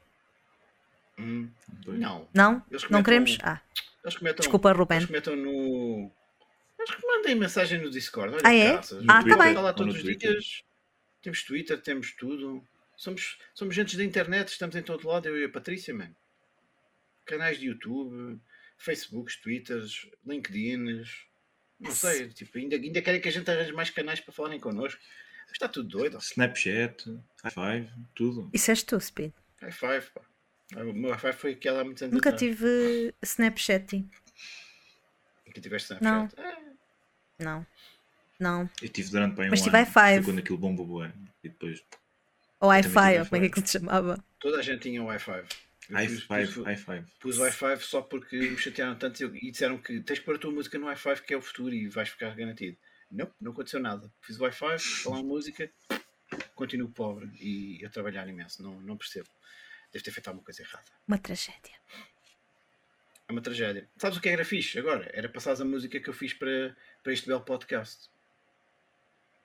[1.18, 1.48] Hum,
[1.86, 2.28] não.
[2.34, 2.62] Não?
[2.70, 3.38] Eles Não queremos?
[3.42, 3.60] Ah,
[4.04, 4.98] Eles que metam, desculpa, Ruben.
[4.98, 6.10] Eles que metam no.
[6.78, 8.34] Eles que mandem mensagem no Discord.
[8.34, 8.70] Olha, Ah, é?
[8.72, 9.48] caraças, Ah, no tá bem.
[9.48, 10.62] está lá todos os dias.
[11.22, 12.62] Temos Twitter, temos tudo.
[12.98, 16.14] Somos, somos gente da internet, estamos em todo lado, eu e a Patrícia, mano.
[17.24, 18.40] Canais de YouTube,
[18.76, 21.08] Facebooks, Twitters, LinkedIns.
[21.78, 25.00] Não sei, tipo, ainda, ainda querem que a gente arranje mais canais para falarem connosco.
[25.52, 26.18] Está tudo doido.
[26.18, 27.04] Snapchat,
[27.44, 28.50] high five, tudo.
[28.52, 29.32] Isso és tu, Speed.
[29.60, 30.20] High five, pá.
[30.82, 32.40] O meu high five foi aquela há muitos anos Nunca atrás.
[32.40, 34.04] tive Snapchat.
[35.54, 36.26] Que tiveste Não.
[36.26, 36.40] Snapchat.
[36.40, 37.66] É, Não.
[38.40, 38.70] Não.
[38.82, 39.86] Eu tive durante bem um Mas tive ano.
[39.86, 40.24] high five.
[40.24, 41.04] Foi quando aquilo bombou.
[41.06, 41.82] E depois
[42.60, 43.46] Ou também tive Wi-Fi, ou como é que Wi-Fi.
[43.46, 44.24] aquilo se chamava?
[44.38, 45.44] toda a gente tinha um Wi-Fi.
[45.88, 47.04] Eu high pus-.
[47.20, 50.50] Pus Wi-Fi só porque me chatearam tanto e disseram que tens que pôr a tua
[50.50, 52.76] música no Wi-Fi que é o futuro e vais ficar garantido.
[53.10, 54.12] Não, não aconteceu nada.
[54.20, 55.70] Fiz Wi-Fi, fiz falar música,
[56.54, 58.62] continuo pobre e a trabalhar imenso.
[58.62, 59.28] Não, não percebo.
[59.92, 60.84] Deve ter feito alguma coisa errada.
[61.06, 61.74] Uma tragédia.
[63.26, 63.88] É uma tragédia.
[63.96, 65.10] Sabes o que era fixe agora?
[65.14, 68.10] Era passares a música que eu fiz para, para este belo podcast.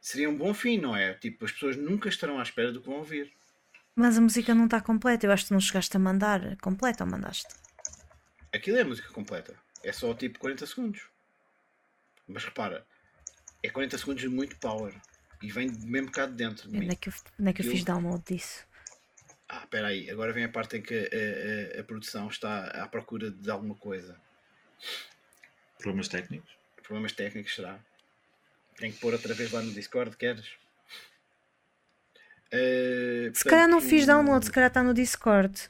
[0.03, 1.13] Seria um bom fim, não é?
[1.13, 3.31] Tipo, as pessoas nunca estarão à espera do que vão ouvir.
[3.95, 5.25] Mas a música não está completa.
[5.25, 7.47] Eu acho que tu não chegaste a mandar completa ou mandaste?
[8.53, 9.55] Aquilo é a música completa.
[9.81, 11.07] É só tipo 40 segundos.
[12.27, 12.85] Mas repara,
[13.63, 14.93] é 40 segundos de muito power.
[15.41, 16.85] E vem mesmo cá de dentro de mim.
[16.85, 18.65] Onde é que eu, onde é que eu Aquilo- fiz download disso?
[19.47, 22.87] Ah, espera aí, agora vem a parte em que a, a- a produção está à
[22.89, 24.19] procura de alguma coisa.
[25.77, 26.51] Problemas técnicos?
[26.81, 27.79] Problemas técnicos será?
[28.77, 30.45] Tem que pôr outra vez lá no Discord, queres?
[32.51, 35.69] Eh, Se calhar não portanto, fiz download, se calhar está no Discord.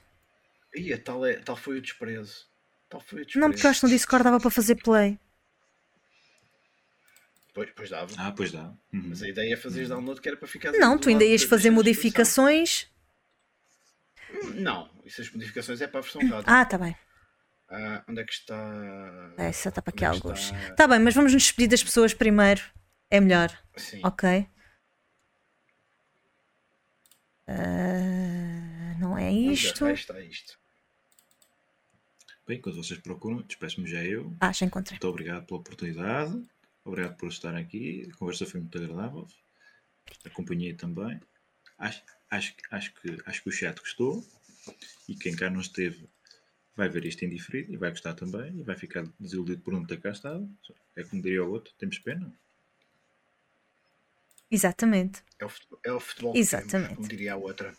[0.76, 2.46] Ia, tal, é, tal foi o desprezo.
[2.90, 3.40] Tal foi o desprezo.
[3.40, 5.18] Não, porque eu acho que no Discord dava para fazer play.
[7.54, 8.12] Pois, pois dava.
[8.18, 8.64] Ah, pois dá.
[8.92, 9.04] Uhum.
[9.10, 10.72] Mas a ideia é fazer download que era para ficar.
[10.72, 12.88] Não, tu ainda ias fazer modificações.
[14.56, 16.44] Não, isso as modificações é para a versão rádio.
[16.48, 16.96] Ah, tá bem.
[17.70, 19.34] Ah, onde é que está?
[19.38, 20.52] Essa está para aqui é alguns.
[20.52, 20.76] está?
[20.76, 22.62] Tá bem, mas vamos nos despedir das pessoas primeiro.
[23.14, 24.02] É melhor, Sim.
[24.04, 24.48] ok?
[27.48, 29.88] Ah, não é isto.
[29.88, 30.60] está isto?
[32.48, 34.36] Bem, quando vocês procuram, despeço-me já eu.
[34.40, 34.96] Ah, já encontrei.
[34.96, 36.44] Muito obrigado pela oportunidade.
[36.84, 38.10] Obrigado por estar aqui.
[38.12, 39.28] A conversa foi muito agradável.
[40.26, 41.22] A companhia também.
[41.78, 42.02] Acho,
[42.32, 44.26] acho, acho, que, acho que o chat gostou.
[45.08, 46.10] E quem cá não esteve
[46.76, 48.58] vai ver isto em diferido e vai gostar também.
[48.58, 50.50] E vai ficar desiludido por não ter cá estado.
[50.96, 52.36] É como diria o outro: temos pena.
[54.54, 55.22] Exatamente.
[55.40, 56.72] É o futebol, é o futebol Exatamente.
[56.72, 57.74] temos, como diria a outra.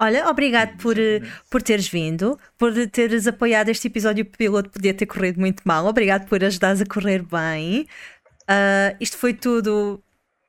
[0.00, 1.20] Olha, obrigado por, eh,
[1.50, 5.84] por teres vindo, por teres apoiado este episódio piloto, podia ter corrido muito mal.
[5.86, 7.84] Obrigado por ajudares a correr bem.
[8.46, 10.00] Ah, isto foi tudo.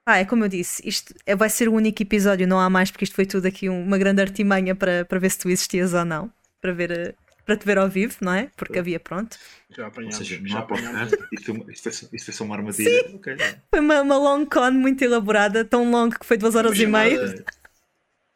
[0.06, 2.92] Ah, é como eu disse, isto é- vai ser o único episódio, não há mais,
[2.92, 5.94] porque isto foi tudo aqui um- uma grande artimanha para, para ver se tu existias
[5.94, 7.14] ou não, para, ver, eh,
[7.50, 8.52] para te ver ao vivo, não é?
[8.56, 9.36] Porque havia, pronto.
[9.72, 10.18] Já Ou apanhámos.
[10.18, 11.10] seja, não já há apanhámos.
[11.10, 11.28] podcast.
[11.36, 13.12] Isto, foi uma- isto, foi, só- isto foi só uma armadilha.
[13.16, 13.38] Ok.
[13.72, 17.00] Foi uma, uma long con muito elaborada, tão longa que foi duas horas e Uma
[17.00, 17.18] meia.
[17.18, 17.46] chamada-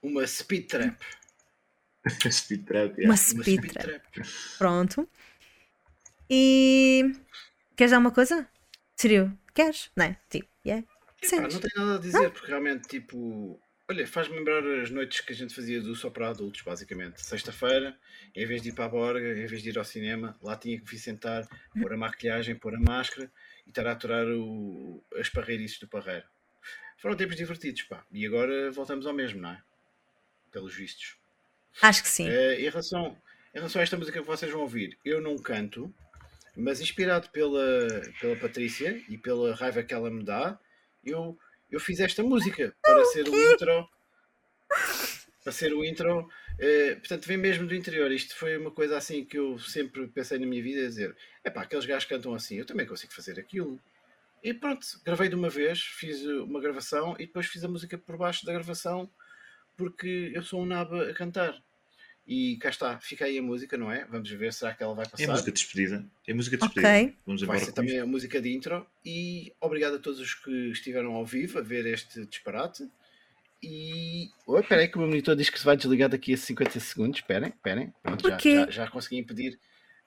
[0.02, 0.96] Uma speed trap.
[2.32, 3.06] Speed trap, Uma yeah.
[3.06, 4.02] Uma speed speed trap.
[4.12, 4.28] trap.
[4.58, 5.08] Pronto.
[6.30, 7.14] E.
[7.76, 8.48] Queres dar uma coisa?
[8.96, 9.38] Sério?
[9.54, 9.92] Queres?
[9.96, 10.18] Não é?
[10.30, 10.84] Tipo, yeah.
[11.22, 11.40] Epá, Sim.
[11.40, 13.60] não tenho nada a dizer, porque realmente, tipo,
[13.90, 17.22] olha, faz-me lembrar as noites que a gente fazia do só para adultos, basicamente.
[17.22, 17.98] Sexta-feira,
[18.36, 20.80] em vez de ir para a borga, em vez de ir ao cinema, lá tinha
[20.80, 21.48] que vir sentar,
[21.80, 23.32] pôr a maquilhagem, pôr a máscara
[23.66, 26.26] e estar a aturar o, as parreirices do parreiro.
[26.98, 28.06] Foram tempos divertidos, pá.
[28.12, 29.62] E agora voltamos ao mesmo, não é?
[30.52, 31.18] Pelos vistos.
[31.82, 32.30] Acho que sim.
[32.30, 33.18] Eh, em, relação,
[33.54, 35.94] em relação a esta música que vocês vão ouvir, eu não canto,
[36.56, 37.62] mas inspirado pela,
[38.22, 40.58] pela Patrícia e pela raiva que ela me dá,
[41.04, 41.38] eu,
[41.74, 43.90] eu fiz esta música para ser o intro.
[45.44, 46.30] Para ser o intro.
[46.60, 48.12] eh, portanto, vem mesmo do interior.
[48.12, 51.50] Isto foi uma coisa assim que eu sempre pensei na minha vida: a dizer, é
[51.50, 53.82] pá, aqueles gajos cantam assim, eu também consigo fazer aquilo.
[54.44, 58.18] E pronto, gravei de uma vez, fiz uma gravação e depois fiz a música por
[58.18, 59.10] baixo da gravação
[59.76, 61.58] porque eu sou um naba a cantar.
[62.26, 64.06] E cá está, fica aí a música, não é?
[64.06, 65.28] Vamos ver será que ela vai É passar.
[65.28, 66.06] música de despedida.
[66.26, 66.90] É música de despedida.
[66.90, 67.18] Ok.
[67.26, 67.76] Vamos Vai embora ser com isto.
[67.76, 68.88] também a música de intro.
[69.06, 72.84] E obrigado a todos os que estiveram ao vivo a ver este disparate.
[73.62, 74.30] E.
[74.48, 76.80] Oi, espera aí que o meu monitor diz que se vai desligar daqui a 50
[76.80, 77.20] segundos.
[77.20, 77.94] Esperem, esperem.
[78.02, 78.56] Pronto, já, Porquê?
[78.56, 79.60] já, já consegui impedir.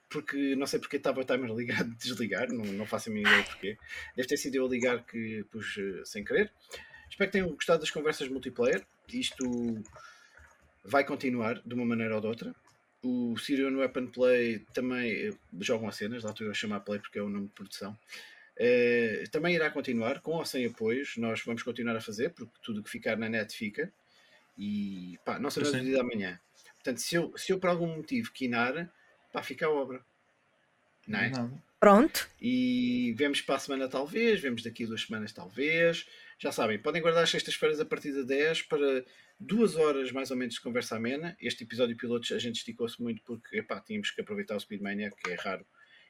[0.09, 3.29] Porque não sei porque estava o timer ligado de desligar, não, não faço a mínima
[3.31, 3.77] ideia porquê.
[4.15, 6.51] Deve ter sido eu a ligar que pus eh, sem querer.
[7.09, 8.85] Espero que tenham gostado das conversas multiplayer.
[9.11, 9.83] Isto
[10.87, 12.55] vai continuar de uma maneira ou de outra.
[13.03, 16.99] O Sirion Weapon Play também eh, jogam a cenas, lá estou eu a chamar Play
[16.99, 17.97] porque é o nome de produção.
[18.55, 22.81] Eh, também irá continuar, com ou sem apoios, nós vamos continuar a fazer, porque tudo
[22.81, 23.91] que ficar na net fica.
[24.57, 25.85] E pá, não sabemos o Sim.
[25.85, 26.39] dia da manhã.
[26.75, 28.89] Portanto, se eu, se eu por algum motivo quinar,
[29.31, 30.03] pá, fica a obra.
[31.05, 31.29] Não é?
[31.29, 31.63] Nada.
[31.79, 32.27] Pronto.
[32.41, 36.07] E vemos para a semana talvez, vemos daqui a duas semanas talvez.
[36.39, 39.05] Já sabem, podem guardar as sextas-feiras a partir de 10 para
[39.39, 41.35] duas horas mais ou menos de conversa amena.
[41.41, 45.31] Este episódio pilotos a gente esticou-se muito porque epá, tínhamos que aproveitar o Speedmania, que
[45.31, 45.65] é raro.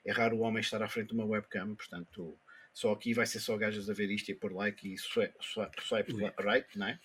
[0.05, 2.37] É raro o homem estar à frente de uma webcam, portanto
[2.73, 5.33] só aqui vai ser só gajas a ver isto e a pôr like e swipe,
[5.41, 6.99] swipe, swipe right, não é?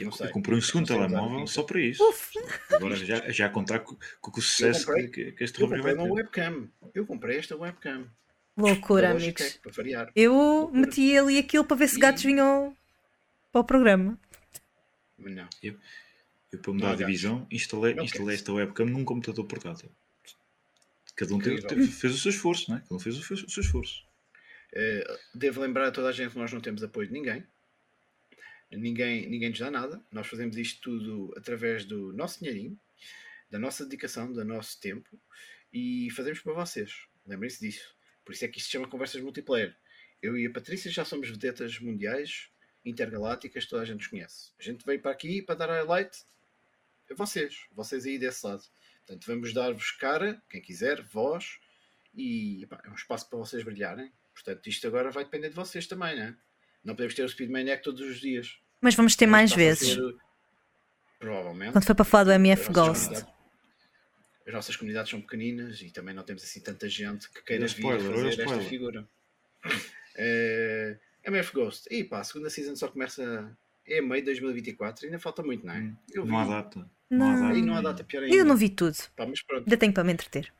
[0.00, 0.26] Não sei.
[0.26, 2.06] Eu comprei um segundo telemóvel só para isso.
[2.06, 2.32] Uf.
[2.74, 5.78] Agora já, já a contar com, com o sucesso comprei- que, que este Eu rubro
[5.78, 6.22] comprei vai uma ter.
[6.22, 6.68] webcam.
[6.94, 8.06] Eu comprei esta webcam.
[8.58, 9.24] Loucura, amigos.
[9.40, 10.12] Logitech, para variar.
[10.14, 12.76] Eu meti ali aquilo para ver se E- gatos vinham
[13.50, 14.18] para o programa.
[15.18, 15.48] Não.
[15.62, 15.78] Eu,
[16.62, 18.40] para mudar Não, a divisão, instalei, Não instalei queres.
[18.40, 19.90] esta webcam num computador portátil.
[21.14, 22.80] Cada um teve- teve- fez o seu esforço, não é?
[22.80, 24.04] Cada um fez o seu, o seu esforço.
[24.74, 27.44] Eh, devo lembrar a toda a gente que nós não temos apoio de ninguém.
[28.70, 30.02] Ninguém, ninguém nos dá nada.
[30.12, 32.78] Nós fazemos isto tudo através do nosso dinheirinho,
[33.50, 35.08] da nossa dedicação, do nosso tempo
[35.72, 37.06] e fazemos para vocês.
[37.26, 37.94] Lembrem-se disso.
[38.24, 39.74] Por isso é que isto se chama Conversas Multiplayer.
[40.20, 42.48] Eu e a Patrícia já somos vedetas mundiais,
[42.86, 44.52] intergalácticas, toda a gente nos conhece.
[44.58, 46.24] A gente veio para aqui para dar highlight
[47.10, 48.62] a vocês, vocês aí desse lado.
[49.06, 51.58] Portanto, vamos dar-vos cara, quem quiser, voz,
[52.14, 54.10] e epá, é um espaço para vocês brilharem.
[54.34, 56.36] Portanto, isto agora vai depender de vocês também, né?
[56.84, 58.58] Não podemos ter o Speed Maniac todos os dias.
[58.80, 59.90] Mas vamos ter mais vezes.
[59.94, 60.16] fazer-
[61.18, 61.72] Provavelmente.
[61.72, 63.24] Quando foi para falar do MF Ghost.
[64.46, 67.72] As nossas comunidades são pequeninas e também não temos assim tanta gente que queira vir
[67.74, 69.08] spoiler, fazer esta figura.
[70.16, 71.86] Eh, MF Ghost.
[71.90, 73.56] E pá, a segunda season só começa
[73.86, 75.92] é meio de 2024, ainda falta muito, não é?
[76.12, 76.30] Eu vi.
[76.30, 76.90] Não há data.
[77.08, 77.26] Não.
[77.30, 77.54] há data.
[77.54, 77.90] Aí não há ainda.
[77.92, 78.34] data pior ainda.
[78.34, 78.96] Eu não vi tudo.
[79.16, 80.52] Pá, mas pronto, Ainda tenho para me entreter.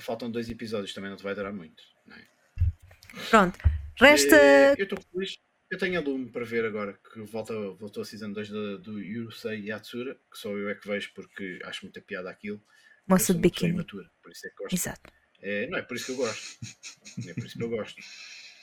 [0.00, 1.82] faltam dois episódios, também não te vai durar muito.
[2.06, 2.24] Não é?
[3.30, 3.58] Pronto.
[3.96, 4.36] Resta.
[4.36, 5.36] Eh, eu estou feliz.
[5.70, 9.00] Eu tenho a Lume para ver agora que volta, voltou a season 2 do, do
[9.00, 12.58] Yurusei Yatsura, que só eu é que vejo porque acho muita piada aquilo.
[12.58, 12.62] Eu
[13.08, 13.72] Moça de biquíni.
[13.72, 14.74] imatura, por isso é que gosto.
[14.74, 15.12] Exato.
[15.40, 16.58] É, não é por isso que eu gosto.
[17.18, 18.00] Não é por isso que eu gosto.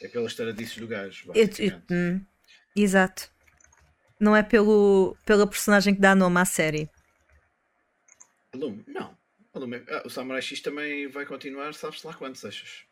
[0.02, 1.32] É pelas taradices do gajo.
[1.34, 2.22] Eu- eu- hum,
[2.76, 3.30] exato.
[4.20, 6.90] Não é pelo, pela personagem que dá nome à série.
[8.54, 9.18] Lume, não.
[9.54, 12.84] Lume é- ah, o Samurai X também vai continuar, sabes lá quantos achas?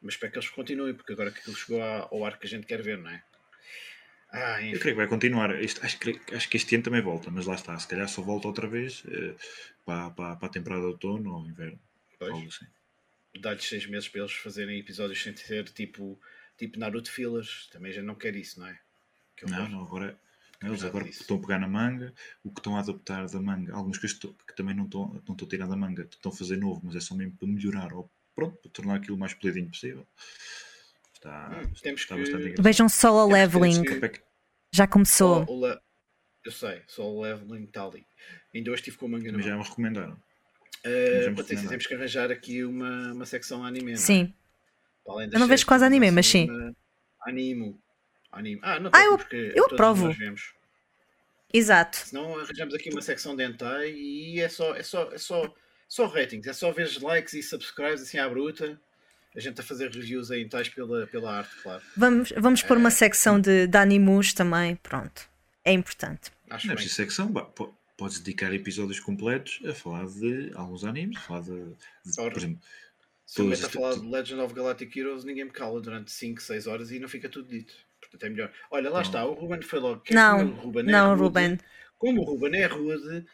[0.00, 2.66] Mas espero que eles continuem, porque agora que aquilo chegou ao ar que a gente
[2.66, 3.22] quer ver, não é?
[4.30, 5.62] Ah, Eu creio que vai continuar.
[5.62, 7.78] Isto- acho, que, acho que este ano também volta, mas lá está.
[7.78, 9.34] Se calhar só volta outra vez eh,
[9.84, 11.78] para, para, para a temporada de outono ou inverno.
[12.18, 12.32] Pois.
[12.32, 12.66] Algo assim.
[13.40, 16.18] Dá-lhes seis meses para eles fazerem episódios sem ser tipo,
[16.56, 17.68] tipo Naruto fillers.
[17.72, 18.78] Também já não quer isso, não é?
[19.36, 20.18] Que Não, não, agora.
[20.62, 21.20] não, Eles agora disso.
[21.22, 24.26] estão a pegar na manga, o que estão a adaptar da manga, algumas coisas que,
[24.28, 26.96] que também não estão, não estão a tirar da manga, estão a fazer novo, mas
[26.96, 30.06] é só mesmo para melhorar, ou pronto, para tornar aquilo o mais polidinho possível.
[31.14, 32.62] Está, Hum, temos está que- bastante engraçado.
[32.62, 34.04] Vejam solo Temos que- leveling.
[34.04, 34.22] é que-
[34.72, 35.44] Já começou.
[35.46, 35.80] Só o le-
[36.44, 38.06] Eu sei, só o leveling está ali.
[38.54, 39.62] Ainda hoje estive com o manga na Mas já mão.
[39.62, 40.12] me recomendaram.
[40.12, 40.18] Uh,
[40.84, 41.68] mas já me Patrícia, recomendaram.
[41.70, 43.86] temos que arranjar aqui uma, uma secção anime.
[43.86, 43.96] não é?
[43.96, 44.24] Sim.
[44.26, 44.34] Das
[45.08, 46.48] Eu não vejo quase anime, mas sim.
[47.22, 47.78] Animo.
[48.32, 48.60] Anime.
[48.62, 50.06] Ah, não Ah, eu- porque eu todos aprovo.
[50.08, 50.52] nós vemos.
[51.52, 51.96] Exato.
[51.98, 55.54] Senão arranjamos aqui uma secção de hentai e é só, é só, é só,
[55.88, 58.78] só ratings, é só ver likes e subscribes assim à bruta.
[59.34, 61.82] A gente a fazer reviews em hentais pela, pela arte, claro.
[61.96, 62.80] Vamos, vamos pôr É.
[62.80, 64.76] uma secção de, de animus também.
[64.76, 65.28] Pronto.
[65.64, 66.30] É importante.
[66.50, 67.32] Acho Não é secção,
[67.96, 71.50] podes dedicar episódios completos a falar de alguns animes, a falar de,
[72.04, 72.60] de, por exemplo,
[73.26, 76.40] Se eu a as- falar de Legend of Galactic Heroes, ninguém me cala durante 5,
[76.40, 77.74] 6 horas e não fica tudo dito.
[78.00, 78.52] Portanto, é melhor.
[78.70, 79.02] Olha, lá Não.
[79.02, 80.00] está, o Ruben foi logo.
[80.02, 81.22] Quer Não, o Ruben é não, rude.
[81.22, 81.58] Ruben.
[81.98, 83.26] Como o Ruben é rude,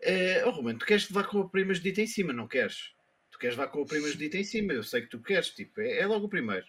[0.00, 0.44] é...
[0.46, 2.92] oh, Ruben, tu queres levar com a prima dita em cima, não queres?
[3.32, 5.80] Tu queres levar com a prima dita em cima, eu sei que tu queres, tipo,
[5.80, 6.66] é, é logo o primeiro.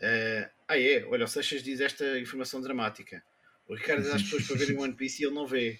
[0.00, 3.22] Eh, ah, é, olha, o Seixas diz esta informação dramática.
[3.68, 5.78] O Ricardo diz às pessoas para verem One Piece e ele não vê.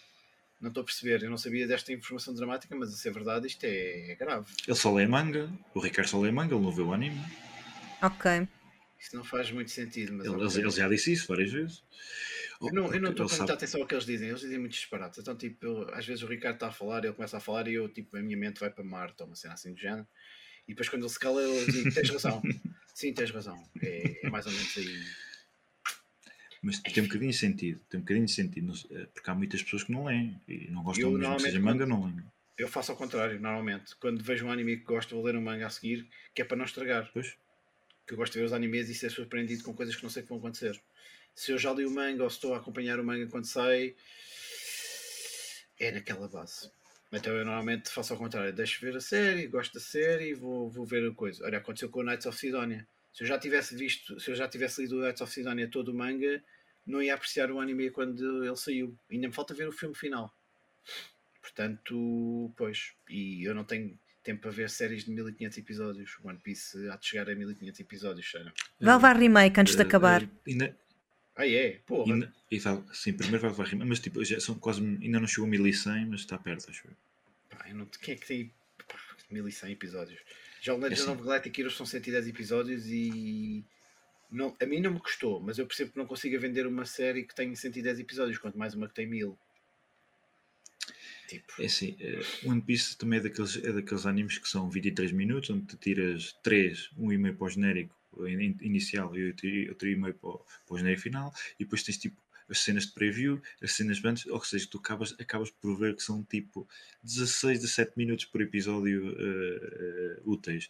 [0.63, 3.65] Não estou a perceber, eu não sabia desta informação dramática, mas a ser verdade, isto
[3.65, 4.47] é, é grave.
[4.67, 7.21] ele só lê manga, o Ricardo só lê manga, ele não vê o anime.
[8.01, 8.47] Ok.
[8.97, 10.25] Isso não faz muito sentido, mas.
[10.25, 10.61] Ele, ok.
[10.61, 11.83] ele já disse isso várias vezes.
[12.61, 14.79] Eu não, eu não estou sabe- muita atenção ao que eles dizem, eles dizem muitos
[14.79, 15.19] disparates.
[15.19, 17.75] Então, tipo, eu- às vezes o Ricardo está a falar, ele começa a falar e
[17.75, 20.07] eu, tipo, a minha mente vai para Marte ou uma cena assim do género.
[20.69, 22.41] E depois, quando ele se cala, eu digo: Tens razão.
[22.95, 23.61] Sim, tens razão.
[23.83, 25.03] É, é mais ou menos aí.
[26.63, 29.63] Mas tem um bocadinho de sentido, tem um bocadinho de sentido, sei, porque há muitas
[29.63, 32.25] pessoas que não leem e não gostam Eu, mesmo que seja manga, não leem.
[32.57, 33.97] Eu faço ao contrário, normalmente.
[33.97, 36.57] Quando vejo um anime que gosto, vou ler um manga a seguir, que é para
[36.57, 37.11] não estragar.
[37.13, 37.37] Pois,
[38.07, 40.23] Que eu gosto de ver os animes e ser surpreendido com coisas que não sei
[40.23, 40.81] que vão acontecer.
[41.35, 43.97] Se eu já li o manga ou se estou a acompanhar o manga quando sai,
[45.81, 46.71] é naquela base.
[47.13, 50.71] Então eu normalmente faço ao contrário, deixo ver a série, gosto da série e vou,
[50.71, 51.45] vou ver a coisa.
[51.45, 52.87] Olha, aconteceu com o Knights of Sidonia.
[53.13, 55.89] Se eu já tivesse visto, se eu já tivesse lido o Knights of Sidonia todo
[55.89, 56.43] o manga,
[56.87, 58.97] não ia apreciar o anime quando ele saiu.
[59.11, 60.35] Ainda me falta ver o filme final.
[61.41, 66.17] Portanto, pois, e eu não tenho tempo para ver séries de 1500 episódios.
[66.23, 68.53] One Piece há de chegar a 1500 episódios, sério.
[68.81, 70.23] Vai levar remake antes de Eh, acabar.
[70.23, 70.79] eh, ainda,
[71.35, 71.81] Ah, é?
[71.87, 72.13] Porra.
[72.15, 75.27] ainda, e tal, sim, primeiro vai levar rima, mas tipo, já são quase, ainda não
[75.27, 76.93] chegou a 1100, mas está perto, acho eu.
[77.49, 78.55] Pá, eu não, quem é que tem
[78.87, 78.99] pá,
[79.31, 80.21] 1100 episódios?
[80.63, 81.13] Já o Legend É assim.
[81.13, 83.65] of Galactic Heroes são 110 episódios e
[84.31, 87.25] não, a mim não me custou, mas eu percebo que não consigo vender uma série
[87.25, 89.37] que tem 110 episódios, quanto mais uma que tem 1000.
[91.29, 95.11] Tipo, É assim, eh, One Piece também é daqueles, é daqueles animes que são 23
[95.13, 97.95] minutos, onde tu tiras 3, 1,5 para o genérico
[98.27, 101.83] in- inicial e outro outro e meio para, o- para o genérico final, e depois
[101.83, 102.17] tens tipo
[102.53, 105.97] as cenas de preview, as cenas de antes, ou seja, tu acabas, acabas por ver
[105.97, 106.69] que são tipo
[107.03, 110.69] 16, 17 minutos por episódio eh, eh, úteis.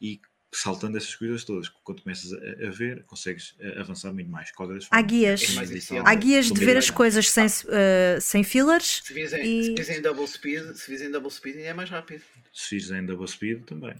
[0.00, 0.20] E
[0.52, 4.52] saltando essas coisas todas, quando começas a, a ver, consegues eh, avançar muito mais.
[4.90, 5.42] Há guias.
[5.90, 5.98] É.
[6.04, 9.02] Há guias de ver as coisas sem, eh, sem fillers.
[9.04, 12.22] se fizem, E- fizem double speed, se fizem double speed ainda é mais rápido.
[12.52, 13.94] Se fizerem double speed também.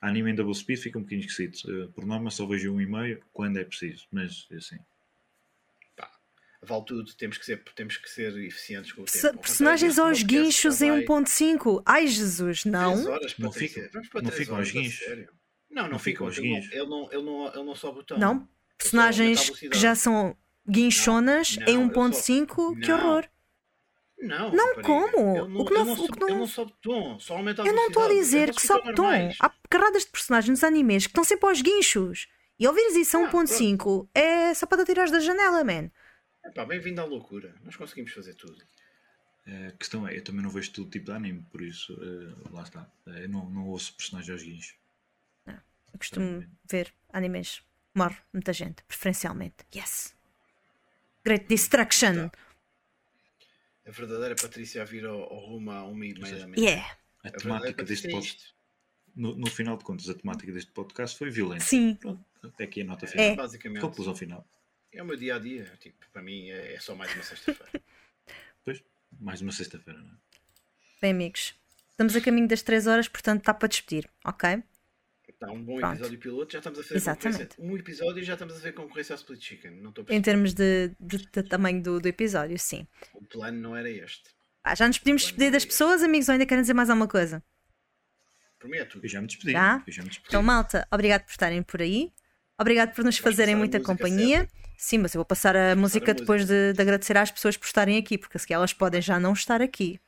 [0.00, 1.70] Anime em double speed fica um bocadinho esquisito.
[1.70, 4.78] Eh, Por norma só vejo um e meio quando é preciso, mas assim.
[6.62, 9.38] Vale tudo, temos que ser, temos que ser eficientes com o tempo.
[9.38, 11.82] Personagens contrário aos guinchos em vai- 1.5.
[11.86, 13.06] Ai Jesus, não.
[13.10, 13.82] horas, Não ficam-
[14.22, 14.98] não ficam aos guinchos.
[15.04, 15.32] sério.
[15.70, 16.26] Não, não, Não ficam.
[16.26, 16.72] aos Ele não, guinchos.
[16.74, 18.18] ele, não, ele, não, ele não sobe o tom.
[18.18, 18.48] Não.
[18.76, 20.36] personagens que já são
[20.68, 22.98] guinchonas Não, em não, eu 1.5, que Não.
[22.98, 23.24] horror.
[24.18, 25.48] Não, Não, rapariga, como?
[25.48, 27.62] Não, O que não- não, o sobe, que não- ele não sobe tom, só aumenta
[27.62, 29.02] a Eu não estou a dizer que sobe tom.
[29.02, 29.36] normais.
[29.40, 32.26] Há carradas de personagens nos animes que estão sempre aos guinchos.
[32.58, 35.90] E ouvires isso a Ah, 1.5 é só para te atirares da janela, man.
[36.44, 37.54] Epá, bem-vindo à loucura.
[37.62, 38.62] Nós conseguimos fazer tudo.
[39.46, 42.48] Eh, A questão é, eu também não vejo todo tipo de anime, por isso, eh,
[42.50, 42.90] lá está.
[43.06, 44.74] Eh, Eu não, não ouço personagens aos guinchos.
[45.46, 47.62] Eu costumo ver animes.
[47.94, 49.56] Morre muita gente, preferencialmente.
[49.74, 50.14] Yes.
[51.24, 52.28] Great Destruction.
[52.28, 52.38] Tá.
[53.86, 56.62] A verdadeira Patrícia a vir ao, ao rumo a uma e meia da manhã.
[56.62, 56.96] Yeah.
[57.24, 58.54] A A temática deste é podcast,
[59.16, 61.66] no, no final de contas, a temática deste podcast foi violência.
[61.66, 61.96] Sim.
[61.96, 63.26] Pronto, até aqui a nota final.
[63.26, 63.34] É.
[63.34, 63.80] Basicamente.
[63.82, 64.46] Conclusão final.
[64.92, 65.64] É o meu dia a dia.
[65.80, 67.70] Tipo, para mim é, é só mais uma sexta-feira.
[68.62, 68.82] Pois,
[69.18, 70.16] mais uma sexta-feira, não é?
[71.00, 71.54] Bem, amigos.
[71.92, 74.62] Estamos a caminho das 3 horas, portanto está para despedir, ok?
[75.26, 75.94] Está um bom Pronto.
[75.94, 76.52] episódio piloto.
[76.52, 77.38] Já estamos a fazer Exatamente.
[77.56, 77.64] concorrência.
[77.64, 79.70] Um episódio e já estamos a fazer concorrência ao Split Chicken.
[79.80, 82.86] Não estou a Em termos de, de- de tamanho do, do episódio, sim.
[83.14, 84.24] O plano não era este.
[84.62, 87.42] Ah, já nos pedimos despedir das pessoas, amigos, ou ainda querem dizer mais alguma coisa?
[88.58, 88.74] Tudo.
[89.02, 89.52] Eu já me despedi.
[89.52, 89.82] Já?
[89.86, 90.28] Eu já me despedi.
[90.28, 92.12] Então, malta, obrigado por estarem por aí.
[92.60, 94.46] Obrigado por nos fazerem muita companhia.
[94.76, 96.68] Sim, mas eu vou passar a música a depois música.
[96.68, 99.62] de, de agradecer às pessoas por estarem aqui, porque se elas podem já não estar
[99.62, 99.98] aqui.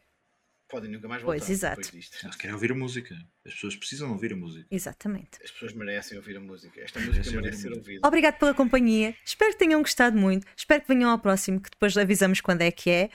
[0.68, 1.82] Podem nunca mais voltar Pois, exato.
[1.92, 2.16] disto.
[2.24, 3.14] Eles querem ouvir a música.
[3.44, 4.66] As pessoas precisam ouvir a música.
[4.70, 5.38] Exatamente.
[5.44, 6.80] As pessoas merecem ouvir a música.
[6.80, 8.06] Esta música merece ser ouvida.
[8.06, 9.14] Obrigado pela companhia.
[9.24, 10.46] Espero que tenham gostado muito.
[10.56, 13.10] Espero que venham ao próximo, que depois avisamos quando é que é.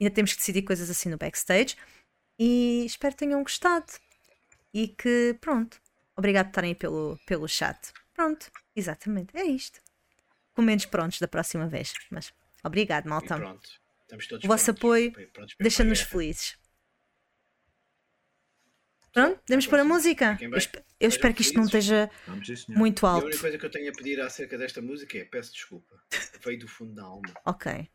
[0.00, 1.76] Ainda temos que decidir coisas assim no backstage.
[2.38, 3.92] E espero que tenham gostado.
[4.72, 5.78] E que, pronto.
[6.16, 7.78] Obrigado por estarem aí pelo, pelo chat.
[8.14, 9.36] Pronto, exatamente.
[9.36, 9.80] É isto.
[10.54, 11.92] Com menos prontos da próxima vez.
[12.10, 12.32] Mas
[12.62, 13.36] obrigado, malta.
[13.36, 13.68] pronto.
[14.02, 15.12] Estamos todos O vosso apoio
[15.58, 16.58] Deixa-nos felizes.
[19.12, 20.32] Pronto, demos para a música.
[20.38, 20.50] Fiquem
[21.00, 23.24] Eu, espero que isto não esteja Vamos, muito E a alto.
[23.26, 26.02] única coisa que eu tenho a pedir acerca desta música é peço desculpa.
[26.42, 27.32] Veio do fundo da alma.
[27.44, 27.90] Ok.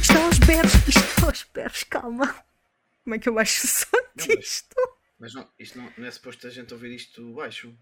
[0.00, 2.44] Isto aos berros, isto aos berros, calma.
[3.04, 4.76] Como é que eu baixo o som disto?
[5.18, 7.76] Mas não, isto não, não é suposto a gente ouvir isto baixo.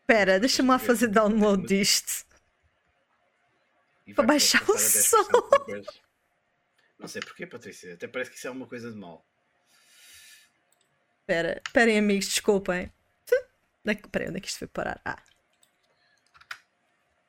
[0.00, 2.26] Espera, deixa-me lá fazer download disto.
[4.14, 6.02] Para baixar o passar a 10% som.
[6.98, 7.94] Não sei porquê, Patrícia.
[7.94, 9.26] Até parece que isso é uma coisa de mal.
[11.20, 12.92] Espera, esperem amigos, desculpem.
[13.84, 15.00] É Espera, onde é que isto foi parar?
[15.04, 15.20] Ah.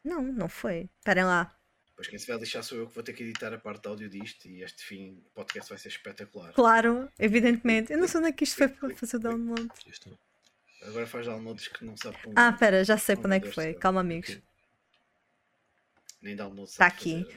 [0.04, 0.90] Não, não foi.
[1.00, 1.56] Esperem lá.
[1.96, 3.88] Pois quem se vai lixar sou eu que vou ter que editar a parte de
[3.88, 6.52] áudio disto e este fim de podcast vai ser espetacular.
[6.54, 7.94] Claro, evidentemente.
[7.94, 9.68] Eu não sei onde é que isto foi para fazer download.
[9.86, 10.18] Isto-
[10.82, 12.34] Agora faz downloads que não sabe como.
[12.38, 13.74] Ah, espera, já sei para onde é que foi.
[13.76, 14.38] Calma, amigos.
[16.22, 17.28] Nem downloads Tá sabe aqui.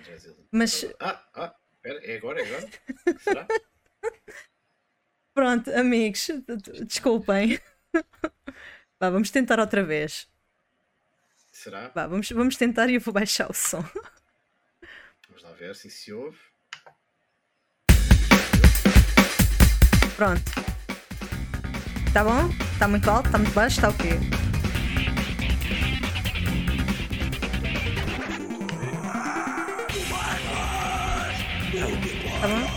[0.50, 2.70] Mas- Ah, ah, espera, é agora, é agora?
[3.20, 3.46] Será?
[5.34, 6.28] Pronto, amigos,
[6.86, 7.60] desculpem.
[8.98, 10.26] Vá, vamos tentar outra vez.
[11.52, 11.88] Será?
[11.90, 13.84] Vá, vamos, vamos tentar e eu vou baixar o som.
[15.36, 16.38] Vamos lá ver se se ouve.
[20.16, 20.42] Pronto.
[22.14, 22.48] Tá bom?
[22.78, 23.30] Tá muito alto?
[23.30, 23.78] Tá muito baixo?
[23.78, 24.14] Tá o quê?
[32.40, 32.75] Tá bom?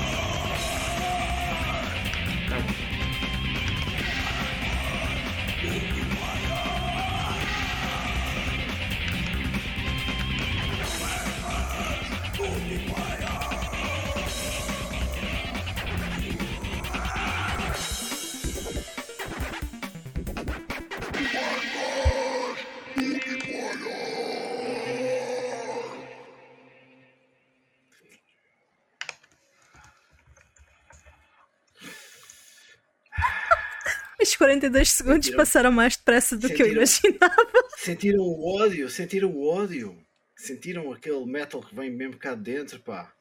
[34.50, 35.38] 42 segundos Sentiram?
[35.38, 37.52] passaram mais depressa do que eu imaginava.
[37.78, 40.04] Sentiram o ódio, sentiram o ódio.
[40.36, 43.14] Sentiram aquele metal que vem mesmo cá de dentro, pá.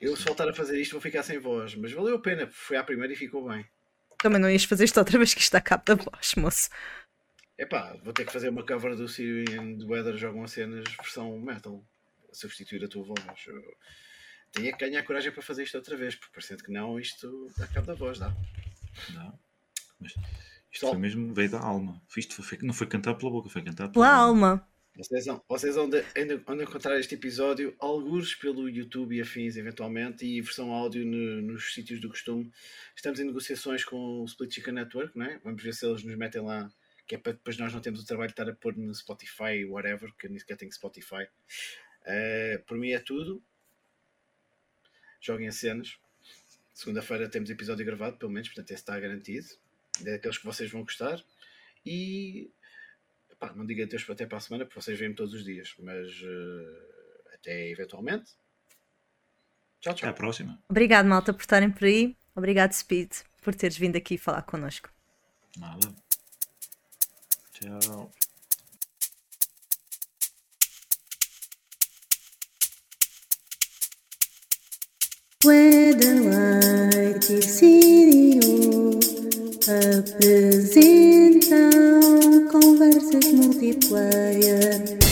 [0.00, 2.60] Eu se voltar a fazer isto vou ficar sem voz, mas valeu a pena, porque
[2.60, 3.66] foi à primeira e ficou bem.
[4.18, 6.70] Também não ias fazer isto outra vez que isto está cabo da voz, moço.
[7.58, 11.84] Epá, vou ter que fazer uma cover do Syrian do Weather Jogam Cenas versão metal.
[12.32, 13.18] Substituir a tua voz.
[13.46, 13.62] Eu
[14.52, 17.66] Tenho que ganhar coragem para fazer isto outra vez, porque parecendo que não, isto dá
[17.66, 18.32] cabo da voz, dá.
[19.14, 19.47] Não.
[20.00, 20.14] Mas
[20.72, 22.00] isto foi mesmo, veio da alma.
[22.16, 24.68] Isto foi, não foi cantado pela boca, foi cantado Pela alma.
[24.96, 26.02] Vocês, vão- vocês vão, de,
[26.44, 31.72] vão encontrar este episódio alguns pelo YouTube e afins, eventualmente, e versão áudio no- nos
[31.72, 32.50] sítios do costume.
[32.96, 35.38] Estamos em negociações com o Split Chicken Network, não é?
[35.44, 36.68] Vamos ver se eles nos metem lá,
[37.06, 39.64] que é para depois nós não temos o trabalho de estar a pôr no Spotify,
[39.68, 41.28] whatever, que eu nem sequer tenho Spotify.
[42.04, 43.40] Eh, por mim é tudo.
[45.20, 45.96] Joguem as cenas.
[46.74, 49.46] Segunda-feira temos episódio gravado, pelo menos, portanto esse está garantido.
[50.00, 51.22] É daqueles que vocês vão gostar.
[51.84, 52.50] E
[53.38, 56.08] pá, não diga adeus até para a semana, porque vocês veem-me todos os dias, mas
[56.22, 58.32] uh, até eventualmente.
[59.80, 60.14] Tchau, Até à tchau.
[60.14, 60.62] próxima.
[60.68, 62.16] Obrigado, malta, por estarem por aí.
[62.34, 63.12] Obrigado, Speed,
[63.42, 64.90] por teres vindo aqui falar connosco.
[65.56, 65.94] Nada.
[67.52, 68.12] Tchau.
[75.44, 77.97] Weatherlight e Sirio
[79.68, 80.80] apresentam
[82.50, 85.07] conversas multiplayer.